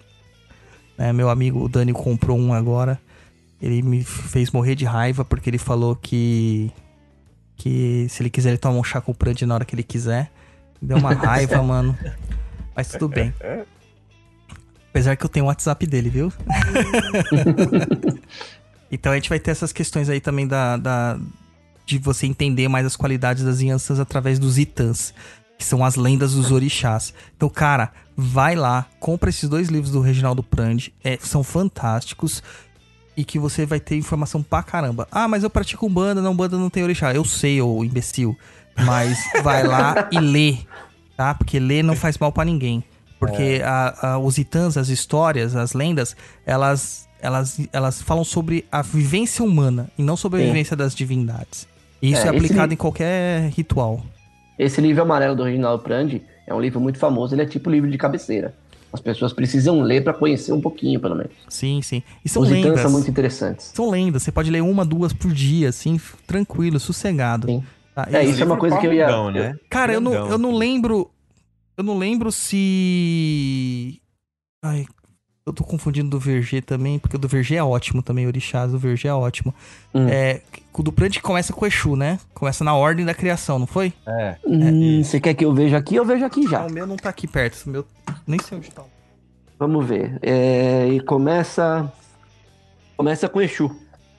É, 0.97 1.11
meu 1.11 1.29
amigo 1.29 1.63
o 1.63 1.69
Dani 1.69 1.93
comprou 1.93 2.37
um 2.37 2.53
agora. 2.53 2.99
Ele 3.61 3.81
me 3.81 4.03
fez 4.03 4.51
morrer 4.51 4.75
de 4.75 4.85
raiva 4.85 5.23
porque 5.25 5.49
ele 5.49 5.57
falou 5.57 5.95
que. 5.95 6.71
Que 7.57 8.07
se 8.09 8.23
ele 8.23 8.29
quiser, 8.29 8.49
ele 8.49 8.57
toma 8.57 8.79
um 8.79 8.83
chá 8.83 8.99
com 8.99 9.11
o 9.11 9.15
Prandi 9.15 9.45
na 9.45 9.53
hora 9.53 9.65
que 9.65 9.75
ele 9.75 9.83
quiser. 9.83 10.31
Deu 10.81 10.97
uma 10.97 11.13
raiva, 11.13 11.61
mano. 11.65 11.95
Mas 12.75 12.87
tudo 12.89 13.09
bem. 13.09 13.31
Apesar 14.89 15.15
que 15.15 15.23
eu 15.23 15.29
tenho 15.29 15.45
o 15.45 15.47
WhatsApp 15.47 15.85
dele, 15.85 16.09
viu? 16.09 16.33
então 18.91 19.11
a 19.11 19.15
gente 19.15 19.29
vai 19.29 19.39
ter 19.39 19.51
essas 19.51 19.71
questões 19.71 20.09
aí 20.09 20.19
também 20.19 20.47
da, 20.47 20.77
da- 20.77 21.19
de 21.85 21.97
você 21.97 22.25
entender 22.25 22.67
mais 22.67 22.85
as 22.85 22.95
qualidades 22.95 23.43
das 23.43 23.61
Iansãs 23.61 23.99
através 23.99 24.39
dos 24.39 24.57
Itãs, 24.57 25.13
que 25.61 25.67
são 25.67 25.85
as 25.85 25.95
lendas 25.95 26.33
dos 26.33 26.51
orixás. 26.51 27.13
Então, 27.37 27.47
cara, 27.47 27.91
vai 28.17 28.55
lá, 28.55 28.87
compra 28.99 29.29
esses 29.29 29.47
dois 29.47 29.69
livros 29.69 29.91
do 29.91 30.01
Reginaldo 30.01 30.41
Prandi, 30.41 30.91
é, 31.03 31.19
são 31.21 31.43
fantásticos 31.43 32.41
e 33.15 33.23
que 33.23 33.37
você 33.37 33.63
vai 33.63 33.79
ter 33.79 33.95
informação 33.95 34.41
pra 34.41 34.63
caramba. 34.63 35.07
Ah, 35.11 35.27
mas 35.27 35.43
eu 35.43 35.49
pratico 35.51 35.87
banda, 35.87 36.19
não, 36.19 36.35
banda 36.35 36.57
não 36.57 36.67
tem 36.67 36.81
orixá. 36.83 37.13
Eu 37.13 37.23
sei, 37.23 37.61
ô 37.61 37.83
imbecil, 37.83 38.35
mas 38.85 39.19
vai 39.43 39.61
lá 39.63 40.09
e 40.11 40.19
lê, 40.19 40.57
tá? 41.15 41.35
Porque 41.35 41.59
ler 41.59 41.83
não 41.83 41.95
faz 41.95 42.17
mal 42.17 42.31
pra 42.31 42.43
ninguém. 42.43 42.83
Porque 43.19 43.61
a- 43.63 44.13
a- 44.13 44.17
os 44.17 44.39
itãs, 44.39 44.77
as 44.77 44.89
histórias, 44.89 45.55
as 45.55 45.73
lendas, 45.73 46.15
elas, 46.43 47.07
elas, 47.21 47.59
elas 47.71 48.01
falam 48.01 48.23
sobre 48.23 48.65
a 48.71 48.81
vivência 48.81 49.45
humana 49.45 49.91
e 49.95 50.01
não 50.01 50.17
sobre 50.17 50.39
a 50.39 50.41
Sim. 50.41 50.47
vivência 50.47 50.75
das 50.75 50.95
divindades. 50.95 51.67
E 52.01 52.13
isso 52.13 52.21
É, 52.21 52.23
é, 52.23 52.27
esse 52.29 52.35
aplicado 52.35 52.69
li- 52.69 52.73
em 52.73 52.77
qualquer 52.77 53.51
ritual. 53.51 54.03
Esse 54.61 54.79
livro 54.79 55.01
amarelo 55.01 55.35
do 55.35 55.43
Reginaldo 55.43 55.81
Prandi 55.81 56.21
é 56.45 56.53
um 56.53 56.61
livro 56.61 56.79
muito 56.79 56.99
famoso, 56.99 57.33
ele 57.33 57.41
é 57.41 57.47
tipo 57.47 57.67
livro 57.67 57.89
de 57.89 57.97
cabeceira. 57.97 58.53
As 58.93 59.01
pessoas 59.01 59.33
precisam 59.33 59.81
ler 59.81 60.03
pra 60.03 60.13
conhecer 60.13 60.53
um 60.53 60.61
pouquinho, 60.61 60.99
pelo 60.99 61.15
menos. 61.15 61.31
Sim, 61.49 61.81
sim. 61.81 62.03
E 62.23 62.29
são 62.29 62.43
Os 62.43 62.49
lendas. 62.49 62.79
são 62.79 62.91
muito 62.91 63.09
interessantes. 63.09 63.71
São 63.73 63.89
lendas. 63.89 64.21
Você 64.21 64.31
pode 64.31 64.51
ler 64.51 64.61
uma, 64.61 64.85
duas 64.85 65.13
por 65.13 65.31
dia, 65.31 65.69
assim, 65.69 65.99
tranquilo, 66.27 66.79
sossegado. 66.79 67.47
Sim. 67.47 67.63
Tá? 67.95 68.07
É, 68.11 68.23
isso 68.23 68.39
é 68.39 68.45
uma 68.45 68.57
coisa 68.57 68.77
que 68.77 68.85
eu 68.85 68.93
ia. 68.93 69.31
Né? 69.31 69.55
Cara, 69.67 69.93
eu 69.93 70.01
não, 70.01 70.13
eu 70.13 70.37
não 70.37 70.55
lembro. 70.55 71.09
Eu 71.75 71.83
não 71.83 71.97
lembro 71.97 72.31
se. 72.31 73.99
Ai, 74.63 74.85
eu 75.45 75.51
tô 75.51 75.63
confundindo 75.63 76.09
do 76.09 76.19
Verger 76.19 76.63
também, 76.63 76.99
porque 76.99 77.15
o 77.15 77.19
do 77.19 77.27
Verger 77.27 77.57
é 77.57 77.63
ótimo 77.63 78.03
também, 78.03 78.27
Orixás 78.27 78.71
do 78.71 78.77
Verger 78.77 79.09
é 79.09 79.13
ótimo. 79.13 79.53
Hum. 79.93 80.07
É, 80.07 80.41
o 80.71 80.83
do 80.83 80.91
Prante 80.91 81.21
começa 81.21 81.51
com 81.51 81.65
o 81.65 81.67
Exu, 81.67 81.95
né? 81.95 82.19
Começa 82.33 82.63
na 82.63 82.75
ordem 82.75 83.05
da 83.05 83.13
criação, 83.13 83.57
não 83.57 83.67
foi? 83.67 83.91
É. 84.05 84.35
Hum, 84.45 85.03
você 85.03 85.19
quer 85.19 85.33
que 85.33 85.43
eu 85.43 85.53
veja 85.53 85.77
aqui? 85.77 85.95
Eu 85.95 86.05
vejo 86.05 86.23
aqui 86.23 86.47
já. 86.47 86.59
Não, 86.59 86.67
o 86.67 86.71
meu 86.71 86.87
não 86.87 86.95
tá 86.95 87.09
aqui 87.09 87.27
perto. 87.27 87.65
O 87.65 87.69
meu. 87.69 87.85
Nem 88.25 88.39
sei 88.39 88.57
onde 88.57 88.69
tá. 88.69 88.83
Vamos 89.57 89.85
ver. 89.85 90.19
É, 90.21 90.87
e 90.87 90.99
começa. 90.99 91.91
Começa 92.95 93.27
com 93.27 93.41
Exu. 93.41 93.75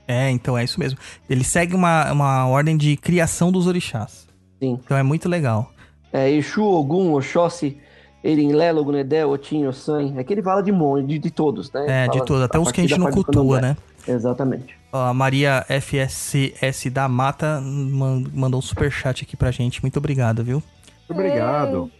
É, 0.09 0.31
então 0.31 0.59
é 0.59 0.65
isso 0.65 0.79
mesmo. 0.79 0.99
Ele 1.31 1.45
segue 1.45 1.75
uma, 1.75 2.11
uma 2.13 2.47
ordem 2.47 2.77
de 2.77 2.97
criação 2.97 3.53
dos 3.53 3.67
orixás. 3.69 4.27
Sim. 4.61 4.79
Então 4.85 4.97
é 4.97 5.03
muito 5.03 5.29
legal. 5.29 5.73
É 6.13 6.31
Exu, 6.31 6.65
Ogum, 6.65 7.13
Oxóssi, 7.15 7.79
Erinlé, 8.23 8.71
Logunedé, 8.73 9.27
Otim, 9.27 9.67
Ossan. 9.67 10.15
É 10.17 10.25
que 10.25 10.33
ele 10.33 10.43
fala 10.43 10.63
de 10.63 10.71
monte, 10.71 11.07
de, 11.07 11.19
de 11.19 11.31
todos, 11.31 11.73
né? 11.73 11.85
É, 11.85 12.07
Fala 12.07 12.21
de 12.21 12.27
todos. 12.27 12.43
Até 12.43 12.59
os 12.59 12.71
que 12.71 12.81
a 12.81 12.87
gente 12.87 12.99
não 12.99 13.11
cultua, 13.11 13.61
né? 13.61 13.77
Exatamente. 14.07 14.77
A 14.93 15.13
Maria 15.15 15.65
FSS 15.69 16.91
da 16.91 17.09
Mata 17.09 17.61
man- 17.61 18.25
mandou 18.33 18.59
um 18.59 18.63
superchat 18.63 19.25
aqui 19.25 19.37
pra 19.37 19.51
gente. 19.51 19.83
Muito 19.83 19.97
obrigado, 19.97 20.45
viu? 20.45 20.63
Obrigado. 21.09 21.91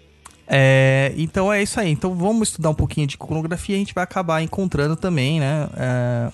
É, 0.47 1.13
então 1.17 1.53
é 1.53 1.63
isso 1.63 1.79
aí. 1.81 1.91
Então 1.91 2.15
vamos 2.15 2.49
estudar 2.49 2.71
um 2.71 2.75
pouquinho 2.75 3.07
de 3.07 3.15
iconografia. 3.15 3.77
A 3.77 3.79
gente 3.79 3.95
vai 3.95 4.05
acabar 4.05 4.43
encontrando 4.43 4.97
também, 4.97 5.41
né? 5.41 5.69
é, 5.77 6.33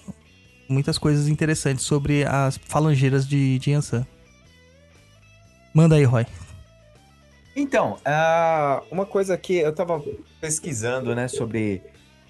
muitas 0.69 0.99
coisas 0.99 1.29
interessantes 1.29 1.85
sobre 1.85 2.25
as 2.25 2.59
falangeiras 2.59 3.27
de, 3.27 3.59
de 3.59 3.71
Yansan. 3.71 4.07
Manda 5.73 5.95
aí, 5.97 6.05
Roy. 6.05 6.27
Então, 7.61 7.97
ah, 8.05 8.83
uma 8.91 9.05
coisa 9.05 9.37
que 9.37 9.55
eu 9.55 9.75
tava 9.75 10.01
pesquisando, 10.41 11.13
né, 11.15 11.27
sobre 11.27 11.83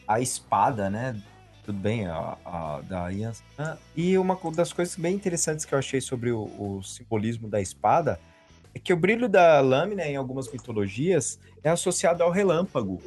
a 0.07 0.21
espada, 0.21 0.89
né, 0.89 1.15
tudo 1.67 1.79
bem, 1.79 2.07
a, 2.07 2.37
a- 2.47 2.81
da 2.89 3.09
Yansan. 3.11 3.77
E 3.95 4.17
uma 4.17 4.39
das 4.55 4.73
coisas 4.73 4.97
bem 4.97 5.15
interessantes 5.15 5.67
que 5.67 5.75
eu 5.75 5.79
achei 5.79 6.01
sobre 6.01 6.31
o, 6.33 6.45
o 6.59 6.83
simbolismo 6.83 7.47
da 7.47 7.61
espada 7.61 8.19
é 8.75 8.79
que 8.79 8.91
o 8.91 8.97
brilho 8.97 9.29
da 9.29 9.61
lâmina, 9.61 10.03
em 10.07 10.17
algumas 10.17 10.51
mitologias, 10.51 11.39
é 11.63 11.69
associado 11.69 12.23
ao 12.23 12.31
relâmpago. 12.31 13.03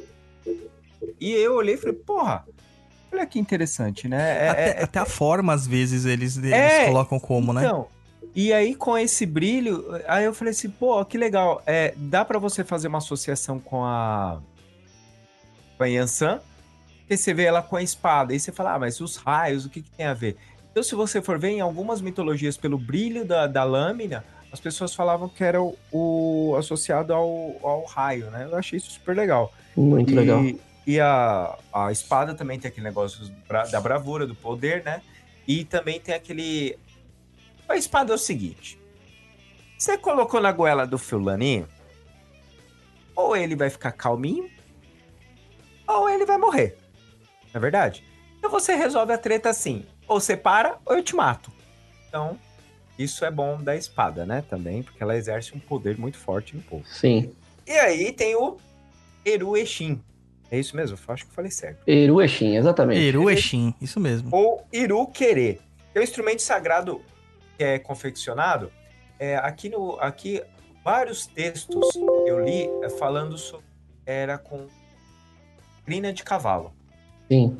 E 1.20 1.32
eu 1.32 1.56
olhei 1.56 1.74
e 1.74 1.78
falei, 1.78 1.94
porra, 1.96 2.44
olha 3.12 3.26
que 3.26 3.40
interessante, 3.40 4.06
né? 4.06 4.46
É- 4.46 4.48
até, 4.48 4.68
é- 4.80 4.82
até 4.84 4.98
a 5.00 5.06
forma, 5.06 5.52
às 5.52 5.66
vezes, 5.66 6.04
eles, 6.04 6.36
eles 6.36 6.52
É, 6.52 6.86
colocam 6.86 7.18
como, 7.18 7.52
né? 7.52 7.64
Então, 7.64 7.88
e 8.34 8.52
aí 8.52 8.74
com 8.74 8.96
esse 8.96 9.26
brilho, 9.26 9.84
aí 10.06 10.24
eu 10.24 10.34
falei 10.34 10.52
assim, 10.52 10.70
pô, 10.70 11.04
que 11.04 11.18
legal. 11.18 11.62
É, 11.66 11.94
dá 11.96 12.24
pra 12.24 12.38
você 12.38 12.64
fazer 12.64 12.88
uma 12.88 12.98
associação 12.98 13.58
com 13.58 13.84
a 13.84 14.40
com 15.76 15.84
a 15.84 15.86
Yansan, 15.86 16.40
porque 17.00 17.16
você 17.16 17.34
vê 17.34 17.44
ela 17.44 17.62
com 17.62 17.76
a 17.76 17.82
espada, 17.82 18.34
e 18.34 18.40
você 18.40 18.52
fala, 18.52 18.74
ah, 18.74 18.78
mas 18.78 19.00
os 19.00 19.16
raios, 19.16 19.64
o 19.64 19.70
que, 19.70 19.82
que 19.82 19.90
tem 19.90 20.06
a 20.06 20.14
ver? 20.14 20.36
Então, 20.70 20.82
se 20.82 20.94
você 20.94 21.20
for 21.20 21.38
ver 21.38 21.50
em 21.50 21.60
algumas 21.60 22.00
mitologias, 22.00 22.56
pelo 22.56 22.78
brilho 22.78 23.24
da, 23.24 23.46
da 23.46 23.62
lâmina, 23.62 24.24
as 24.50 24.60
pessoas 24.60 24.94
falavam 24.94 25.28
que 25.28 25.42
era 25.44 25.62
o, 25.62 25.76
o 25.90 26.54
associado 26.56 27.12
ao, 27.12 27.56
ao 27.62 27.84
raio, 27.84 28.30
né? 28.30 28.48
Eu 28.50 28.56
achei 28.56 28.78
isso 28.78 28.90
super 28.90 29.16
legal. 29.16 29.52
Muito 29.76 30.12
e, 30.12 30.14
legal. 30.14 30.42
E 30.86 31.00
a, 31.00 31.58
a 31.72 31.92
espada 31.92 32.34
também 32.34 32.58
tem 32.58 32.70
aquele 32.70 32.86
negócio 32.86 33.30
da 33.70 33.80
bravura, 33.80 34.26
do 34.26 34.34
poder, 34.34 34.82
né? 34.84 35.02
E 35.46 35.64
também 35.64 35.98
tem 36.00 36.14
aquele. 36.14 36.78
A 37.68 37.76
espada 37.76 38.12
é 38.12 38.14
o 38.14 38.18
seguinte: 38.18 38.78
você 39.78 39.96
colocou 39.98 40.40
na 40.40 40.52
goela 40.52 40.86
do 40.86 40.98
fulaninho, 40.98 41.66
ou 43.14 43.36
ele 43.36 43.56
vai 43.56 43.70
ficar 43.70 43.92
calminho, 43.92 44.48
ou 45.86 46.08
ele 46.08 46.24
vai 46.24 46.38
morrer. 46.38 46.76
Não 47.52 47.58
é 47.58 47.60
verdade? 47.60 48.04
Então 48.38 48.50
você 48.50 48.74
resolve 48.74 49.12
a 49.12 49.18
treta 49.18 49.50
assim: 49.50 49.84
ou 50.06 50.20
você 50.20 50.36
para, 50.36 50.78
ou 50.84 50.96
eu 50.96 51.02
te 51.02 51.14
mato. 51.14 51.52
Então, 52.08 52.38
isso 52.98 53.24
é 53.24 53.30
bom 53.30 53.62
da 53.62 53.74
espada, 53.74 54.26
né? 54.26 54.44
Também, 54.48 54.82
porque 54.82 55.02
ela 55.02 55.16
exerce 55.16 55.54
um 55.54 55.58
poder 55.58 55.98
muito 55.98 56.18
forte 56.18 56.54
no 56.56 56.62
povo. 56.62 56.84
Sim. 56.86 57.32
E 57.66 57.72
aí 57.72 58.12
tem 58.12 58.34
o 58.34 58.58
Eru 59.24 59.56
Exin. 59.56 60.02
É 60.50 60.58
isso 60.58 60.76
mesmo? 60.76 60.98
Eu 61.08 61.14
acho 61.14 61.24
que 61.24 61.30
eu 61.30 61.34
falei 61.34 61.50
certo. 61.50 61.82
Eru 61.86 62.20
Exin, 62.20 62.56
exatamente. 62.56 63.00
Eru 63.00 63.30
Exin, 63.30 63.74
isso 63.80 63.98
mesmo. 63.98 64.28
Ou 64.30 64.66
Iru 64.72 65.06
Querer. 65.06 65.60
É 65.94 66.00
um 66.00 66.02
instrumento 66.02 66.42
sagrado 66.42 67.00
que 67.56 67.64
é 67.64 67.78
confeccionado. 67.78 68.72
É, 69.18 69.36
aqui, 69.36 69.68
no, 69.68 69.98
aqui, 70.00 70.42
vários 70.84 71.26
textos 71.26 71.86
eu 72.26 72.44
li 72.44 72.68
é, 72.82 72.88
falando 72.90 73.36
sobre. 73.38 73.66
Era 74.04 74.36
com 74.36 74.66
crina 75.84 76.12
de 76.12 76.22
cavalo. 76.24 76.72
Sim. 77.30 77.56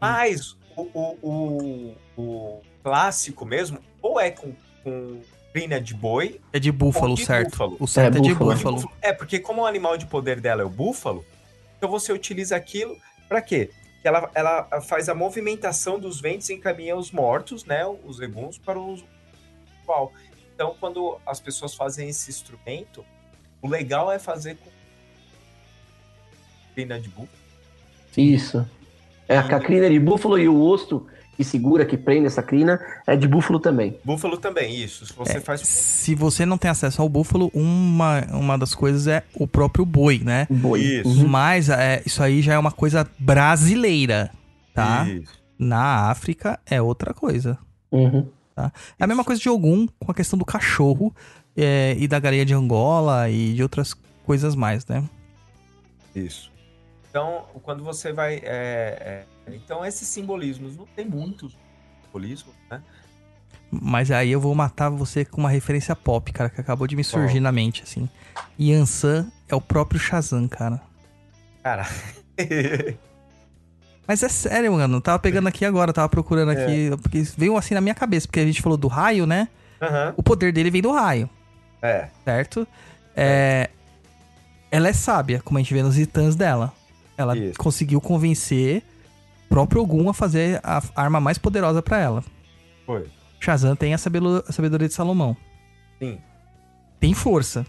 Mas 0.00 0.56
o, 0.76 0.82
o, 0.94 1.16
o, 1.22 1.96
o 2.16 2.62
clássico 2.82 3.44
mesmo, 3.44 3.78
ou 4.00 4.18
é 4.20 4.30
com, 4.30 4.52
com 4.82 5.20
crina 5.52 5.80
de 5.80 5.94
boi, 5.94 6.40
É 6.52 6.58
de 6.58 6.70
búfalo, 6.72 7.14
de 7.14 7.24
certo. 7.24 7.50
búfalo. 7.50 7.76
O 7.80 7.86
certo 7.86 8.16
é, 8.16 8.18
É, 8.18 8.22
de 8.22 8.34
búfalo. 8.34 8.76
búfalo. 8.76 8.92
É, 9.02 9.12
porque 9.12 9.38
como 9.38 9.62
o 9.62 9.66
animal 9.66 9.96
de 9.96 10.06
poder 10.06 10.40
dela 10.40 10.62
é 10.62 10.64
o 10.64 10.70
búfalo, 10.70 11.24
então 11.76 11.90
você 11.90 12.12
utiliza 12.12 12.56
aquilo 12.56 12.96
para 13.28 13.40
quê? 13.42 13.70
Que 14.02 14.08
ela, 14.08 14.30
ela 14.34 14.80
faz 14.82 15.08
a 15.08 15.14
movimentação 15.14 15.98
dos 15.98 16.20
ventos 16.20 16.48
e 16.48 16.54
encaminha 16.54 16.94
os 16.96 17.10
mortos, 17.10 17.64
né, 17.64 17.84
os 17.86 18.20
eguns, 18.20 18.58
para 18.58 18.78
o 18.78 18.96
ritual. 19.86 20.12
Então, 20.54 20.74
quando 20.80 21.18
as 21.24 21.38
pessoas 21.38 21.74
fazem 21.74 22.08
esse 22.08 22.30
instrumento, 22.30 23.04
o 23.62 23.68
legal 23.68 24.10
é 24.10 24.18
fazer 24.18 24.56
com 24.56 24.70
crina 26.74 27.00
de 27.00 27.08
búfalo. 27.08 27.28
Isso. 28.16 28.68
É 29.28 29.38
a 29.38 29.60
crina 29.60 29.88
de 29.88 29.98
búfalo 29.98 30.38
e 30.38 30.48
o 30.48 30.60
osso 30.60 31.06
que 31.36 31.44
segura, 31.44 31.84
que 31.84 31.98
prende 31.98 32.26
essa 32.26 32.42
crina, 32.42 32.80
é 33.06 33.14
de 33.14 33.28
búfalo 33.28 33.60
também. 33.60 33.98
Búfalo 34.02 34.38
também, 34.38 34.74
isso. 34.74 35.04
Se 35.04 35.12
você 35.12 35.38
faz 35.38 35.60
Se 35.60 36.14
você 36.14 36.46
não 36.46 36.56
tem 36.56 36.70
acesso 36.70 37.02
ao 37.02 37.08
búfalo, 37.10 37.50
uma, 37.52 38.24
uma 38.32 38.56
das 38.56 38.74
coisas 38.74 39.06
é 39.06 39.22
o 39.34 39.46
próprio 39.46 39.84
boi, 39.84 40.18
né? 40.24 40.46
Boi. 40.48 40.80
Isso. 40.80 41.08
Uhum. 41.08 41.28
Mas 41.28 41.68
é, 41.68 42.02
isso 42.06 42.22
aí 42.22 42.40
já 42.40 42.54
é 42.54 42.58
uma 42.58 42.72
coisa 42.72 43.06
brasileira, 43.18 44.30
tá? 44.72 45.06
Isso. 45.06 45.34
Na 45.58 46.10
África 46.10 46.58
é 46.64 46.80
outra 46.80 47.12
coisa. 47.12 47.58
Uhum. 47.92 48.26
É 48.56 49.04
a 49.04 49.06
mesma 49.06 49.24
coisa 49.24 49.40
de 49.40 49.48
Ogum 49.48 49.86
com 49.98 50.10
a 50.10 50.14
questão 50.14 50.38
do 50.38 50.44
cachorro 50.44 51.14
é, 51.56 51.94
e 51.98 52.08
da 52.08 52.18
galinha 52.18 52.44
de 52.44 52.54
Angola 52.54 53.28
e 53.28 53.54
de 53.54 53.62
outras 53.62 53.94
coisas 54.24 54.54
mais, 54.54 54.86
né? 54.86 55.04
Isso. 56.14 56.50
Então, 57.10 57.46
quando 57.62 57.84
você 57.84 58.12
vai. 58.12 58.36
é, 58.36 59.24
é, 59.46 59.54
então, 59.54 59.84
esses 59.84 60.08
simbolismos, 60.08 60.76
não 60.76 60.86
tem 60.86 61.06
muitos 61.06 61.56
simbolismos, 62.04 62.54
né? 62.70 62.82
Mas 63.70 64.10
aí 64.10 64.30
eu 64.30 64.40
vou 64.40 64.54
matar 64.54 64.88
você 64.90 65.24
com 65.24 65.40
uma 65.40 65.50
referência 65.50 65.94
pop, 65.94 66.32
cara, 66.32 66.48
que 66.48 66.60
acabou 66.60 66.86
de 66.86 66.96
me 66.96 67.02
surgir 67.02 67.40
na 67.40 67.50
mente, 67.50 67.82
assim. 67.82 68.08
Yansan 68.58 69.30
é 69.48 69.54
o 69.54 69.60
próprio 69.60 69.98
Shazam, 69.98 70.46
cara. 70.46 70.80
Cara. 71.62 71.86
Mas 74.06 74.22
é 74.22 74.28
sério, 74.28 74.72
mano. 74.72 74.96
Eu 74.98 75.00
tava 75.00 75.18
pegando 75.18 75.48
aqui 75.48 75.64
agora, 75.64 75.92
tava 75.92 76.08
procurando 76.08 76.50
aqui. 76.50 76.90
Porque 77.02 77.22
veio 77.36 77.56
assim 77.56 77.74
na 77.74 77.80
minha 77.80 77.94
cabeça, 77.94 78.26
porque 78.28 78.40
a 78.40 78.44
gente 78.46 78.62
falou 78.62 78.78
do 78.78 78.86
raio, 78.88 79.26
né? 79.26 79.48
Aham. 79.82 80.14
O 80.16 80.22
poder 80.22 80.52
dele 80.52 80.70
vem 80.70 80.80
do 80.80 80.92
raio, 80.92 81.28
É. 81.82 82.08
certo? 82.24 82.66
É, 83.16 83.68
Ela 84.70 84.88
é 84.88 84.92
sábia, 84.92 85.40
como 85.44 85.58
a 85.58 85.62
gente 85.62 85.72
vê 85.74 85.82
nos 85.82 85.94
titãs 85.96 86.34
dela. 86.36 86.72
Ela 87.16 87.36
Isso. 87.36 87.58
conseguiu 87.58 88.00
convencer 88.00 88.82
o 89.46 89.48
próprio 89.48 89.80
Ogum 89.82 90.08
a 90.08 90.14
fazer 90.14 90.60
a 90.62 90.82
arma 90.94 91.20
mais 91.20 91.38
poderosa 91.38 91.80
pra 91.82 91.98
ela. 91.98 92.24
Foi. 92.84 93.06
Shazam 93.40 93.74
tem 93.76 93.94
a 93.94 93.98
sabedoria 93.98 94.88
de 94.88 94.92
Salomão. 94.94 95.36
Sim. 95.98 96.18
Tem 97.00 97.14
força. 97.14 97.66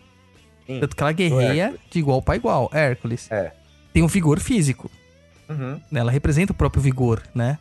Sim. 0.66 0.80
Tanto 0.80 0.96
que 0.96 1.02
ela 1.04 1.12
guerreia 1.12 1.76
de 1.90 2.00
igual 2.00 2.22
pra 2.22 2.36
igual. 2.36 2.70
Hércules. 2.74 3.30
É. 3.32 3.54
Tem 3.94 4.04
um 4.04 4.08
vigor 4.08 4.40
físico. 4.40 4.90
Uhum. 5.50 5.80
né? 5.92 6.00
Ela 6.00 6.12
representa 6.12 6.52
o 6.52 6.56
próprio 6.56 6.82
vigor, 6.82 7.22
né? 7.34 7.58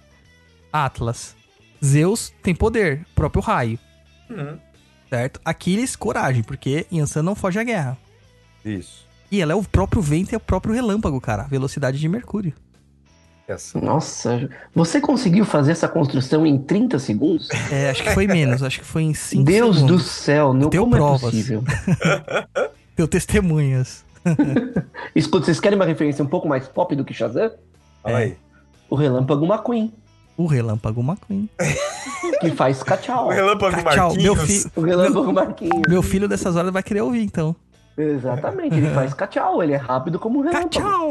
Atlas. 0.72 1.34
Zeus 1.84 2.32
tem 2.42 2.54
poder, 2.54 3.04
próprio 3.14 3.42
raio, 3.42 3.78
Uhum. 4.30 4.58
certo? 5.10 5.40
Aquiles, 5.44 5.94
coragem, 5.94 6.42
porque 6.42 6.86
Yansan 6.92 7.22
não 7.22 7.34
foge 7.34 7.58
à 7.58 7.64
guerra. 7.64 7.96
Isso. 8.64 9.06
E 9.30 9.40
ela 9.40 9.52
é 9.52 9.54
o 9.54 9.62
próprio 9.62 10.00
vento 10.02 10.32
e 10.32 10.36
o 10.36 10.40
próprio 10.40 10.74
relâmpago, 10.74 11.20
cara. 11.20 11.44
Velocidade 11.44 11.98
de 11.98 12.08
Mercúrio. 12.08 12.52
Essa. 13.46 13.80
Nossa, 13.80 14.48
você 14.74 15.00
conseguiu 15.00 15.44
fazer 15.44 15.70
essa 15.72 15.86
construção 15.88 16.44
em 16.44 16.58
30 16.58 16.98
segundos? 16.98 17.48
É, 17.70 17.90
acho 17.90 18.02
que 18.02 18.10
foi 18.10 18.26
menos, 18.26 18.60
acho 18.62 18.80
que 18.80 18.84
foi 18.84 19.02
em 19.02 19.14
5 19.14 19.44
Deus 19.44 19.76
do 19.76 19.80
segundos. 19.82 20.06
céu, 20.06 20.52
não 20.52 20.68
tenho 20.68 20.82
como 20.82 20.96
provas. 20.96 21.22
é 21.22 21.26
possível? 21.26 21.62
Deu 22.96 23.06
testemunhas. 23.06 24.04
Escuta, 25.14 25.44
vocês 25.46 25.60
querem 25.60 25.78
uma 25.78 25.84
referência 25.84 26.24
um 26.24 26.28
pouco 26.28 26.48
mais 26.48 26.66
pop 26.66 26.96
do 26.96 27.04
que 27.04 27.14
Shazam? 27.14 27.52
Fala 28.06 28.18
aí. 28.18 28.36
O 28.88 28.94
Relâmpago 28.94 29.44
McQueen, 29.46 29.92
O 30.36 30.46
relâmpago 30.46 31.00
McQueen. 31.02 31.48
que 32.40 32.50
faz 32.52 32.82
cachau. 32.82 33.26
O 33.26 33.30
Relâmpago 33.30 33.82
Marquinhos. 33.82 34.16
meu, 34.22 34.36
fi- 34.36 34.66
O 34.76 34.80
Relâmpago 34.82 35.32
Marquinhos. 35.32 35.82
meu 35.88 36.02
filho 36.02 36.28
dessas 36.28 36.54
horas 36.56 36.72
vai 36.72 36.82
querer 36.82 37.00
ouvir, 37.02 37.22
então. 37.22 37.54
Exatamente, 37.98 38.76
ele 38.76 38.90
faz 38.90 39.14
cachau, 39.14 39.62
ele 39.62 39.72
é 39.72 39.76
rápido 39.76 40.18
como 40.18 40.38
o 40.40 40.42
relâmpago. 40.42 40.68
Tchau! 40.68 41.08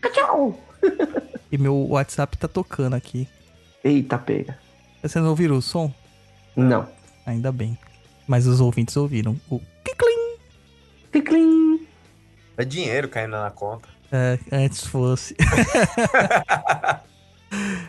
Cachau! 0.00 0.58
E 1.50 1.56
meu 1.56 1.76
WhatsApp 1.90 2.36
tá 2.36 2.48
tocando 2.48 2.94
aqui. 2.94 3.28
Eita, 3.84 4.18
pega. 4.18 4.58
Você 5.00 5.20
não 5.20 5.28
ouviu 5.30 5.54
o 5.54 5.62
som? 5.62 5.92
Não. 6.56 6.88
Ainda 7.24 7.52
bem. 7.52 7.78
Mas 8.26 8.48
os 8.48 8.60
ouvintes 8.60 8.96
ouviram. 8.96 9.36
O 9.48 9.60
kikling. 9.84 10.38
Ticlim. 11.12 11.86
É 12.56 12.64
dinheiro 12.64 13.08
caindo 13.08 13.30
na 13.30 13.48
conta. 13.50 13.88
É, 14.12 14.38
antes 14.52 14.86
fosse. 14.86 15.34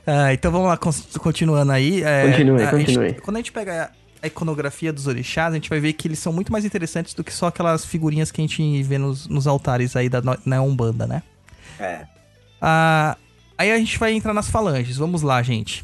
Ah, 0.06 0.32
então 0.34 0.52
vamos 0.52 0.68
lá, 0.68 0.78
continuando 1.20 1.72
aí. 1.72 2.02
É, 2.04 2.30
Continue, 2.30 2.62
a 2.64 2.66
gente- 2.78 2.86
continue. 2.86 3.14
quando 3.16 3.36
a 3.38 3.40
gente 3.40 3.52
pega 3.52 3.92
a 4.22 4.28
iconografia 4.28 4.94
dos 4.94 5.08
orixás, 5.08 5.52
a 5.52 5.56
gente 5.56 5.70
vai 5.70 5.80
ver 5.80 5.94
que 5.94 6.08
eles 6.08 6.20
são 6.20 6.32
muito 6.32 6.52
mais 6.52 6.64
interessantes 6.64 7.14
do 7.14 7.24
que 7.24 7.34
só 7.34 7.48
aquelas 7.48 7.84
figurinhas 7.84 8.32
que 8.32 8.40
a 8.40 8.44
gente 8.46 8.84
vê 8.84 8.98
nos, 8.98 9.28
nos 9.28 9.46
altares 9.48 9.96
aí 9.96 10.08
da 10.10 10.22
na 10.46 10.62
Umbanda, 10.62 11.06
né? 11.08 11.24
É. 11.80 12.06
Ah, 12.62 13.18
aí 13.58 13.72
a 13.72 13.78
gente 13.78 13.98
vai 14.00 14.14
entrar 14.14 14.34
nas 14.34 14.50
falanges. 14.50 14.96
Vamos 14.98 15.22
lá, 15.24 15.42
gente. 15.44 15.84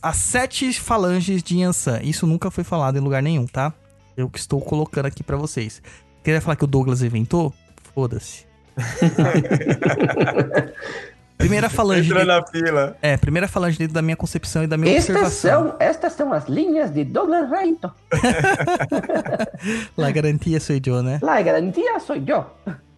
As 0.00 0.16
sete 0.16 0.72
falanges 0.80 1.42
de 1.42 1.58
Yansan. 1.58 2.00
Isso 2.02 2.26
nunca 2.26 2.50
foi 2.50 2.64
falado 2.64 2.96
em 2.96 3.00
lugar 3.00 3.22
nenhum, 3.22 3.46
tá? 3.46 3.72
Eu 4.16 4.30
que 4.30 4.38
estou 4.38 4.60
colocando 4.60 5.06
aqui 5.06 5.22
pra 5.22 5.36
vocês. 5.36 5.82
Queria 6.24 6.40
falar 6.40 6.56
que 6.56 6.64
o 6.64 6.68
Douglas 6.68 7.02
inventou? 7.02 7.52
Foda-se. 7.94 8.46
Primeira 11.40 11.70
falange. 11.70 12.10
Entra 12.10 12.24
na 12.26 12.46
fila. 12.46 12.96
É, 13.00 13.16
primeira 13.16 13.48
falange 13.48 13.78
dentro 13.78 13.94
da 13.94 14.02
minha 14.02 14.16
concepção 14.16 14.62
e 14.62 14.66
da 14.66 14.76
minha 14.76 14.94
Estas 14.94 15.16
observação. 15.16 15.68
são, 15.68 15.76
estas 15.80 16.12
são 16.12 16.32
as 16.34 16.46
linhas 16.46 16.90
de 16.90 17.02
Douglas 17.02 17.50
Reito. 17.50 17.90
La 19.96 20.10
garantia 20.10 20.60
sou 20.60 20.76
eu, 20.84 21.02
né? 21.02 21.18
La 21.22 21.40
garantia 21.40 21.98
sou 21.98 22.16
eu. 22.16 22.44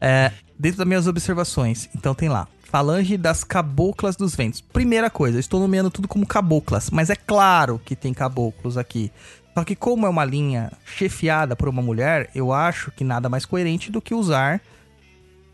É, 0.01 0.32
dentro 0.59 0.78
das 0.78 0.86
minhas 0.86 1.07
observações, 1.07 1.89
então 1.94 2.15
tem 2.15 2.28
lá. 2.28 2.49
Falange 2.65 3.16
das 3.16 3.44
caboclas 3.44 4.16
dos 4.16 4.35
ventos. 4.35 4.61
Primeira 4.61 5.09
coisa, 5.09 5.36
eu 5.36 5.40
estou 5.40 5.61
nomeando 5.61 5.90
tudo 5.90 6.09
como 6.09 6.27
caboclas, 6.27 6.90
mas 6.90 7.11
é 7.11 7.16
claro 7.16 7.81
que 7.85 7.94
tem 7.94 8.12
caboclos 8.12 8.77
aqui. 8.77 9.12
Só 9.55 9.62
que 9.62 9.77
como 9.77 10.07
é 10.07 10.09
uma 10.09 10.24
linha 10.24 10.73
chefiada 10.85 11.55
por 11.55 11.69
uma 11.69 11.82
mulher, 11.82 12.28
eu 12.35 12.53
acho 12.53 12.90
que 12.90 13.05
nada 13.05 13.28
mais 13.28 13.44
coerente 13.44 13.93
do 13.93 14.01
que 14.01 14.15
usar 14.15 14.61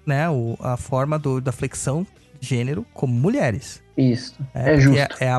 né, 0.08 0.28
o, 0.30 0.56
a 0.60 0.76
forma 0.76 1.18
do, 1.18 1.40
da 1.40 1.52
flexão 1.52 2.06
gênero 2.40 2.84
como 2.94 3.12
mulheres. 3.12 3.82
Isso. 3.96 4.34
É, 4.54 4.64
porque 4.64 4.80
justo. 4.80 5.16
É, 5.20 5.28
a, 5.30 5.38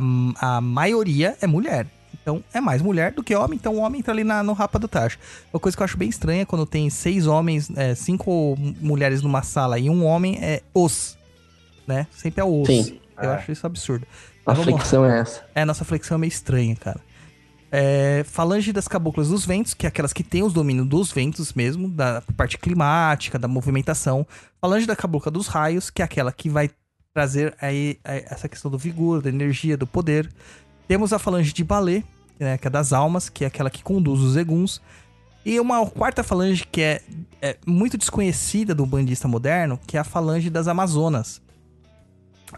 a 0.58 0.62
maioria 0.62 1.36
é 1.42 1.48
mulher. 1.48 1.88
Então 2.22 2.44
é 2.54 2.60
mais 2.62 2.82
mulher 2.82 3.12
do 3.14 3.24
que 3.24 3.34
homem, 3.34 3.58
então 3.58 3.76
o 3.76 3.80
homem 3.80 4.00
entra 4.00 4.14
ali 4.14 4.24
na, 4.24 4.44
no 4.44 4.54
rapa 4.54 4.78
do 4.78 4.88
tacho. 4.88 5.18
Uma 5.54 5.60
coisa 5.60 5.76
que 5.76 5.82
eu 5.82 5.86
acho 5.86 5.98
bem 5.98 6.10
estranha 6.10 6.46
quando 6.46 6.66
tem 6.66 6.90
seis 6.90 7.26
homens, 7.26 7.70
é, 7.76 7.96
cinco 7.96 8.56
mulheres 8.80 9.22
numa 9.22 9.42
sala 9.42 9.80
e 9.80 9.90
um 9.90 10.06
homem 10.06 10.38
é 10.42 10.62
os. 10.74 11.18
Né? 11.88 12.06
Sempre 12.12 12.42
é 12.42 12.44
os. 12.44 12.68
Sim. 12.68 13.00
Eu 13.18 13.32
É. 13.32 13.36
acho 13.36 13.52
isso 13.52 13.66
absurdo. 13.66 14.06
A 14.46 14.54
flexão 14.56 15.06
é 15.06 15.20
essa. 15.20 15.44
É, 15.56 15.64
nossa 15.66 15.84
flexão 15.86 16.16
é 16.16 16.20
meio 16.20 16.30
estranha, 16.30 16.76
cara. 16.76 17.00
É, 17.72 18.24
falange 18.28 18.74
das 18.74 18.88
caboclas 18.88 19.30
dos 19.30 19.46
ventos, 19.46 19.74
que 19.74 19.86
é 19.86 19.90
aquelas 19.90 20.12
que 20.12 20.24
têm 20.24 20.42
os 20.42 20.54
domínios 20.54 20.88
dos 20.88 21.12
ventos 21.12 21.54
mesmo, 21.54 21.88
da 21.88 22.22
parte 22.36 22.58
climática, 22.58 23.38
da 23.38 23.48
movimentação. 23.48 24.26
Falange 24.60 24.88
da 24.88 24.96
cabocla 24.96 25.32
dos 25.32 25.48
raios, 25.48 25.90
que 25.90 26.02
é 26.02 26.06
aquela 26.06 26.32
que 26.32 26.50
vai 26.50 26.72
trazer 27.14 27.56
aí 27.62 28.00
aí 28.04 28.24
essa 28.28 28.48
questão 28.50 28.72
do 28.72 28.78
vigor, 28.78 29.22
da 29.22 29.30
energia, 29.30 29.78
do 29.78 29.86
poder. 29.86 30.32
Temos 30.88 31.14
a 31.14 31.20
falange 31.20 31.54
de 31.54 31.64
balé, 31.64 32.04
né, 32.40 32.58
que 32.58 32.68
é 32.68 32.70
das 32.70 32.92
almas, 32.92 33.30
que 33.30 33.44
é 33.44 33.48
aquela 33.48 33.70
que 33.70 33.84
conduz 33.84 34.22
os 34.22 34.36
eguns. 34.36 34.82
E 35.46 35.60
uma 35.60 35.86
quarta 35.86 36.24
falange 36.24 36.66
que 36.66 36.82
é, 36.82 37.02
é 37.42 37.58
muito 37.66 37.98
desconhecida 37.98 38.74
do 38.74 38.86
bandista 38.86 39.28
moderno, 39.28 39.80
que 39.86 39.96
é 39.96 40.00
a 40.00 40.04
falange 40.04 40.50
das 40.50 40.68
amazonas. 40.68 41.42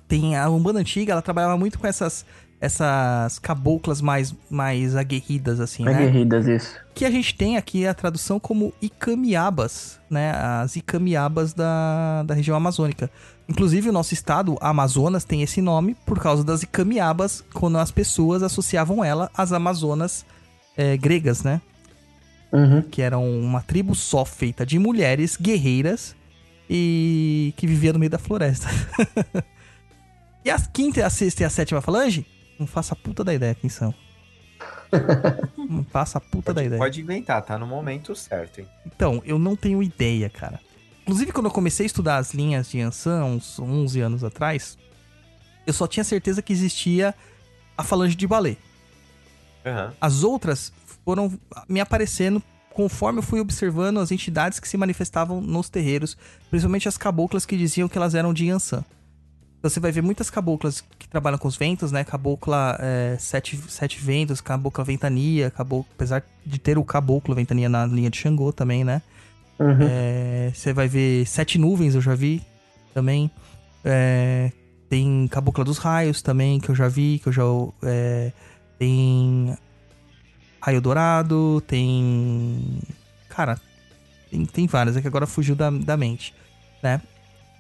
Tem 0.08 0.38
a 0.38 0.50
Umbanda 0.50 0.80
antiga, 0.80 1.12
ela 1.12 1.22
trabalhava 1.22 1.58
muito 1.58 1.78
com 1.78 1.86
essas 1.86 2.26
essas 2.62 3.40
caboclas 3.40 4.02
mais 4.02 4.36
mais 4.48 4.96
aguerridas 4.96 5.60
assim, 5.60 5.84
né? 5.84 5.96
Aguerridas, 5.96 6.48
isso. 6.48 6.76
Que 6.94 7.06
a 7.06 7.10
gente 7.10 7.34
tem 7.34 7.58
aqui 7.58 7.88
a 7.88 7.94
tradução 7.94 8.40
como 8.40 8.72
Icamiabas, 8.80 10.00
né? 10.08 10.32
As 10.32 10.76
Icamiabas 10.76 11.54
da, 11.54 12.22
da 12.22 12.36
região 12.36 12.56
amazônica. 12.56 13.10
Inclusive, 13.50 13.90
o 13.90 13.92
nosso 13.92 14.14
estado, 14.14 14.58
Amazonas, 14.62 15.24
tem 15.26 15.42
esse 15.42 15.60
nome 15.60 15.98
por 16.06 16.20
causa 16.20 16.44
das 16.44 16.62
Icamiabas, 16.62 17.44
quando 17.52 17.80
as 17.80 17.92
pessoas 17.92 18.44
associavam 18.44 19.04
ela 19.04 19.30
às 19.36 19.52
Amazonas 19.52 20.24
eh, 20.78 20.96
gregas, 20.96 21.44
né? 21.44 21.60
Uhum. 22.54 22.84
Que 22.84 23.02
eram 23.02 23.28
uma 23.28 23.62
tribo 23.62 23.96
só 23.96 24.24
feita 24.24 24.66
de 24.66 24.78
mulheres 24.78 25.36
guerreiras 25.36 26.16
e 26.70 27.54
que 27.58 27.66
vivia 27.66 27.92
no 27.92 28.00
meio 28.00 28.12
da 28.12 28.20
floresta. 28.20 28.68
e 30.46 30.50
a 30.50 30.60
quinta, 30.60 31.06
a 31.06 31.10
sexta 31.10 31.42
e 31.42 31.46
a 31.46 31.50
sétima 31.50 31.82
falange? 31.82 32.26
Não 32.62 32.68
faça 32.68 32.94
a 32.94 32.96
puta 32.96 33.24
da 33.24 33.34
ideia 33.34 33.56
quem 33.56 33.72
são. 33.72 33.92
Não 35.58 35.84
faça 35.84 36.20
a 36.20 36.22
puta 36.22 36.54
da 36.54 36.62
Pode, 36.62 36.68
ideia. 36.68 36.80
pode 36.80 37.02
inventar, 37.02 37.42
tá 37.42 37.58
no 37.58 37.66
momento 37.66 38.16
certo, 38.16 38.60
hein? 38.62 38.68
Então, 38.86 39.20
eu 39.26 39.40
não 39.40 39.56
tenho 39.56 39.82
ideia, 39.82 40.30
cara. 40.30 40.60
Inclusive, 41.02 41.32
quando 41.32 41.48
eu 41.48 41.52
comecei 41.52 41.86
a 41.86 41.88
estudar 41.88 42.18
as 42.18 42.36
linhas 42.36 42.70
de 42.70 42.80
Ansan, 42.80 43.24
uns 43.24 43.58
11 43.58 44.00
anos 44.02 44.24
atrás, 44.24 44.78
eu 45.66 45.74
só 45.74 45.88
tinha 45.88 46.04
certeza 46.04 46.40
que 46.44 46.54
existia 46.54 47.16
a 47.76 47.84
falange 47.84 48.16
de 48.16 48.28
balé. 48.28 48.58
Aham. 49.66 49.94
As 50.00 50.24
outras 50.24 50.72
foram 51.04 51.34
me 51.68 51.80
aparecendo 51.80 52.44
conforme 52.70 53.20
eu 53.20 53.24
fui 53.24 53.40
observando 53.40 54.00
as 54.00 54.12
entidades 54.12 54.60
que 54.60 54.68
se 54.68 54.78
manifestavam 54.78 55.42
nos 55.42 55.68
terreiros, 55.68 56.16
principalmente 56.52 56.88
as 56.88 56.98
caboclas 56.98 57.44
que 57.44 57.58
diziam 57.58 57.88
que 57.88 57.98
elas 57.98 58.14
eram 58.14 58.32
de 58.32 58.46
Yansan. 58.46 58.86
Então 59.62 59.70
você 59.70 59.80
vai 59.80 59.92
ver 59.92 60.02
muitas 60.02 60.32
caboclas 60.32 60.84
que 60.98 61.08
trabalham 61.08 61.38
com 61.38 61.48
os 61.48 61.56
ventos, 61.56 61.92
né? 61.92 62.04
Cabocla 62.04 62.76
é, 62.80 63.16
sete, 63.20 63.56
sete 63.70 64.00
ventos, 64.00 64.42
cabocla 64.42 64.84
ventania, 64.84 65.52
caboclo, 65.52 65.86
apesar 65.94 66.24
de 66.44 66.60
ter 66.60 66.80
o 66.80 66.84
caboclo 66.84 67.36
ventania 67.36 67.70
na 67.70 67.86
linha 67.86 68.10
de 68.10 68.18
Xangô 68.18 68.52
também, 68.52 68.84
né? 68.84 69.04
Uhum. 69.60 69.78
É, 69.88 70.52
você 70.52 70.74
vai 70.74 70.88
ver 70.88 71.28
Sete 71.28 71.60
Nuvens, 71.60 71.94
eu 71.94 72.02
já 72.02 72.16
vi 72.16 72.42
também. 72.92 73.30
É, 73.86 74.52
tem 74.90 75.28
Cabocla 75.28 75.64
dos 75.64 75.78
Raios 75.78 76.24
também, 76.24 76.60
que 76.60 76.70
eu 76.70 76.76
já 76.76 76.88
vi, 76.88 77.20
que 77.20 77.30
eu 77.30 77.32
já. 77.32 77.44
é, 77.84 78.32
tem 78.80 79.56
Raio 80.60 80.82
Dourado, 80.82 81.62
tem. 81.68 82.80
Cara, 83.30 83.62
tem, 84.32 84.44
tem 84.46 84.66
várias, 84.66 84.98
é 84.98 85.02
que 85.02 85.08
agora 85.08 85.28
fugiu 85.28 85.56
da, 85.56 85.70
da 85.70 85.96
mente, 85.96 86.34
né? 86.82 87.00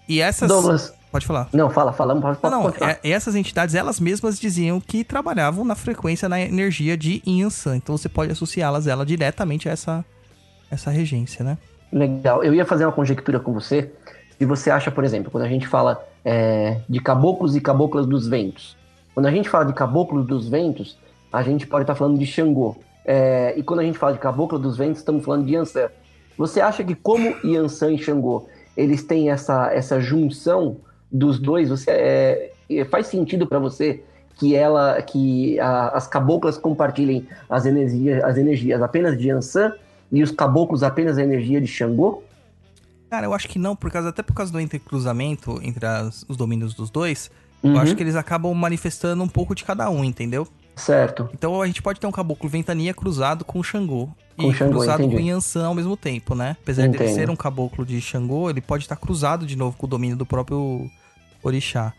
E 0.09 0.19
essas. 0.19 0.47
Douglas. 0.47 1.00
Pode 1.11 1.25
falar. 1.25 1.49
Não, 1.51 1.69
fala, 1.69 1.91
fala. 1.91 2.15
Pode, 2.15 2.39
Não, 2.43 2.63
não, 2.63 2.87
é- 2.87 2.99
essas 3.03 3.35
entidades, 3.35 3.75
elas 3.75 3.99
mesmas 3.99 4.39
diziam 4.39 4.79
que 4.79 5.03
trabalhavam 5.03 5.65
na 5.65 5.75
frequência, 5.75 6.29
na 6.29 6.39
energia 6.39 6.95
de 6.95 7.21
Yansan. 7.27 7.75
Então 7.77 7.97
você 7.97 8.07
pode 8.07 8.31
associá-las 8.31 8.87
ela 8.87 9.05
diretamente 9.05 9.67
a 9.67 9.73
essa, 9.73 10.05
essa 10.69 10.89
regência, 10.89 11.43
né? 11.43 11.57
Legal. 11.91 12.43
Eu 12.43 12.53
ia 12.53 12.65
fazer 12.65 12.85
uma 12.85 12.93
conjectura 12.93 13.39
com 13.39 13.51
você. 13.51 13.91
Se 14.39 14.45
você 14.45 14.71
acha, 14.71 14.89
por 14.89 15.03
exemplo, 15.03 15.29
quando 15.29 15.43
a 15.43 15.49
gente 15.49 15.67
fala 15.67 16.01
é, 16.23 16.79
de 16.87 16.99
caboclos 17.01 17.55
e 17.55 17.61
caboclas 17.61 18.05
dos 18.05 18.27
ventos. 18.27 18.77
Quando 19.13 19.25
a 19.25 19.31
gente 19.31 19.49
fala 19.49 19.65
de 19.65 19.73
caboclos 19.73 20.25
dos 20.25 20.47
ventos, 20.47 20.97
a 21.31 21.43
gente 21.43 21.67
pode 21.67 21.83
estar 21.83 21.95
falando 21.95 22.17
de 22.17 22.25
Xangô. 22.25 22.77
É, 23.03 23.53
e 23.57 23.63
quando 23.63 23.81
a 23.81 23.83
gente 23.83 23.97
fala 23.97 24.13
de 24.13 24.19
caboclo 24.19 24.57
dos 24.57 24.77
ventos, 24.77 24.99
estamos 24.99 25.25
falando 25.25 25.45
de 25.45 25.53
Yansan. 25.53 25.89
Você 26.37 26.61
acha 26.61 26.83
que 26.83 26.95
como 26.95 27.35
Yansan 27.43 27.93
e 27.93 27.97
Xangô, 27.97 28.47
eles 28.77 29.03
têm 29.03 29.29
essa, 29.29 29.71
essa 29.73 29.99
junção 29.99 30.77
dos 31.11 31.39
dois, 31.39 31.69
você, 31.69 31.91
é, 31.91 32.51
é, 32.69 32.85
faz 32.85 33.07
sentido 33.07 33.45
para 33.47 33.59
você 33.59 34.01
que 34.39 34.55
ela, 34.55 35.01
que 35.01 35.59
a- 35.59 35.89
as 35.89 36.07
caboclas 36.07 36.57
compartilhem 36.57 37.27
as 37.49 37.65
energias, 37.65 38.23
as 38.23 38.37
energias 38.37 38.81
apenas 38.81 39.17
de 39.17 39.27
Yansan 39.27 39.73
e 40.11 40.23
os 40.23 40.31
caboclos 40.31 40.81
apenas 40.83 41.17
a 41.17 41.23
energia 41.23 41.59
de 41.61 41.67
Xangô? 41.67 42.23
Cara, 43.09 43.25
eu 43.27 43.33
acho 43.33 43.47
que 43.49 43.59
não, 43.59 43.75
por 43.75 43.91
causa, 43.91 44.09
até 44.09 44.23
por 44.23 44.33
causa 44.33 44.51
do 44.51 44.59
entrecruzamento 44.59 45.59
entre 45.61 45.85
as- 45.85 46.25
os 46.27 46.37
domínios 46.37 46.73
dos 46.73 46.89
dois, 46.89 47.29
Uhum, 47.61 47.75
eu 47.75 47.79
acho 47.81 47.95
que 47.95 48.01
eles 48.01 48.15
acabam 48.15 48.53
manifestando 48.55 49.21
um 49.21 49.27
pouco 49.27 49.53
de 49.53 49.63
cada 49.63 49.89
um, 49.89 50.03
entendeu? 50.03 50.47
Certo. 50.75 51.29
Então 51.33 51.61
a 51.61 51.67
gente 51.67 51.81
pode 51.81 51.99
ter 51.99 52.07
um 52.07 52.11
caboclo 52.11 52.49
ventania 52.49 52.93
cruzado 52.93 53.43
com 53.45 53.59
o 53.59 53.63
Xangô. 53.63 54.09
Com 54.37 54.49
e 54.49 54.53
Xangô, 54.53 54.77
cruzado 54.77 55.03
entendi. 55.03 55.17
com 55.21 55.29
Yansan 55.29 55.67
ao 55.67 55.75
mesmo 55.75 55.95
tempo, 55.95 56.33
né? 56.33 56.55
Apesar 56.63 56.87
de 56.87 56.95
ele 56.95 57.03
Entendo. 57.03 57.13
ser 57.15 57.29
um 57.29 57.35
caboclo 57.35 57.85
de 57.85 57.99
Xangô, 58.01 58.49
ele 58.49 58.61
pode 58.61 58.85
estar 58.85 58.95
cruzado 58.95 59.45
de 59.45 59.55
novo 59.55 59.77
com 59.77 59.85
o 59.85 59.89
domínio 59.89 60.15
do 60.17 60.25
próprio 60.25 60.89
orixá. 61.43 61.93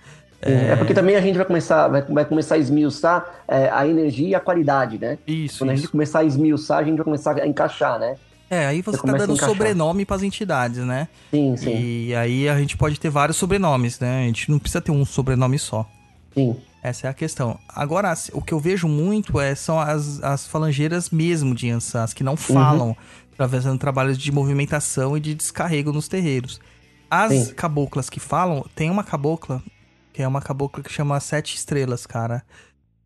É, 0.44 0.74
porque 0.74 0.93
também 0.93 1.14
a 1.14 1.20
gente 1.20 1.36
vai 1.36 1.44
começar, 1.44 1.86
vai, 1.86 2.02
vai 2.02 2.24
começar 2.24 2.56
a 2.56 2.59
esmiuçar 2.59 3.44
é, 3.47 3.70
a 3.70 3.86
energia 3.86 4.28
e 4.28 4.35
a 4.35 4.40
qualidade, 4.40 4.98
né? 4.98 5.16
Isso, 5.24 5.59
Quando 5.59 5.70
a 5.70 5.74
isso. 5.74 5.82
gente 5.82 5.93
começar 5.93 6.19
a 6.19 6.24
esmiuçar, 6.24 6.78
a 6.78 6.82
gente 6.82 6.97
vai 6.97 7.05
começar 7.05 7.40
a 7.40 7.47
encaixar, 7.47 7.98
né? 8.01 8.16
É, 8.51 8.66
aí 8.66 8.82
você, 8.82 8.98
Você 8.98 9.06
tá 9.06 9.14
a 9.14 9.19
dando 9.19 9.36
sobrenome 9.39 10.05
pras 10.05 10.23
entidades, 10.23 10.78
né? 10.85 11.09
Sim, 11.31 11.56
sim, 11.56 12.06
E 12.06 12.14
aí 12.14 12.48
a 12.48 12.59
gente 12.59 12.77
pode 12.77 12.98
ter 12.98 13.09
vários 13.09 13.36
sobrenomes, 13.36 13.98
né? 14.01 14.24
A 14.24 14.27
gente 14.27 14.51
não 14.51 14.59
precisa 14.59 14.81
ter 14.81 14.90
um 14.90 15.05
sobrenome 15.05 15.59
só. 15.59 15.89
sim. 16.35 16.56
Essa 16.82 17.06
é 17.06 17.10
a 17.10 17.14
questão. 17.14 17.56
Agora, 17.69 18.12
o 18.32 18.43
que 18.43 18.52
eu 18.52 18.59
vejo 18.59 18.89
muito 18.89 19.40
é, 19.40 19.55
são 19.55 19.78
as, 19.78 20.20
as 20.20 20.48
falangeiras 20.48 21.10
mesmo 21.10 21.55
de 21.55 21.69
Yansan, 21.69 22.02
as 22.02 22.12
que 22.12 22.24
não 22.24 22.36
falam, 22.36 22.97
atravessando 23.32 23.78
trabalhos 23.78 24.19
de 24.19 24.32
movimentação 24.32 25.16
e 25.16 25.20
de 25.20 25.32
descarrego 25.32 25.93
nos 25.93 26.09
terreiros. 26.09 26.60
As 27.15 27.31
Sim. 27.31 27.53
caboclas 27.55 28.09
que 28.09 28.19
falam, 28.19 28.65
tem 28.75 28.89
uma 28.89 29.05
cabocla, 29.05 29.63
que 30.15 30.23
é 30.23 30.27
uma 30.27 30.41
cabocla 30.41 30.83
que 30.83 30.91
chama 30.91 31.21
Sete 31.21 31.55
Estrelas, 31.55 32.07
cara. 32.07 32.43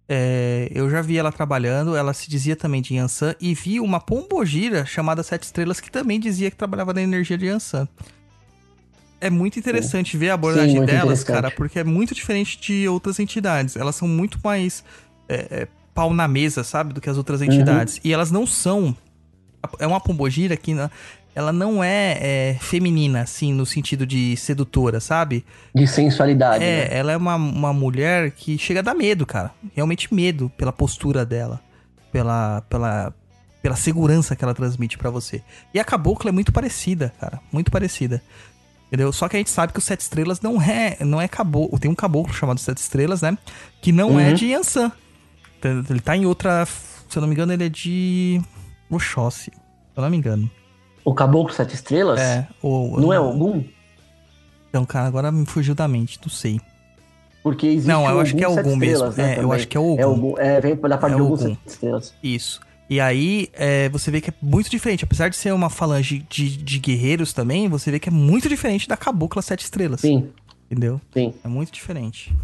É, 0.09 0.71
eu 0.73 0.89
já 0.89 1.03
vi 1.03 1.19
ela 1.19 1.33
trabalhando, 1.33 1.97
ela 1.97 2.15
se 2.15 2.31
dizia 2.31 2.55
também 2.55 2.81
de 2.81 2.95
Yansan, 2.95 3.35
e 3.41 3.53
vi 3.53 3.81
uma 3.81 3.99
pombogira 3.99 4.87
chamada 4.87 5.25
Sete 5.25 5.43
Estrelas 5.43 5.81
que 5.81 5.91
também 5.91 6.21
dizia 6.21 6.53
que 6.53 6.57
trabalhava 6.57 6.95
na 6.95 7.03
energia 7.03 7.37
de 7.37 7.47
Yansan. 7.47 7.89
É 9.21 9.29
muito 9.29 9.59
interessante 9.59 10.17
ver 10.17 10.31
a 10.31 10.35
abordagem 10.35 10.77
muito 10.77 10.89
delas, 10.91 11.25
cara, 11.25 11.51
porque 11.51 11.81
é 11.81 11.85
muito 11.85 12.15
diferente 12.15 12.61
de 12.61 12.87
outras 12.89 13.19
entidades. 13.19 13.75
Elas 13.75 13.97
são 13.97 14.07
muito 14.07 14.39
mais 14.45 14.85
é, 15.29 15.35
é, 15.63 15.69
pau 15.93 16.15
na 16.15 16.29
mesa, 16.29 16.63
sabe, 16.63 16.93
do 16.95 17.01
que 17.01 17.11
as 17.11 17.17
outras 17.17 17.43
entidades. 17.43 17.99
E 18.05 18.13
elas 18.13 18.31
não 18.31 18.47
são. 18.47 18.97
É 19.81 19.87
uma 19.87 19.99
pombogira 20.01 20.57
que 20.57 20.75
na- 20.75 20.91
ela 21.37 21.53
não 21.53 21.85
é, 21.85 22.19
é, 22.21 22.57
feminina, 22.61 23.21
assim, 23.21 23.53
no 23.53 23.65
sentido 23.67 24.07
de 24.07 24.37
sedutora, 24.39 24.99
sabe? 25.01 25.45
De 25.75 25.87
sensualidade, 25.87 26.65
É, 26.65 26.89
né? 26.89 26.97
ela 26.99 27.13
é 27.13 27.17
uma, 27.17 27.37
uma 27.37 27.73
mulher 27.73 28.31
que 28.31 28.57
chega 28.59 28.81
a 28.81 28.83
dar 28.83 28.95
medo, 28.95 29.27
cara. 29.27 29.53
Realmente 29.75 30.13
medo 30.13 30.51
pela 30.57 30.73
postura 30.73 31.25
dela, 31.27 31.61
pela, 32.11 32.63
pela, 32.63 33.15
pela 33.63 33.77
segurança 33.77 34.35
que 34.35 34.43
ela 34.43 34.55
transmite 34.55 34.97
pra 34.97 35.11
você. 35.11 35.43
E 35.75 35.79
a 35.79 35.85
cabocla 35.85 36.31
é 36.31 36.33
muito 36.33 36.53
parecida, 36.53 37.13
cara, 37.21 37.39
muito 37.53 37.71
parecida. 37.71 38.23
Entendeu? 38.89 39.13
Só 39.13 39.29
que 39.29 39.37
a 39.37 39.39
gente 39.39 39.51
sabe 39.51 39.73
que 39.73 39.79
o 39.79 39.83
Sete 39.83 40.01
Estrelas 40.01 40.41
não 40.41 40.63
é, 40.63 40.97
não 41.01 41.21
é 41.21 41.29
caboclo. 41.29 41.79
Tem 41.79 41.91
um 41.91 41.95
caboclo 41.95 42.33
chamado 42.33 42.59
Sete 42.61 42.79
Estrelas, 42.79 43.21
né? 43.21 43.37
Que 43.83 43.93
não 43.93 44.19
é 44.19 44.29
Uhum. 44.29 44.35
de 44.35 44.47
Yansan. 44.47 44.91
Ele 45.91 46.01
tá 46.01 46.17
em 46.17 46.25
outra. 46.25 46.65
Se 46.65 47.19
eu 47.19 47.21
não 47.21 47.27
me 47.29 47.35
engano, 47.35 47.53
ele 47.53 47.65
é 47.67 47.69
de. 47.69 48.41
Oxóssi. 48.89 49.51
Se 49.51 49.53
eu 49.97 50.03
não 50.03 50.09
me 50.11 50.17
engano. 50.17 50.49
O 51.07 51.15
Caboclo 51.15 51.55
Sete 51.55 51.75
Estrelas? 51.75 52.21
É. 52.21 52.49
O, 52.61 53.01
Não 53.01 53.13
é 53.13 53.21
Ogum? 53.21 53.63
Então, 54.69 54.85
cara, 54.85 55.07
agora 55.07 55.31
me 55.31 55.47
fugiu 55.47 55.73
da 55.73 55.87
mente, 55.87 56.19
não 56.21 56.29
sei. 56.29 56.61
Porque 57.45 57.69
existe 57.69 57.87
Não, 57.87 58.05
eu 58.11 58.19
acho 58.21 58.35
que 58.37 58.43
é 58.43 58.49
Ogum 58.49 58.75
mesmo. 58.75 59.09
né, 59.13 59.37
É, 59.37 59.41
eu 59.41 59.53
acho 59.53 59.69
que 59.69 59.77
é 59.77 59.81
o 59.81 59.97
É, 59.99 60.05
Ogum. 60.05 60.35
É, 60.37 60.61
vem 60.61 60.75
da 60.77 60.99
parte 60.99 61.13
É 61.15 61.17
de 61.17 61.23
Ogum. 61.23 61.37
sete 61.37 61.59
estrelas. 61.65 62.13
Isso. 62.21 62.61
E 62.91 63.01
aí, 63.01 63.49
é, 63.53 63.89
você 63.89 64.11
vê 64.11 64.21
que 64.21 64.31
é 64.31 64.35
muito 64.43 64.69
diferente. 64.69 65.05
Apesar 65.05 65.29
de 65.29 65.37
ser 65.37 65.53
uma 65.55 65.71
falange 65.71 66.27
de, 66.29 66.57
de 66.57 66.79
guerreiros 66.81 67.33
também, 67.33 67.69
você 67.69 67.91
vê 67.93 68.01
que 68.01 68.09
é 68.09 68.13
muito 68.13 68.49
diferente 68.49 68.89
da 68.89 68.97
Cabocla 68.97 69.43
Sete 69.43 69.63
Estrelas. 69.65 70.01
Sim, 70.01 70.29
Entendeu? 70.69 71.01
sim. 71.15 71.33
É 71.45 71.49
muito 71.49 71.71
diferente. 71.73 72.35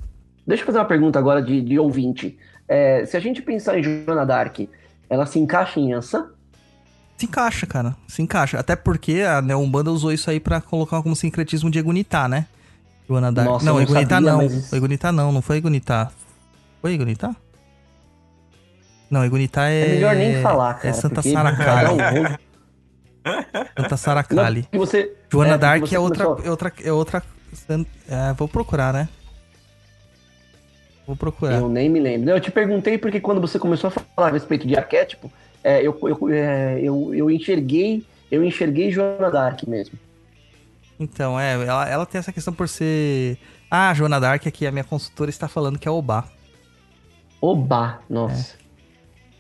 Deixa 0.47 0.63
eu 0.63 0.67
fazer 0.67 0.79
uma 0.79 0.85
pergunta 0.85 1.19
agora 1.19 1.43
de, 1.43 1.61
de 1.61 1.79
ouvinte. 1.81 2.39
É, 2.69 3.05
se 3.07 3.17
a 3.17 3.21
gente 3.21 3.43
pensar 3.43 3.77
em 3.79 3.83
Joana 3.83 4.25
Dark, 4.25 4.61
ela 5.11 5.27
se 5.27 5.39
encaixa 5.41 5.79
em 5.81 5.93
Ansan? 5.93 6.27
Se 7.23 7.27
encaixa, 7.27 7.66
cara. 7.69 7.94
Se 8.09 8.20
encaixa. 8.20 8.59
Até 8.59 8.74
porque 8.74 9.23
a 9.23 9.39
Umbanda 9.57 9.93
usou 9.93 10.12
isso 10.12 10.28
aí 10.28 10.40
pra 10.40 10.61
colocar 10.61 11.01
como 11.05 11.15
sincretismo 11.15 11.70
de 11.70 11.78
Egunitá, 11.78 12.27
né? 12.27 12.47
Joana 13.09 13.31
Dark. 13.31 13.49
Nossa, 13.49 13.65
não, 13.65 13.74
não 13.74 13.81
Egunitá 13.82 14.16
sabia, 14.16 14.31
não. 14.32 14.36
mas- 14.39 14.73
Egunitá 14.73 15.12
não, 15.12 15.31
não 15.31 15.40
foi 15.40 15.59
Egunitá. 15.59 16.11
Foi 16.81 16.93
Egunitá? 16.94 17.36
Não, 19.09 19.24
Egunitá 19.24 19.69
é. 19.69 19.82
É 19.82 19.89
melhor 19.94 20.16
nem 20.16 20.43
falar, 20.43 20.74
cara. 20.74 20.89
É 20.89 20.93
Santa 20.93 21.15
porque 21.16 21.31
Sara 21.32 21.53
dá 21.53 21.65
Kali. 21.65 21.89
rolo. 21.89 22.39
Santa 23.78 23.97
Sara 23.97 24.27
Não, 24.73 24.81
você, 24.81 25.12
Joana 25.31 25.55
é, 25.55 25.59
Dark 25.59 25.81
você 25.82 25.94
é 25.94 26.01
outra, 26.01 26.24
começou- 26.24 26.44
é 26.47 26.51
outra. 26.51 26.73
É 26.85 26.93
outra. 26.93 27.23
é, 28.09 28.32
vou 28.32 28.49
procurar, 28.49 28.93
né? 28.93 29.09
Vou 31.07 31.15
procurar. 31.15 31.55
Eu 31.61 31.69
nem 31.69 31.89
me 31.89 32.01
lembro. 32.01 32.31
Eu 32.31 32.40
te 32.40 32.51
perguntei 32.51 32.99
porque 32.99 33.20
quando 33.20 33.40
você 33.40 33.61
começou 33.61 33.89
a 33.89 33.90
falar 33.93 34.28
a 34.28 34.32
respeito 34.32 34.66
de 34.66 34.77
arquétipo, 34.77 35.31
é, 35.65 35.81
eu, 35.83 35.99
eu, 36.03 36.29
é, 36.31 36.81
eu, 36.83 37.15
eu 37.15 37.31
enxerguei, 37.31 38.05
eu 38.31 38.45
enxerguei 38.45 38.91
Joana 38.91 39.31
Dark 39.31 39.63
mesmo. 39.67 39.99
Então, 40.99 41.39
é, 41.39 41.55
ela, 41.55 41.89
ela 41.89 42.07
tem 42.07 42.19
essa 42.19 42.33
questão 42.33 42.53
por 42.53 42.69
ser. 42.69 43.39
Ah, 43.71 43.93
Joana 43.95 44.21
Dark 44.21 44.47
aqui, 44.47 44.67
a 44.67 44.73
minha 44.73 44.85
consultora 44.85 45.31
está 45.31 45.49
falando 45.49 45.79
que 45.79 45.89
é 45.89 45.91
Obá. 45.91 46.25
Oba, 47.41 48.01
nossa. 48.09 48.57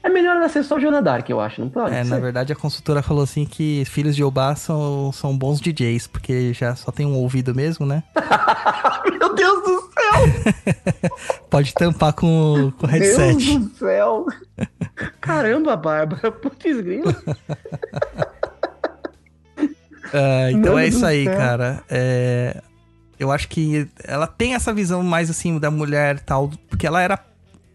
É, 0.02 0.08
melhor 0.08 0.34
ela 0.34 0.48
ser 0.48 0.64
só 0.64 0.80
Joana 0.80 1.00
Dark, 1.00 1.28
eu 1.30 1.40
acho, 1.40 1.60
não 1.60 1.68
pode 1.68 1.94
É, 1.94 2.02
ser? 2.02 2.10
na 2.10 2.18
verdade 2.18 2.52
a 2.52 2.56
consultora 2.56 3.00
falou 3.02 3.22
assim 3.22 3.44
que 3.44 3.84
filhos 3.84 4.16
de 4.16 4.24
Obá 4.24 4.56
são, 4.56 5.12
são 5.12 5.38
bons 5.38 5.60
DJs, 5.60 6.08
porque 6.08 6.52
já 6.52 6.74
só 6.74 6.90
tem 6.90 7.06
um 7.06 7.14
ouvido 7.14 7.54
mesmo, 7.54 7.86
né? 7.86 8.02
Meu 9.20 9.32
Deus 9.32 9.62
do 9.62 9.80
céu! 9.92 11.12
Pode 11.48 11.72
tampar 11.74 12.12
com, 12.14 12.72
com 12.76 12.86
headset. 12.88 13.36
Deus 13.36 13.58
do 13.60 13.76
céu! 13.76 14.26
Caramba, 15.20 15.76
Bárbara, 15.76 16.30
putz 16.32 16.80
grila. 16.80 17.14
Ah, 20.14 20.50
então 20.52 20.78
é 20.78 20.82
Deus 20.82 20.94
isso 20.94 21.00
do 21.00 21.06
aí, 21.06 21.24
céu. 21.24 21.36
cara. 21.36 21.82
É, 21.88 22.60
eu 23.18 23.30
acho 23.32 23.48
que 23.48 23.88
ela 24.04 24.26
tem 24.26 24.54
essa 24.54 24.72
visão 24.72 25.02
mais 25.02 25.30
assim 25.30 25.58
da 25.58 25.70
mulher 25.70 26.20
tal, 26.20 26.50
porque 26.68 26.86
ela 26.86 27.00
era 27.00 27.18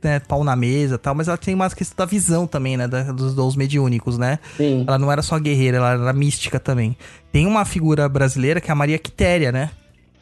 né, 0.04 0.20
pau 0.20 0.44
na 0.44 0.56
mesa 0.56 0.96
e 0.96 0.98
tal, 1.00 1.16
mas 1.16 1.28
ela 1.28 1.38
tem 1.38 1.56
uma 1.56 1.68
questão 1.72 1.96
da 1.98 2.06
visão 2.06 2.46
também, 2.46 2.78
né? 2.78 2.88
da- 2.88 3.12
dos 3.12 3.34
dons 3.34 3.56
mediúnicos, 3.56 4.18
né? 4.20 4.38
Sim, 4.56 4.84
Ela 4.88 5.00
não 5.00 5.12
era 5.12 5.24
só 5.24 5.40
guerreira, 5.40 5.78
ela 5.78 5.92
era 5.94 6.14
mística 6.14 6.60
também. 6.60 6.96
Tem 7.32 7.48
uma 7.48 7.66
figura 7.66 8.08
brasileira 8.08 8.62
que 8.62 8.70
é 8.70 8.72
a 8.72 8.76
Maria 8.76 9.00
Quitéria, 9.00 9.52
né? 9.52 9.72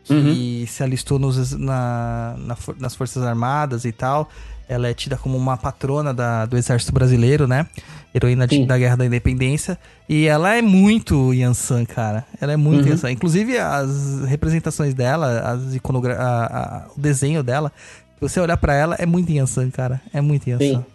Que 0.06 0.66
se 0.70 0.84
alistou 0.84 1.18
nos- 1.20 1.52
na- 1.54 2.36
na 2.38 2.56
nas 2.80 2.96
Forças 2.96 3.24
Armadas 3.24 3.84
e 3.84 3.92
tal. 3.92 4.30
Ela 4.68 4.88
é 4.88 4.94
tida 4.94 5.16
como 5.18 5.38
uma 5.38 5.56
patrona 5.58 6.14
da- 6.14 6.46
do 6.46 6.58
Exército 6.58 6.92
Brasileiro, 6.92 7.48
né? 7.48 7.68
Heroína 8.14 8.48
de- 8.48 8.66
da 8.66 8.78
Guerra 8.78 8.96
da 8.98 9.06
Independência. 9.06 9.78
E 10.08 10.26
ela 10.26 10.56
é 10.56 10.62
muito 10.62 11.34
Yansan, 11.34 11.86
cara. 11.86 12.26
Ela 12.40 12.54
é 12.54 12.58
muito 12.58 12.84
Uhum. 12.86 12.90
Yansan. 12.92 13.12
Inclusive, 13.12 13.58
as 13.58 14.24
representações 14.26 14.94
dela, 14.94 15.40
as 15.42 15.76
iconogra 15.76 16.18
a- 16.18 16.46
a- 16.46 16.88
o 16.96 17.00
desenho 17.00 17.44
dela, 17.44 17.72
se 18.16 18.22
você 18.22 18.40
olhar 18.40 18.58
pra 18.58 18.74
ela, 18.74 18.96
é 18.98 19.06
muito 19.06 19.32
Yansan, 19.32 19.70
cara. 19.70 20.02
É 20.14 20.22
muito 20.22 20.50
Yansan. 20.50 20.80
sim. 20.80 20.86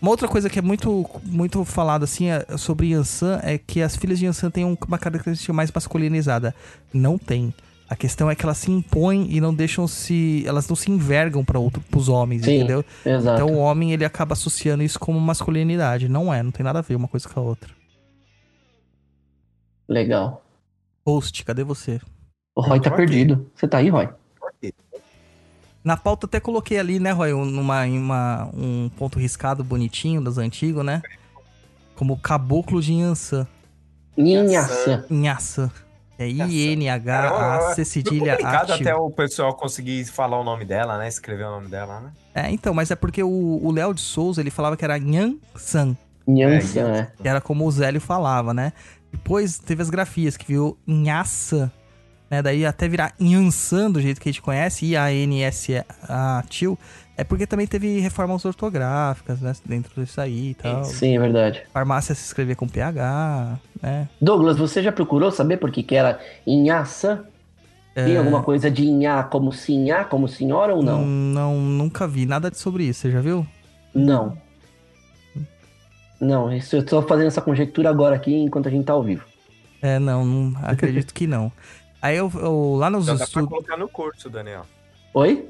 Uma 0.00 0.10
outra 0.12 0.26
coisa 0.26 0.48
que 0.48 0.58
é 0.58 0.62
muito, 0.62 1.08
muito 1.26 1.62
falada 1.64 2.04
assim 2.04 2.28
é- 2.30 2.46
sobre 2.56 2.88
Yansan 2.92 3.38
é 3.42 3.58
que 3.58 3.82
as 3.82 3.94
filhas 3.96 4.18
de 4.18 4.24
Yansan 4.24 4.50
têm 4.50 4.64
um- 4.64 4.76
uma 4.88 4.98
característica 4.98 5.52
mais 5.52 5.70
masculinizada. 5.70 6.54
Não 6.92 7.18
tem. 7.18 7.52
A 7.90 7.96
questão 7.96 8.30
é 8.30 8.36
que 8.36 8.44
elas 8.44 8.56
se 8.58 8.70
impõem 8.70 9.26
e 9.34 9.40
não 9.40 9.52
deixam 9.52 9.88
se. 9.88 10.44
Elas 10.46 10.68
não 10.68 10.76
se 10.76 10.88
envergam 10.92 11.44
para 11.44 11.58
pros 11.90 12.08
homens, 12.08 12.44
Sim, 12.44 12.58
entendeu? 12.58 12.84
Exato. 13.04 13.42
Então 13.42 13.52
o 13.52 13.58
homem 13.58 13.92
ele 13.92 14.04
acaba 14.04 14.32
associando 14.34 14.84
isso 14.84 14.96
como 14.98 15.18
masculinidade. 15.20 16.08
Não 16.08 16.32
é, 16.32 16.40
não 16.40 16.52
tem 16.52 16.62
nada 16.62 16.78
a 16.78 16.82
ver 16.82 16.94
uma 16.94 17.08
coisa 17.08 17.28
com 17.28 17.40
a 17.40 17.42
outra. 17.42 17.68
Legal. 19.88 20.44
Host, 21.04 21.44
cadê 21.44 21.64
você? 21.64 22.00
O 22.54 22.60
Roy 22.62 22.80
tá 22.80 22.92
perdido. 22.92 23.50
Você 23.56 23.66
tá 23.66 23.78
aí, 23.78 23.88
Roy? 23.88 24.08
Na 25.82 25.96
pauta 25.96 26.26
até 26.26 26.38
coloquei 26.38 26.78
ali, 26.78 27.00
né, 27.00 27.10
Roy, 27.10 27.32
um- 27.32 27.44
numa, 27.44 27.86
em 27.88 27.98
uma, 27.98 28.50
um 28.54 28.88
ponto 28.90 29.18
riscado 29.18 29.64
bonitinho 29.64 30.22
das 30.22 30.36
antigas, 30.36 30.84
né? 30.84 31.00
Como 31.96 32.18
caboclo 32.18 32.80
de 32.82 32.92
Yansan. 32.92 33.46
Inhaçã. 34.16 35.04
Inhaçã. 35.10 35.70
É 36.20 36.28
I-N-H-A-C 36.28 37.84
cedilha 37.84 38.36
complicado 38.36 38.72
ativo. 38.72 38.88
até 38.88 38.94
o 38.94 39.10
pessoal 39.10 39.54
conseguir 39.54 40.04
falar 40.04 40.38
o 40.38 40.44
nome 40.44 40.64
dela, 40.64 40.98
né? 40.98 41.08
Escrever 41.08 41.46
o 41.46 41.50
nome 41.50 41.68
dela, 41.68 42.00
né? 42.00 42.12
É, 42.34 42.50
então, 42.50 42.74
mas 42.74 42.90
é 42.90 42.94
porque 42.94 43.22
o 43.22 43.72
Léo 43.72 43.94
de 43.94 44.00
Souza, 44.00 44.40
ele 44.40 44.50
falava 44.50 44.76
que 44.76 44.84
era 44.84 44.98
Nhan 44.98 45.36
San, 45.56 45.96
Inhaçã, 46.28 46.80
é. 46.80 47.12
que 47.20 47.26
era 47.26 47.40
como 47.40 47.66
o 47.66 47.70
Zélio 47.70 48.00
falava, 48.00 48.52
né? 48.52 48.72
Depois 49.10 49.58
teve 49.58 49.82
as 49.82 49.90
grafias, 49.90 50.36
que 50.36 50.46
viu 50.46 50.78
Nhaçan, 50.86 51.72
né? 52.30 52.40
Daí 52.40 52.64
até 52.64 52.86
virar 52.86 53.12
Nhansan, 53.18 53.90
do 53.90 54.00
jeito 54.00 54.20
que 54.20 54.28
a 54.28 54.32
gente 54.32 54.42
conhece, 54.42 54.86
I-A-N-S-A 54.86 56.44
tio, 56.48 56.78
é 57.20 57.24
porque 57.24 57.46
também 57.46 57.66
teve 57.66 57.98
reformas 58.00 58.44
ortográficas, 58.44 59.40
né? 59.40 59.52
Dentro 59.64 60.00
disso 60.02 60.20
aí 60.20 60.50
e 60.50 60.54
tal. 60.54 60.84
Sim, 60.84 61.16
é 61.16 61.20
verdade. 61.20 61.62
Farmácia 61.72 62.14
se 62.14 62.24
escrever 62.24 62.56
com 62.56 62.66
PH, 62.68 63.58
né? 63.82 64.08
Douglas, 64.20 64.56
você 64.56 64.82
já 64.82 64.90
procurou 64.92 65.30
saber 65.30 65.56
por 65.58 65.70
que 65.70 65.82
que 65.82 65.94
era 65.94 66.18
Inhaçã? 66.46 67.24
Tem 67.94 68.14
É. 68.14 68.18
alguma 68.18 68.42
coisa 68.42 68.70
de 68.70 68.84
Inhá 68.86 69.22
como 69.24 69.52
Sinhá, 69.52 70.04
como 70.04 70.28
senhora 70.28 70.74
ou 70.74 70.82
não? 70.82 71.02
Hum, 71.02 71.32
Não, 71.34 71.56
nunca 71.60 72.06
vi 72.06 72.24
nada 72.24 72.50
sobre 72.54 72.84
isso, 72.84 73.00
você 73.00 73.10
já 73.10 73.20
viu? 73.20 73.46
Não. 73.94 74.36
Não, 76.20 76.52
isso 76.52 76.76
eu 76.76 76.84
tô 76.84 77.00
fazendo 77.02 77.28
essa 77.28 77.40
conjectura 77.40 77.88
agora 77.90 78.14
aqui 78.16 78.34
enquanto 78.34 78.68
a 78.68 78.70
gente 78.70 78.84
tá 78.84 78.92
ao 78.92 79.02
vivo. 79.02 79.24
É, 79.82 79.98
não, 79.98 80.24
não 80.24 80.54
acredito 80.62 81.14
que 81.14 81.26
não. 81.26 81.50
Aí 82.02 82.16
eu, 82.16 82.30
eu- 82.34 82.74
lá 82.76 82.88
nos 82.90 83.04
Então 83.04 83.14
dá 83.14 83.18
pra 83.18 83.24
estudos. 83.26 83.48
colocar 83.48 83.76
no 83.76 83.88
curso, 83.88 84.28
Daniel. 84.30 84.64
Oi? 85.14 85.46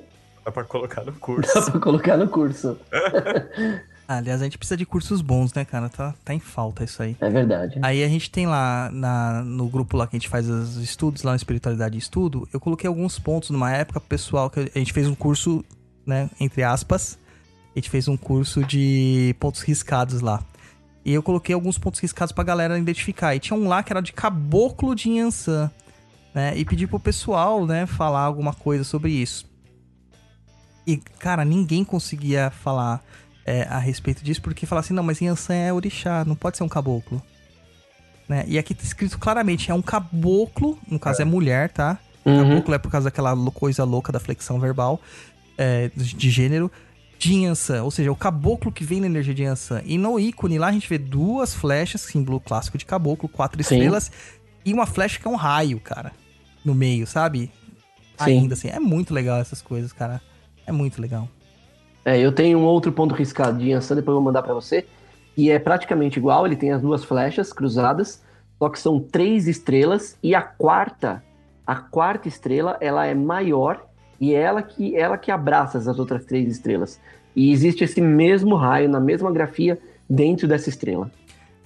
Dá 0.51 0.53
pra 0.53 0.65
colocar 0.65 1.05
no 1.05 1.13
Dá 1.13 1.19
curso. 1.19 1.71
pra 1.71 1.81
colocar 1.81 2.17
no 2.17 2.29
curso. 2.29 2.77
Ah, 4.13 4.17
aliás, 4.17 4.41
a 4.41 4.45
gente 4.45 4.59
precisa 4.59 4.77
de 4.77 4.85
cursos 4.85 5.23
bons, 5.23 5.55
né, 5.55 5.65
cara? 5.65 5.89
Tá, 5.89 6.13
tá 6.25 6.35
em 6.35 6.41
falta 6.41 6.83
isso 6.83 7.01
aí. 7.01 7.17
É 7.21 7.31
verdade. 7.31 7.79
Aí 7.81 8.03
a 8.03 8.09
gente 8.09 8.29
tem 8.29 8.45
lá 8.45 8.91
na, 8.93 9.41
no 9.45 9.69
grupo 9.69 9.97
lá 9.97 10.05
que 10.05 10.17
a 10.17 10.19
gente 10.19 10.29
faz 10.29 10.51
os 10.51 10.79
estudos, 10.79 11.23
lá 11.23 11.31
na 11.31 11.37
Espiritualidade 11.37 11.95
e 11.95 12.01
Estudo, 12.01 12.49
eu 12.53 12.59
coloquei 12.59 12.89
alguns 12.89 13.21
pontos 13.21 13.51
numa 13.51 13.71
época 13.71 14.01
pessoal 14.01 14.51
que 14.51 14.69
a 14.75 14.79
gente 14.81 14.93
fez 14.93 15.07
um 15.07 15.15
curso, 15.15 15.65
né, 16.05 16.29
entre 16.41 16.65
aspas, 16.65 17.21
a 17.73 17.79
gente 17.79 17.89
fez 17.89 18.09
um 18.09 18.17
curso 18.17 18.65
de 18.65 19.33
pontos 19.39 19.61
riscados 19.61 20.21
lá. 20.21 20.43
E 21.05 21.15
eu 21.15 21.23
coloquei 21.23 21.55
alguns 21.55 21.79
pontos 21.79 22.01
riscados 22.01 22.33
pra 22.33 22.43
galera 22.43 22.77
identificar. 22.77 23.37
E 23.37 23.39
tinha 23.39 23.57
um 23.57 23.69
lá 23.69 23.81
que 23.81 23.93
era 23.93 24.01
de 24.03 24.13
caboclo 24.13 24.93
de 24.97 25.09
Yansan, 25.09 25.71
né? 26.35 26.53
E 26.57 26.65
pedi 26.65 26.85
pro 26.85 26.99
pessoal, 26.99 27.65
né, 27.65 27.87
falar 27.87 28.23
alguma 28.23 28.53
coisa 28.53 28.83
sobre 28.83 29.13
isso. 29.13 29.49
E, 30.91 30.97
cara, 31.21 31.45
ninguém 31.45 31.85
conseguia 31.85 32.51
falar 32.51 33.01
é, 33.47 33.63
a 33.63 33.79
respeito 33.79 34.25
disso, 34.25 34.43
porque 34.43 34.67
fala 34.67 34.81
assim, 34.81 34.93
não, 34.93 35.05
mas 35.05 35.21
Yansan 35.21 35.55
é 35.55 35.73
orixá, 35.73 36.25
não 36.25 36.35
pode 36.35 36.57
ser 36.57 36.65
um 36.65 36.69
caboclo. 36.69 37.23
Né? 38.29 38.45
E 38.49 38.59
aqui 38.59 38.75
tá 38.75 38.83
escrito 38.83 39.17
claramente, 39.17 39.71
é 39.71 39.75
um 39.75 39.83
caboclo, 39.83 40.77
no 40.89 40.99
caso 40.99 41.23
é, 41.23 41.25
mulher, 41.25 41.71
tá? 41.71 41.97
Uhum. 42.25 42.43
Caboclo 42.43 42.75
é 42.75 42.79
por 42.79 42.91
causa 42.91 43.05
daquela 43.05 43.37
coisa 43.53 43.85
louca 43.85 44.11
da 44.11 44.19
flexão 44.19 44.59
verbal, 44.59 45.01
é, 45.57 45.93
de 45.95 46.15
de 46.15 46.31
gênero, 46.31 46.71
de 47.21 47.35
Yansan, 47.35 47.85
ou 47.85 47.91
seja, 47.93 48.11
o 48.11 48.17
caboclo 48.17 48.73
que 48.73 48.83
vem 48.83 49.01
na 49.01 49.07
energia 49.07 49.35
de 49.35 49.45
Yansan. 49.45 49.83
E 49.85 49.97
no 49.97 50.19
ícone 50.19 50.59
lá 50.59 50.69
a 50.69 50.73
gente 50.73 50.89
vê 50.89 50.99
duas 50.99 51.55
flechas, 51.55 52.01
símbolo 52.01 52.41
clássico 52.41 52.77
de 52.77 52.85
caboclo, 52.85 53.29
quatro 53.29 53.63
Sim. 53.63 53.77
estrelas, 53.77 54.11
e 54.65 54.73
uma 54.73 54.87
flecha 54.87 55.21
que 55.21 55.29
é 55.29 55.31
um 55.31 55.37
raio, 55.37 55.79
cara, 55.79 56.11
no 56.65 56.75
meio, 56.75 57.07
sabe? 57.07 57.51
Sim. 58.19 58.41
Ainda 58.41 58.55
assim, 58.55 58.69
é 58.69 58.81
muito 58.81 59.15
legal 59.15 59.39
essas 59.39 59.63
coisas, 59.63 59.93
cara. 59.93 60.21
É 60.67 60.73
muito 60.73 61.01
legal. 61.01 61.29
É, 62.05 62.19
eu 62.19 62.33
tenho 62.33 62.59
um 62.59 62.65
outro 62.65 62.91
ponto 62.93 63.15
riscado 63.15 63.59
de 63.59 63.71
Yansan, 63.71 63.97
depois 63.97 64.13
eu 64.13 64.23
vou 64.23 64.25
mandar 64.25 64.43
pra 64.43 64.55
você. 64.55 64.87
E 65.37 65.51
é 65.51 65.59
praticamente 65.59 66.19
igual, 66.19 66.47
ele 66.47 66.57
tem 66.57 66.73
as 66.73 66.83
duas 66.83 67.05
flechas 67.05 67.53
cruzadas, 67.53 68.23
só 68.59 68.69
que 68.69 68.79
são 68.79 69.01
três 69.01 69.47
estrelas, 69.47 70.17
e 70.23 70.35
a 70.35 70.43
quarta, 70.43 71.23
a 71.67 71.77
quarta 71.77 72.29
estrela, 72.29 72.77
ela 72.81 73.07
é 73.07 73.15
maior, 73.15 73.87
e 74.21 74.35
é 74.35 74.41
ela 74.41 74.63
que, 74.63 74.97
ela 74.97 75.17
que 75.17 75.31
abraça 75.31 75.79
as 75.79 75.99
outras 75.99 76.25
três 76.25 76.51
estrelas. 76.51 77.01
E 77.35 77.53
existe 77.53 77.85
esse 77.85 78.01
mesmo 78.01 78.57
raio, 78.57 78.89
na 78.89 79.01
mesma 79.01 79.31
grafia, 79.31 79.79
dentro 80.09 80.49
dessa 80.49 80.69
estrela. 80.69 81.11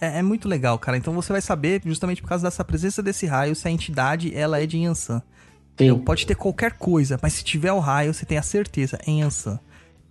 É, 0.00 0.18
é 0.18 0.22
muito 0.22 0.48
legal, 0.48 0.78
cara. 0.78 0.96
Então 0.96 1.14
você 1.14 1.32
vai 1.32 1.40
saber, 1.40 1.80
justamente 1.84 2.20
por 2.20 2.28
causa 2.28 2.44
dessa 2.44 2.64
presença 2.64 3.02
desse 3.02 3.26
raio, 3.26 3.54
se 3.54 3.66
a 3.66 3.70
entidade 3.70 4.34
ela 4.34 4.60
é 4.60 4.66
de 4.66 4.78
Yansan. 4.78 5.22
Sim. 5.76 5.98
Pode 5.98 6.26
ter 6.26 6.34
qualquer 6.34 6.72
coisa, 6.72 7.18
mas 7.22 7.32
se 7.32 7.44
tiver 7.44 7.72
o 7.72 7.80
raio, 7.80 8.14
você 8.14 8.24
tem 8.24 8.38
a 8.38 8.42
certeza, 8.42 8.98
é 9.06 9.10
Yansan. 9.10 9.59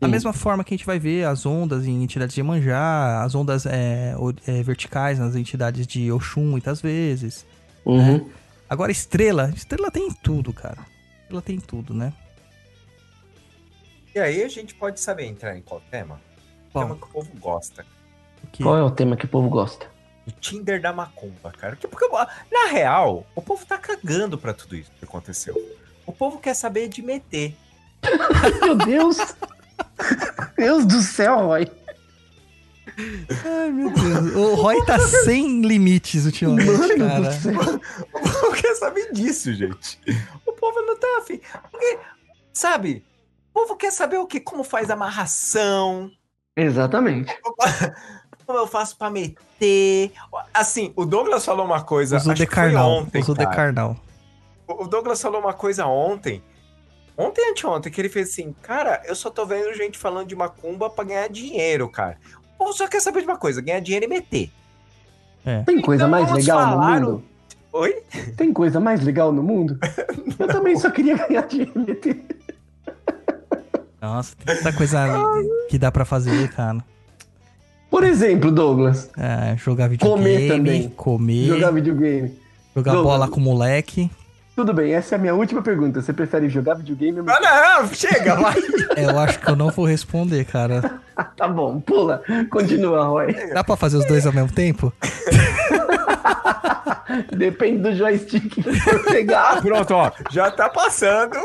Da 0.04 0.08
mesma 0.10 0.34
forma 0.34 0.66
que 0.66 0.74
a 0.74 0.78
gente 0.78 0.86
vai 0.86 1.00
ver 1.00 1.26
as 1.26 1.46
ondas 1.46 1.88
em 1.88 2.04
entidades 2.04 2.36
de 2.36 2.42
Iemanjá, 2.42 3.24
as 3.24 3.34
ondas 3.34 3.66
é, 3.66 4.14
é, 4.46 4.62
verticais 4.62 5.18
nas 5.18 5.34
entidades 5.34 5.88
de 5.88 6.12
Oxum, 6.12 6.44
muitas 6.44 6.82
vezes. 6.82 7.46
Uhum. 7.86 8.30
Agora, 8.70 8.92
estrela, 8.92 9.50
estrela 9.56 9.90
tem 9.90 10.12
tudo, 10.12 10.52
cara. 10.52 10.80
Estrela 11.22 11.42
tem 11.42 11.58
tudo, 11.58 11.94
né? 11.94 12.12
E 14.14 14.20
aí 14.20 14.44
a 14.44 14.50
gente 14.50 14.76
pode 14.76 15.00
saber 15.00 15.26
entrar 15.26 15.58
em 15.58 15.62
qual 15.62 15.82
tema? 15.90 16.20
Qual? 16.74 16.86
Tema 16.86 16.98
que 16.98 17.06
o 17.06 17.08
povo 17.08 17.32
gosta. 17.40 17.86
Qual 18.62 18.78
é 18.78 18.84
o 18.84 18.92
tema 18.92 19.16
que 19.16 19.26
o 19.26 19.30
povo 19.30 19.50
gosta? 19.50 19.88
O 20.26 20.32
Tinder 20.32 20.82
da 20.82 20.94
Macumba, 20.94 21.52
cara. 21.52 21.76
Que- 21.76 21.88
Porque, 21.88 22.08
na 22.52 22.68
real, 22.68 23.26
o 23.36 23.42
povo 23.42 23.66
tá 23.66 23.78
cagando 23.78 24.38
pra 24.38 24.54
tudo 24.54 24.76
isso 24.76 24.92
que 24.98 25.06
aconteceu. 25.06 25.56
O 26.06 26.12
povo 26.14 26.40
quer 26.40 26.54
saber 26.54 26.88
de 26.88 27.02
meter. 27.02 27.56
Meu 28.62 28.76
Deus! 28.76 29.18
Deus 30.58 30.86
do 30.86 31.02
céu, 31.02 31.48
Roy. 31.48 31.70
Ai, 33.46 33.72
meu 33.72 33.90
Deus. 33.90 34.36
O 34.36 34.56
Roy 34.56 34.86
tá 34.86 35.00
sem 35.00 35.62
limites 35.62 36.26
ultimamente, 36.26 36.96
Mano 36.98 37.08
cara. 37.08 37.22
do 37.22 37.34
céu. 37.34 37.82
O 38.14 38.20
povo 38.20 38.54
quer 38.54 38.76
saber 38.76 39.12
disso, 39.14 39.54
gente. 39.54 40.00
O 40.46 40.52
povo 40.54 40.80
não 40.82 40.98
tá 41.00 41.08
afim. 41.20 41.40
Porque, 41.72 41.98
sabe, 42.54 43.04
o 43.50 43.54
povo 43.62 43.76
quer 43.76 43.92
saber 43.92 44.18
o 44.18 44.28
quê? 44.28 44.40
Como 44.40 44.64
faz 44.64 44.90
amarração, 44.90 46.12
Exatamente. 46.56 47.36
Como 48.46 48.60
eu 48.60 48.68
faço 48.68 48.98
pra 48.98 49.10
meter. 49.10 50.12
Assim, 50.54 50.92
o 50.96 51.06
Douglas 51.06 51.46
falou 51.46 51.66
uma 51.66 51.82
coisa, 51.84 52.18
acho 52.18 52.26
que 52.30 52.36
foi 52.36 52.46
decarnal. 52.46 52.90
ontem, 52.90 53.22
Usou 53.22 53.36
cara. 53.36 53.50
decarnal. 53.50 53.98
O 54.68 54.84
o 54.84 54.88
Douglas 54.88 55.22
falou 55.22 55.40
uma 55.42 55.54
coisa 55.54 55.86
ontem. 55.86 56.42
Ontem, 57.18 57.52
anteontem, 57.52 57.92
que 57.92 58.02
ele 58.02 58.10
fez 58.10 58.30
assim, 58.30 58.56
cara, 58.64 59.02
eu 59.06 59.16
só 59.16 59.30
tô 59.30 59.46
vendo 59.46 59.72
gente 59.76 59.98
falando 60.00 60.28
de 60.28 60.36
macumba 60.36 60.90
pra 60.90 61.04
ganhar 61.04 61.30
dinheiro, 61.30 61.88
cara. 61.90 62.18
O 62.56 62.58
povo 62.58 62.74
só 62.74 62.88
quer 62.88 63.02
saber 63.02 63.20
de 63.22 63.28
uma 63.28 63.38
coisa, 63.38 63.62
ganhar 63.62 63.80
dinheiro 63.82 64.06
e 64.06 64.10
meter. 64.10 64.52
Tem 65.66 65.80
coisa 65.82 66.06
Então 66.06 66.10
mais 66.12 66.32
legal 66.32 66.60
falar 66.60 67.00
no 67.02 67.08
mundo? 67.12 67.24
Oi? 67.74 68.04
Tem 68.38 68.54
coisa 68.54 68.80
mais 68.80 69.04
legal 69.04 69.32
no 69.32 69.44
mundo? 69.44 69.78
Eu 70.40 70.48
também 70.48 70.76
só 70.78 70.90
queria 70.90 71.16
ganhar 71.18 71.46
dinheiro. 71.48 71.74
Nossa, 74.02 74.36
tem 74.36 74.56
tanta 74.58 74.74
coisa 74.74 75.06
que 75.70 75.78
dá 75.78 75.92
pra 75.92 76.06
fazer, 76.06 76.50
cara. 76.54 76.84
Por 77.94 78.04
exemplo, 78.04 78.52
Douglas, 78.52 79.08
É, 79.16 79.56
jogar 79.56 79.88
Comer 80.00 80.40
videogame, 80.40 80.48
também. 80.48 80.90
comer, 80.96 81.46
jogar 81.46 81.60
jogar, 81.60 81.72
videogame. 81.74 82.34
Douglas. 82.74 83.04
bola 83.04 83.28
com 83.28 83.40
moleque. 83.40 84.10
Tudo 84.56 84.74
bem, 84.74 84.96
essa 84.96 85.14
é 85.14 85.18
a 85.20 85.22
minha 85.22 85.36
última 85.36 85.62
pergunta. 85.62 86.02
Você 86.02 86.12
prefere 86.12 86.50
jogar 86.50 86.74
videogame 86.74 87.20
ou... 87.20 87.26
Ah, 87.30 87.82
não, 87.84 87.88
chega, 87.94 88.34
vai. 88.42 88.56
É, 88.96 89.06
eu 89.06 89.20
acho 89.20 89.40
que 89.40 89.48
eu 89.48 89.56
não 89.56 89.70
vou 89.70 89.86
responder, 89.86 90.44
cara. 90.46 91.00
Tá 91.38 91.48
bom, 91.48 91.80
pula. 91.80 92.24
Continua, 92.50 93.06
Roy. 93.06 93.32
Dá 93.54 93.64
pra 93.64 93.76
fazer 93.76 93.98
os 93.98 94.08
dois 94.08 94.26
ao 94.26 94.34
mesmo 94.34 94.52
tempo? 94.52 94.92
Depende 97.38 97.84
do 97.84 97.96
joystick 97.96 98.50
que 98.50 98.64
for 98.64 99.04
pegar. 99.04 99.62
Pronto, 99.62 99.94
ó, 99.94 100.12
já 100.32 100.50
tá 100.50 100.68
passando. 100.68 101.38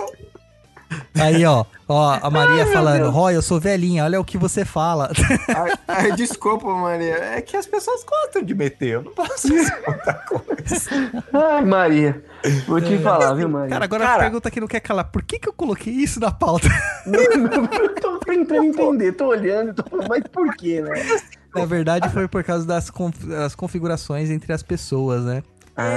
Aí, 1.20 1.44
ó, 1.44 1.64
ó, 1.88 2.18
a 2.22 2.30
Maria 2.30 2.64
meu 2.64 2.72
falando. 2.72 3.10
Roy, 3.10 3.34
eu 3.36 3.42
sou 3.42 3.58
velhinha, 3.60 4.04
olha 4.04 4.20
o 4.20 4.24
que 4.24 4.36
você 4.38 4.64
fala. 4.64 5.10
Ai, 5.54 5.72
ai, 5.88 6.12
desculpa, 6.12 6.66
Maria. 6.74 7.14
É 7.14 7.40
que 7.40 7.56
as 7.56 7.66
pessoas 7.66 8.04
gostam 8.04 8.42
de 8.42 8.54
meter. 8.54 8.88
Eu 8.94 9.02
não 9.02 9.12
posso 9.12 9.48
fazer 9.48 9.82
muita 9.86 10.14
coisa. 10.14 11.22
Ai, 11.32 11.64
Maria. 11.64 12.22
Vou 12.66 12.80
te 12.80 12.98
falar, 12.98 13.34
viu, 13.34 13.48
Maria? 13.48 13.70
Cara, 13.70 13.84
agora 13.84 14.04
Cara. 14.04 14.16
a 14.16 14.24
pergunta 14.24 14.50
que 14.50 14.60
não 14.60 14.68
quer 14.68 14.80
calar, 14.80 15.04
por 15.10 15.22
que 15.22 15.38
que 15.38 15.48
eu 15.48 15.52
coloquei 15.52 15.92
isso 15.92 16.20
na 16.20 16.30
pauta? 16.30 16.68
eu 17.06 17.94
tô 17.96 18.18
tentando 18.20 18.64
entender, 18.64 19.12
tô 19.12 19.26
olhando, 19.26 19.74
tô 19.74 19.88
falando, 19.88 20.08
mas 20.08 20.22
por 20.30 20.54
quê, 20.56 20.80
né? 20.82 21.20
Na 21.54 21.64
verdade, 21.64 22.08
foi 22.10 22.28
por 22.28 22.44
causa 22.44 22.66
das, 22.66 22.90
conf- 22.90 23.24
das 23.24 23.54
configurações 23.54 24.30
entre 24.30 24.52
as 24.52 24.62
pessoas, 24.62 25.24
né? 25.24 25.42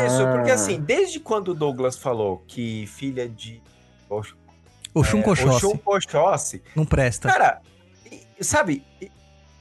Isso, 0.07 0.23
porque 0.27 0.51
Ah. 0.51 0.55
assim, 0.55 0.79
desde 0.79 1.19
quando 1.19 1.49
o 1.49 1.53
Douglas 1.55 1.97
falou 1.97 2.43
que 2.47 2.85
filha 2.87 3.27
de 3.27 3.61
É, 4.95 4.99
Oxum 4.99 5.77
Koshossi, 5.77 6.63
não 6.75 6.85
presta. 6.85 7.29
Cara, 7.29 7.61
sabe, 8.39 8.83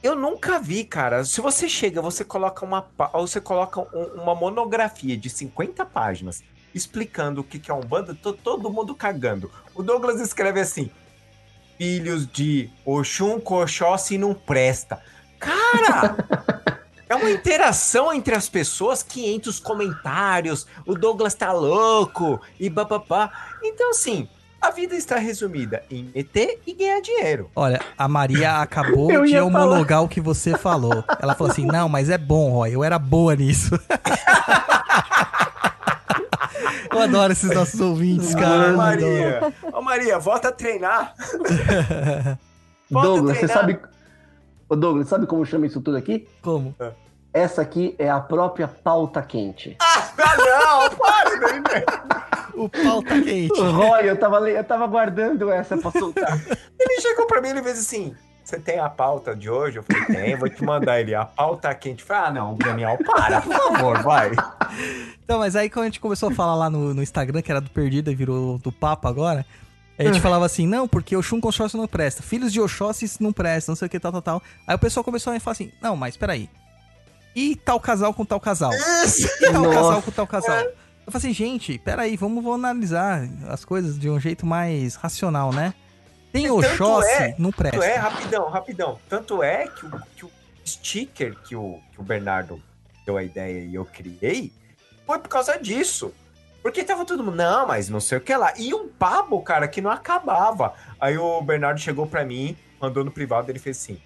eu 0.03 0.15
nunca 0.15 0.59
vi, 0.59 0.83
cara. 0.83 1.23
Se 1.23 1.39
você 1.41 1.69
chega, 1.69 2.01
você 2.01 2.23
coloca 2.23 2.65
uma, 2.65 2.85
você 3.13 3.39
coloca 3.39 3.81
um- 3.81 4.21
uma 4.21 4.35
monografia 4.35 5.15
de 5.15 5.29
50 5.29 5.85
páginas 5.85 6.43
explicando 6.73 7.41
o 7.41 7.43
que, 7.43 7.59
que 7.59 7.69
é 7.69 7.73
um 7.73 7.81
bando, 7.81 8.15
todo 8.15 8.69
mundo 8.69 8.95
cagando. 8.95 9.51
O 9.75 9.83
Douglas 9.83 10.19
escreve 10.19 10.59
assim: 10.59 10.89
Filhos 11.77 12.27
de 12.27 12.69
Oxum 12.85 13.41
não 14.19 14.33
presta. 14.33 15.01
Cara! 15.39 16.15
É 17.11 17.15
uma 17.15 17.29
interação 17.29 18.13
entre 18.13 18.33
as 18.33 18.47
pessoas, 18.47 19.03
500 19.03 19.59
comentários, 19.59 20.65
o 20.85 20.95
Douglas 20.95 21.33
tá 21.35 21.51
louco 21.51 22.39
e 22.57 22.69
bababá. 22.69 23.29
Então, 23.61 23.89
assim, 23.89 24.29
a 24.61 24.69
vida 24.69 24.95
está 24.95 25.17
resumida 25.17 25.83
em 25.89 26.11
meter 26.13 26.61
e 26.67 26.73
ganhar 26.73 27.01
dinheiro. 27.01 27.49
Olha, 27.55 27.81
a 27.97 28.07
Maria 28.07 28.61
acabou 28.61 29.07
de 29.25 29.39
homologar 29.39 30.03
o 30.03 30.07
que 30.07 30.21
você 30.21 30.55
falou. 30.57 31.03
Ela 31.19 31.33
falou 31.33 31.51
assim: 31.51 31.65
não, 31.65 31.89
mas 31.89 32.09
é 32.09 32.17
bom, 32.17 32.51
Roy, 32.51 32.75
eu 32.75 32.83
era 32.83 32.99
boa 32.99 33.35
nisso. 33.35 33.71
eu 36.91 36.99
adoro 37.01 37.33
esses 37.33 37.53
nossos 37.53 37.79
ouvintes, 37.81 38.35
cara. 38.35 38.73
Ô. 38.73 38.77
Maria, 38.77 39.53
ô 39.73 39.81
Maria, 39.81 40.19
volta 40.19 40.49
a 40.49 40.51
treinar. 40.51 41.15
Volta 42.91 43.07
a 43.07 43.11
Douglas, 43.13 43.37
você 43.37 43.47
treinar. 43.47 43.57
sabe. 43.57 43.79
Ô, 44.67 44.75
Douglas, 44.75 45.07
sabe 45.07 45.25
como 45.25 45.45
chama 45.45 45.65
isso 45.65 45.79
tudo 45.79 45.95
aqui? 45.95 46.27
Como? 46.41 46.75
Essa 47.33 47.61
aqui 47.61 47.95
é 47.97 48.09
a 48.09 48.19
própria 48.19 48.67
pauta 48.67 49.21
quente. 49.21 49.77
Ah, 49.79 49.90
não, 50.17 50.89
para, 50.95 51.59
né? 51.59 51.83
O 52.53 52.69
pau 52.69 53.01
tá 53.01 53.19
quente. 53.21 53.59
Roy, 53.59 54.09
eu 54.09 54.17
tava, 54.17 54.49
eu 54.49 54.63
tava 54.63 54.87
guardando 54.87 55.49
essa 55.49 55.77
pra 55.77 55.91
soltar. 55.91 56.39
Ele 56.79 57.01
chegou 57.01 57.25
pra 57.25 57.41
mim 57.41 57.49
e 57.49 57.51
ele 57.51 57.63
fez 57.63 57.79
assim: 57.79 58.15
Você 58.43 58.59
tem 58.59 58.79
a 58.79 58.89
pauta 58.89 59.35
de 59.35 59.49
hoje? 59.49 59.77
Eu 59.77 59.83
falei: 59.83 60.05
Tem, 60.05 60.35
vou 60.35 60.49
te 60.49 60.63
mandar 60.63 60.99
ele. 60.99 61.15
A 61.15 61.25
pauta 61.25 61.73
quente. 61.73 62.01
Eu 62.01 62.07
falei: 62.07 62.23
Ah, 62.23 62.31
não, 62.31 62.55
Daniel, 62.55 62.97
para, 63.05 63.41
por 63.41 63.53
favor, 63.53 64.03
vai. 64.03 64.31
Então, 65.23 65.39
mas 65.39 65.55
aí 65.55 65.69
quando 65.69 65.83
a 65.83 65.87
gente 65.87 65.99
começou 65.99 66.29
a 66.29 66.33
falar 66.33 66.55
lá 66.55 66.69
no, 66.69 66.93
no 66.93 67.01
Instagram, 67.01 67.41
que 67.41 67.51
era 67.51 67.61
do 67.61 67.69
Perdido 67.69 68.11
e 68.11 68.15
virou 68.15 68.57
do 68.57 68.71
Papo 68.71 69.07
agora, 69.07 69.45
a 69.97 70.03
gente 70.03 70.19
falava 70.19 70.45
assim, 70.45 70.65
não, 70.65 70.87
porque 70.87 71.15
o 71.15 71.21
Shun 71.21 71.39
Oxóssi 71.41 71.77
não 71.77 71.87
presta. 71.87 72.23
Filhos 72.23 72.51
de 72.51 72.59
Oxóssi 72.59 73.09
não 73.19 73.31
prestam, 73.31 73.73
não 73.73 73.77
sei 73.77 73.85
o 73.85 73.89
que, 73.89 73.99
tal, 73.99 74.11
tal, 74.11 74.21
tal. 74.21 74.43
Aí 74.65 74.75
o 74.75 74.79
pessoal 74.79 75.03
começou 75.03 75.31
a 75.33 75.39
falar 75.39 75.51
assim, 75.53 75.71
não, 75.81 75.95
mas 75.95 76.17
peraí. 76.17 76.49
E 77.35 77.55
tal 77.55 77.79
casal 77.79 78.13
com 78.13 78.25
tal 78.25 78.39
casal? 78.39 78.71
E 78.73 79.51
tal 79.51 79.61
Nossa. 79.63 79.75
casal 79.75 80.01
com 80.01 80.11
tal 80.11 80.27
casal? 80.27 80.57
Eu 80.57 81.11
falei 81.11 81.31
assim, 81.31 81.33
gente, 81.33 81.77
peraí, 81.79 82.15
vamos, 82.15 82.43
vamos 82.43 82.59
analisar 82.59 83.27
as 83.49 83.65
coisas 83.65 83.97
de 83.99 84.09
um 84.09 84.19
jeito 84.19 84.45
mais 84.45 84.95
racional, 84.95 85.51
né? 85.51 85.73
Tem 86.31 86.49
Oxóssi, 86.49 87.09
é- 87.09 87.35
não 87.37 87.51
Tanto 87.51 87.67
é, 87.67 87.71
presta. 87.71 87.99
rapidão, 87.99 88.49
rapidão. 88.49 88.99
Tanto 89.09 89.43
é 89.43 89.67
que 89.67 89.85
o, 89.85 89.91
que 90.15 90.25
o 90.25 90.31
sticker 90.65 91.35
que 91.43 91.55
o, 91.55 91.79
que 91.91 91.99
o 91.99 92.03
Bernardo 92.03 92.61
deu 93.05 93.17
a 93.17 93.23
ideia 93.23 93.59
e 93.65 93.75
eu 93.75 93.83
criei 93.85 94.51
foi 95.05 95.19
por 95.19 95.27
causa 95.29 95.57
disso. 95.57 96.13
Porque 96.61 96.83
tava 96.83 97.03
todo 97.03 97.23
mundo, 97.23 97.35
não, 97.35 97.67
mas 97.67 97.89
não 97.89 97.99
sei 97.99 98.19
o 98.19 98.21
que 98.21 98.33
lá. 98.35 98.53
E 98.55 98.73
um 98.73 98.87
papo, 98.87 99.41
cara, 99.41 99.67
que 99.67 99.81
não 99.81 99.89
acabava. 99.89 100.73
Aí 100.99 101.17
o 101.17 101.41
Bernardo 101.41 101.79
chegou 101.79 102.05
pra 102.05 102.23
mim, 102.23 102.55
mandou 102.79 103.03
no 103.03 103.11
privado, 103.11 103.49
ele 103.51 103.57
fez 103.59 103.77
assim: 103.79 103.99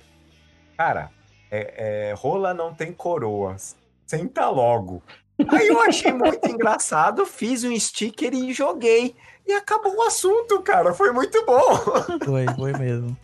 Cara, 0.77 1.11
é, 1.51 2.09
é, 2.09 2.13
rola 2.13 2.53
não 2.53 2.73
tem 2.73 2.91
coroas. 2.93 3.75
Senta 4.05 4.47
logo. 4.49 5.01
Aí 5.49 5.67
eu 5.67 5.81
achei 5.81 6.13
muito 6.13 6.47
engraçado, 6.47 7.25
fiz 7.25 7.63
um 7.63 7.77
sticker 7.79 8.33
e 8.33 8.53
joguei. 8.53 9.15
E 9.47 9.53
acabou 9.53 9.95
o 9.95 10.01
assunto, 10.03 10.61
cara. 10.61 10.93
Foi 10.93 11.11
muito 11.11 11.45
bom. 11.45 11.75
Foi, 12.25 12.45
foi 12.55 12.73
mesmo. 12.73 13.15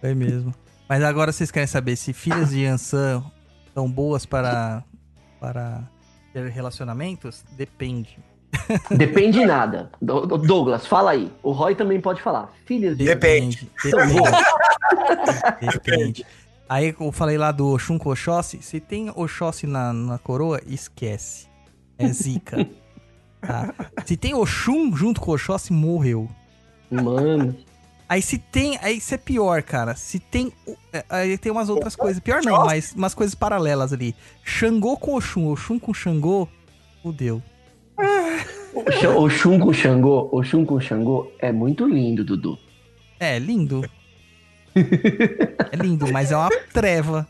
Foi 0.00 0.14
mesmo. 0.14 0.54
Mas 0.88 1.02
agora 1.02 1.32
vocês 1.32 1.50
querem 1.50 1.66
saber 1.66 1.96
se 1.96 2.12
filhas 2.12 2.50
de 2.50 2.64
Yansan 2.64 3.22
são 3.72 3.88
boas 3.90 4.26
para, 4.26 4.82
para 5.38 5.82
ter 6.32 6.46
relacionamentos? 6.48 7.44
Depende. 7.52 8.18
Depende 8.90 9.38
de 9.38 9.46
nada. 9.46 9.90
Do- 10.02 10.26
do- 10.26 10.36
Douglas, 10.38 10.86
fala 10.86 11.12
aí. 11.12 11.32
O 11.42 11.52
Roy 11.52 11.74
também 11.74 12.00
pode 12.00 12.20
falar. 12.20 12.52
Filhas 12.66 12.98
de. 12.98 13.04
Depende. 13.04 13.70
Depende. 13.82 14.20
Depende. 15.72 16.26
Aí 16.70 16.94
eu 17.00 17.10
falei 17.10 17.36
lá 17.36 17.50
do 17.50 17.66
Oxum 17.74 17.98
com 17.98 18.10
Oxóssi. 18.10 18.62
Se 18.62 18.78
tem 18.78 19.10
Oxóssi 19.16 19.66
na, 19.66 19.92
na 19.92 20.18
coroa, 20.18 20.60
esquece. 20.66 21.48
É 21.98 22.06
zica. 22.08 22.56
Tá? 23.42 23.74
Se 24.04 24.18
tem 24.18 24.34
Oxum 24.34 24.94
junto 24.94 25.18
com 25.18 25.32
Oxóssi, 25.32 25.72
morreu. 25.72 26.28
Mano. 26.90 27.56
Aí 28.06 28.20
se 28.20 28.36
tem. 28.36 28.78
Aí 28.82 28.98
isso 28.98 29.14
é 29.14 29.16
pior, 29.16 29.62
cara. 29.62 29.94
Se 29.96 30.18
tem 30.18 30.52
É, 30.92 31.02
aí 31.08 31.38
tem 31.38 31.50
umas 31.50 31.70
outras 31.70 31.96
coisas. 31.96 32.20
Pior 32.22 32.42
não, 32.44 32.66
mas 32.66 32.92
umas 32.94 33.14
coisas 33.14 33.34
paralelas 33.34 33.94
ali. 33.94 34.14
Xangô 34.44 34.94
com 34.98 35.14
Oxum, 35.16 35.46
Oxum 35.50 35.78
com 35.78 35.94
Xangô, 35.94 36.46
fudeu. 37.02 37.42
O 38.74 38.92
Xa- 38.92 39.16
O 39.18 39.30
Shun 39.30 39.58
com 39.58 39.72
Xangô, 39.72 40.28
o 40.30 40.42
Shun 40.42 40.66
com 40.66 40.78
Xangô 40.78 41.32
é 41.38 41.50
muito 41.50 41.88
lindo, 41.88 42.22
Dudu. 42.22 42.58
É, 43.18 43.38
lindo. 43.38 43.88
É 44.74 45.76
lindo, 45.76 46.10
mas 46.12 46.30
é 46.32 46.36
uma 46.36 46.50
treva. 46.72 47.26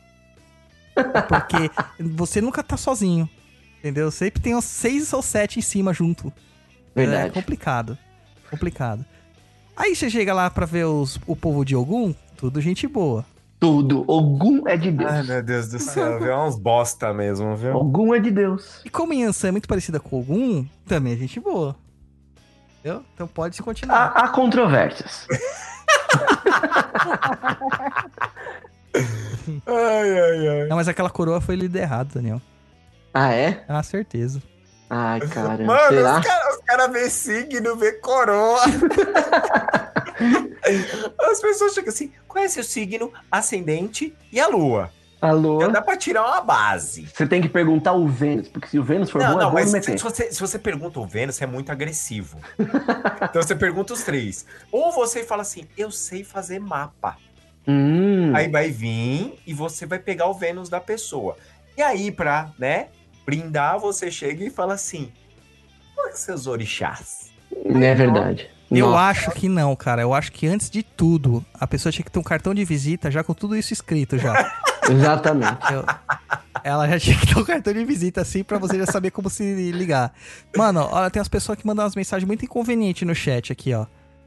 Porque 1.29 1.71
você 1.99 2.41
nunca 2.41 2.63
tá 2.63 2.77
sozinho. 2.77 3.29
Entendeu? 3.79 4.11
Sempre 4.11 4.43
tem 4.43 4.55
uns 4.55 4.65
seis 4.65 5.13
ou 5.13 5.23
sete 5.23 5.59
em 5.59 5.63
cima 5.63 5.93
junto. 5.93 6.33
É 6.95 7.07
Verdade. 7.07 7.33
complicado. 7.33 7.97
Complicado. 8.51 9.05
Aí 9.77 9.97
você 9.97 10.11
chega 10.11 10.35
lá 10.35 10.51
pra 10.51 10.67
ver 10.67 10.85
os, 10.85 11.19
o 11.27 11.35
povo 11.35 11.65
de 11.65 11.75
Ogum, 11.75 12.15
tudo 12.37 12.61
gente 12.61 12.87
boa. 12.87 13.25
Tudo. 13.59 14.05
Ogum 14.07 14.67
é 14.67 14.77
de 14.77 14.91
Deus. 14.91 15.11
Ai, 15.11 15.23
meu 15.23 15.43
Deus 15.43 15.69
do 15.69 15.79
céu, 15.79 16.19
viu? 16.19 16.31
É 16.31 16.45
uns 16.47 16.59
bosta 16.59 17.13
mesmo, 17.15 17.55
viu? 17.57 17.77
Ogum 17.77 18.15
é 18.15 18.19
de 18.19 18.31
Deus. 18.31 18.81
E 18.85 18.91
como 18.91 19.13
Yansan 19.13 19.49
é 19.49 19.53
muito 19.53 19.69
parecida 19.69 20.01
com 20.01 20.19
Ogum, 20.19 20.67
também 20.87 21.13
é 21.13 21.17
gente 21.17 21.39
boa. 21.41 21.77
Entendeu? 22.81 23.05
Então 23.15 23.27
pode 23.27 23.57
se 23.57 23.63
continuar. 23.63 24.13
Há, 24.15 24.25
há 24.25 24.29
controvérsias. 24.29 25.27
Ai, 29.67 30.19
ai, 30.19 30.49
ai. 30.49 30.67
Não, 30.69 30.77
mas 30.77 30.89
aquela 30.89 31.09
coroa 31.11 31.41
foi 31.41 31.55
lida 31.55 31.79
errado, 31.79 32.15
Daniel. 32.15 32.43
Ah, 33.15 33.33
é? 33.33 33.65
Ah, 33.69 33.83
certeza. 33.83 34.43
Ai, 34.89 35.21
cara. 35.21 35.65
Mano, 35.65 35.89
será? 35.89 36.19
os 36.19 36.27
caras 36.27 36.61
cara 36.71 36.89
vê 36.89 37.11
signo, 37.11 37.77
vê 37.77 37.93
coroa. 37.93 38.61
As 41.21 41.41
pessoas 41.41 41.75
chegam 41.75 41.91
assim, 41.91 42.13
qual 42.29 42.45
é 42.45 42.49
seu 42.49 42.63
signo, 42.63 43.13
ascendente 43.31 44.17
e 44.31 44.39
a 44.41 44.47
lua? 44.47 44.91
Alô? 45.21 45.61
Já 45.61 45.69
dá 45.69 45.83
pra 45.83 45.97
tirar 45.97 46.25
uma 46.27 46.41
base. 46.41 47.07
Você 47.07 47.27
tem 47.27 47.43
que 47.43 47.49
perguntar 47.49 47.93
o 47.93 48.09
Vênus, 48.09 48.49
porque 48.49 48.69
se 48.69 48.79
o 48.79 48.83
Vênus 48.83 49.11
for 49.11 49.21
Não, 49.21 49.33
bom, 49.35 49.41
é 49.41 49.43
não, 49.43 49.51
bom 49.51 49.55
mas 49.55 49.73
meter. 49.73 49.99
se 49.99 50.03
você, 50.03 50.33
se 50.33 50.41
você 50.41 50.59
pergunta 50.59 50.99
o 50.99 51.07
Vênus, 51.07 51.41
é 51.43 51.47
muito 51.47 51.71
agressivo. 51.71 52.39
então 52.59 53.43
você 53.43 53.55
pergunta 53.55 53.93
os 53.93 54.03
três. 54.03 54.47
Ou 54.73 54.91
você 54.93 55.23
fala 55.23 55.43
assim, 55.43 55.67
eu 55.77 55.91
sei 55.91 56.25
fazer 56.25 56.59
mapa. 56.59 57.17
Hum, 57.69 58.33
Aí 58.35 58.49
vai 58.49 58.71
vir 58.71 59.39
e 59.47 59.53
você 59.53 59.85
vai 59.85 59.99
pegar 59.99 60.27
o 60.27 60.35
Vênus 60.35 60.69
da 60.71 60.81
pessoa. 60.81 61.37
E 61.77 61.83
aí, 61.83 62.11
pra, 62.11 62.51
né, 62.59 62.89
brindar, 63.27 63.79
você 63.79 64.11
chega 64.11 64.43
e 64.45 64.51
fala 64.51 64.75
assim, 64.75 65.13
qual 65.95 66.09
é 66.09 66.13
seus 66.13 66.47
orixás? 66.47 67.31
não 67.67 67.83
é 67.83 67.95
verdade. 67.95 68.49
Eu 68.71 68.87
Nossa. 68.91 69.03
acho 69.11 69.31
que 69.33 69.49
não, 69.49 69.75
cara. 69.75 70.01
Eu 70.01 70.15
acho 70.15 70.31
que 70.33 70.47
antes 70.47 70.71
de 70.71 70.83
tudo, 70.83 71.45
a 71.53 71.67
pessoa 71.67 71.93
tinha 71.93 72.05
que 72.05 72.11
ter 72.11 72.21
um 72.21 72.23
cartão 72.23 72.55
de 72.55 72.65
visita 72.65 73.11
já 73.11 73.23
com 73.25 73.35
tudo 73.35 73.57
isso 73.57 73.73
escrito 73.73 74.17
já. 74.17 74.33
Exatamente. 74.91 75.73
Eu- 75.73 75.85
ela 76.63 76.89
já 76.89 76.99
tinha 76.99 77.17
que 77.17 77.27
ter 77.27 77.39
um 77.39 77.45
cartão 77.45 77.73
de 77.73 77.85
visita 77.85 78.21
assim 78.21 78.45
pra 78.45 78.59
você 78.59 78.79
já 78.79 78.87
saber 78.87 79.11
como 79.11 79.31
se 79.31 79.71
ligar. 79.73 80.13
Mano, 80.57 80.87
olha, 80.91 81.11
tem 81.11 81.21
umas 81.21 81.29
pessoas 81.29 81.59
que 81.59 81.67
mandam 81.67 81.85
umas 81.85 81.95
mensagens 81.97 82.27
muito 82.27 82.45
inconvenientes 82.45 83.07
no 83.07 83.15
chat 83.15 83.53
aqui, 83.53 83.73
ó. 83.75 83.87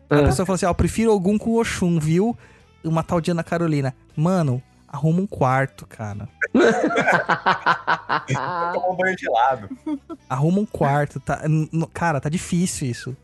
A 0.10 0.18
Ah. 0.20 0.24
pessoa 0.24 0.46
falou 0.46 0.56
assim, 0.56 0.66
ó, 0.66 0.70
eu 0.70 0.76
prefiro 0.76 1.12
algum 1.12 1.38
com 1.38 1.56
Oxum, 1.60 2.00
viu? 2.00 2.38
Uma 2.84 3.04
tal 3.04 3.22
de 3.22 3.32
Ana 3.32 3.44
Carolina. 3.44 3.96
Mano, 4.16 4.62
arruma 4.88 5.22
um 5.22 5.28
quarto, 5.28 5.86
cara. 5.88 6.28
Toma 8.74 8.90
um 8.92 8.96
banho 8.96 9.18
gelado. 9.18 9.70
Arruma 10.30 10.60
um 10.60 10.66
quarto, 10.66 11.20
tá? 11.20 11.42
Cara, 11.94 12.20
tá 12.20 12.30
difícil 12.30 12.88
isso. 12.88 13.16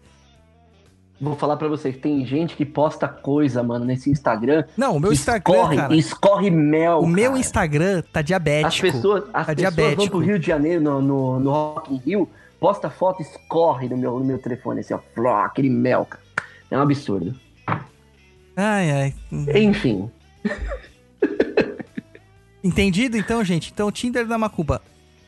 Vou 1.21 1.35
falar 1.35 1.57
pra 1.57 1.67
você 1.67 1.91
que 1.91 1.99
tem 1.99 2.25
gente 2.25 2.55
que 2.55 2.65
posta 2.65 3.07
coisa, 3.07 3.61
mano, 3.61 3.83
nesse 3.83 4.09
Instagram. 4.09 4.63
Não, 4.77 4.95
o 4.95 4.99
meu 4.99 5.11
Instagram, 5.11 5.53
escorre, 5.53 5.75
cara. 5.75 5.95
escorre 5.95 6.49
mel. 6.49 6.99
O 6.99 7.07
meu 7.07 7.31
cara. 7.31 7.39
Instagram 7.39 8.03
tá 8.13 8.21
diabético. 8.21 8.87
As 8.87 8.93
pessoas, 8.93 9.23
as 9.25 9.31
tá 9.31 9.39
pessoas 9.53 9.57
diabético. 9.57 9.97
vão 9.97 10.07
pro 10.07 10.19
Rio 10.19 10.39
de 10.39 10.47
Janeiro, 10.47 10.81
no, 10.81 11.01
no, 11.01 11.39
no 11.39 11.51
Rock 11.51 11.93
in 11.93 11.97
Rio, 11.97 12.29
posta 12.57 12.89
foto, 12.89 13.21
escorre 13.21 13.89
no 13.89 13.97
meu, 13.97 14.17
no 14.17 14.23
meu 14.23 14.39
telefone, 14.39 14.79
assim, 14.79 14.93
ó. 14.93 14.99
fló, 15.13 15.43
aquele 15.43 15.69
mel, 15.69 16.05
cara. 16.05 16.23
É 16.71 16.77
um 16.77 16.81
absurdo. 16.81 17.35
Ai, 18.55 18.91
ai. 18.91 19.13
Enfim. 19.55 20.09
Entendido 22.63 23.17
então, 23.17 23.43
gente? 23.43 23.71
Então, 23.73 23.91
Tinder 23.91 24.25
da 24.25 24.37
Macumba 24.37 24.81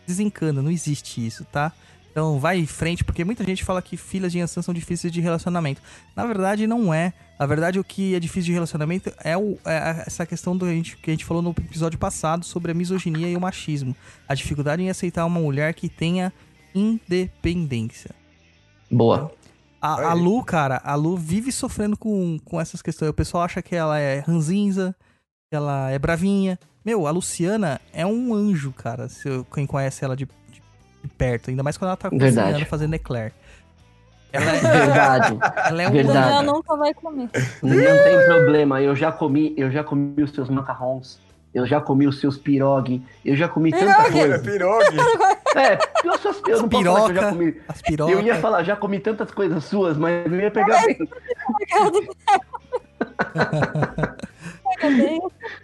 desencana, 0.05 0.61
não 0.61 0.72
existe 0.72 1.26
isso, 1.26 1.45
tá? 1.45 1.72
Então, 2.11 2.38
vai 2.39 2.59
em 2.59 2.65
frente, 2.65 3.03
porque 3.05 3.23
muita 3.23 3.43
gente 3.45 3.63
fala 3.63 3.81
que 3.81 3.95
filhas 3.95 4.31
de 4.33 4.39
Yansan 4.39 4.61
são 4.61 4.73
difíceis 4.73 5.11
de 5.13 5.21
relacionamento. 5.21 5.81
Na 6.15 6.25
verdade, 6.25 6.67
não 6.67 6.93
é. 6.93 7.13
Na 7.39 7.45
verdade, 7.45 7.79
o 7.79 7.83
que 7.85 8.13
é 8.13 8.19
difícil 8.19 8.47
de 8.47 8.51
relacionamento 8.53 9.11
é, 9.23 9.38
o- 9.38 9.57
é 9.65 10.03
essa 10.05 10.25
questão 10.25 10.55
do, 10.55 10.65
que 10.65 10.71
a 10.71 10.75
gente, 10.75 10.97
que 10.97 11.09
a 11.09 11.13
gente 11.13 11.23
falou 11.25 11.41
no 11.41 11.51
episódio 11.51 11.97
passado 11.97 12.43
sobre 12.45 12.71
a 12.71 12.75
misoginia 12.75 13.29
e 13.29 13.35
o 13.38 13.41
machismo. 13.41 13.95
A 14.27 14.35
dificuldade 14.35 14.81
em 14.83 14.89
aceitar 14.89 15.25
uma 15.25 15.39
mulher 15.39 15.73
que 15.73 15.88
tenha 15.88 16.33
independência. 16.75 18.11
Boa. 18.89 19.31
A, 19.81 20.09
a 20.09 20.13
Lu, 20.13 20.43
cara, 20.43 20.79
a 20.83 20.93
Lu 20.95 21.17
vive 21.17 21.51
sofrendo 21.51 21.97
com, 21.97 22.38
com 22.45 22.61
essas 22.61 22.81
questões. 22.81 23.09
O 23.09 23.13
pessoal 23.13 23.43
acha 23.43 23.61
que 23.61 23.75
ela 23.75 23.97
é 23.97 24.19
ranzinza, 24.19 24.95
que 25.49 25.55
ela 25.55 25.89
é 25.89 25.97
bravinha. 25.97 26.59
Meu, 26.85 27.07
a 27.07 27.11
Luciana 27.11 27.79
é 27.93 28.05
um 28.05 28.33
anjo, 28.33 28.71
cara. 28.73 29.09
Se 29.09 29.27
eu- 29.27 29.45
quem 29.45 29.65
conhece 29.65 30.03
ela 30.05 30.15
de, 30.15 30.27
perto. 31.18 31.49
Ainda 31.49 31.64
mais 31.64 31.78
quando 31.78 31.90
ela 31.90 31.98
tá 31.98 32.10
Verdade. 32.10 32.36
cozinhando, 32.36 32.65
fazendo 32.65 32.94
eclair. 32.94 33.34
Ela 34.34 34.45
é, 34.45 34.60
Verdade. 34.60 35.38
ela 35.65 35.82
é 35.82 35.88
um 35.88 35.91
Verdade. 35.91 36.34
Anjo. 36.36 36.53
nunca 36.53 36.76
vai 36.78 36.94
comer. 36.94 37.30
Não 37.61 38.03
tem 38.03 38.26
problema. 38.26 38.82
Eu 38.82 38.95
já 38.95 39.11
comi, 39.11 39.53
eu 39.57 39.69
já 39.69 39.84
comi 39.84 40.23
os 40.23 40.32
seus 40.32 40.49
macarrons. 40.49 41.19
Eu 41.53 41.68
já 41.68 41.82
comi 41.82 42.07
os 42.07 42.18
seus 42.19 42.38
pirogue. 42.38 43.06
Eu 43.26 43.36
já 43.36 43.49
comi 43.49 43.72
tanta 43.72 44.10
coisa. 44.10 44.40
Pirogue. 44.40 44.98
É, 45.53 45.78
eu, 46.06 46.18
só, 46.18 46.32
eu 46.48 46.61
não 46.61 46.69
posso 46.69 46.86
falar 46.86 47.02
que 47.03 47.11
eu 47.11 47.15
já 47.15 47.22
Piroca. 47.22 47.30
comi. 47.32 47.61
As 47.68 47.82
pirocas. 47.82 48.15
Eu 48.15 48.22
ia 48.22 48.36
falar, 48.36 48.64
já 48.64 48.73
comi 48.78 48.99
tantas 49.02 49.32
coisas 49.32 49.61
suas, 49.65 49.98
mas 49.98 50.32
não 50.32 50.40
ia 50.40 50.49
pegar 50.49 50.82
bem. 50.86 50.98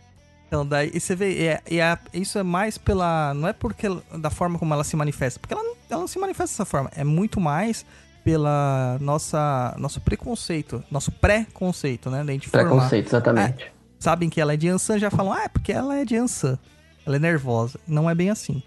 Então, 0.48 0.66
daí 0.66 0.98
você 0.98 1.14
vê, 1.16 1.60
é, 1.66 1.82
a- 1.82 2.00
isso 2.14 2.40
é 2.40 2.44
mais 2.44 2.78
pela. 2.78 3.34
Não 3.34 3.50
é 3.50 3.54
porque 3.54 3.88
da 4.18 4.30
forma 4.30 4.58
como 4.58 4.74
ela 4.74 4.84
se 4.84 4.96
manifesta, 4.96 5.40
porque 5.40 5.54
ela, 5.54 5.64
não- 5.64 5.76
ela 5.90 6.00
não 6.02 6.08
se 6.08 6.18
manifesta 6.18 6.54
dessa 6.54 6.66
forma. 6.66 6.90
É 6.96 7.04
muito 7.04 7.40
mais 7.42 7.86
pela 8.24 8.98
nossa 9.02 9.76
nosso 9.78 10.00
preconceito, 10.02 10.82
nosso 10.90 11.12
pré-conceito, 11.12 12.10
né? 12.10 12.24
Da 12.24 12.32
gente 12.32 12.48
formar. 12.50 12.70
Preconceito, 12.70 13.08
exatamente. 13.08 13.72
Sabem 14.00 14.30
que 14.30 14.40
ela 14.40 14.54
é 14.54 14.58
de 14.58 14.70
Ansan, 14.70 15.00
já 15.00 15.10
falam, 15.12 15.34
ah, 15.34 15.44
é 15.44 15.48
porque 15.50 15.72
ela 15.74 15.98
é 15.98 16.06
de 16.06 16.16
Ansan. 16.16 16.58
Ela 17.06 17.16
é 17.16 17.20
nervosa. 17.20 17.80
Não 17.88 18.10
é 18.10 18.16
bem 18.16 18.30
assim. 18.30 18.62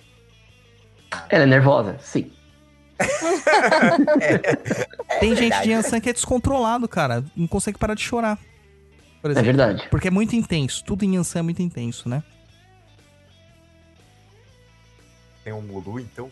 Ela 1.29 1.45
é 1.45 1.47
nervosa? 1.47 1.97
Sim. 2.01 2.31
Tem 5.21 5.35
gente 5.37 5.63
de 5.63 5.73
Ansan 5.73 6.01
que 6.01 6.11
é 6.11 6.13
descontrolado, 6.13 6.89
cara. 6.89 7.25
Não 7.37 7.47
consegue 7.47 7.79
parar 7.79 7.95
de 7.95 8.03
chorar. 8.03 8.39
Por 9.23 9.31
É 9.31 9.33
exemplo. 9.33 9.47
verdade. 9.47 9.89
Porque 9.91 10.09
é 10.09 10.11
muito 10.11 10.35
intenso. 10.35 10.83
Tudo 10.85 11.05
em 11.05 11.17
Ansan 11.17 11.41
é 11.41 11.43
muito 11.43 11.61
intenso, 11.63 12.09
né? 12.09 12.23
Tem 15.45 15.53
um 15.53 15.63
Mulu, 15.63 15.99
então. 16.01 16.31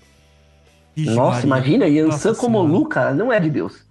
Vixe, 0.94 1.14
Nossa, 1.14 1.46
Maria. 1.46 1.74
imagina, 1.76 1.84
Nossa 2.06 2.28
Yansan 2.28 2.34
como 2.34 2.58
Senhora. 2.58 2.72
Lu, 2.78 2.88
cara, 2.88 3.14
não 3.14 3.32
é 3.32 3.38
de 3.40 3.50
Deus. 3.50 3.86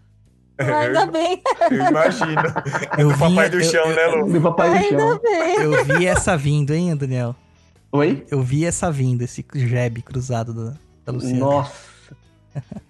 Ainda 0.59 1.05
bem, 1.05 1.41
Eu 1.69 1.85
imagino. 1.89 2.41
É 2.97 3.03
Eu 3.03 3.11
do 3.11 3.17
papai 3.19 3.49
do 3.49 3.57
eu- 3.59 3.63
chão, 3.63 3.85
eu- 3.85 3.95
né, 3.95 4.07
Lu? 4.07 4.27
Meu 4.27 4.41
papai 4.41 4.69
do 4.71 4.75
ainda 4.75 4.97
chão. 4.99 5.19
bem. 5.21 5.55
Eu 5.61 5.85
vi 5.85 6.05
essa 6.07 6.35
vindo, 6.35 6.73
hein, 6.73 6.95
Daniel? 6.95 7.35
Oi? 7.91 8.25
Eu 8.31 8.41
vi 8.41 8.65
essa 8.65 8.91
vindo, 8.91 9.21
esse 9.21 9.45
jab 9.53 10.01
cruzado 10.01 10.53
da, 10.53 10.73
da 11.05 11.11
Luciana. 11.11 11.37
Nossa. 11.39 11.73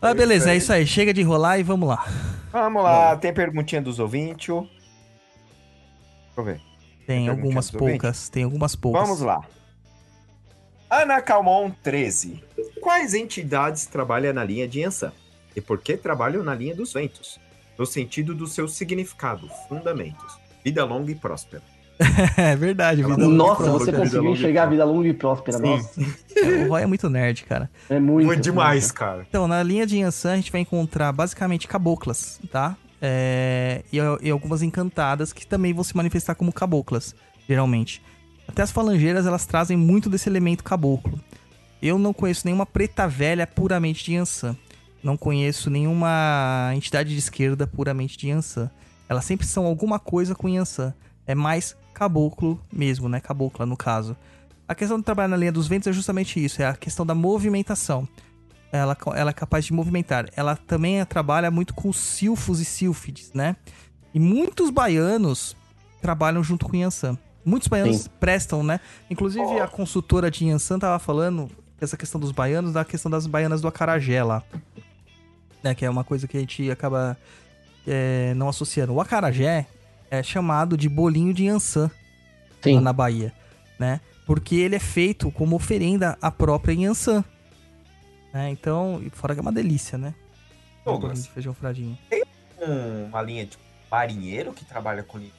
Ah, 0.00 0.14
beleza, 0.14 0.52
é 0.52 0.56
isso 0.56 0.72
aí. 0.72 0.86
Chega 0.86 1.12
de 1.12 1.20
enrolar 1.20 1.58
e 1.58 1.62
vamos 1.62 1.88
lá. 1.88 2.06
Vamos 2.50 2.82
lá, 2.82 3.16
tem 3.16 3.32
perguntinha 3.32 3.80
dos 3.80 3.98
ouvintes. 3.98 4.48
Deixa 4.48 4.70
eu 6.36 6.44
ver. 6.44 6.60
Tem 7.06 7.26
Tem 7.26 7.28
algumas 7.28 7.70
poucas, 7.70 8.28
tem 8.28 8.44
algumas 8.44 8.76
poucas. 8.76 9.02
Vamos 9.02 9.20
lá. 9.20 9.40
Ana 10.90 11.22
Calmon 11.22 11.70
13. 11.82 12.42
Quais 12.80 13.14
entidades 13.14 13.86
trabalham 13.86 14.32
na 14.32 14.44
linha 14.44 14.68
de 14.68 14.80
Yansan? 14.80 15.12
E 15.56 15.60
por 15.60 15.78
que 15.78 15.96
trabalham 15.96 16.42
na 16.42 16.54
linha 16.54 16.74
dos 16.74 16.92
ventos? 16.92 17.40
No 17.78 17.86
sentido 17.86 18.34
do 18.34 18.46
seu 18.46 18.68
significado, 18.68 19.48
fundamentos. 19.68 20.38
Vida 20.64 20.84
longa 20.84 21.10
e 21.10 21.14
próspera. 21.14 21.62
É 22.36 22.56
verdade, 22.56 23.02
vida 23.02 23.16
Nossa, 23.16 23.62
longa 23.64 23.78
você 23.78 23.92
conseguiu 23.92 24.32
enxergar 24.32 24.64
a 24.64 24.66
vida 24.66 24.84
longa 24.84 25.08
e 25.08 25.14
próspera. 25.14 25.58
Sim. 25.58 25.64
Nossa, 25.64 26.00
O 26.64 26.68
Roy 26.68 26.82
é 26.82 26.86
muito 26.86 27.08
nerd, 27.08 27.44
cara. 27.44 27.70
é 27.88 27.98
muito. 28.00 28.26
Muito 28.26 28.42
demais, 28.42 28.90
cara. 28.90 29.26
Então, 29.28 29.46
na 29.46 29.62
linha 29.62 29.86
de 29.86 29.98
Yansan, 29.98 30.32
a 30.32 30.36
gente 30.36 30.50
vai 30.50 30.60
encontrar 30.60 31.12
basicamente 31.12 31.68
caboclas, 31.68 32.40
tá? 32.50 32.76
É, 33.00 33.82
e, 33.92 33.98
e 34.22 34.30
algumas 34.30 34.62
encantadas 34.62 35.32
que 35.32 35.46
também 35.46 35.72
vão 35.72 35.82
se 35.82 35.96
manifestar 35.96 36.34
como 36.34 36.52
caboclas, 36.52 37.14
geralmente. 37.48 38.02
Até 38.46 38.62
as 38.62 38.70
falangeiras, 38.70 39.26
elas 39.26 39.46
trazem 39.46 39.76
muito 39.76 40.08
desse 40.08 40.28
elemento 40.28 40.62
caboclo. 40.62 41.18
Eu 41.80 41.98
não 41.98 42.12
conheço 42.12 42.42
nenhuma 42.46 42.64
preta 42.64 43.08
velha 43.08 43.46
puramente 43.46 44.04
de 44.04 44.14
Yansan. 44.14 44.56
Não 45.02 45.16
conheço 45.16 45.68
nenhuma 45.68 46.70
entidade 46.76 47.10
de 47.10 47.18
esquerda 47.18 47.66
puramente 47.66 48.16
de 48.16 48.28
Yansan. 48.28 48.70
Elas 49.08 49.24
sempre 49.24 49.46
são 49.46 49.66
alguma 49.66 49.98
coisa 49.98 50.34
com 50.34 50.48
Yansan. 50.48 50.94
É 51.26 51.34
mais 51.34 51.76
caboclo 52.02 52.60
mesmo, 52.72 53.08
né? 53.08 53.20
Cabocla, 53.20 53.64
no 53.64 53.76
caso. 53.76 54.16
A 54.66 54.74
questão 54.74 54.98
de 54.98 55.04
trabalhar 55.04 55.28
na 55.28 55.36
linha 55.36 55.52
dos 55.52 55.68
ventos 55.68 55.86
é 55.86 55.92
justamente 55.92 56.42
isso, 56.44 56.60
é 56.60 56.66
a 56.66 56.74
questão 56.74 57.06
da 57.06 57.14
movimentação. 57.14 58.08
Ela, 58.72 58.96
ela 59.14 59.30
é 59.30 59.32
capaz 59.32 59.64
de 59.64 59.72
movimentar. 59.72 60.28
Ela 60.34 60.56
também 60.56 61.04
trabalha 61.04 61.50
muito 61.50 61.74
com 61.74 61.92
silfos 61.92 62.58
e 62.58 62.64
sílfides, 62.64 63.32
né? 63.32 63.54
E 64.12 64.18
muitos 64.18 64.70
baianos 64.70 65.56
trabalham 66.00 66.42
junto 66.42 66.66
com 66.66 66.74
Yansan. 66.74 67.16
Muitos 67.44 67.68
baianos 67.68 68.02
Sim. 68.02 68.10
prestam, 68.18 68.64
né? 68.64 68.80
Inclusive 69.10 69.60
a 69.60 69.68
consultora 69.68 70.30
de 70.30 70.46
Yansan 70.46 70.78
tava 70.78 70.98
falando 70.98 71.50
essa 71.80 71.96
questão 71.96 72.20
dos 72.20 72.32
baianos, 72.32 72.72
da 72.72 72.84
questão 72.84 73.10
das 73.10 73.26
baianas 73.26 73.60
do 73.60 73.68
acarajé 73.68 74.24
lá. 74.24 74.42
Né? 75.62 75.74
Que 75.74 75.84
é 75.84 75.90
uma 75.90 76.02
coisa 76.02 76.26
que 76.26 76.36
a 76.36 76.40
gente 76.40 76.70
acaba 76.70 77.16
é, 77.86 78.32
não 78.34 78.48
associando. 78.48 78.92
O 78.92 79.00
acarajé 79.00 79.66
é 80.12 80.22
chamado 80.22 80.76
de 80.76 80.90
bolinho 80.90 81.32
de 81.32 81.44
Yansan 81.44 81.90
Sim. 82.60 82.74
lá 82.74 82.80
na 82.82 82.92
Bahia, 82.92 83.32
né? 83.78 83.98
Porque 84.26 84.56
ele 84.56 84.76
é 84.76 84.78
feito 84.78 85.30
como 85.30 85.56
oferenda 85.56 86.18
à 86.20 86.30
própria 86.30 86.74
Yansan. 86.74 87.24
Né? 88.32 88.50
Então, 88.50 89.02
fora 89.12 89.32
que 89.32 89.40
é 89.40 89.42
uma 89.42 89.50
delícia, 89.50 89.96
né? 89.96 90.14
Douglas. 90.84 91.22
De 91.24 91.30
feijão 91.30 91.54
fradinho. 91.54 91.96
Um- 92.60 93.06
uma 93.06 93.22
linha 93.22 93.46
de 93.46 93.56
marinheiro 93.90 94.52
que 94.52 94.66
trabalha 94.66 95.02
com 95.02 95.16
linha. 95.18 95.32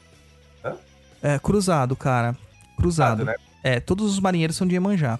É, 1.22 1.38
cruzado, 1.38 1.95
cara. 1.95 2.36
Cruzado. 2.76 3.24
né? 3.24 3.36
É, 3.64 3.80
todos 3.80 4.12
os 4.12 4.20
marinheiros 4.20 4.56
são 4.58 4.66
de 4.68 4.74
Iemanjá. 4.74 5.20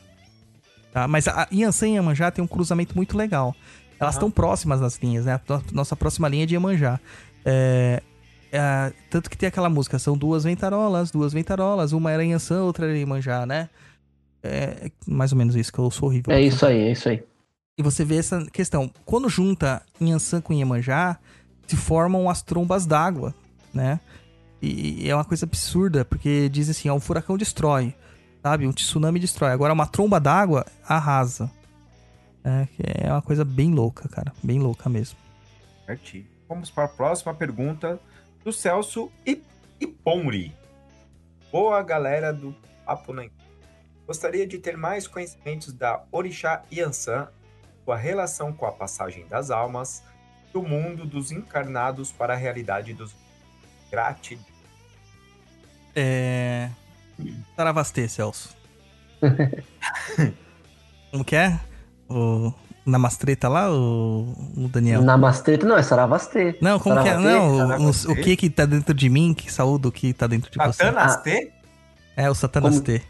Tá? 0.92 1.08
Mas 1.08 1.28
a 1.28 1.48
Yansan 1.54 1.90
e 1.90 1.92
Iemanjá 1.94 2.32
tem 2.32 2.44
um 2.44 2.48
cruzamento 2.48 2.96
muito 2.96 3.16
legal. 3.16 3.56
Elas 4.00 4.16
estão 4.16 4.32
próximas 4.32 4.82
das 4.82 4.98
linhas, 4.98 5.26
né? 5.26 5.40
Nossa 5.72 5.96
próxima 5.96 6.28
linha 6.28 6.44
é 6.44 6.46
de 6.48 6.56
Iemanjá. 6.56 7.00
É, 7.46 8.02
é, 8.54 8.94
tanto 9.10 9.32
que 9.32 9.36
tem 9.36 9.50
aquela 9.50 9.68
música, 9.68 9.98
são 9.98 10.16
duas 10.16 10.44
ventarolas, 10.44 11.10
duas 11.10 11.34
ventarolas, 11.34 11.92
uma 11.92 12.12
era 12.12 12.24
Yansan, 12.24 12.62
outra 12.62 12.86
era 12.86 12.96
Iemanjá, 12.96 13.48
né? 13.48 13.68
É 14.44 14.92
mais 15.08 15.32
ou 15.32 15.38
menos 15.40 15.56
isso, 15.56 15.74
que 15.74 15.80
eu 15.80 15.90
sou 15.90 16.10
horrível. 16.10 16.32
É 16.32 16.40
isso 16.40 16.64
aí, 16.64 16.78
é 16.78 16.92
isso 16.92 17.10
aí. 17.10 17.24
E 17.76 17.82
você 17.82 18.06
vê 18.06 18.18
essa 18.18 18.46
questão. 18.52 18.92
Quando 19.06 19.28
junta 19.28 19.82
Inhansã 20.00 20.40
com 20.40 20.54
Iemanjá, 20.54 21.18
se 21.66 21.76
formam 21.76 22.30
as 22.30 22.44
trombas 22.44 22.86
d'água, 22.86 23.34
né? 23.74 24.00
E 24.62 25.10
é 25.10 25.16
uma 25.16 25.26
coisa 25.26 25.46
absurda, 25.46 26.06
porque 26.06 26.48
diz 26.48 26.70
assim, 26.70 26.90
ó, 26.90 26.94
um 26.94 27.00
furacão 27.00 27.36
destrói, 27.36 27.96
sabe? 28.44 28.68
Um 28.68 28.72
tsunami 28.72 29.20
destrói. 29.20 29.52
Agora 29.52 29.74
uma 29.74 29.88
tromba 29.88 30.20
d'água 30.20 30.64
arrasa. 30.88 31.50
É, 32.44 32.68
é 33.08 33.12
uma 33.12 33.22
coisa 33.22 33.44
bem 33.44 33.74
louca, 33.74 34.08
cara. 34.08 34.32
Bem 34.44 34.60
louca 34.60 34.88
mesmo. 34.90 35.18
Certinho. 35.88 36.28
Vamos 36.48 36.70
para 36.70 36.84
a 36.84 36.88
próxima 36.88 37.34
pergunta 37.34 38.00
do 38.44 38.52
Celso 38.52 39.12
I- 39.26 39.42
Iponri. 39.80 40.54
Boa 41.52 41.82
galera 41.82 42.34
do 42.34 42.56
Papo 42.86 43.14
na 43.14 43.26
Gostaria 44.06 44.46
de 44.46 44.58
ter 44.58 44.76
mais 44.76 45.08
conhecimentos 45.08 45.72
da 45.72 46.04
Orixá 46.12 46.64
Yansan, 46.72 47.30
sua 47.86 47.96
relação 47.96 48.52
com 48.52 48.66
a 48.66 48.72
passagem 48.72 49.26
das 49.28 49.50
almas, 49.50 50.04
do 50.52 50.62
mundo 50.62 51.06
dos 51.06 51.32
encarnados 51.32 52.12
para 52.12 52.34
a 52.34 52.36
realidade 52.36 52.94
dos 52.94 53.16
gratidão. 53.90 54.46
É... 55.96 56.70
Saravastê, 57.56 58.10
Celso. 58.10 58.56
Como 61.12 61.24
que 61.24 61.36
é? 61.36 61.60
O 62.10 62.52
Namastreta 62.86 63.48
lá, 63.48 63.72
o, 63.72 64.34
o 64.58 64.68
Daniel? 64.68 65.02
Namastreta, 65.02 65.66
não, 65.66 65.78
é 65.78 65.84
Saravastê. 65.84 66.58
Não, 66.62 66.80
como 66.80 67.02
que 67.02 67.08
é? 67.08 67.14
Saravastê? 67.14 67.34
Não, 67.34 67.54
o, 67.54 67.58
Saravastê. 67.58 68.12
o 68.12 68.16
que 68.16 68.36
que 68.36 68.50
tá 68.50 68.66
dentro 68.66 68.94
de 68.94 69.10
mim, 69.10 69.34
que 69.34 69.52
saúde 69.52 69.88
o 69.88 69.92
que 69.92 70.14
tá 70.14 70.28
dentro 70.28 70.52
de 70.52 70.58
você. 70.58 70.84
Satanastê? 70.84 71.52
É, 72.16 72.30
o 72.30 72.36
Satanás 72.36 72.76
Como? 72.76 72.86
T. 72.86 73.02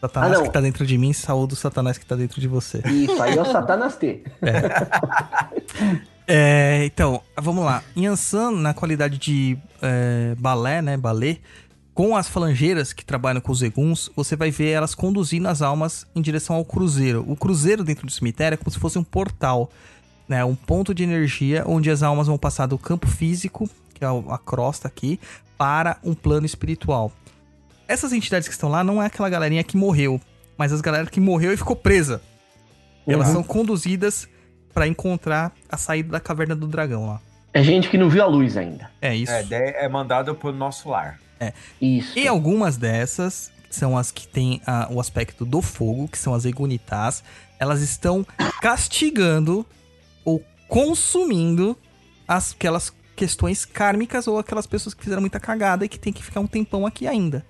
Satanás 0.00 0.38
Ah, 0.38 0.42
que 0.42 0.50
tá 0.50 0.60
dentro 0.60 0.86
de 0.86 0.96
mim, 0.96 1.12
saúde 1.12 1.52
o 1.52 1.56
Satanás 1.56 1.98
que 1.98 2.06
tá 2.06 2.16
dentro 2.16 2.40
de 2.40 2.48
você. 2.48 2.82
Isso, 2.86 3.22
aí 3.22 3.36
é 3.36 3.40
o 3.40 3.44
Satanastê. 3.44 4.22
É, 6.32 6.84
então, 6.84 7.20
vamos 7.36 7.64
lá. 7.64 7.82
Yansan, 7.98 8.52
na 8.52 8.72
qualidade 8.72 9.18
de 9.18 9.58
é, 9.82 10.36
balé, 10.38 10.80
né, 10.80 10.96
balé, 10.96 11.38
com 12.00 12.16
as 12.16 12.30
falangeiras 12.30 12.94
que 12.94 13.04
trabalham 13.04 13.42
com 13.42 13.52
os 13.52 13.60
eguns, 13.60 14.08
você 14.16 14.34
vai 14.34 14.50
ver 14.50 14.70
elas 14.70 14.94
conduzindo 14.94 15.46
as 15.46 15.60
almas 15.60 16.06
em 16.16 16.22
direção 16.22 16.56
ao 16.56 16.64
cruzeiro. 16.64 17.22
O 17.28 17.36
cruzeiro 17.36 17.84
dentro 17.84 18.06
do 18.06 18.10
cemitério 18.10 18.54
é 18.54 18.56
como 18.56 18.70
se 18.70 18.78
fosse 18.78 18.98
um 18.98 19.04
portal, 19.04 19.68
né, 20.26 20.42
um 20.42 20.54
ponto 20.54 20.94
de 20.94 21.02
energia 21.02 21.62
onde 21.66 21.90
as 21.90 22.02
almas 22.02 22.26
vão 22.26 22.38
passar 22.38 22.64
do 22.64 22.78
campo 22.78 23.06
físico, 23.06 23.68
que 23.92 24.02
é 24.02 24.10
o- 24.10 24.30
a 24.32 24.38
crosta 24.38 24.88
aqui, 24.88 25.20
para 25.58 25.98
um 26.02 26.14
plano 26.14 26.46
espiritual. 26.46 27.12
Essas 27.86 28.14
entidades 28.14 28.48
que 28.48 28.54
estão 28.54 28.70
lá 28.70 28.82
não 28.82 29.02
é 29.02 29.04
aquela 29.04 29.28
galerinha 29.28 29.62
que 29.62 29.76
morreu, 29.76 30.18
mas 30.56 30.72
as 30.72 30.80
galera 30.80 31.04
que 31.04 31.20
morreu 31.20 31.52
e 31.52 31.56
ficou 31.58 31.76
presa. 31.76 32.22
Elas 33.06 33.26
Uhum. 33.28 33.34
são 33.34 33.42
conduzidas 33.42 34.26
pra 34.72 34.86
encontrar 34.88 35.52
a 35.68 35.76
saída 35.76 36.12
da 36.12 36.20
caverna 36.20 36.56
do 36.56 36.66
dragão 36.66 37.06
lá. 37.08 37.20
É 37.52 37.62
gente 37.62 37.90
que 37.90 37.98
não 37.98 38.08
viu 38.08 38.22
a 38.22 38.26
luz 38.26 38.56
ainda. 38.56 38.90
É 39.02 39.14
isso. 39.14 39.30
É, 39.32 39.84
é 39.84 39.86
mandado 39.86 40.34
pro 40.34 40.50
nosso 40.50 40.88
lar. 40.88 41.18
Isso. 41.80 42.18
E 42.18 42.28
algumas 42.28 42.76
dessas 42.76 43.50
são 43.70 43.96
as 43.96 44.10
que 44.10 44.26
têm 44.26 44.60
ah, 44.66 44.88
o 44.90 45.00
aspecto 45.00 45.44
do 45.44 45.62
fogo, 45.62 46.08
que 46.08 46.18
são 46.18 46.34
as 46.34 46.44
Egunitas, 46.44 47.22
elas 47.58 47.80
estão 47.80 48.26
castigando 48.60 49.64
ou 50.24 50.42
consumindo 50.68 51.76
as- 52.26 52.52
aquelas 52.52 52.92
questões 53.16 53.64
kármicas 53.64 54.26
ou 54.26 54.38
aquelas 54.38 54.66
pessoas 54.66 54.94
que 54.94 55.02
fizeram 55.02 55.20
muita 55.20 55.38
cagada 55.38 55.84
e 55.84 55.88
que 55.88 55.98
tem 55.98 56.12
que 56.12 56.22
ficar 56.22 56.40
um 56.40 56.46
tempão 56.46 56.86
aqui 56.86 57.06
ainda. 57.06 57.44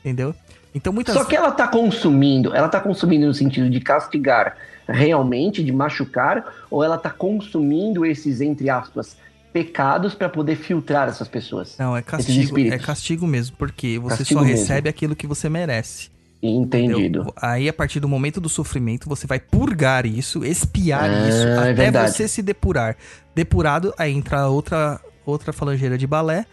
Entendeu? 0.00 0.34
Então 0.74 0.92
muitas 0.92 1.14
Só 1.14 1.24
que 1.24 1.36
ela 1.36 1.50
tá 1.52 1.68
consumindo, 1.68 2.54
ela 2.54 2.68
tá 2.68 2.80
consumindo 2.80 3.26
no 3.26 3.34
sentido 3.34 3.68
de 3.68 3.78
castigar 3.78 4.56
realmente, 4.88 5.62
de 5.62 5.70
machucar, 5.70 6.52
ou 6.70 6.82
ela 6.82 6.98
tá 6.98 7.10
consumindo 7.10 8.04
esses, 8.04 8.40
entre 8.40 8.68
aspas, 8.68 9.16
pecados 9.52 10.14
pra 10.14 10.28
poder 10.28 10.56
filtrar 10.56 11.08
essas 11.08 11.28
pessoas? 11.28 11.76
Não, 11.78 11.96
é 11.96 12.02
castigo, 12.02 12.58
é 12.58 12.78
castigo 12.78 13.26
mesmo, 13.26 13.56
porque 13.56 13.98
você 13.98 14.18
Castigo 14.18 14.40
só 14.40 14.46
mesmo. 14.46 14.58
recebe 14.58 14.88
aquilo 14.88 15.14
que 15.14 15.26
você 15.26 15.48
merece. 15.48 16.10
Entendido. 16.42 16.98
Entendeu? 16.98 17.32
Aí, 17.36 17.68
a 17.68 17.72
partir 17.72 18.00
do 18.00 18.08
momento 18.08 18.40
do 18.40 18.48
sofrimento, 18.48 19.08
você 19.08 19.26
vai 19.28 19.38
purgar 19.38 20.04
isso, 20.06 20.44
espiar 20.44 21.04
Ah, 21.08 21.28
isso, 21.28 21.46
é 21.46 21.58
até 21.58 21.72
verdade. 21.74 22.10
você 22.12 22.26
se 22.26 22.42
depurar. 22.42 22.96
Depurado, 23.34 23.94
aí 23.96 24.12
entra 24.12 24.48
outra, 24.48 25.00
outra 25.24 25.52
falangeira 25.52 25.96
de 25.96 26.06
balé, 26.06 26.44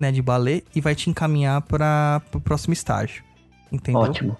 né? 0.00 0.10
De 0.10 0.20
balé, 0.20 0.62
e 0.74 0.80
vai 0.80 0.94
te 0.96 1.08
encaminhar 1.08 1.60
para 1.62 2.20
o 2.34 2.40
próximo 2.40 2.72
estágio. 2.72 3.22
Entendeu? 3.70 4.00
Ótimo. 4.00 4.36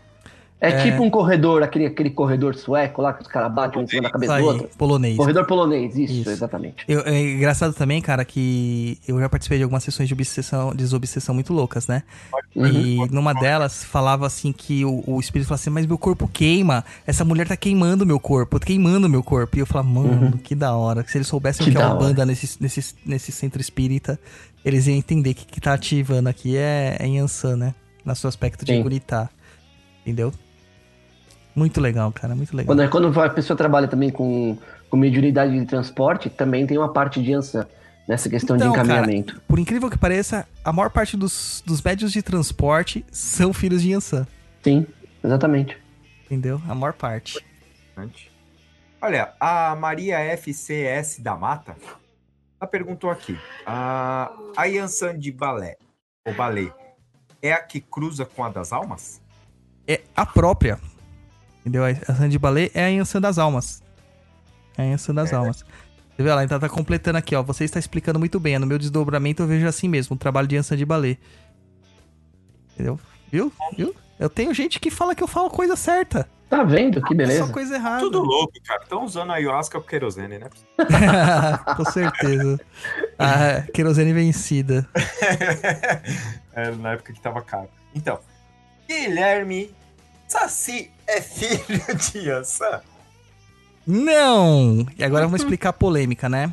É, 0.58 0.82
tipo 0.82 1.02
um 1.02 1.10
corredor, 1.10 1.62
aquele, 1.62 1.84
aquele 1.84 2.08
corredor 2.08 2.54
sueco 2.54 3.02
lá 3.02 3.12
que 3.12 3.20
os 3.20 3.28
caras 3.28 3.52
batem 3.52 3.82
um 3.82 3.86
cima 3.86 4.04
da 4.04 4.10
cabeça 4.10 4.38
do 4.38 4.44
outro. 4.46 4.68
polonês. 4.78 5.16
Corredor 5.16 5.44
polonês, 5.46 5.96
isso, 5.98 6.14
Isso. 6.14 6.30
exatamente. 6.30 6.76
Eu- 6.88 7.00
é 7.02 7.20
engraçado 7.20 7.74
também, 7.74 8.00
cara, 8.00 8.24
que 8.24 8.98
eu 9.06 9.20
já 9.20 9.28
participei 9.28 9.58
de 9.58 9.64
algumas 9.64 9.84
sessões 9.84 10.08
de 10.08 10.14
obsessão, 10.14 10.74
desobsessão 10.74 11.34
muito 11.34 11.52
loucas, 11.52 11.86
né? 11.86 12.02
Uhum. 12.54 12.66
E 12.66 12.96
numa 13.10 13.34
delas 13.34 13.84
falava 13.84 14.26
assim 14.26 14.50
que 14.50 14.82
o, 14.82 15.04
o 15.06 15.20
espírito 15.20 15.46
falava 15.48 15.60
assim, 15.60 15.68
mas 15.68 15.84
meu 15.84 15.98
corpo 15.98 16.26
queima, 16.26 16.82
essa 17.06 17.22
mulher 17.22 17.46
tá 17.46 17.56
queimando 17.56 18.06
meu 18.06 18.18
corpo, 18.18 18.58
queimando 18.58 19.10
meu 19.10 19.22
corpo. 19.22 19.58
E 19.58 19.60
eu 19.60 19.66
falava, 19.66 19.88
mano, 19.88 20.38
que 20.38 20.54
da 20.54 20.74
hora. 20.74 21.04
Se 21.06 21.18
eles 21.18 21.26
soubessem 21.28 21.66
Uhum. 21.66 21.72
Que 21.72 21.76
o 21.78 21.80
que 21.80 21.86
é 21.86 21.86
uma 21.86 21.96
banda 21.98 22.24
nesse, 22.24 22.56
nesse, 22.62 22.94
nesse 23.04 23.30
centro 23.30 23.60
espírita, 23.60 24.18
eles 24.64 24.86
iam 24.86 24.96
entender 24.96 25.34
que 25.34 25.44
que 25.44 25.60
tá 25.60 25.74
ativando 25.74 26.30
aqui 26.30 26.56
é, 26.56 26.96
é 26.98 27.06
Yansan, 27.06 27.56
né? 27.56 27.74
No 28.04 28.16
seu 28.16 28.28
aspecto 28.28 28.64
de 28.64 28.72
Sim. 28.72 28.82
Guritá. 28.82 29.28
Entendeu? 30.02 30.32
Muito 31.56 31.80
legal, 31.80 32.12
cara, 32.12 32.34
muito 32.34 32.54
legal. 32.54 32.76
Quando, 32.76 32.90
quando 32.90 33.20
a 33.20 33.30
pessoa 33.30 33.56
trabalha 33.56 33.88
também 33.88 34.10
com, 34.10 34.58
com 34.90 34.96
mediunidade 34.98 35.58
de 35.58 35.64
transporte, 35.64 36.28
também 36.28 36.66
tem 36.66 36.76
uma 36.76 36.92
parte 36.92 37.22
de 37.22 37.32
ança 37.32 37.66
nessa 38.06 38.28
questão 38.28 38.56
Então, 38.56 38.70
de 38.70 38.76
cara, 38.76 38.86
encaminhamento. 38.86 39.40
Por 39.48 39.58
incrível 39.58 39.88
que 39.88 39.96
pareça, 39.96 40.46
a 40.62 40.70
maior 40.70 40.90
parte 40.90 41.16
dos, 41.16 41.62
dos 41.64 41.80
médios 41.80 42.12
de 42.12 42.22
transporte 42.22 43.06
são 43.10 43.54
filhos 43.54 43.80
de 43.80 43.92
Yansan. 43.92 44.26
Sim, 44.62 44.86
exatamente. 45.24 45.78
Entendeu? 46.26 46.60
A 46.68 46.74
maior 46.74 46.92
parte. 46.92 47.42
Olha, 49.00 49.32
a 49.40 49.74
Maria 49.74 50.18
FCS 50.36 51.20
da 51.20 51.34
Mata, 51.36 51.74
ela 52.60 52.68
perguntou 52.68 53.08
aqui: 53.08 53.38
a, 53.64 54.30
a 54.54 54.64
Yansan 54.66 55.18
de 55.18 55.32
balé, 55.32 55.76
ou 56.26 56.34
balé, 56.34 56.70
é 57.40 57.52
a 57.52 57.62
que 57.62 57.80
cruza 57.80 58.26
com 58.26 58.44
a 58.44 58.50
das 58.50 58.72
almas? 58.72 59.22
É 59.88 60.02
a 60.14 60.26
própria. 60.26 60.78
Entendeu? 61.66 61.82
A 61.82 61.88
Yansan 61.90 62.28
de 62.28 62.38
balé 62.38 62.70
é 62.74 62.84
a 62.84 62.88
Yansan 62.88 63.20
das 63.20 63.38
almas. 63.38 63.82
É 64.78 64.82
a 64.82 64.84
Yansan 64.84 65.12
das 65.12 65.32
almas. 65.32 65.64
Você 66.16 66.22
vê? 66.22 66.28
Ela 66.30 66.42
ainda 66.42 66.60
tá 66.60 66.68
completando 66.68 67.18
aqui, 67.18 67.34
ó. 67.34 67.42
Você 67.42 67.64
está 67.64 67.80
explicando 67.80 68.20
muito 68.20 68.38
bem. 68.38 68.56
No 68.56 68.66
meu 68.68 68.78
desdobramento 68.78 69.42
eu 69.42 69.48
vejo 69.48 69.66
assim 69.66 69.88
mesmo, 69.88 70.14
um 70.14 70.16
trabalho 70.16 70.46
de 70.46 70.54
Yansan 70.54 70.76
de 70.76 70.86
balé. 70.86 71.18
Entendeu? 72.72 73.00
Viu? 73.32 73.52
Viu? 73.76 73.92
Eu 74.16 74.30
tenho 74.30 74.54
gente 74.54 74.78
que 74.78 74.92
fala 74.92 75.12
que 75.12 75.24
eu 75.24 75.26
falo 75.26 75.50
coisa 75.50 75.74
certa. 75.74 76.28
Tá 76.48 76.62
vendo? 76.62 77.02
Que 77.02 77.14
É 77.14 77.16
beleza. 77.16 77.44
só 77.44 77.52
coisa 77.52 77.74
errada. 77.74 77.98
Tudo 77.98 78.22
louco, 78.22 78.52
cara. 78.64 78.84
Estão 78.84 79.04
usando 79.04 79.32
a 79.32 79.34
ayahuasca 79.34 79.80
com 79.80 79.86
querosene, 79.88 80.38
né? 80.38 80.48
Com 81.76 81.84
certeza. 81.84 82.60
A 83.18 83.62
querosene 83.72 84.12
vencida. 84.12 84.88
É, 86.54 86.70
na 86.70 86.92
época 86.92 87.12
que 87.12 87.20
tava 87.20 87.42
caro. 87.42 87.68
Então, 87.94 88.18
Guilherme 88.88 89.74
Saci 90.28 90.90
é 91.06 91.20
filho 91.20 91.80
de 92.12 92.18
Yansan? 92.28 92.80
Não! 93.86 94.86
E 94.98 95.04
agora 95.04 95.24
vamos 95.26 95.40
explicar 95.40 95.70
a 95.70 95.72
polêmica, 95.72 96.28
né? 96.28 96.52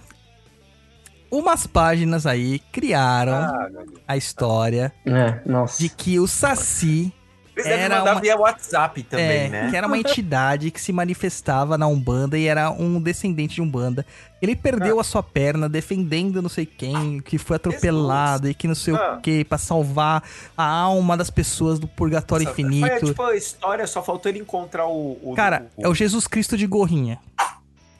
Umas 1.32 1.66
páginas 1.66 2.28
aí 2.28 2.60
criaram 2.72 3.34
Ah, 3.34 3.70
a 4.08 4.16
história 4.16 4.94
É, 5.04 5.41
nossa. 5.50 5.80
de 5.82 5.90
que 5.90 6.20
o 6.20 6.28
Saci 6.28 7.12
Eles 7.56 7.66
Era 7.68 7.98
mandar 8.00 8.12
uma- 8.14 8.22
via 8.22 8.38
WhatsApp 8.38 9.02
também, 9.04 9.45
é, 9.45 9.50
né? 9.50 9.70
que 9.72 9.76
era 9.78 9.88
uma 9.88 9.98
entidade 9.98 10.70
que 10.70 10.80
se 10.80 10.91
manifestava 10.94 11.76
na 11.78 11.88
Umbanda 11.88 12.38
e 12.38 12.45
era 12.48 12.70
um 12.70 13.02
descendente 13.02 13.56
de 13.56 13.62
Umbanda. 13.62 14.06
Ele 14.44 14.57
perdeu 14.57 14.99
a 14.99 15.03
sua 15.06 15.24
perna 15.24 15.70
defendendo 15.70 16.41
não 16.41 16.49
sei 16.49 16.65
quem, 16.65 17.22
que 17.22 17.38
foi 17.38 17.56
atropelado 17.56 18.49
e 18.49 18.53
que 18.53 18.68
não 18.68 18.76
sei 18.76 18.94
Ah. 18.94 19.15
o 19.18 19.22
que, 19.22 19.45
pra 19.45 19.57
salvar 19.57 20.22
a 20.57 20.65
alma 20.68 21.15
das 21.15 21.30
pessoas 21.30 21.80
do 21.80 21.88
purgatório 21.88 22.44
Foi, 22.45 22.52
infinito. 22.52 23.06
tipo, 23.06 23.24
a 23.24 23.36
história, 23.38 23.88
só 23.88 24.03
faltou 24.03 24.30
ele 24.30 24.40
encontrar 24.40 24.86
o... 24.86 25.18
o- 25.24 25.34
Cara, 25.34 25.68
o- 25.78 25.86
é 25.86 25.88
o 25.88 25.95
Jesus 25.95 26.28
Cristo 26.28 26.57
de 26.57 26.68
gorrinha. 26.68 27.20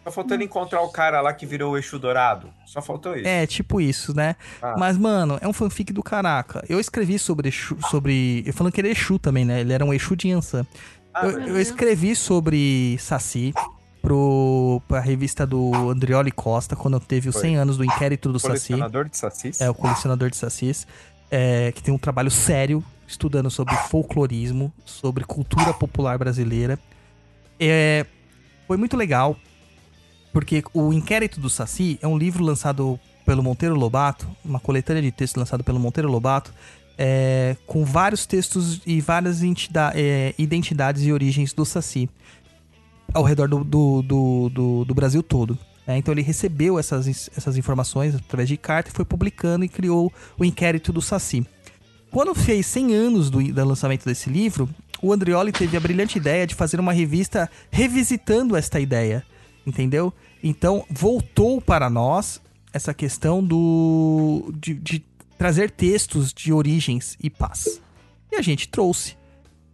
Só 0.04 0.12
faltou 0.12 0.36
ele 0.36 0.44
encontrar 0.44 0.82
o 0.82 0.90
cara 0.90 1.22
lá 1.22 1.32
que 1.32 1.46
virou 1.46 1.72
o 1.72 1.78
Exu 1.78 1.98
Dourado. 1.98 2.50
Só 2.66 2.82
faltou 2.82 3.16
isso. 3.16 3.26
É, 3.26 3.48
tipo 3.48 3.80
isso, 3.80 4.14
né? 4.14 4.36
Ah. 4.62 4.76
Mas, 4.78 4.98
mano, 4.98 5.38
é 5.40 5.48
um 5.48 5.54
fanfic 5.54 5.94
do 5.94 6.04
caraca. 6.04 6.62
Eu 6.68 6.78
escrevi 6.78 7.18
sobre 7.18 7.48
Exu, 7.48 7.78
sobre... 7.90 8.44
Eu 8.46 8.52
falando 8.54 8.74
que 8.74 8.82
ele 8.82 8.90
é 8.90 8.92
Exu 8.92 9.18
também, 9.18 9.46
né? 9.46 9.62
Ele 9.62 9.72
era 9.72 9.86
um 9.86 9.94
Exu 9.94 10.14
de 10.18 10.28
Yansan. 10.28 10.66
Ah, 11.14 11.26
Eu, 11.28 11.40
eu 11.48 11.62
escrevi 11.62 12.18
sobre 12.18 12.98
Saci 13.00 13.54
pro, 14.04 14.82
pra 14.86 15.00
revista 15.00 15.48
do 15.48 15.90
Andrioli 15.90 16.30
Costa, 16.30 16.76
quando 16.76 17.00
teve 17.00 17.30
os 17.30 17.36
Foi. 17.36 17.44
100 17.44 17.56
anos 17.56 17.78
do 17.78 17.86
inquérito 17.86 18.34
do 18.34 18.38
Saci. 18.38 18.68
colecionador 18.68 19.10
de 19.10 19.18
sacis. 19.18 19.62
É, 19.62 19.70
o 19.70 19.74
colecionador 19.74 20.30
de 20.30 20.36
sacis, 20.36 20.86
é, 21.32 21.72
que 21.72 21.82
tem 21.82 21.94
um 21.94 21.98
trabalho 21.98 22.30
sério 22.30 22.84
estudando 23.08 23.50
sobre 23.50 23.74
folclorismo, 23.76 24.74
sobre 24.86 25.24
cultura 25.24 25.74
popular 25.74 26.18
brasileira. 26.18 26.78
É, 27.58 28.06
foi 28.68 28.76
muito 28.76 28.98
legal, 28.98 29.38
porque 30.34 30.62
o 30.74 30.92
Inquérito 30.92 31.40
do 31.40 31.50
Saci 31.50 31.98
é 32.02 32.08
um 32.08 32.18
livro 32.18 32.44
lançado 32.44 33.00
pelo 33.26 33.42
Monteiro 33.42 33.76
Lobato, 33.76 34.28
uma 34.44 34.60
coletânea 34.60 35.02
de 35.02 35.12
textos 35.14 35.40
lançado 35.40 35.64
pelo 35.64 35.80
Monteiro 35.80 36.12
Lobato, 36.12 36.54
é, 36.98 37.56
com 37.66 37.86
vários 37.86 38.26
textos 38.26 38.82
e 38.86 39.00
várias 39.00 39.42
é, 39.96 40.36
identidades 40.38 41.04
e 41.04 41.14
origens 41.14 41.54
do 41.54 41.64
Saci 41.64 42.10
ao 43.14 43.24
redor 43.24 43.48
do, 43.48 43.64
do, 43.64 44.02
do, 44.02 44.50
do- 44.50 44.86
do 44.86 44.94
Brasil 44.94 45.24
todo. 45.24 45.58
né? 45.88 45.98
então 45.98 46.14
ele 46.14 46.22
recebeu 46.22 46.78
essas, 46.80 47.30
essas 47.36 47.58
informações 47.58 48.16
através 48.16 48.48
de 48.50 48.58
carta 48.58 48.90
e 48.90 48.94
foi 48.94 49.06
publicando 49.06 49.66
e 49.66 49.70
criou 49.70 50.12
o 50.38 50.46
inquérito 50.46 50.94
do 50.94 51.02
Saci. 51.02 51.46
Quando 52.12 52.36
fez 52.36 52.66
100 52.68 52.94
anos 52.94 53.30
do, 53.30 53.42
do 53.44 53.66
lançamento 53.66 54.06
desse 54.06 54.30
livro, 54.30 54.70
o 55.02 55.12
Andrioli 55.12 55.52
teve 55.52 55.76
a 55.76 55.80
brilhante 55.80 56.18
ideia 56.18 56.46
de 56.46 56.54
fazer 56.56 56.80
uma 56.80 56.94
revista 56.94 57.50
revisitando 57.72 58.56
esta 58.56 58.80
ideia, 58.80 59.26
entendeu? 59.66 60.14
Então 60.44 60.86
voltou 60.90 61.60
para 61.60 61.90
nós 61.90 62.40
essa 62.72 62.94
questão 62.94 63.44
do 63.44 64.52
de, 64.60 64.74
de 64.76 65.04
trazer 65.38 65.70
textos 65.72 66.32
de 66.34 66.54
origens 66.54 67.18
e 67.22 67.30
paz. 67.30 67.82
E 68.32 68.36
a 68.36 68.42
gente 68.42 68.68
trouxe. 68.70 69.16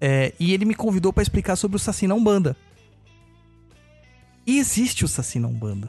É, 0.01 0.33
e 0.39 0.53
ele 0.53 0.65
me 0.65 0.73
convidou 0.73 1.11
para 1.13 1.21
explicar 1.23 1.55
sobre 1.55 1.75
o 1.75 1.79
Saci 1.79 2.07
na 2.07 2.15
Umbanda. 2.15 2.55
E 4.49 4.57
existe 4.57 5.05
o 5.05 5.07
Saci 5.07 5.37
na 5.37 5.47
Umbanda. 5.47 5.87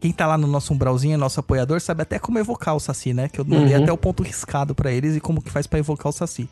Quem 0.00 0.10
tá 0.10 0.26
lá 0.26 0.36
no 0.36 0.48
nosso 0.48 0.74
umbralzinho, 0.74 1.16
nosso 1.16 1.38
apoiador, 1.38 1.80
sabe 1.80 2.02
até 2.02 2.18
como 2.18 2.40
evocar 2.40 2.74
o 2.74 2.80
Saci, 2.80 3.14
né? 3.14 3.28
Que 3.28 3.38
eu 3.40 3.44
mandei 3.44 3.76
Uhum. 3.76 3.82
até 3.84 3.92
o 3.92 3.96
ponto 3.96 4.20
riscado 4.24 4.74
pra 4.74 4.90
eles 4.90 5.14
e 5.14 5.20
como 5.20 5.40
que 5.40 5.48
faz 5.48 5.66
pra 5.68 5.78
evocar 5.78 6.08
o 6.08 6.12
Saci. 6.12 6.48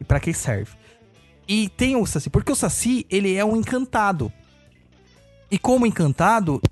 E 0.00 0.04
pra 0.04 0.20
que 0.20 0.32
serve. 0.32 0.70
E 1.48 1.68
tem 1.68 1.96
o 1.96 2.06
Saci, 2.06 2.30
porque 2.30 2.52
o 2.52 2.54
Saci, 2.54 3.04
ele 3.10 3.34
é 3.34 3.44
um 3.44 3.56
encantado. 3.56 4.32
E 5.50 5.58
como 5.58 5.84
encantado, 5.84 6.62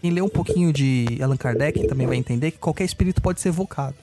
quem 0.00 0.10
lê 0.10 0.22
um 0.22 0.28
pouquinho 0.28 0.72
de 0.72 1.18
Allan 1.22 1.36
Kardec 1.36 1.86
também 1.86 2.06
vai 2.06 2.16
entender 2.16 2.52
que 2.52 2.58
qualquer 2.58 2.84
espírito 2.84 3.20
pode 3.20 3.40
ser 3.42 3.50
evocado. 3.50 3.96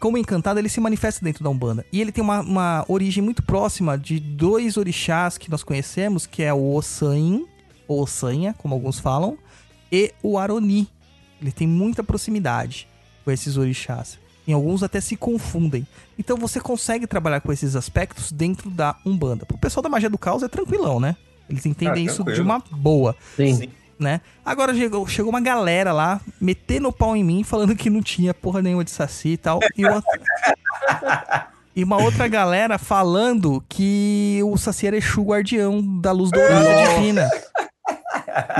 Como 0.00 0.16
encantado, 0.16 0.58
ele 0.58 0.68
se 0.70 0.80
manifesta 0.80 1.22
dentro 1.24 1.44
da 1.44 1.50
Umbanda. 1.50 1.84
E 1.92 2.00
ele 2.00 2.12
tem 2.12 2.24
uma, 2.24 2.40
uma 2.40 2.84
origem 2.88 3.22
muito 3.22 3.42
próxima 3.42 3.98
de 3.98 4.18
dois 4.18 4.76
orixás 4.78 5.36
que 5.36 5.50
nós 5.50 5.62
conhecemos, 5.62 6.24
que 6.26 6.42
é 6.42 6.54
o 6.54 6.74
Ossain, 6.74 7.44
ou 7.88 8.02
Ossanha, 8.02 8.54
como 8.58 8.74
alguns 8.74 9.00
falam, 9.00 9.36
e 9.90 10.12
o 10.22 10.38
Aroni. 10.38 10.86
Ele 11.40 11.50
tem 11.50 11.66
muita 11.66 12.04
proximidade 12.04 12.86
com 13.24 13.30
esses 13.30 13.56
orixás. 13.56 14.18
Em 14.46 14.52
alguns 14.52 14.82
até 14.82 15.00
se 15.00 15.16
confundem. 15.16 15.86
Então 16.18 16.36
você 16.36 16.60
consegue 16.60 17.06
trabalhar 17.06 17.40
com 17.40 17.52
esses 17.52 17.74
aspectos 17.76 18.30
dentro 18.32 18.70
da 18.70 18.96
Umbanda. 19.04 19.44
Pro 19.44 19.58
pessoal 19.58 19.82
da 19.82 19.88
magia 19.88 20.08
do 20.10 20.16
caos 20.18 20.42
é 20.42 20.48
tranquilão, 20.48 20.98
né? 21.00 21.16
Eles 21.48 21.64
entendem 21.66 22.06
Ah, 22.08 22.10
isso 22.10 22.22
de 22.24 22.40
uma 22.40 22.62
boa 22.70 23.14
Sim. 23.36 23.54
Sim. 23.54 23.68
né? 23.98 24.20
Agora 24.44 24.74
chegou, 24.74 25.06
chegou 25.06 25.30
uma 25.30 25.40
galera 25.40 25.92
lá, 25.92 26.20
metendo 26.40 26.88
o 26.88 26.92
pau 26.92 27.14
em 27.16 27.22
mim, 27.24 27.42
falando 27.44 27.74
que 27.76 27.88
não 27.90 28.02
tinha 28.02 28.34
porra 28.34 28.60
nenhuma 28.62 28.84
de 28.84 28.90
saci 28.90 29.30
e 29.30 29.36
tal. 29.36 29.60
E, 29.76 29.84
uma, 29.86 30.02
e 31.76 31.84
uma 31.84 32.02
outra 32.02 32.26
galera 32.26 32.78
falando 32.78 33.62
que 33.68 34.40
o 34.44 34.56
saci 34.56 34.86
era 34.86 34.96
Exu 34.96 35.22
guardião 35.22 35.80
da 36.00 36.10
luz 36.12 36.30
dourada 36.30 36.94
divina. 36.96 37.28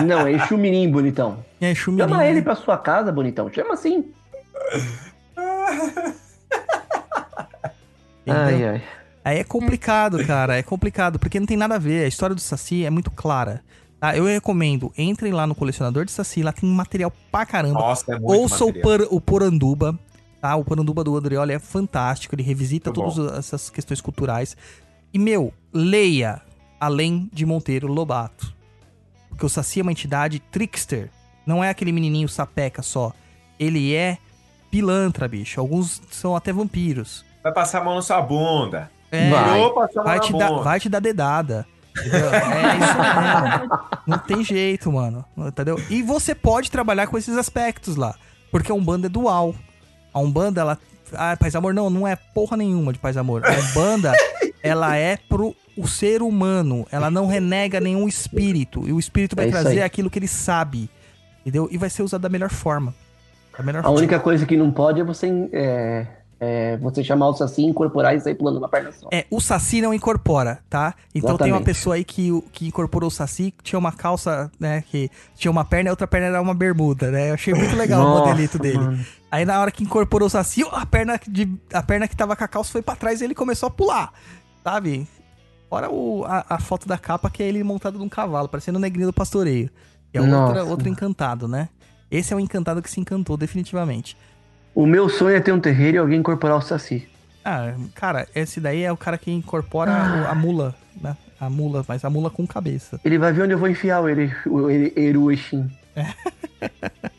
Não, 0.07 0.27
é 0.27 0.33
Exu 0.33 0.57
Mirim, 0.57 0.91
bonitão. 0.91 1.45
É 1.61 1.71
Exu 1.71 1.91
mirim, 1.93 2.05
Chama 2.09 2.19
né? 2.19 2.31
ele 2.31 2.43
pra 2.43 2.55
sua 2.55 2.77
casa, 2.79 3.11
bonitão. 3.13 3.51
Chama 3.53 3.75
assim. 3.75 4.05
Ai, 8.27 8.65
ai. 8.65 8.83
Aí 9.25 9.39
é 9.39 9.45
complicado, 9.45 10.25
cara. 10.27 10.57
É 10.57 10.63
complicado, 10.63 11.19
porque 11.19 11.39
não 11.41 11.47
tem 11.47 11.57
nada 11.57 11.75
a 11.75 11.79
ver. 11.79 12.05
A 12.05 12.09
história 12.09 12.35
do 12.35 12.41
Saci 12.41 12.85
é 12.85 12.91
muito 12.91 13.11
clara. 13.11 13.63
Tá? 14.01 14.17
Eu 14.17 14.25
recomendo, 14.25 14.93
entrem 14.97 15.33
lá 15.33 15.47
no 15.47 15.55
colecionador 15.55 16.05
de 16.05 16.13
Saci, 16.13 16.43
lá 16.43 16.53
tem 16.53 16.69
material 16.69 17.13
pra 17.33 17.45
caramba. 17.45 17.81
Nossa, 17.81 18.13
é 18.15 18.19
muito 18.19 18.33
Ouça 18.41 18.65
o, 18.65 18.69
material. 18.69 18.83
Por- 19.09 19.09
o 19.17 19.21
Poranduba, 19.21 19.99
tá? 20.41 20.55
O 20.57 20.65
Poranduba 20.65 21.03
do 21.03 21.17
Andrioli 21.17 21.53
é 21.53 21.59
fantástico, 21.59 22.35
ele 22.35 22.43
revisita 22.43 22.91
Muito 22.93 23.15
todas 23.17 23.39
essas 23.39 23.69
questões 23.71 24.01
culturais. 24.01 24.57
E, 25.13 25.19
meu, 25.19 25.53
leia 25.73 26.41
além 26.81 27.29
de 27.33 27.45
Monteiro 27.45 27.89
Lobato. 27.89 28.55
Porque 29.39 29.47
o 29.47 29.49
Saci 29.49 29.79
é 29.79 29.83
uma 29.85 29.93
entidade 29.93 30.41
trickster. 30.41 31.11
Não 31.47 31.63
é 31.63 31.71
aquele 31.71 31.93
menininho 31.93 32.29
sapeca 32.29 32.83
só. 32.83 33.13
Ele 33.57 33.95
é 33.95 34.19
pilantra, 34.69 35.29
bicho. 35.29 35.61
Alguns 35.61 36.03
são 36.11 36.35
até 36.35 36.53
vampiros. 36.53 37.25
Vai 37.41 37.53
passar 37.53 37.81
a 37.81 37.85
mão 37.85 37.95
na 37.95 38.03
sua 38.03 38.21
bunda. 38.21 38.91
É, 39.13 39.31
Vai. 39.31 39.61
Vai 40.05 40.19
te, 40.19 40.37
dar, 40.37 40.51
vai 40.51 40.81
te 40.81 40.89
dar 40.89 40.99
dedada. 40.99 41.65
Entendeu? 41.97 42.31
É 42.35 42.77
isso 42.79 43.61
mesmo. 43.61 43.81
Não 44.09 44.19
tem 44.19 44.43
jeito, 44.43 44.91
mano. 44.91 45.25
Entendeu? 45.37 45.81
E 45.89 46.03
você 46.03 46.35
pode 46.35 46.69
trabalhar 46.69 47.07
com 47.07 47.17
esses 47.17 47.37
aspectos 47.37 47.95
lá. 47.95 48.17
Porque 48.51 48.73
a 48.73 48.75
Umbanda 48.75 49.07
é 49.07 49.09
dual. 49.09 49.55
A 50.13 50.19
Umbanda, 50.19 50.63
ela. 50.63 50.79
Ah, 51.13 51.37
paz 51.39 51.55
amor, 51.55 51.73
não, 51.73 51.89
não 51.89 52.09
é 52.09 52.17
porra 52.17 52.57
nenhuma 52.57 52.93
de 52.93 52.99
paz 52.99 53.17
amor. 53.17 53.45
A 53.47 53.53
Umbanda, 53.53 54.13
ela 54.63 54.97
é 54.97 55.17
pro 55.17 55.55
o 55.77 55.87
ser 55.87 56.23
humano. 56.23 56.87
Ela 56.91 57.11
não 57.11 57.27
renega 57.27 57.81
nenhum 57.81 58.09
espírito. 58.09 58.87
E 58.89 58.93
o 58.93 58.99
espírito 58.99 59.37
vai 59.37 59.47
É 59.47 59.49
isso 59.49 59.59
trazer 59.61 59.79
aí. 59.79 59.83
aquilo 59.85 60.11
que 60.11 60.19
ele 60.19 60.29
sabe. 60.29 60.91
Entendeu? 61.41 61.69
E 61.71 61.79
vai 61.79 61.89
ser 61.89 62.03
usado 62.03 62.23
da 62.23 62.29
melhor 62.29 62.51
forma. 62.51 62.95
Da 63.57 63.63
melhor 63.63 63.81
A 63.81 63.83
forma. 63.85 63.99
única 63.99 64.19
coisa 64.21 64.45
que 64.45 64.57
não 64.57 64.71
pode 64.71 65.01
é 65.01 65.05
você, 65.05 65.29
é, 65.53 66.07
é, 66.41 66.77
você 66.79 67.03
chamar 67.03 67.29
o 67.29 67.35
Saci, 67.35 67.63
incorporar 67.63 68.15
e 68.17 68.21
sair 68.21 68.35
pulando 68.35 68.59
uma 68.59 68.69
perna 68.69 68.93
só. 68.93 69.09
É, 69.13 69.25
o 69.31 69.41
Saci 69.41 69.81
não 69.81 69.95
incorpora, 69.95 70.59
tá? 70.69 70.95
Então 71.15 71.37
tem 71.37 71.47
uma 71.47 71.59
Exatamente. 71.59 71.65
pessoa 71.65 71.95
aí 71.97 72.05
que, 72.05 72.31
que 72.53 72.67
incorporou 72.69 73.09
o 73.09 73.11
Saci, 73.11 73.53
que 73.57 73.63
tinha 73.65 73.79
uma 73.79 73.93
calça, 73.93 74.51
né? 74.61 74.83
Que 74.91 75.11
tinha 75.37 75.51
uma 75.51 75.65
perna 75.65 75.89
e 75.89 75.91
a 75.91 75.93
outra 75.93 76.07
perna 76.07 76.27
era 76.27 76.41
uma 76.43 76.55
bermuda, 76.55 77.11
né? 77.11 77.31
Eu 77.31 77.35
achei 77.35 77.55
muito 77.55 77.75
legal 77.77 78.01
o 78.01 78.05
Nossa, 78.19 78.27
modelito 78.31 78.59
dele. 78.59 78.79
mano. 78.79 79.05
Aí 79.31 79.45
na 79.45 79.61
hora 79.61 79.71
que 79.71 79.83
incorporou 79.85 80.27
o 80.27 80.31
Saci, 80.31 80.65
a 80.73 80.87
perna, 80.87 81.21
de, 81.29 81.49
a 81.73 81.83
perna 81.83 82.09
que 82.09 82.17
tava 82.17 82.35
com 82.35 82.45
a 82.45 82.49
calça 82.49 82.73
foi 82.73 82.83
pra 82.83 82.97
trás 82.97 83.21
e 83.21 83.25
ele 83.25 83.35
começou 83.35 83.67
a 83.67 83.71
pular, 83.71 84.13
sabe? 84.69 85.09
Fora 85.71 85.91
o, 85.91 86.25
a, 86.27 86.45
a 86.51 86.59
foto 86.61 86.87
da 86.87 86.99
capa 86.99 87.31
que 87.31 87.43
é 87.43 87.49
ele 87.49 87.63
montado 87.63 87.99
num 87.99 88.09
cavalo, 88.09 88.49
parecendo 88.49 88.79
o 88.79 88.81
negrinho 88.81 89.07
do 89.07 89.13
pastoreio. 89.13 89.71
Que 90.13 90.19
é 90.19 90.21
outra, 90.23 90.65
outro 90.65 90.89
encantado, 90.89 91.49
né? 91.49 91.69
Esse 92.11 92.33
é 92.33 92.37
o 92.37 92.41
encantado 92.41 92.81
que 92.83 92.91
se 92.91 93.01
encantou, 93.01 93.37
definitivamente. 93.37 94.17
O 94.75 94.87
meu 94.87 95.09
sonho 95.09 95.37
é 95.37 95.41
ter 95.41 95.53
um 95.53 95.61
terreiro 95.61 95.97
e 95.97 95.99
alguém 95.99 96.21
incorporar 96.21 96.57
o 96.57 96.61
Saci. 96.63 97.09
Ah, 97.45 97.75
cara, 97.95 98.27
esse 98.35 98.61
daí 98.61 98.83
é 98.83 98.93
o 98.93 98.97
cara 98.97 99.17
que 99.19 99.31
incorpora 99.31 99.91
o- 99.91 100.27
a 100.31 100.35
mula, 100.35 100.75
né? 101.01 101.17
A 101.41 101.49
mula, 101.49 101.85
mas 101.87 102.05
a 102.05 102.11
mula 102.11 102.31
com 102.31 102.47
cabeça. 102.47 103.01
Ele 103.05 103.19
vai 103.19 103.33
ver 103.33 103.43
onde 103.43 103.53
eu 103.53 103.59
vou 103.59 103.69
enfiar 103.69 104.03
o, 104.03 104.09
Ere, 104.09 104.33
o 104.47 104.71
Eruexin. 104.71 105.71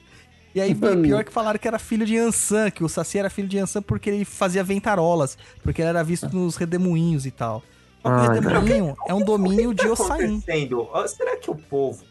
E 0.59 0.61
aí, 0.61 0.75
pior 0.75 1.23
que 1.23 1.31
falaram 1.31 1.57
que 1.57 1.67
era 1.67 1.79
filho 1.79 2.05
de 2.05 2.17
Ansan, 2.17 2.69
que 2.69 2.83
o 2.83 2.89
Saci 2.89 3.17
era 3.17 3.29
filho 3.29 3.47
de 3.47 3.57
Ansan 3.57 3.81
porque 3.81 4.09
ele 4.09 4.25
fazia 4.25 4.61
ventarolas, 4.61 5.37
porque 5.63 5.81
ele 5.81 5.89
era 5.89 6.03
visto 6.03 6.29
nos 6.35 6.57
redemoinhos 6.57 7.25
e 7.25 7.31
tal. 7.31 7.63
Só 8.01 8.09
que 8.09 8.15
o 8.15 8.29
Ai, 8.29 8.39
redemoinho 8.39 8.95
é 9.07 9.13
um 9.13 9.23
domínio 9.23 9.71
O 9.71 9.75
que 9.75 9.83
de 9.83 9.87
tá 9.87 10.03
Ossain. 10.03 10.43
Ah, 10.93 11.07
Será 11.07 11.37
que 11.37 11.49
o 11.49 11.55
povo 11.55 12.03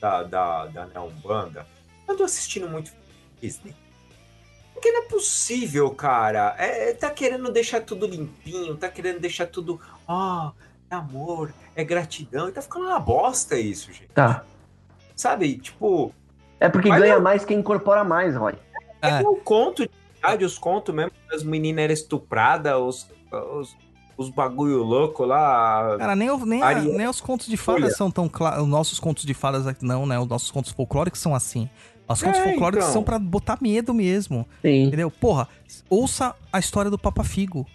da, 0.00 0.22
da, 0.22 0.66
da 0.66 0.86
Neo 0.86 1.06
Umbanda 1.06 1.66
andou 2.08 2.24
assistindo 2.24 2.68
muito 2.68 2.92
Disney? 3.40 3.74
Por 4.72 4.80
que 4.80 4.92
não 4.92 5.02
é 5.02 5.06
possível, 5.06 5.90
cara. 5.90 6.54
É, 6.58 6.92
tá 6.92 7.10
querendo 7.10 7.50
deixar 7.50 7.80
tudo 7.80 8.06
limpinho, 8.06 8.76
tá 8.76 8.88
querendo 8.88 9.18
deixar 9.18 9.46
tudo. 9.46 9.80
Ó, 10.06 10.52
é 10.88 10.94
amor, 10.94 11.52
é 11.74 11.82
gratidão. 11.82 12.48
E 12.48 12.52
tá 12.52 12.62
ficando 12.62 12.86
uma 12.86 13.00
bosta 13.00 13.58
isso, 13.58 13.90
gente. 13.92 14.10
Tá. 14.14 14.44
Sabe? 15.16 15.58
Tipo, 15.58 16.14
É 16.60 16.68
porque 16.68 16.88
Mas 16.88 17.00
ganha 17.02 17.16
não. 17.16 17.22
mais 17.22 17.44
quem 17.44 17.58
incorpora 17.58 18.02
mais, 18.04 18.34
Roy. 18.36 18.54
É. 19.02 19.22
é 19.22 19.28
um 19.28 19.36
conto 19.36 19.82
de 19.82 19.90
verdade, 20.14 20.44
os 20.44 20.58
contos 20.58 20.94
mesmo, 20.94 21.12
as 21.32 21.42
meninas 21.42 21.84
eram 21.84 21.94
estupradas, 21.94 22.74
os, 22.76 23.08
os, 23.54 23.76
os 24.16 24.30
bagulho 24.30 24.82
louco 24.82 25.24
lá. 25.24 25.96
Cara, 25.98 26.16
nem, 26.16 26.30
o- 26.30 26.46
nem, 26.46 26.62
a- 26.62 26.80
nem 26.80 27.06
os 27.06 27.20
contos 27.20 27.46
de 27.46 27.56
fadas 27.56 27.84
Olha. 27.84 27.94
são 27.94 28.10
tão 28.10 28.28
claros. 28.28 28.62
Os 28.62 28.68
nossos 28.68 28.98
contos 28.98 29.24
de 29.24 29.34
fadas 29.34 29.66
aqui 29.66 29.84
não, 29.84 30.06
né? 30.06 30.18
Os 30.18 30.26
nossos 30.26 30.50
contos 30.50 30.72
folclóricos 30.72 31.20
são 31.20 31.34
assim. 31.34 31.68
Os 32.08 32.22
contos 32.22 32.40
É, 32.40 32.44
folclóricos 32.44 32.84
então. 32.84 32.92
são 32.94 33.02
pra 33.02 33.18
botar 33.18 33.58
medo 33.60 33.92
mesmo. 33.92 34.46
Sim. 34.62 34.84
Entendeu? 34.84 35.10
Porra, 35.10 35.48
ouça 35.90 36.34
a 36.52 36.58
história 36.58 36.90
do 36.90 36.98
Papa 36.98 37.22
Figo. 37.22 37.66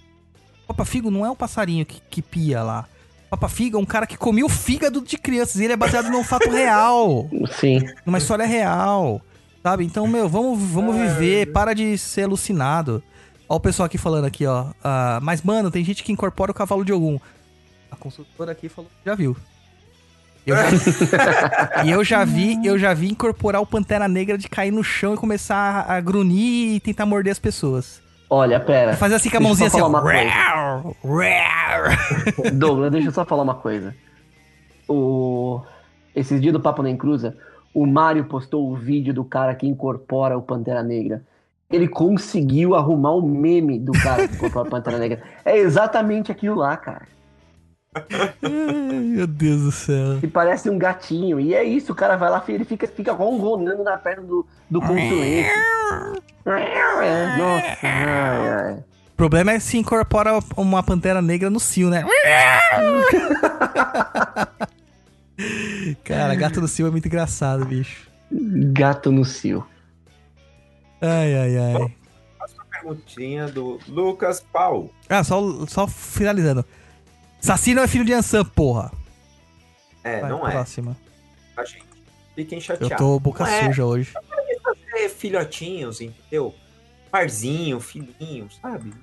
O 0.64 0.68
Papa 0.68 0.86
Figo 0.86 1.12
não 1.12 1.26
é 1.26 1.30
um 1.30 1.36
passarinho 1.36 1.86
que, 1.86 2.02
que 2.10 2.22
pia 2.22 2.64
lá. 2.64 2.88
Papa 3.32 3.48
Figo 3.48 3.78
é 3.78 3.80
um 3.80 3.86
cara 3.86 4.06
que 4.06 4.18
comia 4.18 4.45
o 4.45 4.49
fígado 4.49 5.02
de 5.02 5.18
crianças. 5.18 5.56
E 5.56 5.64
ele 5.64 5.72
é 5.74 5.78
baseado 5.78 6.10
num 6.10 6.22
fato 6.24 6.49
real. 6.49 7.30
Sim. 7.58 7.80
Numa 8.06 8.18
história 8.18 8.45
real. 8.45 9.22
Sabe? 9.64 9.86
Então, 9.86 10.06
meu, 10.06 10.28
vamos, 10.28 10.62
vamos 10.62 10.95
viver. 10.98 11.52
Para 11.53 11.74
de 11.74 11.98
ser 11.98 12.24
alucinado. 12.24 13.02
Ó 13.48 13.56
o 13.56 13.60
pessoal 13.60 13.86
aqui 13.86 13.98
falando 13.98 14.26
aqui, 14.26 14.45
ó. 14.45 14.66
Ah, 14.84 15.20
mas, 15.22 15.41
mano, 15.44 15.72
tem 15.72 15.82
gente 15.84 16.03
que 16.03 16.12
incorpora 16.12 16.52
o 16.52 16.53
cavalo 16.53 16.84
de 16.84 16.91
algum. 16.91 17.18
A 17.90 17.95
consultora 17.95 18.52
aqui 18.52 18.68
falou 18.68 18.90
que 19.02 19.10
já 19.10 19.16
viu. 19.16 19.36
Eu 20.45 20.56
já- 20.58 21.84
e 21.86 21.91
eu 21.91 22.03
já 22.03 22.26
vi, 22.26 22.58
eu 22.66 22.78
já 22.78 22.94
vi 22.94 23.10
incorporar 23.12 23.62
o 23.62 23.66
Pantera 23.66 24.08
Negra 24.10 24.38
de 24.38 24.49
cair 24.49 24.72
no 24.72 24.84
chão 24.84 25.14
e 25.14 25.18
começar 25.18 25.86
a, 25.88 25.95
a 25.95 26.02
grunhir 26.02 26.76
e 26.76 26.80
tentar 26.82 27.06
morder 27.06 27.32
as 27.32 27.40
pessoas. 27.40 28.01
Olha, 28.34 28.62
pera. 28.62 28.95
Fazer 28.95 29.16
assim 29.16 29.30
com 29.30 29.36
a 29.36 29.40
mãozinha 29.41 29.68
assim, 29.68 29.82
ó. 29.82 29.90
Rar, 29.90 30.84
rar. 31.03 31.98
Douglas, 32.53 32.90
deixa 32.90 33.10
eu 33.10 33.12
só 33.12 33.26
falar 33.26 33.44
uma 33.44 33.56
coisa. 33.56 33.94
O... 34.88 35.60
Esses 36.16 36.40
dias 36.40 36.53
do 36.53 36.60
Papo 36.62 36.82
Nem 36.82 36.95
Cruza, 36.95 37.36
o 37.74 37.86
Mário 37.86 38.24
postou 38.24 38.72
o 38.72 38.74
vídeo 38.74 39.14
do 39.14 39.26
cara 39.26 39.53
que 39.53 39.68
incorpora 39.68 40.38
o 40.38 40.41
Pantera 40.41 40.82
Negra. 40.82 41.22
Ele 41.70 41.90
conseguiu 41.90 42.74
arrumar 42.74 43.12
o 43.12 43.22
meme 43.22 43.78
do 43.78 43.91
cara 43.91 44.26
que 44.26 44.36
incorpora 44.36 44.66
o 44.66 44.72
Pantera 44.72 44.98
Negra. 44.98 45.22
É 45.44 45.58
exatamente 45.58 46.32
aquilo 46.32 46.56
lá, 46.56 46.78
cara. 46.78 47.10
Ai, 47.94 48.34
Meu 48.42 49.28
Deus 49.28 49.62
do 49.62 49.72
céu. 49.72 50.20
Que 50.20 50.28
parece 50.28 50.70
um 50.70 50.78
gatinho. 50.78 51.40
E 51.40 51.54
é 51.54 51.64
isso, 51.64 51.92
o 51.92 51.96
cara 51.96 52.16
vai 52.16 52.30
lá 52.30 52.44
e 52.48 52.52
ele 52.52 52.64
fica, 52.64 52.88
fica 52.88 53.12
ronronando 53.12 53.84
na 53.84 53.98
perna 53.98 54.24
do, 54.24 54.48
do 54.70 54.80
consulente. 54.80 55.50
É, 56.46 57.38
Nossa, 57.38 57.78
ai, 57.84 58.50
ai. 58.50 58.74
O 59.14 59.16
problema 59.16 59.52
é 59.52 59.60
se 59.60 59.78
incorpora 59.78 60.40
uma 60.58 60.82
pantera 60.82 61.22
negra 61.22 61.50
no 61.50 61.60
cio, 61.60 61.90
né? 61.90 62.04
Cara, 66.04 66.34
gato 66.36 66.62
no 66.62 66.68
cio 66.68 66.88
é 66.88 66.92
muito 66.92 67.08
engraçado, 67.08 67.66
bicho. 67.66 68.10
Gato 68.32 69.12
no 69.12 69.26
cio. 69.26 69.66
Ai, 71.02 71.36
ai, 71.36 71.58
ai. 71.58 71.96
Perguntinha 72.72 73.48
do 73.48 73.78
Lucas 73.88 74.40
Paulo. 74.40 74.92
Ah, 75.08 75.24
só, 75.24 75.68
só 75.68 75.88
finalizando. 75.88 76.66
Saci 77.42 77.74
não 77.74 77.84
é 77.84 77.88
filho 77.88 78.06
de 78.06 78.14
Ansan, 78.14 78.46
porra. 78.46 78.92
É, 80.04 80.22
Vai, 80.22 80.30
não 80.30 80.48
é, 80.48 80.52
próxima. 80.52 80.96
tá, 81.56 81.66
gente? 81.66 81.86
Fiquem 82.36 82.58
Eu 82.60 82.64
chateados. 82.64 82.98
tô 82.98 83.20
boca 83.20 83.44
Não 83.44 83.52
é. 83.52 83.66
suja 83.66 83.86
hoje. 83.86 84.14
É 84.96 85.10
filhotinhos, 85.10 86.00
entendeu? 86.02 86.54
Parzinho, 87.10 87.80
filhinho, 87.80 88.48
sabe? 88.62 88.94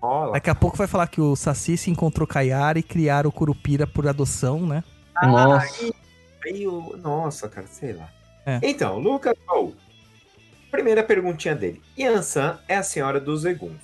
Rola. 0.00 0.32
Daqui 0.32 0.50
a 0.50 0.54
pouco 0.54 0.76
vai 0.76 0.86
falar 0.86 1.06
que 1.08 1.20
o 1.20 1.34
Saci 1.34 1.76
se 1.76 1.90
encontrou 1.90 2.26
com 2.26 2.38
a 2.38 2.42
Yara 2.42 2.78
e 2.78 2.82
criaram 2.82 3.28
o 3.30 3.32
Curupira 3.32 3.86
por 3.86 4.06
adoção, 4.06 4.66
né? 4.66 4.84
Nossa. 5.22 5.66
Aí, 5.84 5.92
aí 6.44 6.66
o. 6.66 6.96
Nossa, 6.98 7.48
cara, 7.48 7.66
sei 7.66 7.94
lá. 7.94 8.08
É. 8.44 8.60
Então, 8.62 8.98
Lucas 8.98 9.34
Paul. 9.46 9.74
Primeira 10.70 11.02
perguntinha 11.02 11.54
dele. 11.54 11.80
Yansan 11.98 12.58
é 12.68 12.76
a 12.76 12.82
senhora 12.82 13.18
dos 13.18 13.44
Eguns, 13.44 13.80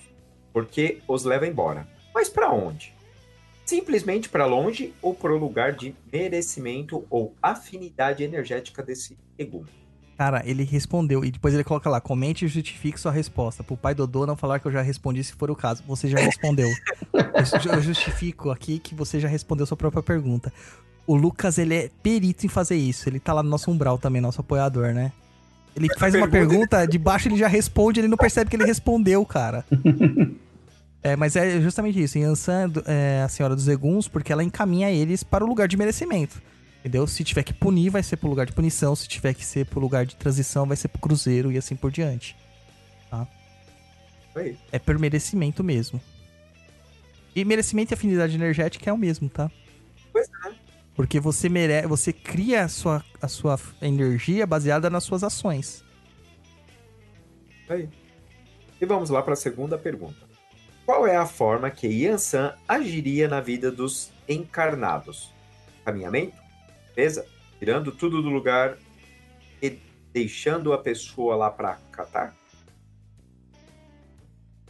porque 0.53 1.01
os 1.09 1.25
leva 1.25 1.47
embora. 1.47 1.89
Mas 2.15 2.29
pra 2.29 2.51
onde? 2.53 2.95
Simplesmente 3.77 4.29
pra 4.29 4.45
longe 4.45 4.93
ou 5.01 5.15
pro 5.15 5.39
lugar 5.39 5.73
de 5.73 5.95
merecimento 6.13 7.05
ou 7.09 7.35
afinidade 7.43 8.23
energética 8.23 8.83
desse 8.83 9.17
Egum? 9.39 9.65
Cara, 10.19 10.43
ele 10.45 10.63
respondeu. 10.63 11.25
E 11.25 11.31
depois 11.31 11.55
ele 11.55 11.65
coloca 11.65 11.89
lá, 11.89 11.99
comente 11.99 12.45
e 12.45 12.49
justifique 12.49 13.01
sua 13.01 13.11
resposta. 13.11 13.65
Pro 13.65 13.75
pai 13.77 13.95
Dodô 13.95 14.27
não 14.27 14.37
falar 14.37 14.59
que 14.61 14.67
eu 14.67 14.71
já 14.73 14.83
respondi 14.83 15.25
se 15.25 15.33
for 15.33 15.51
o 15.51 15.57
caso. 15.57 15.83
Você 15.87 16.07
já 16.07 16.19
respondeu. 16.19 16.69
eu 17.15 17.45
ju- 17.61 17.69
eu 17.71 17.81
justifico 17.81 18.51
aqui 18.51 18.79
que 18.79 18.95
você 18.95 19.19
já 19.19 19.27
respondeu 19.27 19.65
sua 19.65 19.77
própria 19.77 20.03
pergunta. 20.03 20.53
O 21.07 21.17
Lucas, 21.17 21.57
ele 21.57 21.75
é 21.75 21.91
perito 22.03 22.45
em 22.45 22.51
fazer 22.51 22.77
isso. 22.77 23.09
Ele 23.09 23.19
tá 23.19 23.33
lá 23.33 23.43
no 23.43 23.49
nosso 23.49 23.71
umbral 23.71 23.97
também, 23.97 24.21
nosso 24.21 24.41
apoiador, 24.43 24.93
né? 24.93 25.11
Ele 25.75 25.89
faz 25.99 26.15
uma 26.15 26.29
pergunta- 26.29 26.69
pergunta, 26.77 26.87
de 26.87 26.99
baixo 26.99 27.27
ele 27.29 27.37
já 27.39 27.49
responde, 27.49 27.99
ele 28.01 28.07
não 28.09 28.19
percebe 28.19 28.51
que 28.51 28.55
ele 28.57 28.67
respondeu, 28.67 29.25
cara. 29.25 29.65
É, 31.03 31.17
mas 31.17 31.35
é 31.35 31.61
justamente 31.61 32.01
isso. 32.01 32.19
Yansan 32.19 32.73
é 32.87 33.23
a 33.23 33.29
senhora 33.29 33.57
dos 33.57 33.67
Eguns, 33.67 34.07
porque 34.07 34.33
ela 34.33 34.45
encaminha 34.45 34.91
eles 34.91 35.25
para 35.25 35.45
o 35.45 35.49
lugar 35.49 35.67
de 35.67 35.77
merecimento. 35.77 36.41
Entendeu? 36.81 37.07
Se 37.07 37.25
tiver 37.25 37.43
que 37.43 37.53
punir, 37.53 37.91
vai 37.91 38.03
ser 38.03 38.17
pro 38.17 38.29
lugar 38.29 38.47
de 38.47 38.53
punição. 38.53 38.95
Se 38.95 39.09
tiver 39.09 39.35
que 39.35 39.45
ser 39.45 39.67
pro 39.67 39.81
lugar 39.81 40.07
de 40.07 40.17
transição, 40.17 40.67
vai 40.67 40.77
ser 40.77 40.89
pro 40.89 41.01
cruzeiro 41.01 41.51
e 41.51 41.59
assim 41.59 41.75
por 41.75 41.91
diante. 41.91 42.37
Aí. 44.35 44.57
É 44.71 44.79
por 44.79 44.99
merecimento 44.99 45.63
mesmo. 45.63 46.01
E 47.35 47.45
merecimento 47.45 47.93
e 47.93 47.95
afinidade 47.95 48.35
energética 48.35 48.91
é 48.91 48.93
o 48.93 48.99
mesmo, 48.99 49.29
tá? 49.29 49.51
Pois 50.13 50.29
é. 50.47 50.53
Porque 50.95 51.19
você 51.19 51.49
mere... 51.49 51.87
você 51.87 52.13
cria 52.13 52.65
a 52.65 52.69
sua, 52.69 53.05
a 53.21 53.29
sua 53.29 53.59
energia 53.81 54.47
baseada 54.47 54.91
nas 54.91 55.05
suas 55.05 55.23
ações. 55.23 55.85
Aí. 57.69 57.89
E 58.81 58.87
vamos 58.87 59.11
lá 59.11 59.23
para 59.23 59.33
a 59.35 59.37
segunda 59.37 59.79
pergunta. 59.79 60.32
Qual 60.85 61.07
é 61.07 61.17
a 61.17 61.27
forma 61.27 61.71
que 61.71 61.87
Yansan 61.87 62.55
agiria 62.67 63.29
na 63.29 63.41
vida 63.41 63.71
dos 63.71 64.11
encarnados? 64.29 65.33
Caminhamento? 65.85 66.37
Beleza? 66.95 67.27
Tirando 67.59 67.93
tudo 67.93 68.21
do 68.21 68.29
lugar 68.29 68.77
e 69.63 69.79
deixando 70.13 70.73
a 70.73 70.79
pessoa 70.79 71.37
lá 71.37 71.51
para 71.51 71.79
catar? 71.93 72.35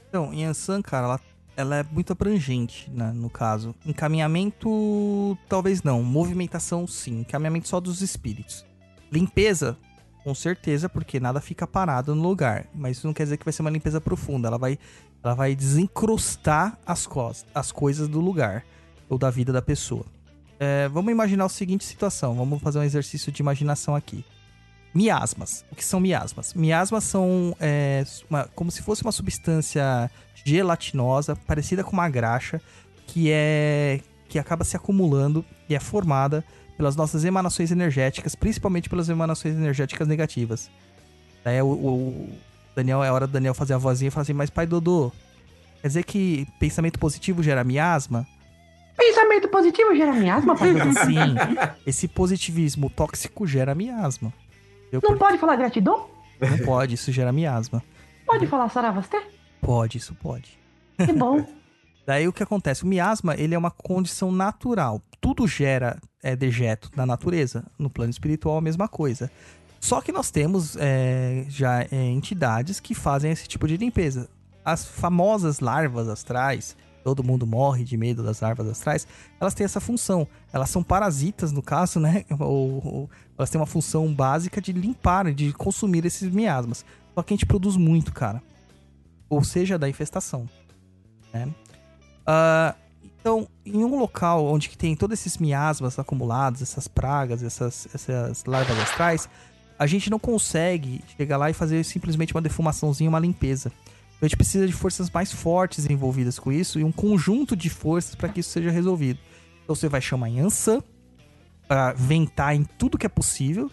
Então, 0.09 0.32
Yansan, 0.34 0.82
cara, 0.82 1.06
ela, 1.06 1.20
ela 1.56 1.76
é 1.78 1.82
muito 1.90 2.12
abrangente, 2.12 2.90
né, 2.90 3.10
no 3.14 3.30
caso. 3.30 3.74
Encaminhamento, 3.86 5.39
talvez 5.48 5.82
não. 5.82 6.02
Movimentação, 6.02 6.86
sim. 6.86 7.20
Encaminhamento 7.20 7.68
só 7.68 7.80
dos 7.80 8.02
espíritos. 8.02 8.66
Limpeza, 9.10 9.78
com 10.22 10.34
certeza, 10.34 10.89
porque 10.89 11.18
nada 11.18 11.40
fica 11.40 11.66
parado 11.66 12.14
no 12.14 12.22
lugar. 12.22 12.66
Mas 12.74 12.98
isso 12.98 13.06
não 13.06 13.14
quer 13.14 13.22
dizer 13.22 13.39
que 13.39 13.44
vai 13.44 13.52
ser 13.52 13.62
uma 13.62 13.70
limpeza 13.70 14.02
profunda. 14.02 14.48
Ela 14.48 14.59
vai, 14.59 14.78
ela 15.23 15.35
vai 15.35 15.55
desencrustar 15.55 16.78
as, 16.86 17.09
as 17.55 17.73
coisas 17.73 18.09
do 18.09 18.20
lugar 18.20 18.65
ou 19.09 19.19
da 19.19 19.31
vida 19.31 19.53
da 19.53 19.62
pessoa. 19.62 20.05
É, 20.59 20.89
vamos 20.89 21.11
imaginar 21.12 21.44
a 21.44 21.49
seguinte 21.49 21.85
situação. 21.85 22.35
Vamos 22.35 22.61
fazer 22.62 22.78
um 22.78 22.82
exercício 22.82 23.32
de 23.32 23.43
imaginação 23.43 23.94
aqui. 23.94 24.24
Miasmas. 24.94 25.65
O 25.73 25.74
que 25.74 25.85
são 25.85 25.99
miasmas? 26.01 26.55
Miasmas 26.55 27.05
são 27.05 27.57
é, 27.59 28.05
uma- 28.28 28.44
como 28.55 28.70
se 28.70 28.82
fosse 28.82 29.03
uma 29.03 29.12
substância 29.12 30.11
gelatinosa, 30.44 31.35
parecida 31.35 31.82
com 31.82 31.93
uma 31.93 32.09
graxa, 32.09 32.61
que 33.07 33.31
é 33.31 34.01
que 34.28 34.39
acaba 34.39 34.65
se 34.65 34.77
acumulando 34.77 35.44
e 35.69 35.74
é 35.74 35.81
formada 35.81 36.43
pelas 36.77 36.97
nossas 36.97 37.23
emanações 37.23 37.70
energéticas, 37.70 38.35
principalmente 38.35 38.89
pelas 38.89 39.09
emanações 39.11 39.55
energéticas 39.55 40.09
negativas. 40.09 40.70
Daí 41.44 41.61
o, 41.61 41.66
o 41.66 42.32
Daniel 42.74 43.03
é 43.03 43.11
hora 43.11 43.27
do 43.27 43.32
Daniel 43.32 43.55
fazer 43.55 43.74
a 43.74 43.78
vozinha 43.78 44.09
e 44.09 44.11
falar 44.11 44.23
assim: 44.23 44.32
"Mas 44.32 44.51
pai 44.51 44.66
Dodô, 44.66 45.12
quer 45.81 45.89
dizer 45.89 46.05
que 46.05 46.47
pensamento 46.59 46.99
positivo 46.99 47.43
gera 47.43 47.65
miasma?" 47.65 48.27
Pensamento 48.97 49.49
positivo 49.49 49.94
gera 49.97 50.12
miasma, 50.12 50.55
pai? 50.55 50.69
Sim. 51.07 51.35
Esse 51.86 52.07
positivismo 52.07 52.90
tóxico 52.90 53.47
gera 53.47 53.74
miasma. 53.74 54.32
Eu 54.93 55.01
Não 55.03 55.16
pode 55.16 55.39
falar 55.39 55.57
gratidão? 55.57 56.09
Não 56.39 56.59
pode, 56.59 56.94
isso 56.94 57.11
gera 57.11 57.32
miasma. 57.32 57.82
Pode 58.27 58.47
falar 58.47 58.69
saravasté? 58.69 59.23
Pode, 59.61 59.97
isso 59.97 60.15
pode. 60.15 60.59
Que 60.99 61.12
bom. 61.12 61.44
Daí 62.07 62.27
o 62.28 62.32
que 62.32 62.43
acontece? 62.43 62.85
O 62.85 62.86
miasma, 62.86 63.35
ele 63.36 63.55
é 63.55 63.59
uma 63.59 63.70
condição 63.70 64.31
natural. 64.31 65.01
Tudo 65.20 65.47
gera 65.47 65.99
é, 66.23 66.35
dejeto 66.36 66.90
na 66.97 67.07
natureza. 67.07 67.65
No 67.78 67.89
plano 67.89 68.11
espiritual, 68.11 68.59
a 68.59 68.61
mesma 68.61 68.89
coisa. 68.89 69.31
Só 69.83 70.01
que 70.01 70.13
nós 70.13 70.31
temos 70.31 70.77
é, 70.79 71.45
já 71.49 71.83
é, 71.83 72.05
entidades 72.05 72.79
que 72.79 72.95
fazem 72.95 73.33
esse 73.33 73.49
tipo 73.49 73.67
de 73.67 73.77
limpeza. 73.77 74.29
As 74.65 74.85
famosas 74.85 75.59
larvas 75.59 76.09
astrais, 76.09 76.77
todo 77.03 77.25
mundo 77.25 77.45
morre 77.45 77.83
de 77.83 77.97
medo 77.97 78.23
das 78.23 78.41
larvas 78.41 78.69
astrais, 78.69 79.09
elas 79.41 79.55
têm 79.55 79.65
essa 79.65 79.81
função. 79.81 80.25
Elas 80.53 80.71
são 80.71 80.85
parasitas, 80.85 81.51
no 81.51 81.61
caso, 81.61 81.99
né? 81.99 82.25
Ou, 82.39 82.81
ou 82.87 83.11
elas 83.37 83.51
têm 83.51 83.61
uma 83.61 83.67
função 83.67 84.15
básica 84.15 84.61
de 84.61 84.73
limpar, 84.73 85.35
de 85.35 85.53
consumir 85.53 86.07
esses 86.07 86.33
miasmas. 86.33 86.85
Só 87.13 87.21
que 87.25 87.35
a 87.35 87.37
gente 87.37 87.47
produz 87.47 87.77
muito, 87.77 88.13
cara. 88.13 88.41
ou 89.29 89.43
seja, 89.43 89.77
da 89.77 89.89
infestação. 89.89 90.49
né? 91.35 91.53
Ah, 92.25 92.77
então, 93.19 93.49
em 93.67 93.85
um 93.85 93.99
local 93.99 94.47
onde 94.47 94.69
que 94.69 94.79
tem 94.79 94.95
todos 94.95 95.19
esses 95.19 95.39
miasmas 95.39 95.99
acumulados, 95.99 96.63
essas 96.63 96.87
pragas, 96.87 97.43
essas, 97.43 97.89
essas 97.93 98.45
larvas 98.45 98.79
astrais, 98.79 99.29
a 99.78 99.86
gente 99.86 100.11
não 100.11 100.19
consegue 100.19 101.03
chegar 101.16 101.36
lá 101.36 101.51
e 101.51 101.53
fazer 101.55 101.82
simplesmente 101.85 102.35
uma 102.35 102.40
defumaçãozinha, 102.43 103.09
uma 103.09 103.19
limpeza. 103.19 103.73
Então, 104.16 104.27
a 104.27 104.28
gente 104.28 104.36
precisa 104.36 104.66
de 104.66 104.73
forças 104.73 105.11
mais 105.11 105.32
fortes 105.32 105.89
envolvidas 105.90 106.39
com 106.39 106.53
isso 106.53 106.78
e 106.78 106.85
um 106.85 106.93
conjunto 106.93 107.57
de 107.57 107.69
forças 107.69 108.15
para 108.15 108.28
que 108.28 108.40
isso 108.40 108.51
seja 108.51 108.70
resolvido. 108.70 109.19
Então, 109.65 109.74
você 109.74 109.89
vai 109.89 110.01
chamar 110.01 110.28
Yansan 110.28 110.81
para 111.66 111.93
ventar 111.93 112.55
em 112.55 112.65
tudo 112.65 112.99
que 112.99 113.07
é 113.07 113.09
possível. 113.09 113.70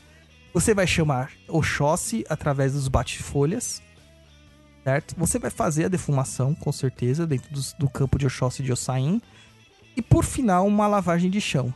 Você 0.54 0.74
vai 0.74 0.88
chamar 0.88 1.32
Oxóssi 1.48 2.26
através 2.28 2.74
dos 2.74 2.88
bate-folhas, 2.88 3.82
certo? 4.84 5.16
Você 5.18 5.38
vai 5.38 5.52
fazer 5.52 5.86
a 5.86 5.88
defumação, 5.88 6.56
com 6.56 6.72
certeza, 6.72 7.28
dentro 7.28 7.52
dos- 7.54 7.74
do, 7.74 7.88
campo 7.90 8.18
de 8.18 8.26
Oxóssi 8.26 8.62
e 8.62 8.66
de 8.66 8.72
Ossain. 8.72 9.22
E 9.96 10.02
por 10.02 10.24
final, 10.24 10.66
uma 10.66 10.88
lavagem 10.88 11.30
de 11.30 11.40
chão. 11.40 11.72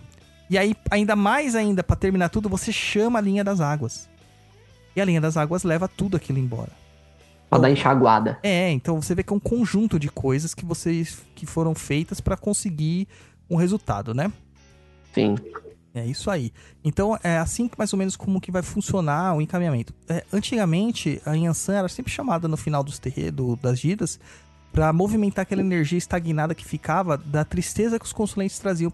E 0.50 0.58
aí, 0.58 0.76
ainda 0.90 1.16
mais 1.16 1.56
ainda, 1.56 1.84
para 1.84 1.96
terminar 1.96 2.30
tudo, 2.30 2.50
você 2.50 2.72
chama 2.72 3.20
a 3.20 3.22
linha 3.22 3.44
das 3.44 3.60
águas. 3.62 4.10
E 4.96 5.02
a 5.02 5.06
linha 5.06 5.22
das 5.22 5.38
águas 5.38 5.64
leva 5.64 5.88
tudo 5.88 6.18
aquilo 6.18 6.40
embora. 6.40 6.72
Pra 7.50 7.60
dar 7.60 7.70
enxaguada. 7.70 8.40
É, 8.42 8.72
então 8.72 9.02
você 9.02 9.14
vê 9.14 9.24
que 9.24 9.32
é 9.32 9.36
um 9.36 9.40
conjunto 9.40 10.00
de 10.00 10.10
coisas 10.10 10.54
que 10.54 10.66
vocês 10.66 11.22
que 11.36 11.46
foram 11.46 11.76
feitas 11.76 12.20
para 12.20 12.36
conseguir 12.36 13.08
um 13.50 13.56
resultado, 13.56 14.14
né? 14.14 14.32
Sim. 15.14 15.36
É 15.94 16.04
isso 16.04 16.32
aí. 16.32 16.52
Então 16.84 17.18
é 17.24 17.38
assim 17.38 17.68
que 17.68 17.78
mais 17.78 17.94
ou 17.94 18.00
menos 18.00 18.16
como 18.16 18.42
que 18.42 18.52
vai 18.52 18.64
funcionar 18.64 19.36
o 19.36 19.42
encaminhamento. 19.42 19.94
É, 20.10 20.24
antigamente 20.34 21.22
a 21.24 21.34
Yansan 21.34 21.76
era 21.76 21.88
sempre 21.88 22.12
chamada 22.12 22.48
no 22.48 22.58
final 22.58 22.84
dos 22.84 22.98
terreiros, 22.98 23.60
das 23.60 23.80
giras, 23.80 24.20
para 24.72 24.92
movimentar 24.92 25.44
aquela 25.44 25.62
energia 25.62 26.00
estagnada 26.00 26.56
que 26.56 26.66
ficava 26.66 27.16
da 27.16 27.46
tristeza 27.46 28.00
que 28.00 28.06
os 28.06 28.14
consulentes 28.14 28.58
traziam 28.58 28.92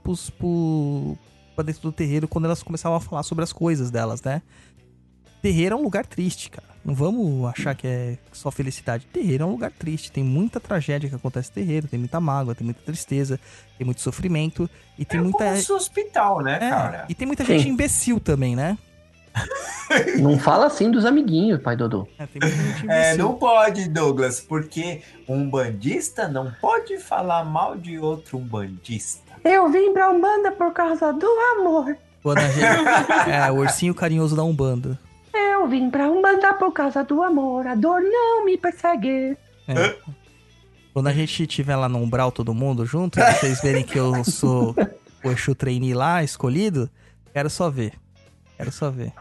pra 1.55 1.63
dentro 1.63 1.83
do 1.83 1.91
terreiro 1.93 2.27
quando 2.27 2.45
elas 2.45 2.61
começavam 2.61 2.97
a 2.97 3.01
falar 3.01 3.23
sobre 3.23 3.45
as 3.45 3.53
coisas 3.53 3.89
delas, 3.89 4.21
né? 4.21 4.41
Terreiro 5.41 5.75
é 5.75 5.77
um 5.77 5.83
lugar 5.83 6.05
triste, 6.05 6.49
cara. 6.49 6.67
Não 6.83 6.93
vamos 6.93 7.45
achar 7.49 7.75
que 7.75 7.85
é 7.85 8.17
só 8.31 8.49
felicidade. 8.49 9.05
Terreiro 9.11 9.43
é 9.43 9.45
um 9.45 9.51
lugar 9.51 9.71
triste. 9.71 10.11
Tem 10.11 10.23
muita 10.23 10.59
tragédia 10.59 11.09
que 11.09 11.15
acontece 11.15 11.49
no 11.49 11.55
terreiro. 11.55 11.87
Tem 11.87 11.99
muita 11.99 12.19
mágoa, 12.19 12.55
tem 12.55 12.65
muita 12.65 12.81
tristeza, 12.81 13.39
tem 13.77 13.85
muito 13.85 14.01
sofrimento. 14.01 14.69
E 14.97 15.05
tem 15.05 15.19
É 15.19 15.23
muita. 15.23 15.37
como 15.65 15.77
hospital, 15.77 16.41
né, 16.41 16.55
É, 16.55 16.69
cara? 16.69 17.05
e 17.09 17.13
tem 17.13 17.27
muita 17.27 17.43
Sim. 17.45 17.57
gente 17.59 17.69
imbecil 17.69 18.19
também, 18.19 18.55
né? 18.55 18.77
Não 20.19 20.37
fala 20.39 20.65
assim 20.65 20.89
dos 20.89 21.05
amiguinhos, 21.05 21.61
pai 21.61 21.75
Dodô. 21.75 22.07
É, 22.17 22.25
tem 22.25 22.41
muita 22.41 22.55
gente 22.57 22.83
imbecil. 22.83 22.91
É, 22.91 23.15
não 23.17 23.35
pode, 23.35 23.87
Douglas, 23.89 24.39
porque 24.39 25.01
um 25.27 25.49
bandista 25.49 26.27
não 26.27 26.51
pode 26.59 26.97
falar 26.97 27.43
mal 27.45 27.75
de 27.77 27.99
outro 27.99 28.37
umbandista. 28.37 29.21
Eu 29.43 29.69
vim 29.71 29.93
pra 29.93 30.09
Umbanda 30.09 30.51
por 30.51 30.73
causa 30.73 31.13
do 31.13 31.27
amor. 31.27 31.95
A 32.25 32.39
gente... 32.47 33.31
É, 33.31 33.51
o 33.51 33.55
ursinho 33.59 33.93
carinhoso 33.95 34.35
da 34.35 34.43
Umbanda. 34.43 34.99
Eu 35.39 35.67
vim 35.67 35.89
pra 35.89 36.09
Umbanda 36.09 36.53
por 36.53 36.71
causa 36.71 37.03
do 37.03 37.21
amor. 37.21 37.67
A 37.67 37.75
dor 37.75 38.01
não 38.01 38.45
me 38.45 38.57
persegue. 38.57 39.37
É. 39.67 39.95
Quando 40.93 41.07
a 41.07 41.13
gente 41.13 41.43
estiver 41.43 41.75
lá 41.75 41.87
no 41.87 41.99
umbral 41.99 42.31
todo 42.31 42.53
mundo 42.53 42.85
junto, 42.85 43.19
e 43.19 43.33
vocês 43.33 43.61
verem 43.61 43.83
que 43.83 43.97
eu 43.97 44.23
sou 44.23 44.75
o 45.23 45.31
Exu 45.31 45.53
trainee 45.53 45.93
lá, 45.93 46.23
escolhido, 46.23 46.89
quero 47.33 47.49
só 47.49 47.69
ver. 47.69 47.93
Quero 48.57 48.71
só 48.71 48.89
ver. 48.89 49.13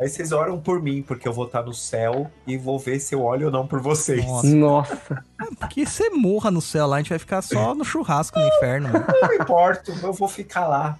Aí 0.00 0.08
vocês 0.08 0.32
oram 0.32 0.60
por 0.60 0.82
mim, 0.82 1.02
porque 1.02 1.26
eu 1.26 1.32
vou 1.32 1.46
estar 1.46 1.62
no 1.62 1.72
céu 1.72 2.30
e 2.46 2.58
vou 2.58 2.78
ver 2.78 2.98
se 2.98 3.14
eu 3.14 3.22
olho 3.22 3.46
ou 3.46 3.52
não 3.52 3.66
por 3.66 3.80
vocês. 3.80 4.26
Nossa. 4.26 4.46
Nossa. 4.48 5.24
Que 5.70 5.86
você 5.86 6.10
morra 6.10 6.50
no 6.50 6.60
céu 6.60 6.86
lá, 6.86 6.96
a 6.96 6.98
gente 6.98 7.10
vai 7.10 7.18
ficar 7.18 7.40
só 7.42 7.74
no 7.74 7.84
churrasco 7.84 8.38
no 8.38 8.46
inferno, 8.46 8.88
mano. 8.88 9.06
Não 9.08 9.28
me 9.28 9.36
importo, 9.36 9.92
eu 10.02 10.12
vou 10.12 10.28
ficar 10.28 10.66
lá, 10.66 10.98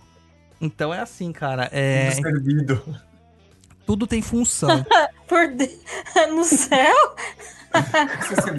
Então 0.60 0.94
é 0.94 1.00
assim, 1.00 1.32
cara. 1.32 1.68
É, 1.72 2.12
servido. 2.12 2.82
Tudo 3.86 4.06
tem 4.06 4.20
função. 4.22 4.68
Por 5.28 5.48
de... 5.48 5.70
No 6.34 6.44
céu? 6.44 6.94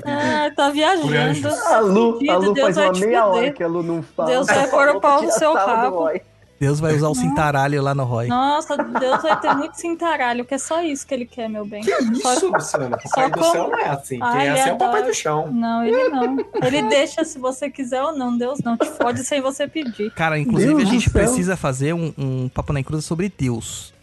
Ah, 0.06 0.52
tá 0.56 0.70
viajando. 0.72 1.48
A 1.68 1.80
Lu, 1.80 2.20
a 2.30 2.36
Lu 2.36 2.54
Deus 2.54 2.66
faz 2.66 2.76
vai 2.76 2.86
uma 2.90 3.00
meia 3.00 3.24
fuder. 3.24 3.38
hora 3.44 3.52
que 3.54 3.64
a 3.64 3.68
Lu 3.68 3.82
não 3.84 4.04
fala. 4.04 4.30
Deus 4.30 4.48
vai 4.48 4.68
pôr 4.68 4.90
o 4.90 5.00
pau 5.00 5.22
no 5.22 5.32
seu 5.32 5.52
do 5.54 5.58
rabo. 5.58 5.98
Roy. 6.00 6.22
Deus 6.60 6.80
vai 6.82 6.94
usar 6.96 7.08
o 7.10 7.16
cintaralho 7.16 7.82
lá 7.82 7.94
no 7.96 8.04
Roy. 8.06 8.28
Nossa, 8.28 8.76
Deus 8.78 9.22
vai 9.22 9.40
ter 9.40 9.54
muito 9.56 9.76
cintaralho, 9.76 10.44
que 10.46 10.54
é 10.54 10.58
só 10.58 10.82
isso 10.82 11.06
que 11.08 11.14
ele 11.14 11.26
quer, 11.26 11.50
meu 11.50 11.66
bem. 11.66 11.82
Só- 11.84 12.34
Isso, 12.34 12.52
Luciana, 12.52 12.98
papai 12.98 13.30
do 13.30 13.40
como- 13.40 13.52
céu 13.52 13.70
não 13.70 13.80
é 13.80 13.90
assim. 13.90 14.20
Ah, 14.22 14.32
Quem 14.38 14.48
é 14.48 14.52
assim 14.52 14.70
é 14.70 14.74
o 14.74 14.78
papai 14.78 15.04
do 15.04 15.14
chão. 15.14 15.52
Não, 15.52 15.84
ele 15.86 16.10
não. 16.10 16.38
Ele 16.64 16.82
deixa 16.84 17.24
se 17.24 17.40
você 17.40 17.70
quiser 17.70 18.02
ou 18.04 18.18
não. 18.18 18.38
Deus 18.38 18.60
não 18.60 18.76
te 18.78 18.86
fode 18.92 19.24
sem 19.24 19.40
você 19.42 19.66
pedir. 19.68 20.12
Cara, 20.12 20.38
inclusive 20.40 20.74
Deus 20.76 20.90
a 20.90 20.92
gente 20.92 21.10
precisa 21.10 21.56
fazer 21.58 21.94
um, 21.94 22.14
um 22.18 22.50
Papo 22.50 22.72
na 22.74 22.84
Cruz 22.84 23.04
sobre 23.06 23.30
Deus. 23.38 23.94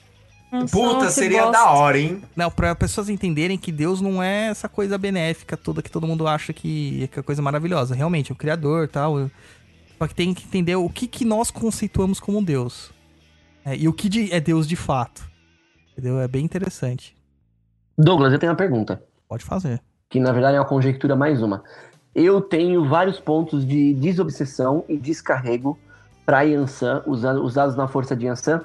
Puta, 0.70 1.08
seria 1.10 1.42
bosta. 1.44 1.52
da 1.64 1.70
hora, 1.70 1.98
hein? 1.98 2.22
Não, 2.36 2.50
para 2.50 2.74
pessoas 2.74 3.08
entenderem 3.08 3.56
que 3.56 3.72
Deus 3.72 4.00
não 4.00 4.22
é 4.22 4.48
essa 4.48 4.68
coisa 4.68 4.98
benéfica 4.98 5.56
toda 5.56 5.80
que 5.82 5.90
todo 5.90 6.06
mundo 6.06 6.26
acha 6.26 6.52
que, 6.52 7.08
que 7.08 7.18
é 7.20 7.22
coisa 7.22 7.40
maravilhosa. 7.40 7.94
Realmente, 7.94 8.30
é 8.30 8.34
o 8.34 8.36
Criador 8.36 8.84
e 8.84 8.88
tal. 8.88 9.30
Só 9.98 10.06
que 10.06 10.14
tem 10.14 10.34
que 10.34 10.44
entender 10.44 10.76
o 10.76 10.88
que, 10.90 11.06
que 11.06 11.24
nós 11.24 11.50
conceituamos 11.50 12.20
como 12.20 12.44
Deus. 12.44 12.92
É, 13.64 13.76
e 13.76 13.88
o 13.88 13.92
que 13.92 14.08
de- 14.08 14.32
é 14.32 14.40
Deus 14.40 14.66
de 14.66 14.76
fato. 14.76 15.22
Entendeu? 15.92 16.20
É 16.20 16.28
bem 16.28 16.44
interessante. 16.44 17.16
Douglas, 17.96 18.32
eu 18.32 18.38
tenho 18.38 18.50
uma 18.52 18.56
pergunta. 18.56 19.02
Pode 19.28 19.44
fazer. 19.44 19.80
Que 20.10 20.20
na 20.20 20.32
verdade 20.32 20.56
é 20.56 20.60
uma 20.60 20.66
conjectura 20.68 21.16
mais 21.16 21.40
uma. 21.42 21.62
Eu 22.14 22.40
tenho 22.42 22.86
vários 22.88 23.18
pontos 23.18 23.64
de 23.66 23.94
desobsessão 23.94 24.84
e 24.88 24.98
descarrego 24.98 25.78
para 26.26 26.42
Yansan, 26.42 27.02
usa- 27.06 27.40
usados 27.40 27.74
na 27.76 27.88
força 27.88 28.14
de 28.14 28.26
Yansan. 28.26 28.62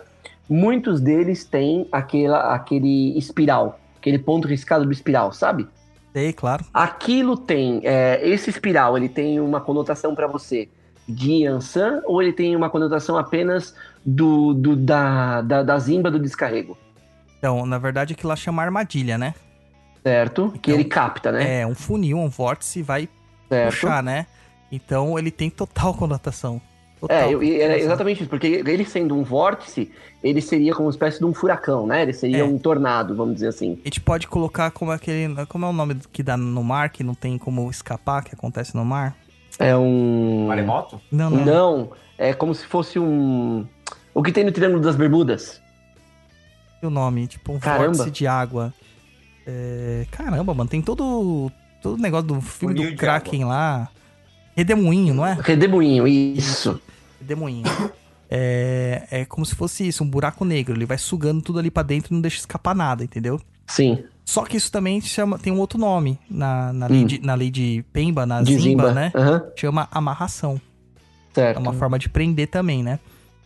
Muitos 0.50 1.02
deles 1.02 1.44
têm 1.44 1.88
aquela, 1.92 2.54
aquele 2.54 3.18
espiral, 3.18 3.80
aquele 3.98 4.18
ponto 4.20 4.48
riscado 4.48 4.86
do 4.86 4.92
espiral, 4.92 5.32
sabe? 5.34 5.68
Sei, 6.14 6.32
claro. 6.34 6.66
Aquilo 6.74 7.38
tem, 7.38 7.82
é, 7.84 8.20
esse 8.28 8.50
espiral, 8.50 8.98
ele 8.98 9.10
tem 9.10 9.40
uma 9.40 9.60
conotação 9.62 10.16
para 10.16 10.26
você 10.28 10.70
de 11.08 11.44
Yansan 11.44 12.02
ou 12.06 12.22
ele 12.22 12.34
tem 12.34 12.56
uma 12.56 12.70
conotação 12.70 13.18
apenas 13.18 13.76
do, 14.06 14.54
do- 14.54 14.76
da, 14.76 15.42
da, 15.42 15.64
da 15.64 15.80
zimba 15.80 16.10
do 16.10 16.20
descarrego? 16.20 16.78
Então, 17.38 17.66
na 17.66 17.78
verdade, 17.78 18.14
aquilo 18.14 18.30
lá 18.30 18.36
chama 18.36 18.64
armadilha, 18.64 19.18
né? 19.18 19.34
Certo? 20.04 20.52
que 20.62 20.72
Então, 20.72 20.74
ele 20.74 20.86
capta, 20.86 21.32
né? 21.32 21.62
É 21.62 21.68
um 21.68 21.76
funil, 21.76 22.18
um 22.18 22.30
vórtice 22.30 22.82
vai 22.82 23.10
certo. 23.50 23.72
puxar, 23.72 24.02
né? 24.02 24.26
Então 24.72 25.18
ele 25.20 25.32
tem 25.32 25.50
total 25.50 25.94
conotação. 25.96 26.62
Total 27.00 27.18
É, 27.18 27.34
eu, 27.34 27.44
e 27.44 27.62
exatamente 27.62 28.22
isso, 28.22 28.30
porque 28.30 28.48
ele 28.66 28.84
sendo 28.84 29.16
um 29.16 29.24
vórtice, 29.24 29.92
ele 30.24 30.42
seria 30.42 30.74
como 30.74 30.88
uma 30.88 30.92
espécie 30.92 31.20
de 31.20 31.26
um 31.26 31.34
furacão, 31.34 31.86
né? 31.86 32.02
Ele 32.02 32.14
seria 32.14 32.40
É. 32.40 32.44
um 32.44 32.58
tornado, 32.58 33.16
vamos 33.16 33.36
dizer 33.36 33.50
assim. 33.50 33.78
A 33.84 33.88
gente 33.88 34.02
pode 34.02 34.28
colocar 34.28 34.72
como 34.72 34.92
aquele. 34.92 35.46
Como 35.46 35.66
é 35.66 35.70
o 35.70 35.74
nome 35.74 35.98
que 36.12 36.24
dá 36.24 36.36
no 36.36 36.64
mar, 36.64 36.90
que 36.90 37.04
não 37.04 37.14
tem 37.14 37.38
como 37.38 37.70
escapar, 37.70 38.24
que 38.24 38.34
acontece 38.34 38.76
no 38.76 38.84
mar? 38.84 39.16
É 39.60 39.76
um. 39.76 40.48
Maremoto? 40.48 41.00
Não, 41.12 41.30
não. 41.30 41.46
Não, 41.46 41.92
é 42.18 42.34
como 42.34 42.54
se 42.56 42.66
fosse 42.66 42.98
um. 42.98 43.66
O 44.14 44.24
que 44.24 44.32
tem 44.32 44.44
no 44.44 44.52
Triângulo 44.52 44.82
das 44.82 44.96
Bermudas? 44.96 45.62
o 46.82 46.90
nome, 46.92 47.28
tipo 47.28 47.52
um 47.54 47.60
Caramba. 47.60 47.86
vórtice 47.94 48.12
de 48.12 48.28
água. 48.28 48.74
É, 49.46 50.06
Caramba, 50.12 50.54
mano, 50.54 50.70
tem 50.70 50.82
todo 50.82 51.52
todo 51.82 51.96
o 51.96 52.02
negócio 52.02 52.28
do 52.28 52.42
filme 52.42 52.76
Funil 52.76 52.90
do 52.90 52.92
de 52.92 52.98
Kraken 52.98 53.46
lá. 53.46 53.90
Redemoinho, 54.56 55.14
não 55.14 55.26
é? 55.26 55.38
Redemoinho, 55.42 56.08
isso. 56.08 56.82
Redemoinho. 57.28 57.64
É, 58.30 59.08
é 59.10 59.24
como 59.26 59.46
se 59.46 59.56
fosse 59.56 59.88
isso, 59.88 60.04
um 60.04 60.10
buraco 60.10 60.44
negro. 60.44 60.76
Ele 60.76 60.86
vai 60.86 60.98
sugando 60.98 61.42
tudo 61.42 61.60
ali 61.60 61.72
pra 61.72 61.82
dentro 61.82 62.12
e 62.12 62.14
não 62.14 62.20
deixa 62.20 62.40
escapar 62.40 62.76
nada, 62.76 63.02
entendeu? 63.02 63.40
Sim. 63.66 64.04
Só 64.26 64.44
que 64.44 64.58
isso 64.58 64.70
também 64.70 65.00
chama, 65.00 65.40
tem 65.40 65.54
um 65.54 65.60
outro 65.60 65.80
nome 65.80 66.20
na, 66.30 66.74
na, 66.74 66.88
lei, 66.88 67.04
Hum. 67.04 67.06
de, 67.06 67.22
na 67.26 67.36
lei 67.36 67.50
de 67.50 67.86
Pemba, 67.94 68.26
na 68.26 68.42
De 68.42 68.52
Zimba, 68.60 68.90
Zimba. 68.90 68.92
né? 68.94 69.14
Aham, 69.16 69.44
Chama 69.56 69.88
amarração. 69.90 70.60
É 71.32 71.34
certo. 71.36 71.60
uma 71.62 71.72
forma 71.72 71.98
de 71.98 72.10
prender 72.10 72.50
também, 72.50 72.84
né? 72.84 73.00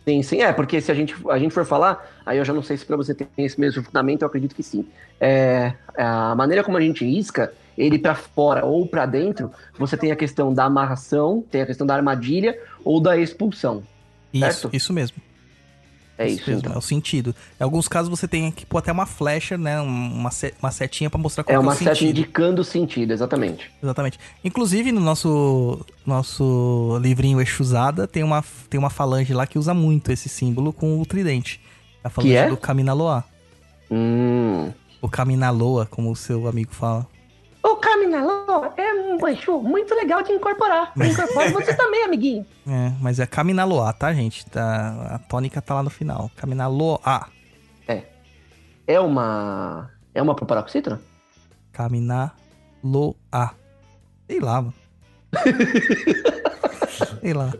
Sim, 0.04 0.20
sim, 0.20 0.40
é, 0.42 0.52
porque 0.52 0.80
se 0.80 0.90
a 0.90 0.94
gente, 0.96 1.14
a 1.30 1.38
gente 1.38 1.54
for 1.54 1.64
falar, 1.64 2.04
aí 2.26 2.38
eu 2.38 2.44
já 2.44 2.52
não 2.52 2.60
sei 2.64 2.76
se 2.76 2.84
pra 2.84 2.96
você 2.96 3.14
tem 3.14 3.28
esse 3.38 3.60
mesmo 3.60 3.84
fundamento, 3.84 4.22
eu 4.22 4.26
acredito 4.26 4.52
que 4.52 4.64
sim. 4.64 4.84
É, 5.20 5.74
a 5.96 6.34
maneira 6.34 6.64
como 6.64 6.76
a 6.76 6.80
gente 6.80 7.04
risca, 7.04 7.52
ele 7.76 7.98
pra 7.98 8.14
fora 8.14 8.64
ou 8.64 8.86
pra 8.86 9.06
dentro, 9.06 9.50
você 9.78 9.96
tem 9.96 10.10
a 10.12 10.16
questão 10.16 10.52
da 10.52 10.64
amarração, 10.64 11.44
tem 11.50 11.62
a 11.62 11.66
questão 11.66 11.86
da 11.86 11.94
armadilha 11.94 12.58
ou 12.84 13.00
da 13.00 13.16
expulsão. 13.16 13.82
Isso, 14.32 14.44
Certo. 14.60 14.70
isso 14.76 14.92
mesmo. 14.92 15.16
É 16.18 16.28
isso, 16.28 16.42
mesmo, 16.48 16.60
então. 16.60 16.74
é 16.74 16.78
o 16.78 16.80
sentido. 16.80 17.34
Em 17.58 17.64
alguns 17.64 17.88
casos 17.88 18.08
você 18.08 18.28
tem 18.28 18.50
que 18.52 18.64
pôr 18.66 18.78
até 18.78 18.92
uma 18.92 19.06
flecha, 19.06 19.56
né? 19.58 19.80
Uma, 19.80 20.30
uma 20.60 20.70
setinha 20.70 21.08
pra 21.10 21.18
mostrar 21.18 21.42
qual 21.42 21.54
É 21.54 21.58
que 21.58 21.62
uma 21.64 21.72
o 21.72 21.74
seta 21.74 21.94
sentido. 21.94 22.10
indicando 22.10 22.60
o 22.60 22.64
sentido, 22.64 23.12
exatamente. 23.12 23.70
Exatamente. 23.82 24.20
Inclusive, 24.44 24.92
no 24.92 25.00
nosso, 25.00 25.84
nosso 26.06 26.98
livrinho 27.00 27.40
Exusada, 27.40 28.06
tem 28.06 28.22
uma, 28.22 28.44
tem 28.68 28.78
uma 28.78 28.90
falange 28.90 29.32
lá 29.34 29.46
que 29.46 29.58
usa 29.58 29.72
muito 29.74 30.12
esse 30.12 30.28
símbolo 30.28 30.72
com 30.72 31.00
o 31.00 31.06
tridente. 31.06 31.60
A 32.04 32.10
falange 32.10 32.36
é? 32.36 32.48
do 32.48 32.56
Kaminaloa. 32.56 33.24
Hum. 33.90 34.70
O 35.00 35.08
Kaminaloa, 35.08 35.86
como 35.86 36.10
o 36.10 36.16
seu 36.16 36.46
amigo 36.46 36.72
fala. 36.72 37.06
O 37.62 37.76
Caminalô 37.76 38.72
é 38.76 38.94
um 38.94 39.18
manchu 39.18 39.60
muito 39.60 39.94
legal 39.94 40.22
de 40.22 40.32
incorporar. 40.32 40.92
Incorpora 40.98 41.50
você 41.50 41.74
também, 41.74 42.02
amiguinho. 42.04 42.44
É, 42.66 42.92
mas 43.00 43.20
é 43.20 43.26
Caminaloa, 43.26 43.92
tá, 43.92 44.12
gente? 44.12 44.44
Tá, 44.46 45.14
a 45.14 45.18
tônica 45.18 45.62
tá 45.62 45.74
lá 45.74 45.82
no 45.82 45.90
final. 45.90 46.30
Caminaloa. 46.36 47.00
É 48.86 48.98
uma. 48.98 49.90
É 50.14 50.20
uma 50.20 50.34
paroxítona? 50.34 51.00
Caminaloa. 51.72 52.34
Sei 54.26 54.40
lá, 54.40 54.62
mano. 54.62 54.74
Sei 57.20 57.32
lá. 57.32 57.52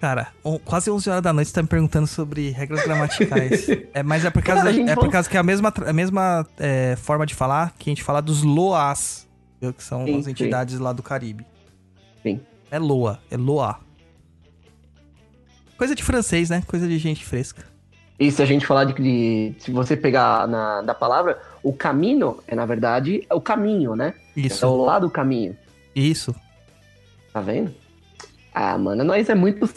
Cara, 0.00 0.28
on- 0.44 0.58
quase 0.60 0.90
11 0.90 1.10
horas 1.10 1.22
da 1.22 1.32
noite 1.32 1.48
você 1.48 1.54
tá 1.54 1.62
me 1.62 1.68
perguntando 1.68 2.06
sobre 2.06 2.50
regras 2.50 2.84
gramaticais. 2.84 3.66
É, 3.92 4.02
mas 4.02 4.24
é 4.24 4.30
por 4.30 4.42
causa, 4.42 4.62
Cara, 4.62 4.72
gente 4.72 4.90
é 4.90 4.94
por 4.94 5.10
causa 5.10 5.28
que 5.28 5.36
é 5.36 5.40
a 5.40 5.42
mesma, 5.42 5.72
a 5.86 5.92
mesma 5.92 6.46
é, 6.58 6.94
forma 6.96 7.26
de 7.26 7.34
falar 7.34 7.74
que 7.78 7.90
a 7.90 7.92
gente 7.92 8.02
fala 8.04 8.20
dos 8.22 8.42
Loas, 8.44 9.26
que 9.76 9.82
são 9.82 10.04
Sim, 10.04 10.18
as 10.18 10.24
sim. 10.26 10.30
entidades 10.30 10.78
lá 10.78 10.92
do 10.92 11.02
Caribe. 11.02 11.44
Sim. 12.22 12.40
É 12.70 12.78
Loa, 12.78 13.18
é 13.30 13.36
Loa. 13.36 13.80
Coisa 15.76 15.94
de 15.94 16.02
francês, 16.02 16.50
né? 16.50 16.62
Coisa 16.66 16.86
de 16.86 16.98
gente 16.98 17.24
fresca. 17.24 17.64
E 18.20 18.30
se 18.32 18.42
a 18.42 18.46
gente 18.46 18.66
falar 18.66 18.84
de, 18.84 18.94
de- 18.94 19.54
se 19.60 19.70
você 19.72 19.96
pegar 19.96 20.46
na, 20.48 20.82
da 20.82 20.94
palavra, 20.94 21.40
o 21.62 21.72
caminho 21.72 22.38
é, 22.46 22.54
na 22.54 22.66
verdade, 22.66 23.24
é 23.28 23.34
o 23.34 23.40
caminho, 23.40 23.94
né? 23.96 24.14
É 24.36 24.40
Isso, 24.40 24.66
o 24.66 24.84
lado 24.84 25.06
do 25.06 25.10
caminho. 25.12 25.56
isso. 25.94 26.34
Tá 27.32 27.40
vendo? 27.40 27.72
Ah, 28.54 28.76
mano, 28.78 29.04
nós 29.04 29.28
é 29.28 29.34
muito. 29.34 29.68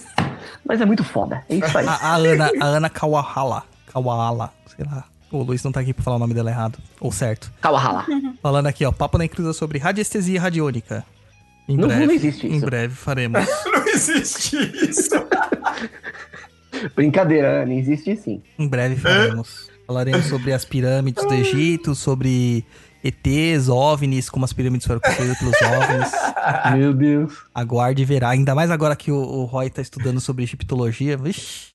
Nós 0.65 0.79
é 0.81 0.85
muito 0.85 1.03
foda. 1.03 1.43
É 1.49 1.55
isso 1.55 1.77
aí. 1.77 1.87
A, 1.87 1.91
a 1.93 2.15
Ana, 2.15 2.51
a 2.59 2.65
Ana 2.65 2.89
Kawahala. 2.89 3.63
Kawahala, 3.91 4.51
sei 4.75 4.85
lá. 4.85 5.05
O 5.31 5.43
Luiz 5.43 5.63
não 5.63 5.71
tá 5.71 5.79
aqui 5.79 5.93
pra 5.93 6.03
falar 6.03 6.17
o 6.17 6.19
nome 6.19 6.33
dela 6.33 6.49
errado. 6.49 6.77
Ou 6.99 7.11
certo. 7.11 7.51
Kawahala. 7.61 8.05
Falando 8.41 8.67
aqui, 8.67 8.85
ó. 8.85 8.91
Papo 8.91 9.17
na 9.17 9.25
inclusa 9.25 9.53
sobre 9.53 9.79
radiestesia 9.79 10.41
radiônica. 10.41 11.05
Em 11.69 11.77
Não, 11.77 11.87
breve. 11.87 12.05
não 12.05 12.13
existe 12.13 12.47
Em 12.47 12.55
isso. 12.57 12.65
breve 12.65 12.95
faremos. 12.95 13.45
Não 13.65 13.87
existe 13.87 14.57
isso. 14.89 15.11
Brincadeira, 16.95 17.63
Ana, 17.63 17.73
existe 17.73 18.15
sim. 18.15 18.41
em 18.57 18.67
breve 18.67 18.95
faremos. 18.95 19.69
Falaremos 19.85 20.25
sobre 20.27 20.53
as 20.53 20.63
pirâmides 20.65 21.23
do 21.25 21.33
Egito, 21.33 21.93
sobre 21.93 22.65
ETs, 23.03 23.67
OVNIs, 23.67 24.29
como 24.29 24.45
as 24.45 24.53
pirâmides 24.53 24.85
foram 24.85 24.99
construídas 24.99 25.37
pelos 25.37 25.55
OVNIs. 25.61 26.11
Meu 26.77 26.93
Deus. 26.93 27.33
Aguarde 27.53 28.01
e 28.01 28.05
verá. 28.05 28.29
Ainda 28.29 28.53
mais 28.53 28.69
agora 28.69 28.95
que 28.95 29.11
o, 29.11 29.17
o 29.17 29.45
Roy 29.45 29.69
tá 29.69 29.81
estudando 29.81 30.19
sobre 30.19 30.43
egiptologia. 30.43 31.17
Vixe, 31.17 31.71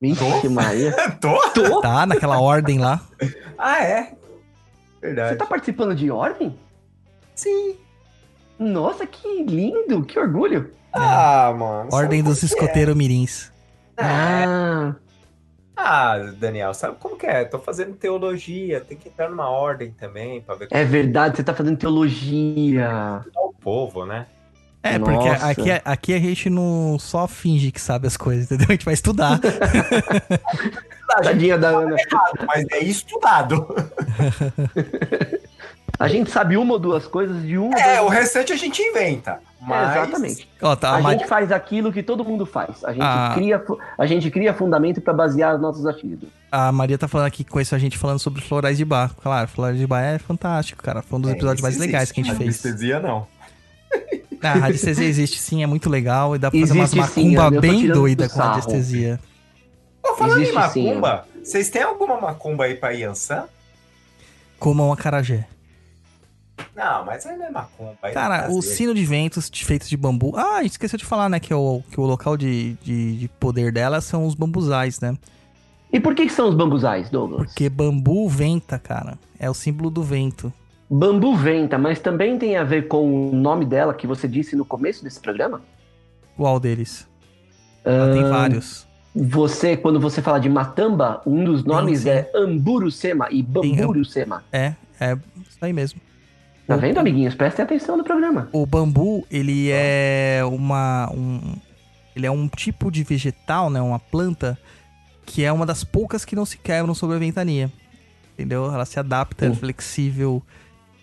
Vixe, 0.00 0.48
Maria. 0.48 0.92
Tô? 1.20 1.36
Tô? 1.50 1.80
tá 1.80 2.04
naquela 2.06 2.40
ordem 2.40 2.78
lá. 2.78 3.00
Ah, 3.56 3.82
é? 3.82 4.02
Você 4.04 4.16
Verdade. 5.00 5.36
tá 5.36 5.46
participando 5.46 5.94
de 5.94 6.10
ordem? 6.10 6.58
Sim. 7.34 7.76
Nossa, 8.58 9.06
que 9.06 9.44
lindo, 9.44 10.04
que 10.04 10.18
orgulho. 10.18 10.72
Ah, 10.92 11.54
mano. 11.56 11.88
Ordem 11.92 12.22
dos 12.22 12.42
é? 12.42 12.46
escoteiros 12.46 12.94
mirins. 12.94 13.50
Ah, 13.96 14.94
Ah, 15.84 16.16
Daniel, 16.38 16.72
sabe 16.72 16.96
como 17.00 17.16
que 17.16 17.26
é? 17.26 17.44
Tô 17.44 17.58
fazendo 17.58 17.94
teologia, 17.96 18.80
tem 18.80 18.96
que 18.96 19.08
entrar 19.08 19.28
numa 19.28 19.50
ordem 19.50 19.90
também 19.90 20.40
pra 20.40 20.54
ver 20.54 20.68
como 20.68 20.80
é 20.80 20.84
verdade, 20.84 21.36
você 21.36 21.42
tá 21.42 21.52
fazendo 21.52 21.76
teologia. 21.76 23.24
é 23.34 23.40
o 23.40 23.52
povo, 23.52 24.06
né? 24.06 24.26
É, 24.80 24.98
porque 24.98 25.28
Nossa. 25.28 25.50
aqui, 25.50 25.70
aqui 25.84 26.14
a 26.14 26.18
gente 26.18 26.48
não 26.48 26.98
só 27.00 27.26
finge 27.26 27.72
que 27.72 27.80
sabe 27.80 28.06
as 28.06 28.16
coisas, 28.16 28.46
entendeu? 28.46 28.66
A 28.68 28.72
gente 28.72 28.84
vai 28.84 28.94
estudar. 28.94 29.40
Tadinha 31.22 31.58
da 31.58 31.68
Ana. 31.68 31.96
Mas 32.46 32.64
é 32.70 32.78
estudado. 32.80 33.66
A 35.98 36.08
gente 36.08 36.30
sabe 36.30 36.56
uma 36.56 36.72
ou 36.74 36.78
duas 36.78 37.06
coisas 37.06 37.42
de 37.42 37.56
uma. 37.56 37.78
É, 37.78 38.00
o 38.00 38.08
restante 38.08 38.52
a 38.52 38.56
gente 38.56 38.82
inventa. 38.82 39.38
Mas... 39.60 39.96
Exatamente. 39.96 40.48
Ó, 40.60 40.74
tá, 40.74 40.90
A 40.90 40.96
a 40.96 41.00
Ma- 41.00 41.12
gente 41.12 41.26
faz 41.28 41.52
aquilo 41.52 41.92
que 41.92 42.02
todo 42.02 42.24
mundo 42.24 42.44
faz. 42.44 42.82
A 42.82 42.90
gente, 42.92 43.02
Ah. 43.02 43.30
cria, 43.34 43.62
a 43.96 44.06
gente 44.06 44.28
cria 44.30 44.52
fundamento 44.52 45.00
pra 45.00 45.12
basear 45.12 45.54
os 45.54 45.60
nossos 45.60 45.86
achismos. 45.86 46.28
A 46.50 46.72
Maria 46.72 46.98
tá 46.98 47.06
falando 47.06 47.28
aqui 47.28 47.44
com 47.44 47.60
isso 47.60 47.72
a 47.74 47.78
gente 47.78 47.96
falando 47.96 48.18
sobre 48.18 48.42
florais 48.42 48.76
de 48.76 48.84
bar. 48.84 49.14
Claro, 49.22 49.46
florais 49.48 49.78
de 49.78 49.86
bar 49.86 50.02
é 50.02 50.18
fantástico, 50.18 50.82
cara. 50.82 51.00
Foi 51.02 51.18
um 51.18 51.22
dos 51.22 51.30
É, 51.30 51.34
episódios 51.34 51.62
mais 51.62 51.74
isso 51.76 51.84
legais 51.84 52.10
que 52.10 52.20
a 52.20 52.24
gente 52.24 52.32
existe. 52.42 52.62
fez. 52.62 52.64
Anestesia, 52.74 52.98
não. 53.00 53.26
Ah, 54.42 54.52
a 54.52 54.54
radiestesia 54.54 55.06
existe 55.06 55.38
sim, 55.38 55.62
é 55.62 55.66
muito 55.66 55.88
legal. 55.88 56.34
E 56.34 56.38
dá 56.38 56.50
pra 56.50 56.58
fazer 56.58 56.72
umas 56.72 56.92
Existe 56.92 57.12
sim, 57.12 57.36
macumba 57.36 57.54
tô 57.54 57.60
bem 57.60 57.86
doida 57.86 58.24
do 58.24 58.30
com 58.30 58.36
sarro. 58.36 58.50
radiestesia. 58.54 59.20
Ô, 60.02 60.14
falando 60.16 60.40
Existe 60.42 60.58
em 60.58 60.70
sim, 60.70 60.84
macumba, 60.88 61.24
vocês 61.44 61.70
têm 61.70 61.82
alguma 61.82 62.20
macumba 62.20 62.64
aí 62.64 62.74
pra 62.74 62.90
Yansan? 62.90 63.44
Como 64.58 64.84
um 64.88 64.92
acarajé. 64.92 65.46
Não, 66.74 67.04
mas 67.04 67.24
aí 67.26 67.36
não 67.36 67.46
é 67.46 67.50
macumba. 67.50 67.96
aí 68.02 68.10
é 68.10 68.14
Cara, 68.14 68.50
o 68.50 68.62
sino 68.62 68.94
de 68.94 69.04
ventos 69.04 69.50
de- 69.50 69.64
feitos 69.64 69.88
de 69.88 69.96
bambu. 69.96 70.32
Ah, 70.36 70.56
a 70.58 70.62
gente 70.62 70.72
esqueceu 70.72 70.98
de 70.98 71.04
falar, 71.04 71.28
né? 71.28 71.38
Que, 71.40 71.52
é 71.52 71.56
o, 71.56 71.82
que 71.90 72.00
o 72.00 72.04
local 72.04 72.36
de, 72.36 72.74
de, 72.82 73.16
de 73.18 73.28
poder 73.28 73.72
dela 73.72 74.00
são 74.00 74.26
os 74.26 74.34
bambuzais, 74.34 75.00
né? 75.00 75.16
E 75.92 76.00
por 76.00 76.14
que, 76.14 76.26
que 76.26 76.32
são 76.32 76.48
os 76.48 76.54
bambuzais, 76.54 77.10
Douglas? 77.10 77.46
Porque 77.46 77.68
bambu 77.68 78.28
venta, 78.28 78.78
cara. 78.78 79.18
É 79.38 79.50
o 79.50 79.54
símbolo 79.54 79.90
do 79.90 80.02
vento. 80.02 80.52
Bambu 80.90 81.34
venta, 81.36 81.76
mas 81.78 82.00
também 82.00 82.38
tem 82.38 82.56
a 82.56 82.64
ver 82.64 82.88
com 82.88 83.30
o 83.30 83.34
nome 83.34 83.64
dela 83.64 83.92
que 83.94 84.06
você 84.06 84.26
disse 84.28 84.54
no 84.56 84.64
começo 84.64 85.02
desse 85.04 85.20
programa? 85.20 85.60
Qual 86.36 86.58
deles? 86.60 87.06
Ela 87.84 88.12
tem 88.12 88.24
Ah, 88.24 88.28
vários. 88.28 88.86
Você, 89.14 89.76
quando 89.76 90.00
você 90.00 90.22
fala 90.22 90.38
de 90.38 90.48
Matamba, 90.48 91.20
um 91.26 91.44
dos 91.44 91.64
nomes 91.64 92.00
sim. 92.00 92.08
é 92.10 92.30
Amburucema 92.34 93.28
e 93.30 93.42
Bamburucema. 93.42 94.42
É, 94.50 94.74
é 94.98 95.18
isso 95.46 95.58
aí 95.60 95.72
mesmo. 95.72 96.00
Tá 96.74 96.86
vendo, 96.86 96.98
amiguinhos? 96.98 97.34
Prestem 97.34 97.64
atenção 97.64 97.96
no 97.96 98.04
programa. 98.04 98.48
O 98.52 98.64
bambu, 98.66 99.26
ele 99.30 99.70
é 99.70 100.40
uma. 100.44 101.10
Um, 101.12 101.56
ele 102.14 102.26
é 102.26 102.30
um 102.30 102.48
tipo 102.48 102.90
de 102.90 103.02
vegetal, 103.02 103.70
né? 103.70 103.80
Uma 103.80 103.98
planta 103.98 104.58
que 105.24 105.44
é 105.44 105.52
uma 105.52 105.64
das 105.64 105.84
poucas 105.84 106.24
que 106.24 106.36
não 106.36 106.44
se 106.44 106.58
quebram 106.58 106.94
sob 106.94 107.14
a 107.14 107.18
ventania. 107.18 107.70
Entendeu? 108.34 108.72
Ela 108.72 108.84
se 108.84 108.98
adapta, 108.98 109.46
é 109.46 109.54
flexível. 109.54 110.42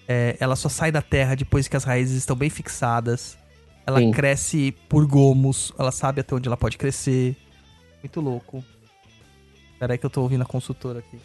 é, 0.07 0.35
ela 0.39 0.55
só 0.55 0.67
sai 0.69 0.91
da 0.91 1.01
terra 1.01 1.35
depois 1.35 1.67
que 1.67 1.77
as 1.77 1.83
raízes 1.83 2.17
estão 2.17 2.35
bem 2.35 2.49
fixadas. 2.49 3.37
Ela 3.85 3.99
Sim. 3.99 4.11
cresce 4.11 4.75
por 4.87 5.05
gomos. 5.07 5.73
Ela 5.77 5.91
sabe 5.91 6.21
até 6.21 6.35
onde 6.35 6.47
ela 6.47 6.57
pode 6.57 6.77
crescer. 6.77 7.35
Muito 8.03 8.19
louco. 8.21 8.63
Pera 9.79 9.93
aí 9.93 9.97
que 9.97 10.05
eu 10.05 10.09
tô 10.09 10.21
ouvindo 10.21 10.41
a 10.41 10.45
consultora 10.45 10.99
aqui. 10.99 11.19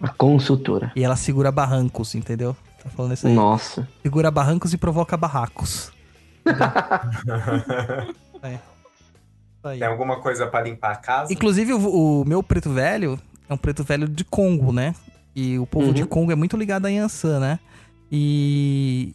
A 0.00 0.08
consultora. 0.08 0.92
E 0.94 1.02
ela 1.02 1.16
segura 1.16 1.50
barrancos, 1.50 2.14
entendeu? 2.14 2.56
Tá 2.84 2.90
falando 2.90 3.14
isso 3.14 3.26
aí. 3.26 3.32
Nossa. 3.34 3.88
Segura 4.02 4.30
barrancos 4.30 4.72
e 4.72 4.78
provoca 4.78 5.16
barracos. 5.16 5.90
É. 8.42 8.54
Isso 8.54 9.68
aí. 9.68 9.78
Tem 9.78 9.88
alguma 9.88 10.20
coisa 10.20 10.46
pra 10.46 10.60
limpar 10.60 10.92
a 10.92 10.96
casa? 10.96 11.32
Inclusive, 11.32 11.72
o, 11.72 12.20
o 12.20 12.24
meu 12.26 12.42
preto 12.42 12.70
velho 12.70 13.18
é 13.48 13.54
um 13.54 13.56
preto 13.56 13.82
velho 13.82 14.06
de 14.06 14.22
Congo, 14.24 14.70
né? 14.72 14.94
E 15.34 15.58
o 15.58 15.66
povo 15.66 15.86
Uhum. 15.86 15.92
de 15.94 16.04
Congo 16.04 16.30
é 16.30 16.34
muito 16.34 16.56
ligado 16.56 16.84
a 16.86 16.90
Yansan, 16.90 17.40
né? 17.40 17.58
E 18.12 19.14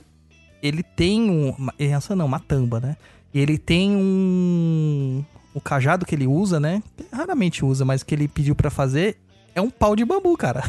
ele 0.64 0.82
tem 0.84 1.30
um. 1.30 1.56
Yansan 1.80 2.16
não, 2.16 2.28
Matamba, 2.28 2.80
né? 2.80 2.98
E 3.34 3.40
ele 3.40 3.58
tem 3.60 3.96
um. 3.96 5.24
O 5.54 5.62
cajado 5.62 6.06
que 6.06 6.16
ele 6.16 6.26
usa, 6.28 6.60
né? 6.60 6.82
que 6.98 7.06
Raramente 7.14 7.64
usa, 7.64 7.86
mas 7.86 8.02
que 8.02 8.16
ele 8.16 8.28
pediu 8.28 8.56
pra 8.56 8.70
fazer 8.72 9.18
é 9.54 9.62
um 9.62 9.70
pau 9.70 9.96
de 9.96 10.04
bambu, 10.04 10.36
cara. 10.36 10.64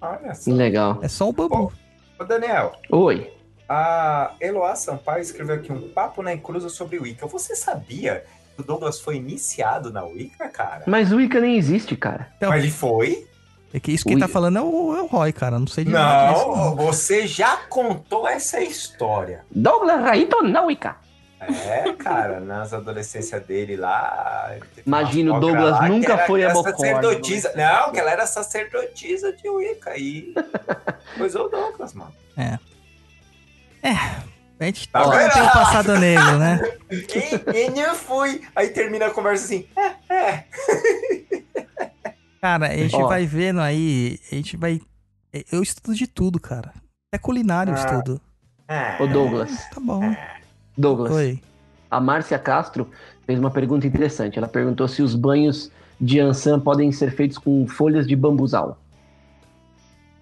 Olha 0.00 0.34
só. 0.34 0.50
Legal. 0.52 0.98
É 1.02 1.08
só 1.08 1.28
um 1.28 1.32
bambu. 1.32 1.70
Ô, 2.20 2.24
Daniel, 2.24 2.72
Oi. 2.90 3.32
a 3.66 4.32
Eloá 4.38 4.76
Sampaio 4.76 5.22
escreveu 5.22 5.54
aqui 5.54 5.72
um 5.72 5.88
papo 5.88 6.22
na 6.22 6.34
encruza 6.34 6.68
sobre 6.68 6.98
Wicca. 6.98 7.26
Você 7.26 7.56
sabia 7.56 8.24
que 8.54 8.60
o 8.60 8.64
Douglas 8.64 9.00
foi 9.00 9.16
iniciado 9.16 9.90
na 9.90 10.04
Wicca, 10.04 10.46
cara? 10.50 10.84
Mas 10.86 11.10
o 11.12 11.18
Ica 11.18 11.40
nem 11.40 11.56
existe, 11.56 11.96
cara. 11.96 12.28
Então, 12.36 12.50
Mas 12.50 12.62
ele 12.62 12.70
foi? 12.70 13.26
é 13.72 13.80
que 13.80 13.90
isso 13.90 14.04
quem 14.04 14.16
Ui. 14.16 14.20
tá 14.20 14.28
falando 14.28 14.58
é 14.58 14.60
o, 14.60 14.96
é 14.98 15.02
o 15.02 15.06
Roy, 15.06 15.32
cara. 15.32 15.58
Não 15.58 15.66
sei 15.66 15.82
de 15.84 15.92
nada 15.92 16.34
disso, 16.34 16.46
Não, 16.46 16.76
você 16.76 17.26
já 17.26 17.56
contou 17.70 18.28
essa 18.28 18.60
história. 18.60 19.42
Douglas 19.50 20.02
Raito 20.02 20.42
não, 20.42 20.70
Ica. 20.70 20.96
É, 21.40 21.92
cara, 21.94 22.38
nas 22.40 22.72
adolescências 22.74 23.42
dele 23.46 23.74
lá. 23.76 24.56
Imagina, 24.86 25.34
o 25.34 25.40
Douglas 25.40 25.72
lá 25.72 25.88
nunca 25.88 26.12
era- 26.12 26.26
foi 26.26 26.42
a 26.42 26.46
era 26.46 26.54
Mocorda, 26.54 26.76
sacerdotisa. 26.78 27.52
Não, 27.56 27.92
que 27.92 27.98
ela 27.98 28.10
era 28.10 28.26
sacerdotisa 28.26 29.32
de 29.32 29.48
Wicca. 29.48 29.96
E 29.96 30.34
coisou 31.16 31.46
o 31.46 31.48
Douglas, 31.48 31.94
mano. 31.94 32.12
A 34.60 34.64
gente 34.64 34.88
Tá 34.90 35.02
todo 35.02 35.16
vendo? 35.16 35.32
tem 35.32 35.42
um 35.42 35.46
passado 35.48 35.98
negro, 35.98 36.38
né? 36.38 36.60
E, 36.92 37.66
e 37.66 37.70
não 37.70 37.94
fui. 37.94 38.42
Aí 38.54 38.68
termina 38.68 39.06
a 39.06 39.10
conversa 39.10 39.44
assim. 39.46 39.66
É, 39.76 40.14
é. 40.14 40.44
Cara, 42.42 42.66
a 42.68 42.76
gente 42.76 42.94
Ó. 42.96 43.06
vai 43.06 43.24
vendo 43.26 43.60
aí, 43.60 44.18
a 44.30 44.34
gente 44.34 44.56
vai. 44.56 44.80
Eu 45.50 45.62
estudo 45.62 45.94
de 45.94 46.06
tudo, 46.06 46.38
cara. 46.40 46.72
É 47.12 47.18
culinário 47.18 47.72
eu 47.72 47.76
Ah. 47.76 47.80
estudo. 47.80 48.20
é. 48.68 48.96
Ô, 49.02 49.06
Douglas. 49.06 49.50
Tá 49.72 49.80
bom. 49.80 50.02
Douglas. 50.80 51.12
Oi. 51.12 51.40
A 51.90 52.00
Márcia 52.00 52.38
Castro 52.38 52.88
fez 53.26 53.38
uma 53.38 53.50
pergunta 53.50 53.86
interessante. 53.86 54.38
Ela 54.38 54.48
perguntou 54.48 54.88
se 54.88 55.02
os 55.02 55.14
banhos 55.14 55.70
de 56.00 56.18
Ansan 56.18 56.58
podem 56.58 56.90
ser 56.92 57.12
feitos 57.12 57.36
com 57.36 57.66
folhas 57.66 58.06
de 58.06 58.16
bambuzal. 58.16 58.78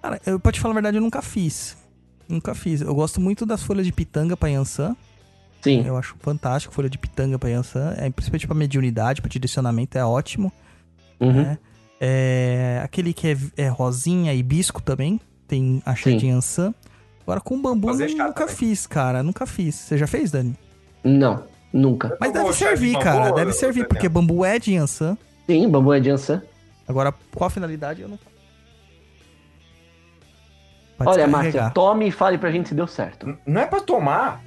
Cara, 0.03 0.21
eu 0.27 0.41
pra 0.41 0.53
te 0.53 0.61
falar 0.61 0.73
a 0.73 0.75
verdade, 0.75 0.97
eu 0.97 1.03
nunca 1.03 1.23
fiz. 1.23 1.77
Nunca 2.29 2.55
fiz. 2.55 2.81
Eu 2.81 2.95
gosto 2.95 3.21
muito 3.21 3.47
das 3.47 3.63
folhas 3.63 3.87
de 3.87 3.93
pitanga 3.93 4.37
pra 4.37 4.49
Yansan. 4.49 4.97
Sim. 5.61 5.85
Eu 5.85 5.97
acho 5.97 6.15
fantástico 6.21 6.73
folha 6.73 6.89
de 6.89 6.99
pitanga 6.99 7.39
pra 7.39 7.49
Yansan. 7.49 7.95
É, 7.97 8.11
principalmente 8.11 8.47
pra 8.47 8.57
mediunidade, 8.57 9.21
pra 9.21 9.29
direcionamento, 9.29 9.99
é 9.99 10.05
ótimo. 10.05 10.53
Uhum. 11.21 11.33
né? 11.33 11.59
É, 12.01 12.81
aquele 12.85 13.13
que 13.13 13.29
é, 13.29 13.37
é 13.57 13.69
rosinha, 13.69 14.33
hibisco 14.33 14.83
também. 14.83 15.21
Tem 15.47 15.83
Sim. 15.97 16.17
de 16.17 16.27
Yansan. 16.27 16.75
Agora 17.29 17.43
com 17.43 17.61
bambu 17.61 17.89
Fazer 17.89 18.05
eu 18.05 18.09
chá 18.17 18.25
nunca 18.25 18.41
também. 18.41 18.55
fiz, 18.57 18.87
cara. 18.87 19.23
Nunca 19.23 19.45
fiz. 19.45 19.75
Você 19.75 19.99
já 19.99 20.07
fez, 20.07 20.31
Dani? 20.31 20.57
Não, 21.05 21.45
nunca. 21.71 22.17
Mas 22.19 22.33
deve 22.33 22.49
de 22.49 22.55
servir, 22.57 22.93
bambu, 22.95 23.05
cara. 23.05 23.33
Deve 23.33 23.53
servir, 23.53 23.81
Daniel? 23.81 23.89
porque 23.89 24.09
bambu 24.09 24.45
é 24.47 24.59
de 24.59 24.73
Yansan. 24.73 25.19
Sim, 25.47 25.69
bambu 25.69 25.93
é 25.93 26.01
de 26.01 26.09
ançã. 26.09 26.43
Agora, 26.89 27.13
qual 27.35 27.49
a 27.49 27.51
finalidade? 27.51 28.01
Eu 28.01 28.09
não 28.09 28.19
Pode 30.97 31.11
Olha. 31.11 31.27
Márcia, 31.29 31.71
tome 31.71 32.09
e 32.09 32.11
fale 32.11 32.39
pra 32.39 32.51
gente 32.51 32.71
se 32.71 32.75
deu 32.75 32.87
certo. 32.87 33.27
N- 33.27 33.39
Não 33.47 33.61
é 33.61 33.67
pra 33.67 33.81
tomar? 33.81 34.43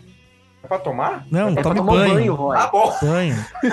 É 0.63 0.67
pra 0.67 0.79
tomar? 0.79 1.25
Não, 1.29 1.49
É 1.49 1.53
pra 1.53 1.61
tome 1.63 1.75
tomar 1.75 1.91
o 1.93 1.95
banho. 1.97 2.13
banho, 2.15 2.33
Roy. 2.33 2.57
Tá 2.57 2.67
bom. 2.67 2.97
Banho. 3.03 3.45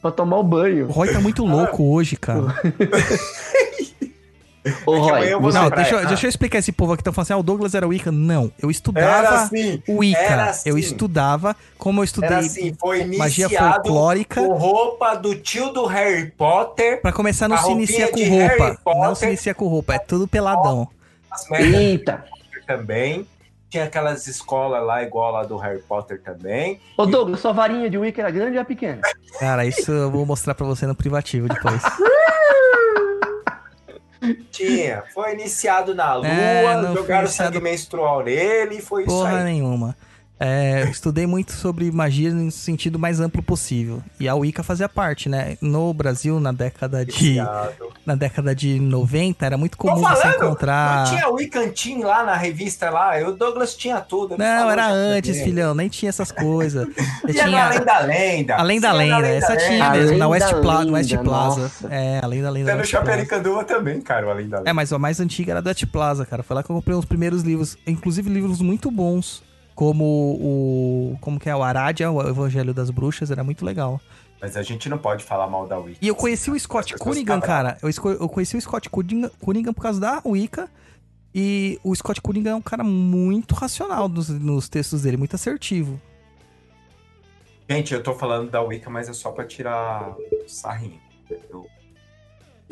Pra 0.00 0.12
tomar 0.12 0.36
o 0.36 0.40
O 0.40 0.44
banho. 0.44 0.86
Roy 0.88 1.12
tá 1.12 1.20
muito 1.20 1.44
louco 1.44 1.82
hoje, 1.92 2.16
cara. 2.16 2.54
Ô, 4.84 4.94
É 4.96 4.98
Roy, 4.98 5.32
eu. 5.32 5.40
Não, 5.40 5.70
deixa, 5.70 5.94
eu- 5.96 6.06
deixa 6.06 6.26
eu 6.26 6.28
explicar 6.28 6.58
esse 6.58 6.72
povo 6.72 6.92
aqui 6.92 6.98
que 6.98 7.02
estão 7.02 7.12
falando 7.12 7.24
assim, 7.26 7.32
ah, 7.32 7.38
o 7.38 7.42
Douglas 7.42 7.74
era 7.74 7.86
Wicca. 7.86 8.10
Não, 8.12 8.50
eu 8.60 8.70
estudava 8.70 9.28
assim. 9.44 9.82
Wicca. 9.88 10.18
era 10.20 10.42
Eu 10.64 10.74
assim. 10.76 10.78
estudava, 10.78 11.56
como 11.78 12.00
eu 12.00 12.04
estudei 12.04 12.28
Era 12.30 12.38
assim, 12.40 12.74
foi 12.78 13.04
magia 13.16 13.48
folclórica. 13.48 14.40
com 14.40 14.52
roupa 14.54 15.14
do 15.14 15.34
tio 15.36 15.70
do 15.70 15.86
Harry 15.86 16.30
Potter, 16.30 17.00
Pra 17.00 17.12
começar, 17.12 17.48
não 17.48 17.56
A 17.56 17.60
se 17.60 17.70
inicia 17.70 18.08
com 18.08 18.22
roupa. 18.28 18.68
Não 18.68 18.76
Potter. 18.76 19.16
se 19.16 19.26
inicia 19.26 19.54
com 19.54 19.68
roupa, 19.68 19.94
é 19.94 19.98
tudo 19.98 20.26
peladão. 20.28 20.88
as 21.30 21.48
merdas 21.48 21.74
Eita. 21.74 22.24
também. 22.66 23.26
Tinha 23.70 23.84
aquelas 23.84 24.26
escolas 24.26 24.82
lá, 24.82 25.02
igual 25.02 25.30
lá 25.30 25.42
do 25.44 25.56
Harry 25.58 25.80
Potter 25.80 26.18
também. 26.22 26.80
Ô, 26.96 27.04
Douglas, 27.04 27.38
sua 27.40 27.52
varinha 27.52 27.90
de 27.90 27.98
Wicca 27.98 28.22
era 28.22 28.30
grande 28.30 28.52
ou 28.52 28.56
era 28.56 28.64
pequena? 28.64 29.02
Cara, 29.38 29.66
isso 29.66 29.92
eu 29.92 30.10
vou 30.10 30.24
mostrar 30.24 30.54
pra 30.54 30.66
você 30.66 30.86
no 30.86 30.94
privativo 30.94 31.48
depois. 31.48 31.82
Tinha. 34.50 35.04
Foi 35.14 35.32
iniciado 35.32 35.94
na 35.94 36.14
lua, 36.14 36.26
É, 36.28 36.74
não 36.82 36.92
foi 36.92 37.02
jogaram 37.02 37.28
sangue 37.28 37.60
menstrual 37.60 38.24
nele 38.24 38.76
e 38.78 38.82
foi 38.82 39.04
Porra 39.04 39.28
isso 39.30 39.36
aí. 39.38 39.44
nenhuma. 39.44 39.96
É, 40.40 40.82
eu 40.84 40.88
estudei 40.90 41.26
muito 41.26 41.52
sobre 41.52 41.90
magia 41.90 42.32
no 42.32 42.50
sentido 42.50 42.98
mais 42.98 43.18
amplo 43.20 43.42
possível. 43.42 44.00
E 44.20 44.28
a 44.28 44.34
Wicca 44.34 44.62
fazia 44.62 44.88
parte, 44.88 45.28
né? 45.28 45.56
No 45.60 45.92
Brasil, 45.92 46.38
na 46.38 46.52
década 46.52 47.04
de, 47.04 47.36
na 48.06 48.14
década 48.14 48.54
de 48.54 48.78
90, 48.78 49.44
era 49.44 49.56
muito 49.58 49.76
comum 49.76 50.00
você 50.00 50.28
encontrar. 50.28 51.04
não 51.06 51.12
tinha 51.16 51.28
o 51.28 51.40
Icantim 51.40 52.02
lá 52.02 52.24
na 52.24 52.36
revista 52.36 52.88
lá, 52.90 53.18
eu, 53.20 53.28
o 53.30 53.32
Douglas 53.32 53.74
tinha 53.74 54.00
tudo. 54.00 54.36
Não, 54.38 54.58
falou 54.58 54.72
era 54.72 54.88
antes, 54.88 55.30
também. 55.32 55.44
filhão. 55.44 55.74
Nem 55.74 55.88
tinha 55.88 56.08
essas 56.08 56.30
coisas. 56.30 56.86
Tinha 57.28 57.64
Além 57.66 57.84
da 57.84 57.98
Lenda. 58.00 58.54
Além 58.56 58.80
da 58.80 58.92
lenda, 58.92 59.16
Além 59.16 59.30
essa 59.32 59.54
da 59.54 59.56
tinha 59.56 59.90
Lenda. 59.90 59.98
mesmo, 59.98 60.18
na 60.18 60.24
Além 60.24 60.40
West, 60.40 60.52
da 60.54 60.60
Pla 60.60 60.84
no 60.84 60.92
West 60.92 61.10
Lenda, 61.10 61.24
Plaza. 61.24 61.60
nossa. 61.62 61.88
É, 61.90 62.20
além 62.22 62.42
da 62.42 62.50
lenda. 62.50 62.72
Até 62.72 62.82
no 62.82 62.88
Plaza. 62.88 63.06
Chapericanduva 63.06 63.64
também, 63.64 64.00
cara, 64.00 64.26
o 64.26 64.30
Além 64.30 64.48
da 64.48 64.58
Lenda. 64.58 64.70
É, 64.70 64.72
mas 64.72 64.92
a 64.92 64.98
mais 64.98 65.20
antiga 65.20 65.52
era 65.52 65.62
do 65.62 65.68
West 65.68 65.84
Plaza, 65.86 66.24
cara. 66.24 66.42
Foi 66.42 66.54
lá 66.56 66.62
que 66.62 66.70
eu 66.70 66.76
comprei 66.76 66.96
os 66.96 67.04
primeiros 67.04 67.42
livros, 67.42 67.76
inclusive 67.86 68.30
livros 68.30 68.60
muito 68.60 68.90
bons, 68.90 69.42
como 69.78 70.04
o. 70.04 71.16
Como 71.20 71.38
que 71.38 71.48
é? 71.48 71.54
O 71.54 71.62
Aradia, 71.62 72.10
o 72.10 72.20
Evangelho 72.28 72.74
das 72.74 72.90
Bruxas, 72.90 73.30
era 73.30 73.44
muito 73.44 73.64
legal. 73.64 74.00
Mas 74.40 74.56
a 74.56 74.62
gente 74.64 74.88
não 74.88 74.98
pode 74.98 75.22
falar 75.22 75.46
mal 75.46 75.68
da 75.68 75.78
Wicca. 75.78 75.98
E 76.02 76.08
eu 76.08 76.16
conheci 76.16 76.50
o 76.50 76.58
Scott 76.58 76.96
Cunningham, 76.98 77.40
cara. 77.40 77.78
Eu, 77.80 77.88
eu 78.14 78.28
conheci 78.28 78.56
o 78.56 78.60
Scott 78.60 78.90
Cunningham, 78.90 79.30
Cunningham 79.40 79.72
por 79.72 79.80
causa 79.82 80.00
da 80.00 80.20
Wicca. 80.26 80.68
E 81.32 81.78
o 81.84 81.94
Scott 81.94 82.20
Cunningham 82.20 82.50
é 82.50 82.54
um 82.56 82.60
cara 82.60 82.82
muito 82.82 83.54
racional 83.54 84.08
nos, 84.08 84.28
nos 84.28 84.68
textos 84.68 85.02
dele, 85.02 85.16
muito 85.16 85.36
assertivo. 85.36 86.00
Gente, 87.70 87.94
eu 87.94 88.02
tô 88.02 88.14
falando 88.14 88.50
da 88.50 88.60
Wicca, 88.60 88.90
mas 88.90 89.08
é 89.08 89.12
só 89.12 89.30
pra 89.30 89.46
tirar 89.46 90.12
sarrinho. 90.48 90.98
Eu- 91.48 91.66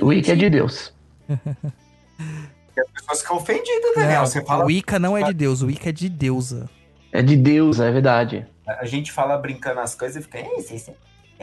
Wicca 0.02 0.32
é 0.32 0.34
de 0.34 0.50
Deus. 0.50 0.92
As 1.38 2.90
pessoas 2.92 3.20
ficam 3.22 3.36
ofendidas, 3.36 3.94
Daniel. 3.94 4.22
Não, 4.22 4.26
Você 4.26 4.44
fala, 4.44 4.64
Wicca 4.64 4.98
não 4.98 5.16
é 5.16 5.22
de 5.22 5.34
Deus, 5.34 5.62
o 5.62 5.66
Wicca 5.66 5.90
é 5.90 5.92
de 5.92 6.08
deusa. 6.08 6.68
É 7.12 7.22
de 7.22 7.36
Deus, 7.36 7.80
é 7.80 7.90
verdade. 7.90 8.46
a 8.66 8.84
gente 8.84 9.12
fala 9.12 9.36
brincando 9.38 9.80
as 9.80 9.94
coisas 9.94 10.16
e 10.16 10.22
fica, 10.22 10.38
ei, 10.38 10.56
vocês 10.56 10.90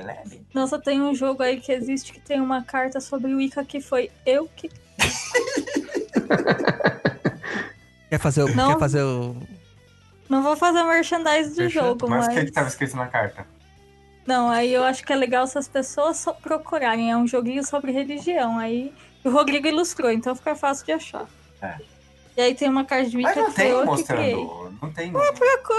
leve. 0.02 0.42
Nossa, 0.54 0.80
tem 0.80 1.02
um 1.02 1.14
jogo 1.14 1.44
aí 1.44 1.60
que 1.60 1.72
existe 1.72 2.14
que 2.14 2.20
tem 2.20 2.42
uma 2.42 2.64
carta 2.64 3.00
sobre 3.00 3.34
o 3.34 3.38
Wicca 3.38 3.64
que 3.64 3.80
foi 3.80 4.10
eu 4.26 4.50
que. 4.56 4.70
Quer 8.10 8.20
fazer 8.20 8.44
o. 8.44 8.56
Não. 8.56 8.74
Quer 8.74 8.80
fazer 8.80 9.04
o. 9.04 9.36
Não 10.30 10.42
vou 10.42 10.56
fazer 10.56 10.84
merchandise 10.84 11.56
do 11.56 11.62
Merchan? 11.62 11.82
jogo, 11.82 12.10
Mas 12.10 12.28
mas. 12.28 12.36
o 12.36 12.40
que 12.40 12.46
que 12.46 12.52
tava 12.52 12.68
escrito 12.68 12.96
na 12.96 13.08
carta? 13.08 13.46
Não, 14.26 14.50
aí 14.50 14.74
eu 14.74 14.84
acho 14.84 15.04
que 15.04 15.12
é 15.12 15.16
legal 15.16 15.46
se 15.46 15.58
as 15.58 15.68
pessoas 15.68 16.18
só 16.18 16.34
procurarem. 16.34 17.12
É 17.12 17.18
um 17.18 17.28
joguinho 17.28 17.64
sobre 17.64 17.92
religião. 17.92 18.58
Aí 18.58 18.94
o 19.24 19.30
Rodrigo 19.30 19.68
ilustrou, 19.68 20.12
então 20.12 20.36
fica 20.36 20.56
fácil 20.56 20.86
de 20.86 20.92
achar. 20.94 21.26
É. 21.62 21.76
E 22.36 22.42
aí 22.42 22.56
tem 22.56 22.68
uma 22.70 22.84
carta 22.84 23.10
de 23.10 23.18
Mas 23.18 23.28
Wicca 23.30 23.42
não 23.42 23.50
que 23.52 23.56
tem 23.56 23.70
eu 23.70 23.80
que 23.82 23.86
mostrando. 23.86 24.74
Não 24.82 24.92
tem. 24.92 25.08
Eu 25.08 25.14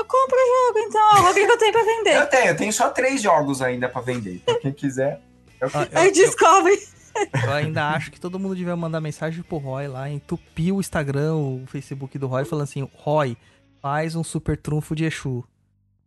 compro 0.05 0.37
o 0.37 0.67
jogo, 0.67 0.79
então. 0.79 1.01
Ó, 1.15 1.19
O 1.19 1.23
Rodrigo 1.25 1.57
tem 1.59 1.73
pra 1.73 1.83
vender. 1.83 2.17
Eu 2.17 2.27
tenho, 2.27 2.47
eu 2.49 2.57
tenho 2.57 2.73
só 2.73 2.91
três 2.91 3.21
jogos 3.21 3.61
ainda 3.61 3.89
pra 3.89 4.01
vender. 4.01 4.35
Então, 4.43 4.59
quem 4.61 4.73
quiser. 4.73 5.21
eu- 5.61 5.71
Ah, 5.75 5.89
eu- 5.91 5.99
Aí 5.99 6.13
descobre. 6.13 6.79
Eu 7.45 7.53
ainda 7.53 7.89
acho 7.91 8.11
que 8.11 8.19
todo 8.21 8.39
mundo 8.39 8.57
devia 8.57 8.75
mandar 8.77 9.01
mensagem 9.01 9.43
pro 9.43 9.57
Roy 9.59 9.87
lá, 9.89 10.09
entupir 10.11 10.75
o 10.75 10.81
Instagram, 10.81 11.35
o 11.35 11.63
Facebook 11.67 12.19
do 12.19 12.27
Roy, 12.27 12.45
falando 12.45 12.65
assim: 12.65 12.89
Roy, 12.95 13.37
faz 13.81 14.15
um 14.17 14.25
super 14.25 14.57
trunfo 14.57 14.95
de 14.97 15.05
Exu. 15.05 15.45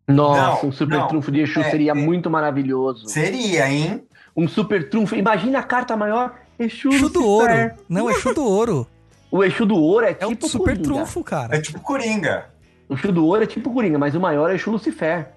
Nossa, 0.07 0.63
Não, 0.63 0.69
um 0.69 0.71
super 0.71 0.97
não. 0.97 1.07
trunfo 1.07 1.31
de 1.31 1.41
Exu 1.41 1.59
É, 1.59 1.69
seria 1.69 1.91
é. 1.91 1.93
muito 1.93 2.29
maravilhoso. 2.29 3.07
Seria, 3.07 3.69
hein? 3.69 4.03
Um 4.35 4.47
super 4.47 4.89
trunfo. 4.89 5.15
Imagina 5.15 5.59
a 5.59 5.63
carta 5.63 5.95
maior. 5.97 6.35
Exu, 6.59 6.89
Exu 6.89 7.09
do 7.09 7.25
ouro. 7.25 7.51
Não, 7.89 8.09
Exu 8.09 8.33
do 8.33 8.43
ouro. 8.43 8.87
O 9.29 9.43
Exu 9.43 9.65
do 9.65 9.75
ouro 9.75 10.05
é 10.05 10.15
É 10.19 10.25
o 10.25 10.29
tipo 10.29 10.47
super 10.47 10.75
Coringa. 10.77 10.83
trunfo, 10.83 11.23
cara. 11.23 11.55
É 11.57 11.61
tipo 11.61 11.79
Coringa. 11.79 12.45
O 12.89 12.93
Exu 12.93 13.11
do 13.11 13.25
ouro 13.25 13.43
é 13.43 13.47
tipo 13.47 13.71
Coringa, 13.73 13.97
mas 13.99 14.15
o 14.15 14.19
maior 14.19 14.49
é 14.49 14.53
o 14.53 14.55
Exu 14.55 14.71
Lucifer. 14.71 15.29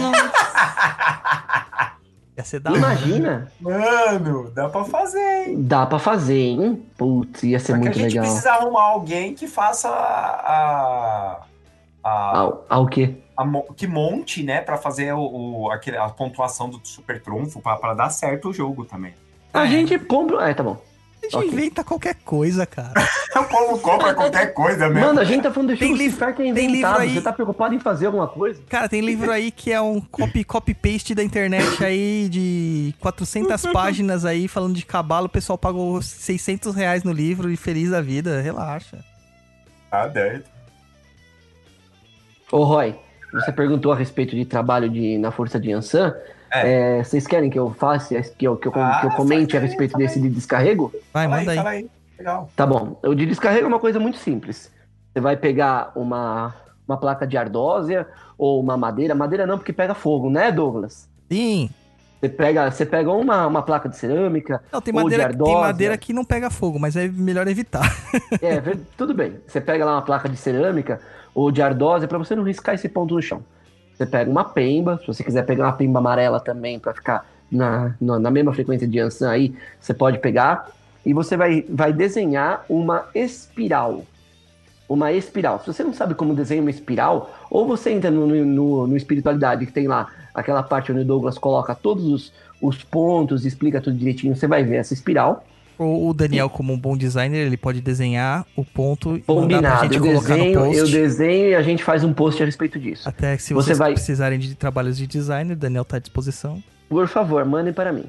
Não. 0.00 0.12
Ia 2.36 2.44
ser 2.44 2.60
da 2.60 2.70
hora. 2.70 2.78
Imagina. 2.78 3.52
Mano, 3.60 4.50
dá 4.54 4.68
pra 4.68 4.84
fazer, 4.84 5.48
hein? 5.48 5.56
Dá 5.62 5.84
pra 5.86 5.98
fazer, 5.98 6.38
hein? 6.38 6.82
Putz, 6.96 7.42
ia 7.42 7.58
ser 7.60 7.66
Só 7.66 7.72
que 7.74 7.78
a 7.78 7.82
muito 7.82 7.98
gente 7.98 8.10
legal. 8.12 8.24
precisa 8.24 8.52
arrumar 8.52 8.82
alguém 8.82 9.34
que 9.34 9.46
faça 9.46 9.88
a. 9.88 11.42
a, 12.02 12.08
a, 12.08 12.38
Ao, 12.38 12.64
ao 12.68 12.86
quê? 12.86 13.16
a 13.36 13.44
que 13.76 13.86
monte, 13.86 14.42
né, 14.42 14.60
pra 14.60 14.76
fazer 14.78 15.12
o, 15.14 15.20
o- 15.64 15.70
aquele, 15.70 15.96
a 15.98 16.08
pontuação 16.08 16.68
do 16.70 16.80
super 16.84 17.20
trunfo 17.22 17.60
pra, 17.60 17.76
pra 17.76 17.92
dar 17.94 18.08
certo 18.10 18.48
o 18.48 18.52
jogo 18.52 18.84
também. 18.84 19.14
A 19.52 19.64
É. 19.64 19.68
gente 19.68 19.98
compra. 19.98 20.48
É, 20.50 20.54
tá 20.54 20.62
bom. 20.62 20.76
A 21.22 21.24
gente 21.24 21.36
Ok. 21.36 21.48
inventa 21.48 21.84
qualquer 21.84 22.14
coisa, 22.16 22.66
cara. 22.66 22.92
O 23.34 23.44
povo 23.44 23.78
compra 23.78 24.12
qualquer 24.12 24.52
coisa 24.52 24.90
mesmo. 24.90 25.06
Mano, 25.06 25.20
a 25.20 25.24
gente 25.24 25.42
tá 25.42 25.50
falando 25.50 25.68
do 25.68 25.72
Exu 25.72 25.80
Tem 25.80 25.92
livro- 25.94 26.04
Lucifer 26.04 26.34
que 26.36 26.42
é 26.42 26.44
tem 26.44 26.52
livro 26.52 26.70
inventado. 26.70 27.00
aí- 27.00 27.14
Você 27.14 27.20
tá 27.22 27.32
preocupado 27.32 27.74
em 27.74 27.78
fazer 27.78 28.04
alguma 28.06 28.28
coisa? 28.28 28.60
Cara, 28.68 28.90
tem 28.90 29.00
livro 29.00 29.30
aí 29.32 29.50
que 29.50 29.72
é 29.72 29.80
um 29.80 30.02
copy, 30.02 30.44
copy 30.44 30.74
paste 30.74 31.14
da 31.14 31.24
internet 31.24 31.82
aí 31.82 32.28
de 32.28 32.94
400 33.00 33.64
páginas 33.72 34.26
aí 34.26 34.46
falando 34.48 34.74
de 34.74 34.84
cabalo. 34.84 35.26
O 35.26 35.30
pessoal 35.30 35.56
pagou 35.56 36.02
600 36.02 36.74
reais 36.74 37.04
no 37.04 37.10
livro 37.12 37.50
e 37.50 37.56
feliz 37.56 37.88
da 37.90 38.02
vida. 38.02 38.38
Relaxa. 38.42 38.98
Tá 39.90 40.06
dentro. 40.08 40.44
Ô, 42.50 42.64
Roy, 42.64 42.94
você 43.32 43.50
perguntou 43.50 43.92
a 43.92 43.96
respeito 43.96 44.36
de 44.36 44.44
trabalho 44.44 44.90
de, 44.90 45.16
na 45.16 45.30
Força 45.30 45.58
de 45.58 45.72
Ansan. 45.72 46.14
É, 46.52 47.02
vocês 47.02 47.26
querem 47.26 47.48
que 47.48 47.58
eu 47.58 47.70
faça, 47.70 48.20
que 48.22 48.46
eu, 48.46 48.56
que 48.56 48.68
eu, 48.68 48.72
Ah, 48.74 48.98
que 49.00 49.06
eu 49.06 49.10
comente 49.12 49.56
a 49.56 49.60
respeito 49.60 49.96
desse 49.96 50.20
de 50.20 50.28
descarrego? 50.28 50.92
Vai, 51.12 51.26
Fala 51.26 51.38
manda 51.38 51.52
aí. 51.52 51.58
aí. 51.58 51.90
Legal. 52.18 52.50
Tá 52.54 52.66
bom. 52.66 52.98
O 53.02 53.14
de 53.14 53.26
descarrego 53.26 53.64
é 53.64 53.68
uma 53.68 53.78
coisa 53.80 53.98
muito 53.98 54.18
simples. 54.18 54.70
Você 55.12 55.20
vai 55.20 55.36
pegar 55.36 55.92
uma, 55.94 56.54
uma 56.86 56.96
placa 56.96 57.26
de 57.26 57.36
ardósia 57.36 58.06
ou 58.38 58.60
uma 58.60 58.76
madeira. 58.76 59.14
Madeira 59.14 59.46
não, 59.46 59.58
porque 59.58 59.72
pega 59.72 59.94
fogo, 59.94 60.30
né, 60.30 60.52
Douglas? 60.52 61.08
Sim. 61.30 61.70
Você 62.20 62.28
pega, 62.28 62.70
você 62.70 62.86
pega 62.86 63.10
uma, 63.10 63.46
uma 63.48 63.62
placa 63.62 63.88
de 63.88 63.96
cerâmica. 63.96 64.62
Não, 64.70 64.80
tem 64.80 64.94
Ou 64.94 65.00
de 65.00 65.04
madeira, 65.04 65.24
tem 65.24 65.32
ardósia. 65.32 65.60
madeira 65.60 65.98
que 65.98 66.12
não 66.12 66.24
pega 66.24 66.50
fogo, 66.50 66.78
mas 66.78 66.94
é 66.94 67.08
melhor 67.08 67.48
evitar. 67.48 67.82
É, 68.40 68.60
tudo 68.96 69.12
bem. 69.12 69.40
Você 69.46 69.60
pega 69.60 69.84
lá 69.84 69.94
uma 69.94 70.02
placa 70.02 70.28
de 70.28 70.36
cerâmica 70.36 71.00
ou 71.34 71.50
de 71.50 71.60
ardósia 71.60 72.06
para 72.06 72.18
você 72.18 72.36
não 72.36 72.44
riscar 72.44 72.74
esse 72.76 72.88
ponto 72.88 73.14
no 73.14 73.22
chão. 73.22 73.42
Você 74.02 74.06
pega 74.06 74.28
uma 74.28 74.44
pemba, 74.44 74.98
se 74.98 75.06
você 75.06 75.22
quiser 75.22 75.46
pegar 75.46 75.66
uma 75.66 75.72
pemba 75.74 76.00
amarela 76.00 76.40
também 76.40 76.76
para 76.76 76.92
ficar 76.92 77.24
na, 77.50 77.94
na, 78.00 78.18
na 78.18 78.30
mesma 78.32 78.52
frequência 78.52 78.86
de 78.88 78.98
ançã 78.98 79.30
aí, 79.30 79.54
você 79.78 79.94
pode 79.94 80.18
pegar. 80.18 80.70
E 81.06 81.14
você 81.14 81.36
vai, 81.36 81.64
vai 81.68 81.92
desenhar 81.92 82.64
uma 82.68 83.06
espiral. 83.14 84.02
Uma 84.88 85.12
espiral. 85.12 85.60
Se 85.60 85.66
você 85.68 85.84
não 85.84 85.94
sabe 85.94 86.16
como 86.16 86.34
desenhar 86.34 86.62
uma 86.64 86.70
espiral, 86.70 87.32
ou 87.48 87.64
você 87.64 87.90
entra 87.92 88.10
no, 88.10 88.26
no, 88.26 88.44
no- 88.44 88.86
no 88.88 88.96
espiritualidade 88.96 89.66
que 89.66 89.72
tem 89.72 89.86
lá 89.86 90.08
aquela 90.34 90.64
parte 90.64 90.90
onde 90.90 91.02
o 91.02 91.04
Douglas 91.04 91.38
coloca 91.38 91.72
todos 91.72 92.04
os, 92.04 92.32
os 92.60 92.82
pontos, 92.82 93.44
explica 93.46 93.80
tudo 93.80 93.96
direitinho, 93.96 94.34
você 94.34 94.48
vai 94.48 94.64
ver 94.64 94.76
essa 94.76 94.94
espiral. 94.94 95.44
Ou 95.78 96.08
o 96.10 96.14
Daniel, 96.14 96.48
como 96.50 96.72
um 96.72 96.78
bom 96.78 96.96
designer, 96.96 97.38
ele 97.46 97.56
pode 97.56 97.80
desenhar 97.80 98.46
o 98.56 98.64
ponto 98.64 99.16
e 99.16 99.20
Combinado. 99.22 99.82
gente 99.84 99.96
Eu 99.96 100.02
colocar 100.02 100.34
desenho, 100.34 100.58
no 100.60 100.66
post. 100.66 100.78
eu 100.78 100.86
desenho 100.88 101.48
e 101.50 101.54
a 101.54 101.62
gente 101.62 101.82
faz 101.82 102.04
um 102.04 102.12
post 102.12 102.42
a 102.42 102.46
respeito 102.46 102.78
disso. 102.78 103.08
Até 103.08 103.36
que 103.36 103.42
se 103.42 103.52
Você 103.54 103.66
vocês 103.66 103.78
vai- 103.78 103.92
precisarem 103.94 104.38
de 104.38 104.54
trabalhos 104.54 104.96
de 104.96 105.06
designer, 105.06 105.54
o 105.54 105.56
Daniel 105.56 105.84
tá 105.84 105.96
à 105.96 106.00
disposição. 106.00 106.62
Por 106.88 107.08
favor, 107.08 107.44
mandem 107.44 107.72
para 107.72 107.92
mim. 107.92 108.04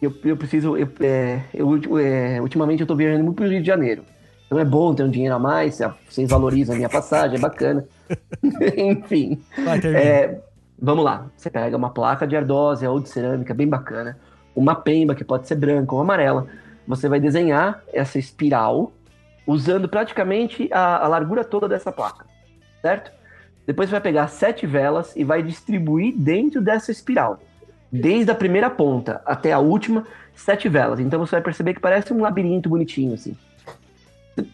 Eu, 0.00 0.12
eu 0.24 0.36
preciso. 0.36 0.76
Eu, 0.76 0.88
é, 1.00 1.40
eu, 1.54 1.98
é, 1.98 2.40
ultimamente 2.40 2.80
eu 2.80 2.86
tô 2.86 2.96
viajando 2.96 3.22
muito 3.22 3.36
pro 3.36 3.48
Rio 3.48 3.60
de 3.60 3.66
Janeiro. 3.66 4.02
Então 4.46 4.58
é 4.58 4.64
bom 4.64 4.92
ter 4.94 5.02
um 5.04 5.10
dinheiro 5.10 5.34
a 5.34 5.38
mais, 5.38 5.78
vocês 6.10 6.28
valorizam 6.28 6.74
a 6.74 6.76
minha 6.76 6.88
passagem, 6.88 7.36
é 7.38 7.40
bacana. 7.40 7.84
Enfim. 8.76 9.38
Vai. 9.64 9.78
É, 9.94 10.40
vamos 10.78 11.04
lá. 11.04 11.26
Você 11.36 11.48
pega 11.50 11.76
uma 11.76 11.90
placa 11.90 12.26
de 12.26 12.36
ardósia 12.36 12.90
ou 12.90 13.00
de 13.00 13.08
cerâmica 13.08 13.54
bem 13.54 13.66
bacana, 13.68 14.18
uma 14.54 14.74
pemba 14.74 15.14
que 15.14 15.24
pode 15.24 15.46
ser 15.48 15.54
branca 15.54 15.94
ou 15.94 16.00
amarela. 16.00 16.46
Você 16.86 17.08
vai 17.08 17.20
desenhar 17.20 17.82
essa 17.92 18.18
espiral 18.18 18.92
usando 19.46 19.88
praticamente 19.88 20.68
a, 20.72 21.04
a 21.04 21.08
largura 21.08 21.44
toda 21.44 21.68
dessa 21.68 21.90
placa, 21.92 22.26
certo? 22.80 23.10
Depois 23.66 23.88
você 23.88 23.92
vai 23.92 24.00
pegar 24.00 24.28
sete 24.28 24.66
velas 24.66 25.14
e 25.16 25.24
vai 25.24 25.42
distribuir 25.42 26.14
dentro 26.16 26.60
dessa 26.60 26.90
espiral. 26.90 27.38
Desde 27.90 28.30
a 28.30 28.34
primeira 28.34 28.68
ponta 28.70 29.20
até 29.24 29.52
a 29.52 29.58
última, 29.58 30.04
sete 30.34 30.68
velas. 30.68 30.98
Então 30.98 31.20
você 31.20 31.32
vai 31.32 31.42
perceber 31.42 31.74
que 31.74 31.80
parece 31.80 32.12
um 32.12 32.20
labirinto 32.20 32.68
bonitinho, 32.68 33.14
assim. 33.14 33.36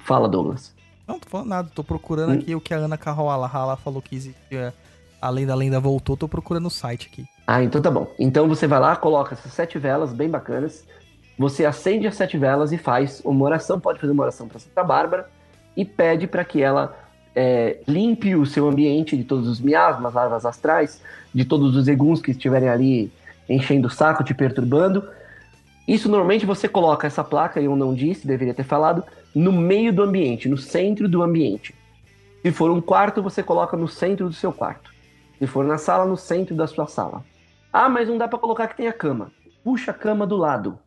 Fala, 0.00 0.28
Douglas. 0.28 0.74
Não, 1.06 1.18
tô 1.18 1.28
falando 1.30 1.48
nada, 1.48 1.70
tô 1.74 1.82
procurando 1.82 2.32
Hum. 2.34 2.38
aqui 2.38 2.54
o 2.54 2.60
que 2.60 2.74
a 2.74 2.78
Ana 2.78 2.98
Carroala 2.98 3.76
falou 3.76 4.02
que 4.02 4.14
existia. 4.14 4.74
Além 5.20 5.46
da 5.46 5.54
lenda 5.54 5.80
voltou, 5.80 6.16
tô 6.16 6.28
procurando 6.28 6.66
o 6.66 6.70
site 6.70 7.08
aqui. 7.10 7.24
Ah, 7.46 7.62
então 7.62 7.80
tá 7.80 7.90
bom. 7.90 8.06
Então 8.18 8.46
você 8.46 8.66
vai 8.66 8.78
lá, 8.78 8.94
coloca 8.94 9.34
essas 9.34 9.52
sete 9.52 9.78
velas 9.78 10.12
bem 10.12 10.28
bacanas. 10.28 10.84
Você 11.38 11.64
acende 11.64 12.06
as 12.08 12.16
sete 12.16 12.36
velas 12.36 12.72
e 12.72 12.78
faz 12.78 13.22
uma 13.24 13.44
oração. 13.44 13.78
Pode 13.78 14.00
fazer 14.00 14.12
uma 14.12 14.24
oração 14.24 14.48
para 14.48 14.58
Santa 14.58 14.82
Bárbara 14.82 15.30
e 15.76 15.84
pede 15.84 16.26
para 16.26 16.44
que 16.44 16.60
ela 16.60 16.98
é, 17.34 17.78
limpe 17.86 18.34
o 18.34 18.44
seu 18.44 18.68
ambiente 18.68 19.16
de 19.16 19.22
todos 19.22 19.46
os 19.46 19.60
miasmas, 19.60 20.12
larvas 20.12 20.44
astrais, 20.44 21.00
de 21.32 21.44
todos 21.44 21.76
os 21.76 21.86
eguns 21.86 22.20
que 22.20 22.32
estiverem 22.32 22.68
ali 22.68 23.12
enchendo 23.48 23.86
o 23.86 23.90
saco, 23.90 24.24
te 24.24 24.34
perturbando. 24.34 25.08
Isso 25.86 26.08
normalmente 26.08 26.44
você 26.44 26.68
coloca 26.68 27.06
essa 27.06 27.22
placa, 27.22 27.60
eu 27.60 27.76
não 27.76 27.94
disse, 27.94 28.26
deveria 28.26 28.52
ter 28.52 28.64
falado, 28.64 29.04
no 29.32 29.52
meio 29.52 29.92
do 29.92 30.02
ambiente, 30.02 30.48
no 30.48 30.58
centro 30.58 31.08
do 31.08 31.22
ambiente. 31.22 31.72
Se 32.42 32.50
for 32.50 32.70
um 32.70 32.80
quarto, 32.80 33.22
você 33.22 33.44
coloca 33.44 33.76
no 33.76 33.86
centro 33.86 34.26
do 34.26 34.34
seu 34.34 34.52
quarto. 34.52 34.92
Se 35.38 35.46
for 35.46 35.64
na 35.64 35.78
sala, 35.78 36.04
no 36.04 36.16
centro 36.16 36.56
da 36.56 36.66
sua 36.66 36.88
sala. 36.88 37.24
Ah, 37.72 37.88
mas 37.88 38.08
não 38.08 38.18
dá 38.18 38.26
pra 38.26 38.38
colocar 38.38 38.66
que 38.66 38.76
tem 38.76 38.88
a 38.88 38.92
cama. 38.92 39.30
Puxa 39.62 39.92
a 39.92 39.94
cama 39.94 40.26
do 40.26 40.36
lado 40.36 40.78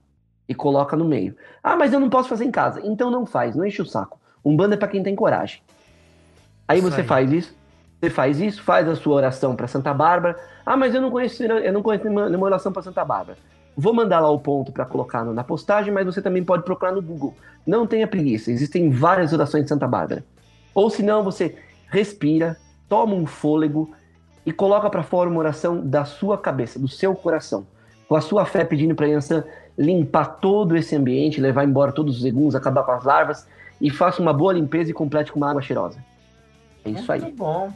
e 0.48 0.56
coloca 0.56 0.96
no 0.96 1.06
meio. 1.06 1.36
Ah, 1.64 1.76
mas 1.76 1.94
eu 1.94 2.00
não 2.00 2.10
posso 2.10 2.30
fazer 2.30 2.46
em 2.46 2.52
casa. 2.52 2.82
Então 2.84 3.10
não 3.10 3.26
faz, 3.26 3.56
não 3.56 3.66
enche 3.66 3.82
o 3.82 3.86
saco. 3.86 4.20
Um 4.44 4.56
bando 4.56 4.74
é 4.74 4.78
pra 4.78 4.88
quem 4.88 5.04
tem 5.04 5.16
coragem. 5.16 5.62
Aí 6.68 6.80
Isso 6.80 6.90
você 6.90 7.02
aí. 7.02 7.08
faz 7.08 7.32
isso, 7.32 7.56
você 8.00 8.10
faz 8.10 8.40
isso, 8.40 8.64
faz 8.64 8.88
a 8.88 8.96
sua 8.96 9.16
oração 9.16 9.56
pra 9.56 9.68
Santa 9.68 9.94
Bárbara. 9.94 10.38
Ah, 10.66 10.76
mas 10.78 10.96
eu 10.96 11.02
não 11.02 11.12
conheço, 11.12 11.44
eu 11.44 11.74
não 11.74 11.84
conheço 11.84 12.10
nenhuma 12.10 12.46
oração 12.46 12.72
pra 12.72 12.82
Santa 12.82 13.04
Bárbara. 13.06 13.38
Vou 13.76 13.94
mandar 13.94 14.20
lá 14.20 14.30
o 14.30 14.40
ponto 14.40 14.72
pra 14.72 14.86
colocar 14.86 15.24
na 15.24 15.44
postagem, 15.44 15.94
mas 15.94 16.06
você 16.06 16.22
também 16.22 16.44
pode 16.44 16.64
procurar 16.64 16.92
no 16.92 17.02
Google. 17.02 17.36
Não 17.66 17.88
tenha 17.88 18.08
preguiça, 18.08 18.52
existem 18.52 18.90
várias 18.90 19.32
orações 19.34 19.64
de 19.64 19.70
Santa 19.70 19.88
Bárbara. 19.88 20.24
Ou 20.74 20.90
se 20.90 21.04
não, 21.04 21.24
você 21.24 21.58
respira, 21.90 22.58
toma 22.90 23.14
um 23.14 23.26
fôlego 23.26 23.92
e 24.46 24.52
coloca 24.52 24.90
pra 24.90 25.04
fora 25.04 25.30
uma 25.30 25.40
oração 25.40 25.86
da 25.86 26.04
sua 26.04 26.38
cabeça, 26.38 26.80
do 26.80 26.88
seu 26.88 27.14
coração, 27.16 27.68
com 28.08 28.16
a 28.16 28.22
sua 28.22 28.46
fé 28.46 28.66
pedindo 28.66 28.96
pra 28.96 29.08
Yansan 29.08 29.44
limpar 29.78 30.26
todo 30.40 30.76
esse 30.76 30.96
ambiente, 30.96 31.40
levar 31.42 31.64
embora 31.64 31.92
todos 31.92 32.18
os 32.18 32.26
eguns, 32.26 32.56
acabar 32.56 32.84
com 32.84 32.92
as 32.92 33.04
larvas 33.04 33.48
e 33.80 33.90
faça 33.90 34.22
uma 34.22 34.34
boa 34.34 34.54
limpeza 34.54 34.92
e 34.92 34.94
complete 34.94 35.32
com 35.32 35.40
uma 35.40 35.50
água 35.50 35.62
cheirosa. 35.62 36.04
É 36.86 36.90
isso 36.90 37.12
aí. 37.12 37.22
Muito 37.22 37.38
bom. 37.38 37.68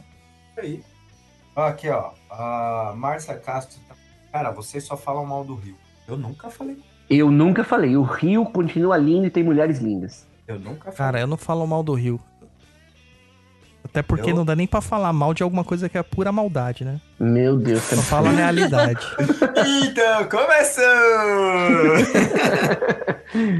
Isso 0.52 0.60
aí. 0.60 0.84
Ó, 1.54 1.62
aqui, 1.66 1.88
ó. 1.88 2.10
A 2.30 2.92
Márcia 2.96 3.34
Castro. 3.36 3.80
tá- 3.88 3.94
Cara, 4.32 4.50
vocês 4.50 4.84
só 4.84 4.96
falam 4.96 5.24
mal 5.24 5.44
do 5.44 5.54
Rio. 5.54 5.76
Eu 6.06 6.16
nunca 6.16 6.50
falei. 6.50 6.78
Eu 7.08 7.30
nunca 7.30 7.62
falei, 7.64 7.96
o 7.96 8.02
Rio 8.02 8.44
continua 8.46 8.96
lindo 8.96 9.26
e 9.26 9.30
tem 9.30 9.42
mulheres 9.42 9.78
lindas. 9.78 10.26
Eu 10.46 10.58
nunca 10.58 10.92
falei. 10.92 10.96
Cara, 10.96 11.20
eu 11.20 11.26
não 11.26 11.36
falo 11.36 11.66
mal 11.66 11.82
do 11.82 11.94
Rio. 11.94 12.20
Até 13.96 14.02
porque 14.02 14.30
Eu- 14.30 14.36
não 14.36 14.44
dá 14.44 14.54
nem 14.54 14.66
pra 14.66 14.82
falar 14.82 15.10
mal 15.10 15.32
de 15.32 15.42
alguma 15.42 15.64
coisa 15.64 15.88
que 15.88 15.96
é 15.96 16.02
pura 16.02 16.30
maldade, 16.30 16.84
né? 16.84 17.00
Meu 17.18 17.56
Deus, 17.56 17.82
Só 17.82 18.02
fala 18.02 18.28
a 18.28 18.32
realidade. 18.32 19.00
Então, 19.86 20.24
começou! 20.28 20.84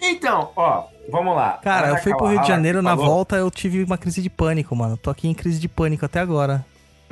então, 0.00 0.50
ó, 0.56 0.84
vamos 1.10 1.34
lá. 1.34 1.58
Cara, 1.62 1.88
eu 1.88 1.96
fui 1.96 2.14
pro 2.14 2.26
Rio 2.28 2.40
de 2.40 2.46
Janeiro, 2.48 2.80
na 2.82 2.90
falou- 2.90 3.06
volta 3.06 3.36
eu 3.36 3.50
tive 3.50 3.82
uma 3.82 3.98
crise 3.98 4.22
de 4.22 4.30
pânico, 4.30 4.76
mano. 4.76 4.96
Tô 4.96 5.10
aqui 5.10 5.26
em 5.26 5.34
crise 5.34 5.58
de 5.58 5.68
pânico 5.68 6.04
até 6.04 6.20
agora. 6.20 6.64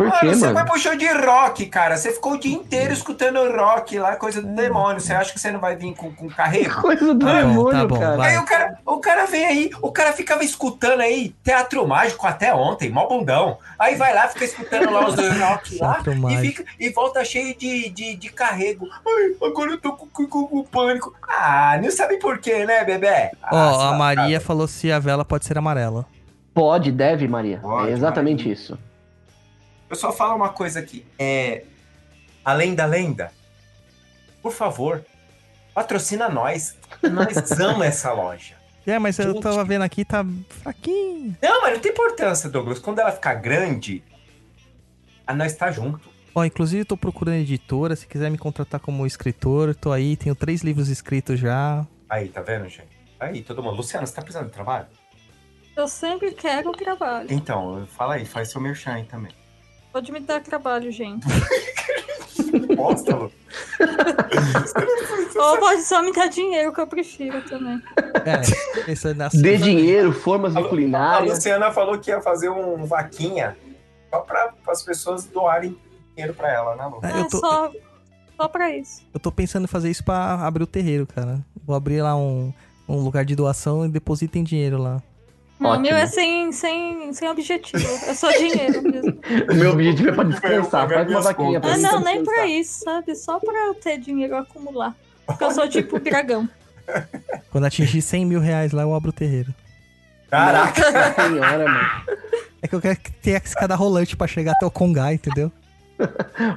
Por 0.03 0.09
Mano, 0.09 0.21
quê, 0.21 0.35
você 0.35 0.41
mano? 0.47 0.55
vai 0.55 0.65
pro 0.65 0.79
show 0.79 0.97
de 0.97 1.07
rock, 1.13 1.67
cara. 1.67 1.97
Você 1.97 2.13
ficou 2.13 2.33
o 2.33 2.39
dia 2.41 2.55
inteiro 2.55 2.93
escutando 2.93 3.39
rock 3.57 3.99
lá, 3.99 4.17
coisa 4.17 4.43
do 4.43 4.49
demônio. 4.49 5.01
Você 5.01 5.13
acha 5.15 5.33
que 5.33 5.39
você 5.41 5.51
não 5.53 5.61
vai 5.61 5.77
vir 5.77 5.95
com, 5.95 6.13
com 6.13 6.29
carrego? 6.29 6.81
Coisa 6.83 7.15
do 7.15 7.25
Tá 7.25 7.33
bom, 7.33 7.39
demônio, 7.49 7.71
tá 7.81 7.87
bom, 7.87 7.99
cara. 8.01 8.17
vai. 8.17 8.31
Aí 8.33 8.39
o 8.39 8.45
cara, 8.45 8.79
o 8.85 8.99
cara 8.99 9.27
vem 9.27 9.45
aí, 9.45 9.71
o 9.81 9.93
cara 9.93 10.13
ficava 10.13 10.43
escutando 10.43 11.01
aí 11.01 11.35
Teatro 11.45 11.87
Mágico 11.87 12.27
até 12.27 12.53
ontem, 12.55 12.91
mó 12.91 13.07
bundão. 13.07 13.59
Aí 13.79 13.95
vai 13.95 14.15
lá, 14.15 14.29
fica 14.29 14.45
escutando 14.45 14.91
lá 14.91 15.07
os 15.07 15.15
rock 15.39 15.79
lá 15.79 16.03
e, 16.31 16.37
fica, 16.39 16.65
e 16.81 16.89
volta 16.91 17.25
cheio 17.25 17.57
de, 17.57 17.89
de, 17.91 18.17
de 18.17 18.29
carrego. 18.29 18.89
Ai, 19.07 19.49
agora 19.49 19.71
eu 19.73 19.79
tô 19.81 19.93
com, 19.93 20.07
com, 20.07 20.27
com, 20.27 20.47
com 20.47 20.63
pânico. 20.65 21.15
Ah, 21.29 21.79
não 21.83 21.91
sabe 21.91 22.17
por 22.19 22.39
quê, 22.39 22.65
né, 22.67 22.85
bebê? 22.85 23.31
Ó, 23.51 23.57
Ah, 23.57 23.89
a 23.89 23.93
se 23.93 23.99
Maria 23.99 24.23
lascar. 24.25 24.41
falou 24.41 24.67
se 24.67 24.91
a 24.91 24.99
vela 24.99 25.25
pode 25.25 25.45
ser 25.45 25.57
amarela. 25.59 26.07
Pode, 26.55 26.93
deve, 26.93 27.27
Maria. 27.29 27.59
Pode, 27.63 27.89
é 27.91 27.93
exatamente 27.93 28.41
Maria. 28.41 28.53
isso. 28.53 28.79
Eu 29.93 29.97
só 29.97 30.11
falo 30.11 30.35
uma 30.35 30.49
coisa 30.49 30.81
aqui. 30.81 31.05
É. 31.19 31.65
Além 32.43 32.75
da 32.75 32.87
lenda, 32.87 33.31
por 34.43 34.51
favor, 34.51 35.05
patrocina 35.75 36.31
nós. 36.31 36.79
Nós 37.03 37.53
amamos 37.53 37.85
essa 37.87 38.11
loja. 38.11 38.55
É, 38.87 38.99
mas 38.99 39.19
eu 39.19 39.35
Gente. 39.35 39.43
tava 39.43 39.63
vendo 39.63 39.83
aqui, 39.83 40.03
tá 40.03 40.25
fraquinho. 40.63 41.37
Não, 41.43 41.61
mas 41.61 41.75
não 41.75 41.81
tem 41.81 41.93
importância, 41.93 42.49
Douglas. 42.49 42.79
Quando 42.79 43.01
ela 43.01 43.13
ficar 43.13 43.35
grande, 43.35 44.03
a 45.27 45.35
nós 45.35 45.55
tá 45.55 45.71
junto. 45.71 46.09
Ó, 46.35 46.43
inclusive 46.43 46.87
tô 46.87 46.97
procurando 46.97 47.37
editora, 47.37 47.95
se 47.95 48.07
quiser 48.07 48.31
me 48.31 48.39
contratar 48.39 48.81
como 48.81 49.07
escritor, 49.07 49.75
tô 49.75 49.93
aí, 49.93 50.17
tenho 50.17 50.35
três 50.35 50.63
livros 50.63 50.89
escritos 50.89 51.39
já. 51.39 51.87
Aí, 52.09 52.29
tá 52.31 52.41
vendo, 52.41 52.67
gente? 52.67 52.97
Aí, 53.21 53.43
todo 53.43 53.63
mundo. 53.63 53.77
Luciano, 53.77 54.07
você 54.07 54.15
tá 54.15 54.23
precisando 54.23 54.47
de 54.47 54.55
trabalho? 54.55 54.87
Eu 55.77 55.87
sempre 55.87 56.33
quero 56.33 56.73
trabalho. 56.73 57.27
Então, 57.31 57.87
fala 57.89 58.15
aí, 58.15 58.25
faz 58.25 58.49
seu 58.49 58.61
merchan 58.61 58.95
aí 58.95 59.05
também. 59.05 59.42
Pode 59.93 60.11
me 60.11 60.21
dar 60.21 60.41
trabalho, 60.43 60.91
gente. 60.91 61.27
Bosta, 62.75 63.15
Lu. 63.15 63.31
Ou 65.37 65.59
pode 65.59 65.83
só 65.83 66.03
me 66.03 66.13
dar 66.13 66.29
dinheiro, 66.29 66.73
que 66.73 66.81
eu 66.81 66.87
prefiro 66.87 67.43
também. 67.43 67.81
É, 68.25 68.91
é 68.91 69.15
na 69.15 69.29
Dê 69.29 69.57
dinheiro, 69.57 70.13
formas 70.13 70.55
de 70.55 70.61
A 70.61 70.65
culinária. 70.65 71.31
Luciana 71.31 71.71
falou 71.73 71.99
que 71.99 72.11
ia 72.11 72.21
fazer 72.21 72.49
um 72.49 72.85
vaquinha 72.85 73.57
só 74.11 74.21
pra 74.21 74.53
as 74.69 74.83
pessoas 74.83 75.25
doarem 75.25 75.77
dinheiro 76.15 76.35
pra 76.35 76.53
ela, 76.53 76.77
né, 76.77 76.87
Lu? 76.87 77.01
É, 77.03 77.21
eu, 77.21 77.29
tô, 77.29 77.39
só, 77.39 77.73
só 78.37 78.49
pra 78.49 78.75
isso. 78.75 79.03
eu 79.13 79.21
tô 79.21 79.33
pensando 79.33 79.65
em 79.65 79.69
fazer 79.69 79.91
isso 79.91 80.05
pra 80.05 80.35
abrir 80.47 80.63
o 80.63 80.67
terreiro, 80.67 81.07
cara. 81.07 81.41
Vou 81.65 81.77
abrir 81.77 82.03
lá 82.03 82.17
um, 82.17 82.53
um 82.89 82.97
lugar 82.97 83.25
de 83.25 83.35
doação 83.35 83.85
e 83.85 83.89
depositem 83.89 84.43
dinheiro 84.43 84.79
lá. 84.79 85.03
Não, 85.63 85.77
o 85.79 85.81
meu 85.81 85.97
é 85.97 86.07
sem, 86.07 86.53
sem, 86.53 87.13
sem 87.13 87.29
objetivo. 87.29 87.83
É 88.07 88.15
só 88.15 88.31
dinheiro 88.31 88.83
mesmo. 88.83 89.19
O 89.51 89.55
meu 89.55 89.73
objetivo 89.73 90.09
é 90.09 90.13
pra 90.13 90.25
descansar. 90.25 90.89
Faz 90.89 91.09
uma 91.09 91.21
vaquinha 91.21 91.61
pra 91.61 91.73
Ah, 91.75 91.79
não, 91.79 92.01
nem 92.01 92.25
pra 92.25 92.47
isso, 92.47 92.81
sabe? 92.85 93.15
Só 93.15 93.39
pra 93.39 93.67
eu 93.67 93.75
ter 93.75 93.99
dinheiro 93.99 94.37
acumular. 94.37 94.95
Porque 95.27 95.45
eu 95.45 95.51
sou 95.53 95.69
tipo 95.69 95.99
dragão. 96.01 96.49
Quando 97.51 97.65
atingir 97.65 98.03
100 98.03 98.27
mil 98.27 98.41
reais 98.41 98.73
lá, 98.73 98.83
eu 98.83 98.95
abro 98.95 99.11
o 99.11 99.13
terreiro. 99.13 99.55
Caraca! 100.31 100.91
Nossa 100.91 101.29
senhora, 101.29 101.65
mano. 101.69 101.91
É 102.61 102.69
que 102.69 102.75
eu 102.75 102.81
quero 102.81 102.99
ter 103.23 103.35
a 103.35 103.39
escada 103.39 103.75
rolante 103.75 104.17
pra 104.17 104.27
chegar 104.27 104.53
até 104.53 104.65
o 104.67 104.71
Congai, 104.71 105.15
entendeu? 105.15 105.51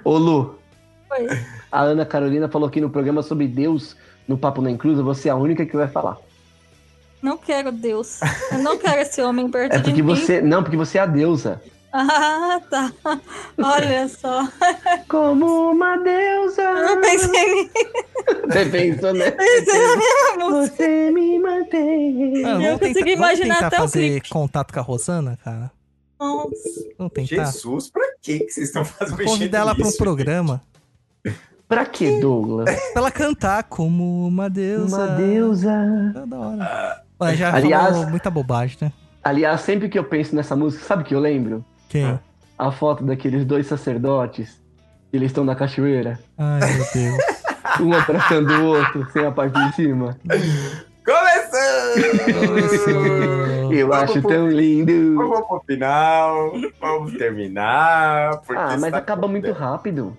Ô, 0.04 0.18
Lu, 0.18 0.60
Foi. 1.08 1.28
a 1.72 1.82
Ana 1.82 2.06
Carolina 2.06 2.48
falou 2.48 2.68
aqui 2.68 2.80
no 2.82 2.90
programa 2.90 3.22
sobre 3.22 3.48
Deus 3.48 3.96
no 4.28 4.38
Papo 4.38 4.62
na 4.62 4.72
Inclusa. 4.72 5.04
Você 5.04 5.30
é 5.30 5.32
a 5.32 5.36
única 5.36 5.66
que 5.66 5.76
vai 5.76 5.88
falar. 5.88 6.18
Não 7.26 7.38
quero 7.38 7.72
Deus. 7.72 8.20
Eu 8.52 8.60
não 8.60 8.78
quero 8.78 9.02
esse 9.02 9.20
homem 9.22 9.50
perto 9.50 9.74
É 9.74 9.78
de 9.78 9.84
porque 9.86 10.02
mim. 10.04 10.08
você. 10.08 10.42
Não, 10.42 10.62
porque 10.62 10.78
você 10.78 10.98
é 11.00 11.02
a 11.02 11.06
deusa. 11.08 11.60
Ah, 11.92 12.60
tá. 12.70 12.92
Olha 13.58 14.08
só. 14.10 14.48
Como 15.08 15.72
uma 15.72 15.98
deusa. 15.98 16.62
Eu 16.62 17.02
pensei 17.02 17.56
nisso. 17.56 17.72
Você 18.48 18.66
pensou, 18.66 19.14
né? 19.14 19.32
Pensei 19.32 19.88
na 19.88 19.96
minha 19.96 20.50
música. 20.50 20.76
Você 20.76 21.12
me 21.12 21.40
mantém. 21.40 22.42
Mano, 22.44 22.64
Eu 22.66 22.78
consegui 22.80 23.12
imaginar 23.14 23.64
até 23.64 23.78
o 23.78 23.80
fazer 23.80 24.10
clipe. 24.20 24.30
contato 24.30 24.74
com 24.74 24.80
a 24.80 24.84
Rosana, 24.84 25.40
cara? 25.44 25.72
Nossa. 26.20 26.52
Vamos 26.98 27.14
tentar. 27.14 27.46
Jesus, 27.46 27.90
pra 27.90 28.04
que 28.22 28.40
que 28.40 28.52
vocês 28.52 28.68
estão 28.68 28.84
fazendo 28.86 29.18
mexendo 29.18 29.34
Convidar 29.34 29.60
ela 29.60 29.74
pra 29.76 29.88
um 29.88 29.92
programa. 29.94 30.62
Pra 31.68 31.86
que, 31.86 32.20
Douglas? 32.20 32.66
Pra 32.92 33.02
ela 33.02 33.10
cantar 33.12 33.64
como 33.64 34.28
uma 34.28 34.50
deusa. 34.50 34.98
Uma 34.98 35.08
deusa. 35.16 36.14
É 36.16 36.26
da 36.28 36.38
hora. 36.38 37.05
Ué, 37.22 37.36
já 37.36 37.54
Aliás- 37.56 37.96
falou 37.96 38.10
muita 38.10 38.30
bobagem, 38.30 38.78
né? 38.82 38.92
Aliás, 39.24 39.62
sempre 39.62 39.90
que 39.90 39.98
eu 39.98 40.04
penso 40.04 40.36
nessa 40.36 40.56
música, 40.56 40.84
sabe 40.86 41.04
o 41.04 41.06
que 41.06 41.16
eu 41.16 41.20
lembro? 41.20 41.64
Quem? 41.90 42.20
A 42.58 42.72
foto 42.72 43.04
daqueles 43.04 43.44
dois 43.46 43.66
sacerdotes. 43.68 44.62
Eles 45.12 45.28
estão 45.32 45.44
na 45.46 45.56
cachoeira. 45.56 46.20
Ai, 46.38 46.60
meu 46.74 46.86
Deus. 46.94 47.18
Um 47.82 47.92
abraçando 47.94 48.54
o 48.54 48.66
outro, 48.68 49.06
sem 49.12 49.26
a 49.26 49.32
parte 49.32 49.54
de 49.54 49.76
cima. 49.76 50.16
Começando! 51.06 52.04
Eu 53.74 53.88
Vamos 53.90 54.04
acho 54.04 54.22
pro- 54.22 54.30
tão 54.32 54.48
lindo. 54.50 55.16
Vamos 55.16 55.46
pro 55.48 55.64
final, 55.68 56.52
vamos 56.80 57.14
terminar. 57.18 58.40
Ah, 58.56 58.78
mas 58.80 58.94
acaba 58.94 59.28
muito 59.28 59.52
rápido. 59.52 60.16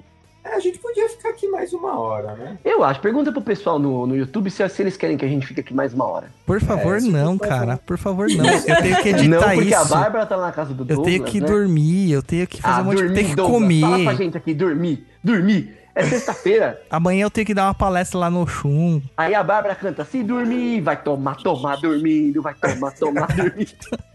É, 0.49 0.55
a 0.55 0.61
gente 0.61 0.79
podia 0.79 1.09
ficar 1.09 1.31
aqui 1.31 1.49
mais 1.49 1.73
uma 1.73 1.99
hora, 1.99 2.35
né? 2.35 2.57
Eu 2.65 2.85
acho. 2.85 3.01
Pergunta 3.01 3.33
pro 3.33 3.41
pessoal 3.43 3.79
no, 3.79 4.07
no 4.07 4.17
YouTube 4.17 4.49
se, 4.51 4.67
se 4.69 4.83
eles 4.83 4.97
querem 4.97 5.17
que 5.17 5.25
a 5.25 5.29
gente 5.29 5.45
fique 5.47 5.61
aqui 5.61 5.75
mais 5.75 5.93
uma 5.93 6.07
hora. 6.07 6.29
Por 6.47 6.61
favor, 6.61 7.01
se 7.01 7.11
não, 7.11 7.37
cara. 7.37 7.79
Por 7.79 7.99
favor, 7.99 8.29
não. 8.31 8.45
Eu 8.45 8.77
tenho 8.83 9.03
que 9.03 9.13
não, 9.13 9.19
editar 9.19 9.55
porque 9.55 9.75
a 9.75 9.83
isso. 9.83 9.89
Bárbara 9.91 10.27
tá 10.27 10.37
lá 10.37 10.47
na 10.47 10.53
casa 10.53 10.73
do 10.73 10.83
Eu 10.85 10.87
Douglas, 10.87 11.07
tenho 11.07 11.25
que 11.25 11.41
né? 11.41 11.47
dormir, 11.49 12.13
eu 12.13 12.23
tenho 12.23 12.47
que 12.47 12.63
fazer 12.63 12.79
Ah, 12.79 12.83
um 12.83 12.85
monte 12.85 12.97
de 12.99 13.03
dormir, 13.03 13.15
Tem 13.17 13.29
que 13.31 13.35
Douglas. 13.35 13.81
Fala 13.81 13.97
pra 13.97 14.05
comer. 14.05 14.17
gente 14.17 14.37
aqui, 14.37 14.55
dormir, 14.55 15.07
dormir. 15.23 15.77
É 15.97 16.05
sexta-feira. 16.05 16.81
Amanhã 16.91 17.25
eu 17.25 17.31
tenho 17.31 17.47
que 17.47 17.55
dar 17.55 17.65
uma 17.65 17.75
palestra 17.75 18.19
lá 18.19 18.31
no 18.31 18.47
Chum. 18.47 19.01
Aí 19.17 19.35
a 19.35 19.43
Bárbara 19.43 19.75
canta, 19.75 20.05
se 20.05 20.23
dormir, 20.23 20.81
vai 20.83 20.97
tomar, 21.03 21.37
tomar, 21.37 21.77
dormindo, 21.81 22.41
vai 22.43 22.55
tomar, 22.55 22.93
tomar, 22.93 23.27
dormindo. 23.35 23.73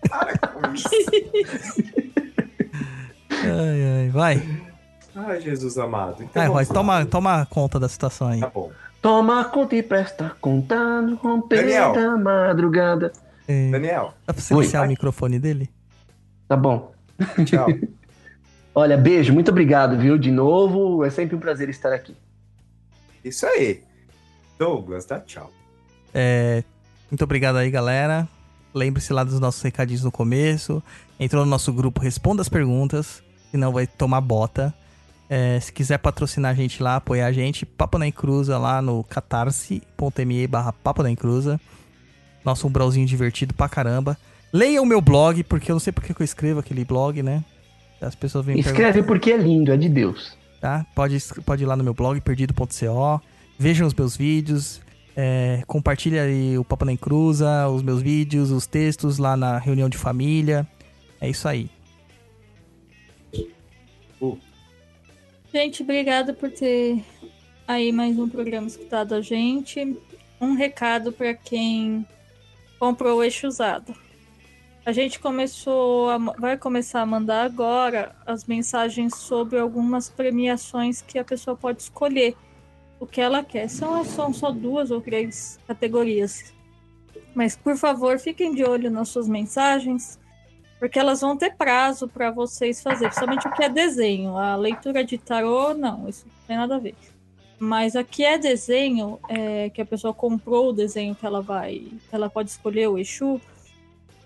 Para 0.08 0.38
com 0.48 0.74
isso. 0.74 0.88
Ai, 3.32 4.04
ai, 4.04 4.10
vai. 4.10 4.42
Ai, 5.28 5.42
Jesus 5.42 5.78
amado. 5.78 6.24
Então 6.24 6.30
Vai, 6.34 6.48
vamos 6.48 6.68
Roy, 6.68 6.76
toma, 6.76 7.06
toma 7.06 7.46
conta 7.46 7.80
da 7.80 7.88
situação 7.88 8.28
aí. 8.28 8.40
Tá 8.40 8.50
bom. 8.50 8.72
Toma 9.02 9.44
conta 9.46 9.76
e 9.76 9.84
presta 9.84 10.36
conta 10.40 11.02
no 11.02 11.16
romper 11.16 11.58
Daniel. 11.58 11.94
da 11.94 12.18
madrugada. 12.18 13.12
É, 13.48 13.70
Daniel, 13.72 14.14
dá 14.26 14.34
pra 14.34 14.42
silenciar 14.42 14.84
Oi. 14.84 14.88
o 14.88 14.90
microfone 14.90 15.40
dele? 15.40 15.70
Tá 16.48 16.56
bom. 16.56 16.92
tchau. 17.46 17.68
Olha, 18.74 18.96
beijo, 18.98 19.34
muito 19.34 19.52
obrigado, 19.52 19.98
viu? 19.98 20.18
De 20.18 20.32
novo, 20.32 21.04
é 21.04 21.10
sempre 21.10 21.36
um 21.36 21.40
prazer 21.40 21.68
estar 21.70 21.92
aqui. 21.92 22.16
Isso 23.24 23.46
aí. 23.46 23.84
Douglas, 24.58 25.06
dá 25.06 25.20
tchau. 25.20 25.52
É, 26.14 26.64
muito 27.10 27.24
obrigado 27.24 27.58
aí, 27.58 27.70
galera. 27.70 28.28
Lembre-se 28.74 29.12
lá 29.12 29.24
dos 29.24 29.40
nossos 29.40 29.62
recadinhos 29.62 30.04
no 30.04 30.12
começo. 30.12 30.82
Entrou 31.20 31.44
no 31.44 31.50
nosso 31.50 31.74
grupo, 31.74 32.00
responda 32.00 32.42
as 32.42 32.48
perguntas, 32.48 33.22
senão 33.50 33.74
vai 33.74 33.86
tomar 33.86 34.22
bota. 34.22 34.74
É, 35.34 35.58
se 35.62 35.72
quiser 35.72 35.98
patrocinar 35.98 36.52
a 36.52 36.54
gente 36.54 36.84
lá, 36.84 36.98
apoiar 36.98 37.28
a 37.28 37.32
gente, 37.32 37.66
Papo 37.66 37.98
na 37.98 38.06
Encruza 38.06 38.58
lá 38.58 38.82
no 38.82 39.02
catarse.me 39.02 40.46
barra 40.46 40.74
Papo 40.74 41.02
na 41.02 41.10
Encruza. 41.10 41.58
Nosso 42.44 42.68
umbralzinho 42.68 43.08
divertido 43.08 43.54
pra 43.54 43.70
caramba. 43.70 44.18
Leia 44.52 44.82
o 44.82 44.86
meu 44.86 45.00
blog, 45.00 45.42
porque 45.46 45.72
eu 45.72 45.76
não 45.76 45.80
sei 45.80 45.94
porque 45.94 46.14
que 46.14 46.22
eu 46.22 46.26
escrevo 46.26 46.60
aquele 46.60 46.84
blog, 46.84 47.24
né? 47.24 47.46
As 48.02 48.14
pessoas 48.14 48.46
vêm 48.46 48.60
Escreve 48.60 49.04
porque 49.04 49.32
é 49.32 49.38
lindo, 49.38 49.72
é 49.72 49.78
de 49.78 49.88
Deus. 49.88 50.36
tá? 50.60 50.86
Pode, 50.94 51.18
pode 51.46 51.64
ir 51.64 51.66
lá 51.66 51.78
no 51.78 51.84
meu 51.86 51.94
blog, 51.94 52.20
perdido.co. 52.20 53.22
Vejam 53.58 53.88
os 53.88 53.94
meus 53.94 54.18
vídeos. 54.18 54.82
É, 55.16 55.64
compartilha 55.66 56.24
aí 56.24 56.58
o 56.58 56.66
Papo 56.66 56.84
na 56.84 56.92
Encruza, 56.92 57.70
os 57.70 57.82
meus 57.82 58.02
vídeos, 58.02 58.52
os 58.52 58.68
textos 58.68 59.18
lá 59.18 59.38
na 59.38 59.58
reunião 59.60 59.88
de 59.88 59.98
família. 59.98 60.68
É 61.22 61.30
isso 61.30 61.48
aí. 61.48 61.70
Gente, 65.54 65.84
obrigada 65.84 66.34
por 66.34 66.50
ter 66.50 67.04
aí 67.68 67.92
mais 67.92 68.18
um 68.18 68.30
programa 68.30 68.68
escutado 68.68 69.14
a 69.14 69.20
gente. 69.20 69.98
Um 70.40 70.54
recado 70.54 71.12
para 71.12 71.34
quem 71.34 72.08
comprou 72.80 73.18
o 73.18 73.24
eixo 73.24 73.48
usado. 73.48 73.94
A 74.86 74.94
gente 74.94 75.20
começou 75.20 76.10
a, 76.10 76.18
vai 76.18 76.58
começar 76.58 77.02
a 77.02 77.06
mandar 77.06 77.44
agora 77.44 78.16
as 78.26 78.46
mensagens 78.46 79.14
sobre 79.18 79.60
algumas 79.60 80.10
premiações 80.10 81.02
que 81.02 81.20
a 81.20 81.24
pessoa 81.26 81.58
pode 81.58 81.82
escolher 81.82 82.34
o 82.98 83.06
que 83.06 83.20
ela 83.20 83.44
quer. 83.44 83.70
São, 83.70 84.06
são 84.06 84.34
só 84.34 84.52
duas 84.52 84.90
ou 84.90 85.02
três 85.02 85.60
categorias. 85.68 86.54
Mas 87.36 87.58
por 87.58 87.76
favor, 87.76 88.18
fiquem 88.20 88.56
de 88.56 88.64
olho 88.64 88.90
nas 88.90 89.10
suas 89.10 89.28
mensagens, 89.28 90.18
porque 90.82 90.98
elas 90.98 91.22
vão 91.22 91.38
ter 91.38 91.54
prazo 91.56 92.08
para 92.08 92.32
vocês 92.32 92.82
fazerem, 92.82 93.10
principalmente 93.10 93.48
o 93.48 93.52
que 93.52 93.64
é 93.64 93.70
desenho. 93.70 94.36
A 94.36 94.56
leitura 94.56 95.04
de 95.04 95.16
tarô, 95.16 95.76
não, 95.76 96.10
isso 96.10 96.26
não 96.26 96.48
tem 96.48 96.58
nada 96.58 96.78
a 96.78 96.80
ver. 96.80 96.96
Mas 97.60 97.96
aqui 97.96 98.26
é 98.26 98.36
desenho, 98.36 99.20
é, 99.30 99.70
que 99.70 99.80
a 99.80 99.86
pessoa 99.86 100.12
comprou 100.12 100.70
o 100.70 100.74
desenho 100.74 101.14
que 101.14 101.24
ela 101.24 101.40
vai, 101.40 101.88
ela 102.12 102.32
pode 102.32 102.50
escolher 102.50 102.88
o 102.88 102.98
Exu, 102.98 103.40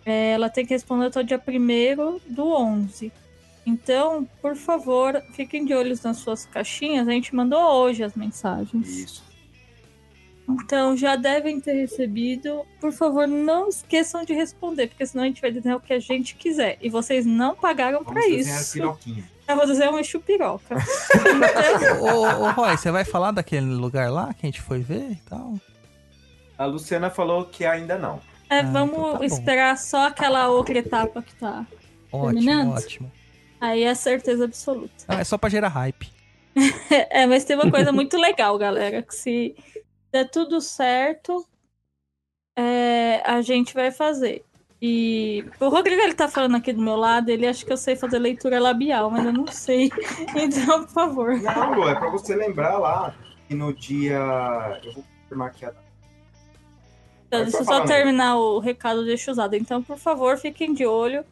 é, 0.05 0.31
ela 0.31 0.49
tem 0.49 0.65
que 0.65 0.73
responder 0.73 1.07
até 1.07 1.19
o 1.19 1.23
dia 1.25 1.43
1 1.45 2.33
do 2.33 2.47
11. 2.47 3.11
Então, 3.65 4.25
por 4.41 4.55
favor, 4.55 5.21
fiquem 5.33 5.65
de 5.65 5.73
olhos 5.73 6.01
nas 6.03 6.15
suas 6.19 6.45
caixinhas. 6.45 7.05
A 7.05 7.11
gente 7.11 7.35
mandou 7.35 7.59
hoje 7.59 8.01
as 8.01 8.15
mensagens. 8.15 8.87
Isso. 8.87 9.24
Então, 10.47 10.95
já 10.95 11.15
devem 11.15 11.59
ter 11.59 11.73
recebido. 11.73 12.65
Por 12.79 12.91
favor, 12.91 13.27
não 13.27 13.67
esqueçam 13.69 14.23
de 14.23 14.33
responder, 14.33 14.87
porque 14.87 15.05
senão 15.05 15.23
a 15.23 15.27
gente 15.27 15.41
vai 15.41 15.51
desenhar 15.51 15.77
o 15.77 15.81
que 15.81 15.91
a 15.93 15.99
gente 15.99 16.35
quiser. 16.35 16.77
E 16.81 16.89
vocês 16.89 17.25
não 17.25 17.55
pagaram 17.55 18.03
desenhar 18.03 18.61
isso. 18.61 18.77
Eu 19.47 19.55
vou 19.55 19.65
dizer 19.65 19.89
um 19.89 19.97
Exu 19.99 20.19
piroca. 20.19 20.75
Então, 21.15 22.03
ô, 22.03 22.43
ô, 22.45 22.51
Roy, 22.51 22.77
você 22.77 22.91
vai 22.91 23.03
falar 23.05 23.31
daquele 23.31 23.65
lugar 23.65 24.11
lá 24.11 24.33
que 24.33 24.45
a 24.45 24.47
gente 24.47 24.61
foi 24.61 24.79
ver 24.79 25.11
e 25.11 25.19
tal? 25.29 25.53
A 26.57 26.65
Luciana 26.65 27.09
falou 27.09 27.45
que 27.45 27.65
ainda 27.65 27.97
não. 27.97 28.19
é, 28.49 28.59
Ah, 28.59 28.63
vamos 28.63 28.97
então 28.97 29.17
tá 29.19 29.25
esperar 29.25 29.77
só 29.77 30.07
aquela 30.07 30.47
outra 30.49 30.77
etapa 30.77 31.21
que 31.21 31.35
tá. 31.35 31.65
Ótimo, 32.11 32.33
Terminando? 32.33 32.73
ótimo. 32.73 33.11
Aí 33.59 33.83
é 33.83 33.93
certeza 33.95 34.45
absoluta. 34.45 35.05
Ah, 35.07 35.19
é 35.19 35.23
só 35.23 35.37
pra 35.37 35.49
gerar 35.49 35.69
hype. 35.69 36.09
É, 37.09 37.25
mas 37.25 37.43
tem 37.43 37.55
uma 37.57 37.69
coisa 37.69 37.91
muito 37.91 38.17
legal, 38.17 38.57
galera, 38.57 39.01
que 39.01 39.13
se 39.13 39.55
der 40.15 40.29
tudo 40.29 40.61
certo, 40.61 41.45
é, 42.55 43.21
a 43.25 43.41
gente 43.41 43.73
vai 43.73 43.91
fazer. 43.91 44.45
E 44.81 45.43
o 45.59 45.67
Rodrigo, 45.67 46.01
ele 46.01 46.13
tá 46.13 46.29
falando 46.29 46.55
aqui 46.55 46.71
do 46.71 46.81
meu 46.81 46.95
lado, 46.95 47.29
ele 47.29 47.45
acha 47.45 47.65
que 47.65 47.73
eu 47.73 47.77
sei 47.77 47.97
fazer 47.97 48.17
leitura 48.17 48.59
labial, 48.59 49.11
mas 49.11 49.25
eu 49.25 49.33
não 49.33 49.47
sei. 49.47 49.91
Então, 50.35 50.85
por 50.85 50.89
favor. 50.89 51.37
Não, 51.41 51.73
Lu, 51.73 51.89
é 51.89 51.95
pra 51.95 52.09
você 52.09 52.33
lembrar 52.33 52.77
lá 52.77 53.13
que 53.47 53.55
no 53.55 53.73
dia. 53.73 54.19
Eu 54.83 54.93
vou 54.93 55.03
confirmar 55.03 55.47
aqui 55.49 55.65
a. 55.65 55.73
Então, 57.27 57.43
deixa 57.43 57.57
eu 57.57 57.65
só 57.65 57.83
terminar 57.83 58.37
o 58.37 58.59
recado 58.59 59.03
deixa 59.03 59.31
usado. 59.31 59.55
Então, 59.55 59.83
por 59.83 59.97
favor, 59.97 60.37
fiquem 60.37 60.73
de 60.73 60.85
olho. 60.85 61.25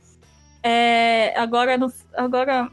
É, 0.61 1.33
agora, 1.37 1.77
no, 1.77 1.91
agora 2.15 2.69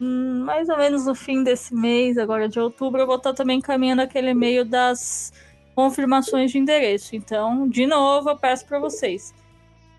hum, 0.00 0.42
mais 0.44 0.68
ou 0.68 0.76
menos 0.76 1.06
no 1.06 1.14
fim 1.14 1.44
desse 1.44 1.72
mês, 1.74 2.18
agora 2.18 2.48
de 2.48 2.58
outubro, 2.58 3.00
eu 3.00 3.06
vou 3.06 3.16
estar 3.16 3.32
também 3.32 3.58
encaminhando 3.58 4.02
aquele 4.02 4.30
e-mail 4.30 4.64
das 4.64 5.32
confirmações 5.74 6.50
de 6.50 6.58
endereço. 6.58 7.16
Então, 7.16 7.68
de 7.68 7.86
novo, 7.86 8.30
eu 8.30 8.36
peço 8.36 8.66
para 8.66 8.78
vocês. 8.78 9.34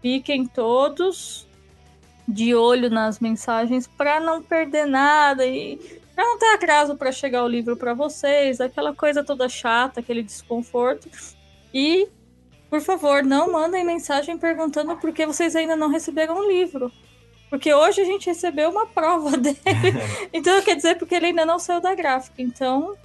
Fiquem 0.02 0.46
todos 0.46 1.48
de 2.28 2.56
olho 2.56 2.90
nas 2.90 3.20
mensagens 3.20 3.88
para 3.88 4.20
não 4.20 4.42
perder 4.42 4.86
nada 4.86 5.46
e 5.46 5.78
para 6.16 6.24
não 6.24 6.38
ter 6.38 6.54
atraso 6.54 6.96
para 6.96 7.12
chegar 7.12 7.44
o 7.44 7.48
livro 7.48 7.76
para 7.76 7.94
vocês, 7.94 8.62
aquela 8.62 8.94
coisa 8.94 9.24
toda 9.24 9.50
chata, 9.50 10.00
aquele 10.00 10.24
desconforto. 10.24 11.10
E 11.74 12.08
por 12.74 12.82
favor, 12.82 13.24
não 13.24 13.52
mandem 13.52 13.86
mensagem 13.86 14.36
perguntando 14.36 14.96
por 14.98 15.14
que 15.14 15.28
vocês 15.28 15.56
ainda 15.56 15.76
não 15.76 15.90
receberam 15.90 16.40
o 16.40 16.48
livro. 16.48 16.92
Porque 17.48 17.72
hoje 17.72 18.02
a 18.02 18.04
gente 18.04 18.26
recebeu 18.26 18.72
uma 18.72 18.88
prova 18.88 19.38
dele. 19.38 19.58
então 20.34 20.60
quer 20.64 20.76
dizer 20.76 20.98
porque 20.98 21.14
ele 21.14 21.28
ainda 21.28 21.46
não 21.46 21.60
saiu 21.60 21.80
da 21.80 21.94
gráfica. 21.94 22.42
Então, 22.42 22.98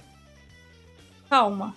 calma. 1.29 1.75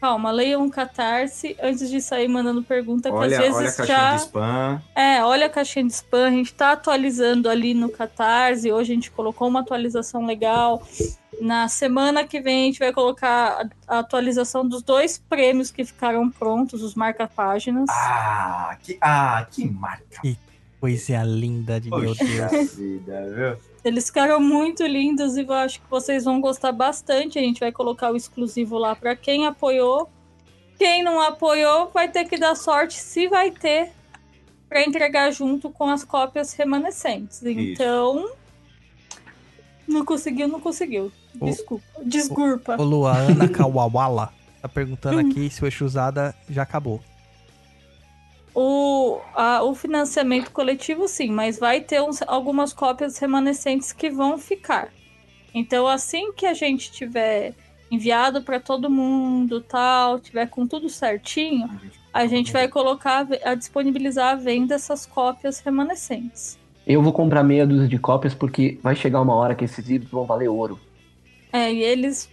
Calma, 0.00 0.30
leiam 0.30 0.62
um 0.62 0.70
catarse 0.70 1.56
antes 1.60 1.90
de 1.90 2.00
sair 2.00 2.28
mandando 2.28 2.62
pergunta, 2.62 3.10
que 3.10 3.16
Olha, 3.16 3.36
às 3.36 3.42
vezes 3.42 3.56
olha 3.56 3.68
a 3.68 3.72
caixinha 3.72 3.98
já. 3.98 4.14
de 4.14 4.20
spam. 4.22 4.82
É, 4.94 5.24
olha 5.24 5.46
a 5.46 5.50
caixinha 5.50 5.86
de 5.86 5.92
spam, 5.92 6.26
a 6.26 6.30
gente 6.30 6.54
tá 6.54 6.72
atualizando 6.72 7.48
ali 7.48 7.74
no 7.74 7.88
Catarse. 7.88 8.72
Hoje 8.72 8.92
a 8.92 8.94
gente 8.94 9.10
colocou 9.10 9.48
uma 9.48 9.60
atualização 9.60 10.24
legal. 10.24 10.82
Na 11.40 11.68
semana 11.68 12.24
que 12.24 12.40
vem 12.40 12.62
a 12.62 12.66
gente 12.66 12.78
vai 12.78 12.92
colocar 12.92 13.60
a 13.60 13.68
a 13.88 14.00
atualização 14.00 14.68
dos 14.68 14.82
dois 14.82 15.18
prêmios 15.18 15.70
que 15.70 15.84
ficaram 15.84 16.30
prontos, 16.30 16.82
os 16.82 16.94
marca-páginas. 16.94 17.88
Ah, 17.90 18.76
que, 18.82 18.98
ah, 19.00 19.46
que 19.50 19.68
marca. 19.68 20.20
Coisa 20.80 21.22
linda 21.24 21.80
de 21.80 21.90
meu 21.90 22.00
Poxa 22.14 22.24
Deus. 22.24 22.74
vida, 22.74 23.26
viu? 23.34 23.68
Eles 23.84 24.06
ficaram 24.06 24.40
muito 24.40 24.84
lindos 24.86 25.36
e 25.36 25.40
eu 25.42 25.52
acho 25.52 25.80
que 25.80 25.90
vocês 25.90 26.24
vão 26.24 26.40
gostar 26.40 26.70
bastante. 26.72 27.38
A 27.38 27.42
gente 27.42 27.58
vai 27.60 27.72
colocar 27.72 28.12
o 28.12 28.16
exclusivo 28.16 28.78
lá 28.78 28.94
para 28.94 29.16
quem 29.16 29.46
apoiou. 29.46 30.08
Quem 30.78 31.02
não 31.02 31.20
apoiou 31.20 31.90
vai 31.92 32.08
ter 32.08 32.24
que 32.26 32.38
dar 32.38 32.54
sorte 32.54 32.94
se 32.94 33.26
vai 33.28 33.50
ter 33.50 33.90
para 34.68 34.84
entregar 34.84 35.30
junto 35.32 35.70
com 35.70 35.88
as 35.88 36.04
cópias 36.04 36.52
remanescentes. 36.52 37.42
Então, 37.44 38.30
Não 39.86 40.04
conseguiu, 40.04 40.46
não 40.46 40.60
conseguiu. 40.60 41.10
O- 41.40 41.46
Desculpa. 41.46 41.84
Desculpa. 42.04 42.76
Ô 42.78 42.84
Lu, 42.84 43.06
a 43.06 43.16
Ana 43.16 43.48
Kawawala 43.48 44.32
tá 44.60 44.68
perguntando 44.68 45.18
aqui 45.26 45.48
se 45.50 45.62
o 45.62 45.66
Eixo 45.66 45.84
Usada 45.84 46.34
já 46.48 46.62
acabou. 46.62 47.00
O, 48.60 49.20
a- 49.36 49.62
o 49.62 49.72
financiamento 49.72 50.50
coletivo, 50.50 51.06
sim, 51.06 51.30
mas 51.30 51.60
vai 51.60 51.80
ter 51.80 52.02
uns- 52.02 52.22
algumas 52.26 52.72
cópias 52.72 53.16
remanescentes 53.16 53.92
que 53.92 54.10
vão 54.10 54.36
ficar. 54.36 54.88
Então, 55.54 55.86
assim 55.86 56.32
que 56.32 56.44
a 56.44 56.52
gente 56.54 56.90
tiver 56.90 57.54
enviado 57.88 58.42
para 58.42 58.58
todo 58.58 58.90
mundo, 58.90 59.60
tal, 59.60 60.18
tiver 60.18 60.46
com 60.48 60.66
tudo 60.66 60.88
certinho, 60.88 61.68
a 62.12 62.26
gente 62.26 62.52
vai 62.52 62.66
colocar, 62.66 63.28
a 63.44 63.54
disponibilizar 63.54 64.32
a 64.32 64.34
venda 64.34 64.74
essas 64.74 65.06
cópias 65.06 65.60
remanescentes. 65.60 66.58
Eu 66.84 67.00
vou 67.00 67.12
comprar 67.12 67.44
meia 67.44 67.64
dúzia 67.64 67.86
de 67.86 67.96
cópias 67.98 68.34
porque 68.34 68.76
vai 68.82 68.96
chegar 68.96 69.20
uma 69.20 69.36
hora 69.36 69.54
que 69.54 69.64
esses 69.64 69.86
livros 69.86 70.10
vão 70.10 70.24
valer 70.24 70.48
ouro. 70.48 70.80
É, 71.52 71.72
e 71.72 71.80
eles 71.80 72.28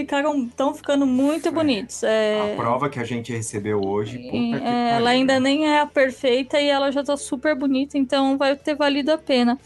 ficaram, 0.00 0.44
estão 0.44 0.74
ficando 0.74 1.06
muito 1.06 1.50
bonitos. 1.52 2.02
É, 2.02 2.52
A 2.52 2.56
prova 2.56 2.88
que 2.88 2.98
a 2.98 3.04
gente 3.04 3.32
recebeu 3.32 3.80
hoje, 3.84 4.18
puta 4.18 4.30
que 4.60 4.66
é, 4.66 4.90
ela 4.96 5.10
ainda 5.10 5.34
né? 5.34 5.40
nem 5.40 5.66
é 5.68 5.80
a 5.80 5.86
perfeita 5.86 6.60
e 6.60 6.68
ela 6.68 6.90
já 6.90 7.02
tá 7.04 7.16
super 7.16 7.54
bonita, 7.54 7.96
então 7.98 8.36
vai 8.38 8.56
ter 8.56 8.74
valido 8.74 9.12
a 9.12 9.18
pena. 9.18 9.58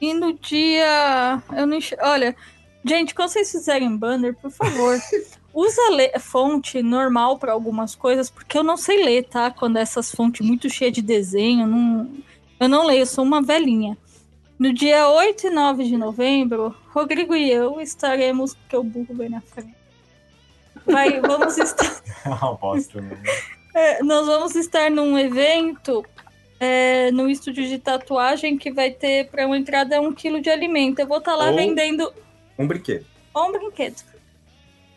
E 0.00 0.12
no 0.12 0.32
dia. 0.34 1.42
Eu 1.56 1.66
não. 1.66 1.78
Olha, 2.02 2.36
gente, 2.84 3.14
quando 3.14 3.30
vocês 3.30 3.50
fizerem 3.50 3.96
banner, 3.96 4.34
por 4.34 4.50
favor, 4.50 4.98
usa 5.54 5.80
le- 5.90 6.18
fonte 6.18 6.82
normal 6.82 7.38
pra 7.38 7.52
algumas 7.52 7.94
coisas, 7.94 8.28
porque 8.30 8.58
eu 8.58 8.62
não 8.62 8.76
sei 8.76 9.02
ler, 9.02 9.24
tá? 9.24 9.50
Quando 9.50 9.78
é 9.78 9.80
essas 9.80 10.10
fontes 10.12 10.46
muito 10.46 10.68
cheias 10.68 10.92
de 10.92 11.00
desenho, 11.00 11.66
não... 11.66 12.10
eu 12.60 12.68
não 12.68 12.84
leio, 12.86 13.00
eu 13.02 13.06
sou 13.06 13.24
uma 13.24 13.40
velhinha. 13.42 13.96
No 14.58 14.72
dia 14.72 15.08
8 15.08 15.48
e 15.48 15.50
9 15.50 15.84
de 15.84 15.96
novembro, 15.96 16.74
Rodrigo 16.88 17.34
e 17.34 17.50
eu 17.50 17.80
estaremos. 17.80 18.54
Porque 18.54 18.76
o 18.76 18.82
burro 18.82 19.14
vem 19.14 19.28
na 19.28 19.40
frente. 19.42 19.74
Vai, 20.86 21.20
vamos 21.20 21.56
estar. 21.58 22.02
Uma 22.24 22.54
bosta, 22.54 23.00
né? 23.00 23.22
É, 23.74 24.02
nós 24.02 24.26
vamos 24.26 24.54
estar 24.56 24.90
num 24.90 25.18
evento 25.18 26.04
é, 26.58 27.10
no 27.10 27.28
estúdio 27.28 27.68
de 27.68 27.78
tatuagem 27.78 28.56
que 28.56 28.72
vai 28.72 28.90
ter 28.90 29.28
para 29.28 29.46
uma 29.46 29.58
entrada 29.58 30.00
um 30.00 30.12
quilo 30.14 30.40
de 30.40 30.48
alimento. 30.48 31.00
Eu 31.00 31.06
vou 31.06 31.18
estar 31.18 31.34
lá 31.36 31.50
Ou- 31.50 31.56
vendendo 31.56 32.10
Um 32.58 32.66
brinquedo. 32.66 33.04
um 33.36 33.52
brinquedo. 33.52 34.02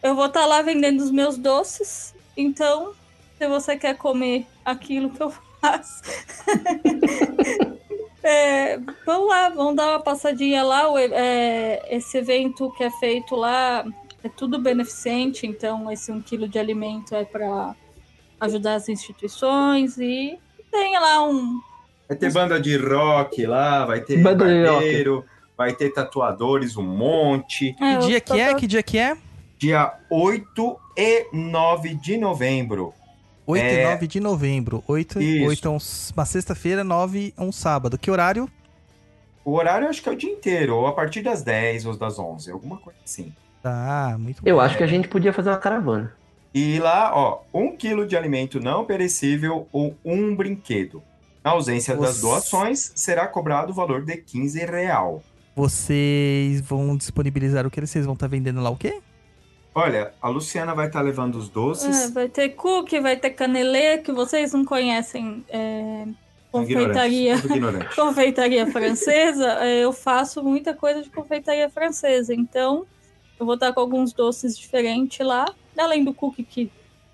Eu 0.02 0.15
vou 0.15 0.27
estar 0.27 0.45
lá 0.45 0.61
vendendo 0.61 1.02
os 1.02 1.11
meus 1.11 1.38
doces. 1.38 2.15
Então, 2.38 2.94
se 3.38 3.45
você 3.49 3.76
quer 3.76 3.98
comer 3.98 4.45
aquilo 4.64 5.10
que 5.10 5.22
eu 5.22 5.34
faço, 5.60 6.02
é, 8.30 8.80
vamos 9.06 9.30
lá, 9.30 9.50
vamos 9.50 9.76
dar 9.76 9.90
uma 9.90 10.00
passadinha 10.00 10.64
lá. 10.64 10.92
O 10.92 10.98
é, 10.98 11.82
esse 11.90 12.18
evento 12.18 12.72
que 12.78 12.84
é 12.84 12.92
feito 12.92 13.36
lá 13.36 13.86
é 14.24 14.30
tudo 14.30 14.60
beneficente. 14.60 15.48
Então, 15.48 15.92
esse 15.92 16.12
um 16.12 16.22
quilo 16.22 16.48
de 16.48 16.60
alimento 16.60 17.16
é 17.16 17.26
para 17.26 17.76
ajudar 18.40 18.76
as 18.76 18.88
instituições 18.88 19.98
e 19.98 20.40
tem 20.72 21.00
lá 21.00 21.28
um 21.28 21.60
Vai 22.10 22.18
ter 22.18 22.34
banda 22.34 22.60
de 22.60 22.76
rock 22.76 23.46
lá, 23.46 23.86
vai 23.86 24.02
ter 24.02 24.18
Banda 24.18 24.44
barbeiro, 24.44 25.24
vai 25.56 25.74
ter 25.74 25.92
tatuadores, 25.92 26.76
um 26.76 26.82
monte. 26.82 27.76
É, 27.80 27.98
Que 27.98 28.08
dia 28.08 28.20
que 28.20 28.40
é? 28.40 28.54
Que 28.56 28.68
dia 28.68 28.82
que 28.82 28.98
é? 28.98 29.18
Dia 29.60 29.94
8 30.10 30.80
e 30.98 31.28
9 31.32 31.94
de 31.96 32.18
novembro. 32.18 32.96
8 33.52 33.64
e 33.66 33.68
É. 33.80 33.84
9 33.92 34.08
de 34.08 34.20
novembro. 34.20 34.84
8, 34.88 35.22
Isso. 35.22 35.46
8 35.48 35.68
é 35.68 35.72
um- 35.72 35.78
uma 36.16 36.26
sexta-feira, 36.26 36.84
9 36.84 37.34
é 37.38 37.42
um 37.42 37.52
sábado. 37.52 37.98
Que 37.98 38.12
horário? 38.12 38.50
O 39.44 39.54
horário 39.54 39.86
eu 39.86 39.90
acho 39.90 40.04
que 40.04 40.10
é 40.10 40.12
o 40.12 40.16
dia 40.16 40.30
inteiro, 40.32 40.76
ou 40.76 40.86
a 40.86 40.92
partir 40.94 41.22
das 41.22 41.42
10 41.42 41.86
ou 41.86 41.98
das 41.98 42.20
11, 42.20 42.52
alguma 42.52 42.78
coisa 42.78 43.00
assim. 43.04 43.34
Tá, 43.64 44.16
muito 44.20 44.42
Eu 44.46 44.58
bom. 44.58 44.62
acho 44.62 44.78
que 44.78 44.84
a 44.84 44.88
gente 44.88 45.08
podia 45.08 45.34
fazer 45.34 45.50
uma 45.50 45.58
caravana. 45.58 46.14
E 46.54 46.80
lá, 46.80 47.12
ó, 47.16 47.40
um 47.54 47.76
quilo 47.76 48.06
de 48.06 48.16
alimento 48.16 48.60
não 48.60 48.86
perecível 48.86 49.68
ou 49.72 49.96
um 50.06 50.36
brinquedo. 50.36 51.02
Na 51.44 51.52
ausência 51.52 51.96
das 51.96 52.22
Nossa. 52.22 52.22
doações, 52.22 52.92
será 52.96 53.28
cobrado 53.28 53.72
o 53.72 53.76
valor 53.76 54.04
de 54.04 54.18
15 54.18 54.60
real. 54.66 55.24
Vocês 55.56 56.62
vão 56.62 56.96
disponibilizar 56.96 57.66
o 57.66 57.72
que? 57.72 57.82
Vocês 57.82 58.06
vão 58.06 58.14
estar 58.14 58.28
vendendo 58.28 58.62
lá 58.62 58.70
o 58.70 58.76
quê? 58.78 59.00
Olha, 59.74 60.14
a 60.22 60.28
Luciana 60.30 60.74
vai 60.74 60.88
estar 60.88 61.02
levando 61.02 61.36
os 61.36 61.48
É, 61.48 61.52
doces. 61.52 62.10
vai 62.12 62.28
ter 62.28 62.50
cookie, 62.50 63.00
vai 63.00 63.16
ter 63.16 63.30
canelê, 63.32 64.00
que 64.00 64.12
vocês 64.12 64.52
não 64.54 64.66
conhecem. 64.66 65.46
É, 65.48 66.06
confeitaria, 66.52 67.36
Ignorante, 67.36 67.88
confeitaria 67.96 68.68
francesa. 68.68 69.48
é, 69.64 69.84
eu 69.84 69.94
faço 69.94 70.44
muita 70.44 70.74
coisa 70.74 71.02
de 71.04 71.10
confeitaria 71.10 71.70
francesa. 71.70 72.34
Então, 72.34 72.86
eu 73.40 73.46
vou 73.46 73.56
estar 73.56 73.72
com 73.72 73.80
alguns 73.80 74.12
doces 74.12 74.58
diferentes 74.58 75.26
lá. 75.26 75.46
Além 75.78 76.04
do 76.04 76.14
cookie, 76.14 76.44
que 76.44 76.72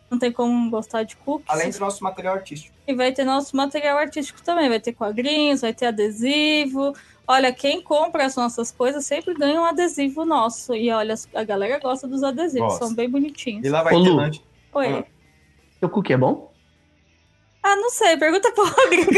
não 0.09 0.17
tem 0.17 0.31
como 0.31 0.69
gostar 0.71 1.03
de 1.03 1.15
cookies. 1.17 1.49
Além 1.49 1.69
do 1.69 1.79
nosso 1.79 2.03
material 2.03 2.35
artístico. 2.35 2.73
E 2.87 2.93
vai 2.95 3.11
ter 3.11 3.25
nosso 3.25 3.55
material 3.55 3.97
artístico 3.97 4.41
também. 4.41 4.69
Vai 4.69 4.79
ter 4.79 4.93
quadrinhos, 4.93 5.61
vai 5.61 5.73
ter 5.73 5.87
adesivo. 5.87 6.93
Olha, 7.27 7.51
quem 7.51 7.81
compra 7.81 8.25
as 8.25 8.35
nossas 8.35 8.71
coisas 8.71 9.05
sempre 9.05 9.33
ganha 9.33 9.59
um 9.59 9.65
adesivo 9.65 10.25
nosso. 10.25 10.75
E 10.75 10.91
olha, 10.91 11.15
a 11.33 11.43
galera 11.43 11.79
gosta 11.79 12.07
dos 12.07 12.23
adesivos, 12.23 12.69
Gosta. 12.69 12.85
são 12.85 12.95
bem 12.95 13.09
bonitinhos. 13.09 13.65
E 13.65 13.69
lá 13.69 13.81
vai 13.81 13.95
Ô, 13.95 14.03
ter 14.03 14.09
Lu. 14.09 14.31
Oi. 14.73 14.87
Ah. 14.87 15.03
Seu 15.79 15.89
cookie 15.89 16.13
é 16.13 16.17
bom? 16.17 16.53
Ah, 17.63 17.75
não 17.75 17.89
sei, 17.89 18.15
pergunta 18.17 18.51
pro 18.51 18.65
Rodrigo. 18.65 19.11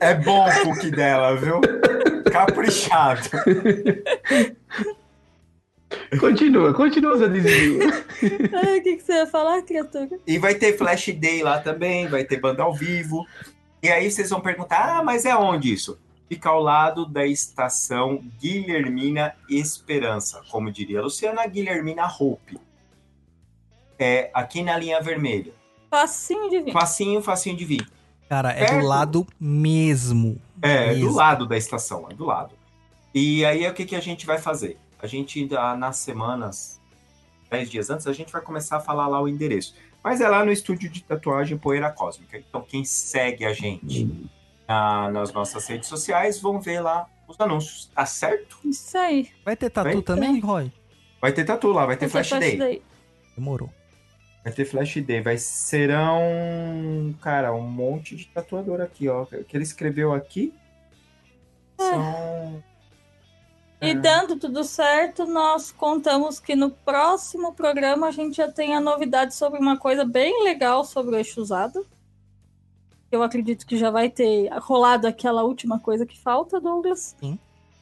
É 0.00 0.14
bom 0.14 0.46
o 0.48 0.62
cookie 0.62 0.90
dela, 0.90 1.34
viu? 1.36 1.60
Caprichado. 2.30 3.28
Continua, 6.18 6.72
continua 6.72 7.14
os 7.14 7.22
adesivos. 7.22 7.84
O 7.86 8.82
que, 8.82 8.96
que 8.96 9.02
você 9.02 9.12
ia 9.14 9.26
falar, 9.26 9.62
criatura? 9.62 10.08
E 10.26 10.38
vai 10.38 10.54
ter 10.54 10.76
Flash 10.76 11.08
Day 11.08 11.42
lá 11.42 11.58
também, 11.58 12.06
vai 12.06 12.24
ter 12.24 12.38
banda 12.38 12.62
ao 12.62 12.72
vivo. 12.72 13.26
E 13.82 13.88
aí 13.90 14.10
vocês 14.10 14.30
vão 14.30 14.40
perguntar: 14.40 14.98
ah, 14.98 15.02
mas 15.02 15.24
é 15.24 15.36
onde 15.36 15.72
isso? 15.72 15.98
Fica 16.28 16.48
ao 16.48 16.62
lado 16.62 17.04
da 17.04 17.26
estação 17.26 18.24
Guilhermina 18.40 19.34
Esperança. 19.50 20.40
Como 20.50 20.70
diria 20.70 21.00
a 21.00 21.02
Luciana, 21.02 21.46
Guilhermina 21.46 22.06
Hope. 22.06 22.58
É 23.98 24.30
aqui 24.32 24.62
na 24.62 24.78
linha 24.78 25.00
vermelha. 25.00 25.52
Facinho 25.90 26.48
de 26.48 26.60
vir. 26.60 26.72
Facinho, 26.72 27.20
facinho 27.20 27.56
de 27.56 27.64
vir. 27.64 27.88
Cara, 28.28 28.50
é 28.50 28.60
Perto. 28.60 28.80
do 28.80 28.86
lado 28.86 29.26
mesmo. 29.38 30.40
É, 30.62 30.86
é 30.86 30.94
do 30.94 31.00
Mesmo. 31.00 31.12
lado 31.16 31.46
da 31.46 31.56
estação, 31.56 32.06
é 32.10 32.14
do 32.14 32.24
lado. 32.24 32.54
E 33.14 33.44
aí 33.44 33.68
o 33.68 33.74
que, 33.74 33.84
que 33.84 33.94
a 33.94 34.00
gente 34.00 34.24
vai 34.24 34.38
fazer? 34.38 34.78
A 34.98 35.06
gente, 35.06 35.46
ah, 35.54 35.76
nas 35.76 35.98
semanas, 35.98 36.80
10 37.50 37.68
dias 37.68 37.90
antes, 37.90 38.06
a 38.06 38.12
gente 38.12 38.32
vai 38.32 38.40
começar 38.40 38.78
a 38.78 38.80
falar 38.80 39.06
lá 39.06 39.20
o 39.20 39.28
endereço. 39.28 39.74
Mas 40.02 40.20
é 40.20 40.28
lá 40.28 40.44
no 40.44 40.50
estúdio 40.50 40.90
de 40.90 41.02
tatuagem 41.02 41.56
Poeira 41.56 41.90
Cósmica. 41.90 42.36
Então, 42.36 42.62
quem 42.62 42.84
segue 42.84 43.44
a 43.44 43.52
gente 43.52 44.08
ah, 44.66 45.08
nas 45.10 45.32
nossas 45.32 45.66
redes 45.66 45.88
sociais 45.88 46.40
vão 46.40 46.60
ver 46.60 46.80
lá 46.80 47.08
os 47.28 47.38
anúncios, 47.40 47.90
tá 47.94 48.04
certo? 48.04 48.58
Isso 48.64 48.96
aí. 48.98 49.30
Vai 49.44 49.56
ter 49.56 49.70
tatu 49.70 49.92
Vai 49.92 50.02
também, 50.02 50.40
Roy? 50.40 50.72
Vai 51.20 51.32
ter 51.32 51.44
tatu 51.44 51.68
lá, 51.68 51.86
vai 51.86 51.96
ter 51.96 52.08
Vai 52.08 52.22
ter 52.22 52.28
Flash 52.28 52.40
Day. 52.40 52.56
daí. 52.58 52.82
Demorou. 53.36 53.70
Vai 54.42 54.52
ter 54.52 54.64
Flash 54.64 54.96
Day. 54.96 55.20
Vai 55.20 55.38
serão, 55.38 57.14
cara, 57.20 57.54
um 57.54 57.62
monte 57.62 58.16
de 58.16 58.26
tatuador 58.26 58.80
aqui, 58.80 59.08
ó. 59.08 59.22
O 59.22 59.44
que 59.44 59.56
ele 59.56 59.64
escreveu 59.64 60.12
aqui 60.12 60.52
são... 61.78 62.62
E 63.82 63.90
É. 63.90 63.94
dando 63.94 64.36
tudo 64.36 64.62
certo, 64.62 65.26
nós 65.26 65.72
contamos 65.72 66.38
que 66.38 66.54
no 66.54 66.70
próximo 66.70 67.52
programa 67.52 68.06
a 68.06 68.10
gente 68.12 68.36
já 68.36 68.50
tem 68.50 68.76
a 68.76 68.80
novidade 68.80 69.34
sobre 69.34 69.58
uma 69.58 69.76
coisa 69.76 70.04
bem 70.04 70.44
legal 70.44 70.84
sobre 70.84 71.16
o 71.16 71.18
eixo 71.18 71.40
usado. 71.40 71.84
Eu 73.10 73.24
acredito 73.24 73.66
que 73.66 73.76
já 73.76 73.90
vai 73.90 74.08
ter 74.08 74.48
rolado 74.60 75.08
aquela 75.08 75.42
última 75.42 75.80
coisa 75.80 76.06
que 76.06 76.16
falta, 76.16 76.60
Douglas. 76.60 77.16
Sim. 77.18 77.36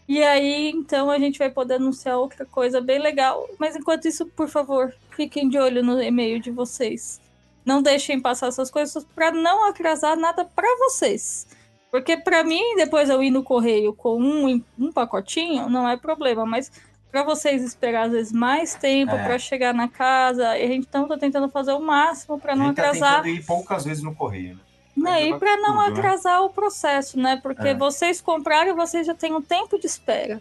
E 0.09 0.23
aí, 0.25 0.71
então, 0.71 1.11
a 1.11 1.19
gente 1.19 1.39
vai 1.39 1.51
poder 1.51 1.75
anunciar 1.75 2.17
outra 2.19 2.45
coisa 2.47 2.81
bem 2.81 2.99
legal. 2.99 3.47
Mas 3.59 3.77
enquanto 3.77 4.09
isso, 4.09 4.25
por 4.27 4.49
favor, 4.49 4.93
fiquem 5.11 5.49
de 5.51 5.59
olho 5.59 5.85
no 5.85 6.03
e-mail 6.03 6.41
de 6.41 6.51
vocês. 6.51 7.21
Não 7.65 7.83
deixem 7.83 8.19
passar 8.19 8.49
essas 8.49 8.71
coisas 8.71 9.05
para 9.15 9.31
não 9.31 9.69
atrasar 9.69 10.17
nada 10.17 10.45
para 10.47 10.67
vocês. 10.79 11.47
Porque 11.91 12.17
para 12.17 12.45
mim, 12.45 12.77
depois 12.77 13.09
eu 13.11 13.23
ir 13.23 13.31
no 13.31 13.43
correio 13.43 13.93
com 13.93 14.21
um, 14.21 14.63
um 14.79 14.93
pacotinho, 14.93 15.69
não 15.69 15.89
é 15.89 15.97
problema, 15.97 16.47
mas 16.47 16.71
para 17.11 17.25
vocês 17.25 17.63
esperar 17.65 18.07
às 18.07 18.13
vezes 18.13 18.33
mais 18.33 18.75
tempo 18.75 19.13
É. 19.15 19.25
para 19.25 19.39
chegar 19.39 19.75
na 19.75 19.89
casa, 19.89 20.57
e 20.57 20.63
a 20.63 20.67
gente 20.69 20.87
então 20.89 21.09
tá 21.09 21.19
tentando 21.19 21.49
fazer 21.49 21.73
o 21.73 21.81
máximo 21.81 22.39
para 22.39 22.55
não 22.55 22.73
tá 22.73 22.83
atrasar. 22.91 23.27
ir 23.27 23.45
poucas 23.45 23.85
vezes 23.85 24.03
no 24.03 24.15
correio, 24.15 24.55
né? 24.55 24.61
Não, 24.97 25.17
e 25.19 25.39
para 25.39 25.57
não 25.57 25.79
tudo, 25.79 25.95
né? 25.95 25.99
atrasar 25.99 26.43
o 26.43 26.51
processo, 26.51 27.19
né? 27.19 27.41
Porque 27.43 27.69
É. 27.69 27.75
vocês 27.75 28.21
comprarem, 28.21 28.75
vocês 28.75 29.07
já 29.07 29.15
têm 29.15 29.35
um 29.35 29.43
tempo 29.43 29.79
de 29.79 29.87
espera. 29.87 30.41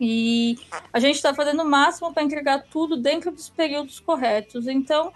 E 0.00 0.58
a 0.92 0.98
gente 0.98 1.16
está 1.16 1.34
fazendo 1.34 1.62
o 1.62 1.66
máximo 1.66 2.12
para 2.12 2.22
entregar 2.22 2.64
tudo 2.70 2.96
dentro 2.96 3.30
dos 3.30 3.48
períodos 3.48 4.00
corretos. 4.00 4.66
Então, 4.66 5.12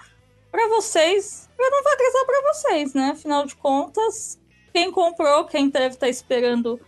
para 0.52 0.68
vocês, 0.68 1.48
eu 1.58 1.70
não 1.70 1.82
vou 1.82 1.92
atrasar 1.92 2.26
para 2.26 2.52
vocês, 2.52 2.94
né? 2.94 3.10
Afinal 3.12 3.44
de 3.46 3.56
contas, 3.56 4.38
quem 4.78 4.92
comprou, 4.92 5.44
quem 5.44 5.68
deve 5.68 5.94
estar 5.94 6.08
esperando 6.08 6.80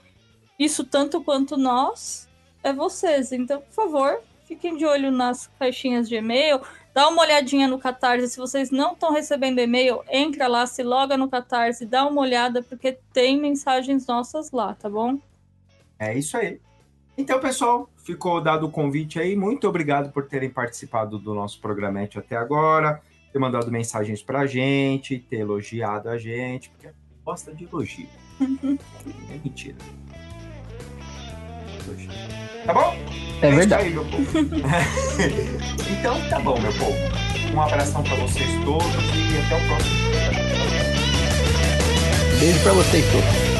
isso 0.56 0.84
tanto 0.84 1.24
quanto 1.24 1.56
nós, 1.56 2.28
é 2.62 2.72
vocês. 2.72 3.32
Então, 3.32 3.60
por 3.60 3.72
favor, 3.72 4.20
fiquem 4.46 4.76
de 4.76 4.86
olho 4.86 5.10
nas 5.10 5.48
caixinhas 5.58 6.08
de 6.08 6.14
e-mail. 6.14 6.60
Dá 6.94 7.08
uma 7.08 7.22
olhadinha 7.22 7.66
no 7.66 7.80
Catarse. 7.80 8.28
Se 8.28 8.36
vocês 8.36 8.70
não 8.70 8.92
estão 8.92 9.12
recebendo 9.12 9.58
e-mail, 9.58 10.04
entra 10.08 10.46
lá, 10.46 10.66
se 10.66 10.84
loga 10.84 11.16
no 11.16 11.28
Catarse, 11.28 11.84
dá 11.84 12.06
uma 12.06 12.20
olhada, 12.20 12.62
porque 12.62 12.96
tem 13.12 13.40
mensagens 13.40 14.06
nossas 14.06 14.52
lá, 14.52 14.72
tá 14.74 14.88
bom? 14.88 15.18
É 15.98 16.16
isso 16.16 16.36
aí. 16.36 16.60
Então, 17.18 17.40
pessoal, 17.40 17.90
ficou 17.96 18.40
dado 18.40 18.66
o 18.66 18.70
convite 18.70 19.18
aí. 19.18 19.34
Muito 19.34 19.66
obrigado 19.66 20.12
por 20.12 20.28
terem 20.28 20.48
participado 20.48 21.18
do 21.18 21.34
nosso 21.34 21.60
programete 21.60 22.20
até 22.20 22.36
agora, 22.36 23.02
ter 23.32 23.38
mandado 23.40 23.68
mensagens 23.70 24.22
pra 24.22 24.46
gente, 24.46 25.18
ter 25.18 25.38
elogiado 25.38 26.08
a 26.08 26.16
gente, 26.16 26.70
porque 26.70 26.88
gosta 27.24 27.54
de 27.54 27.64
elogio. 27.64 28.08
é 28.40 28.44
mentira. 29.44 29.76
Tá 32.66 32.74
bom? 32.74 32.94
É 33.42 33.50
verdade. 33.50 33.84
aí, 33.84 33.94
então, 35.98 36.20
tá 36.28 36.38
bom, 36.40 36.60
meu 36.60 36.72
povo. 36.74 36.94
Um 37.54 37.60
abração 37.60 38.02
pra 38.02 38.14
vocês 38.16 38.48
todos 38.64 38.86
e 38.86 39.38
até 39.38 39.56
o 39.56 39.68
próximo. 39.68 39.96
Beijo 42.38 42.60
pra 42.62 42.72
vocês 42.72 43.04
todos. 43.12 43.59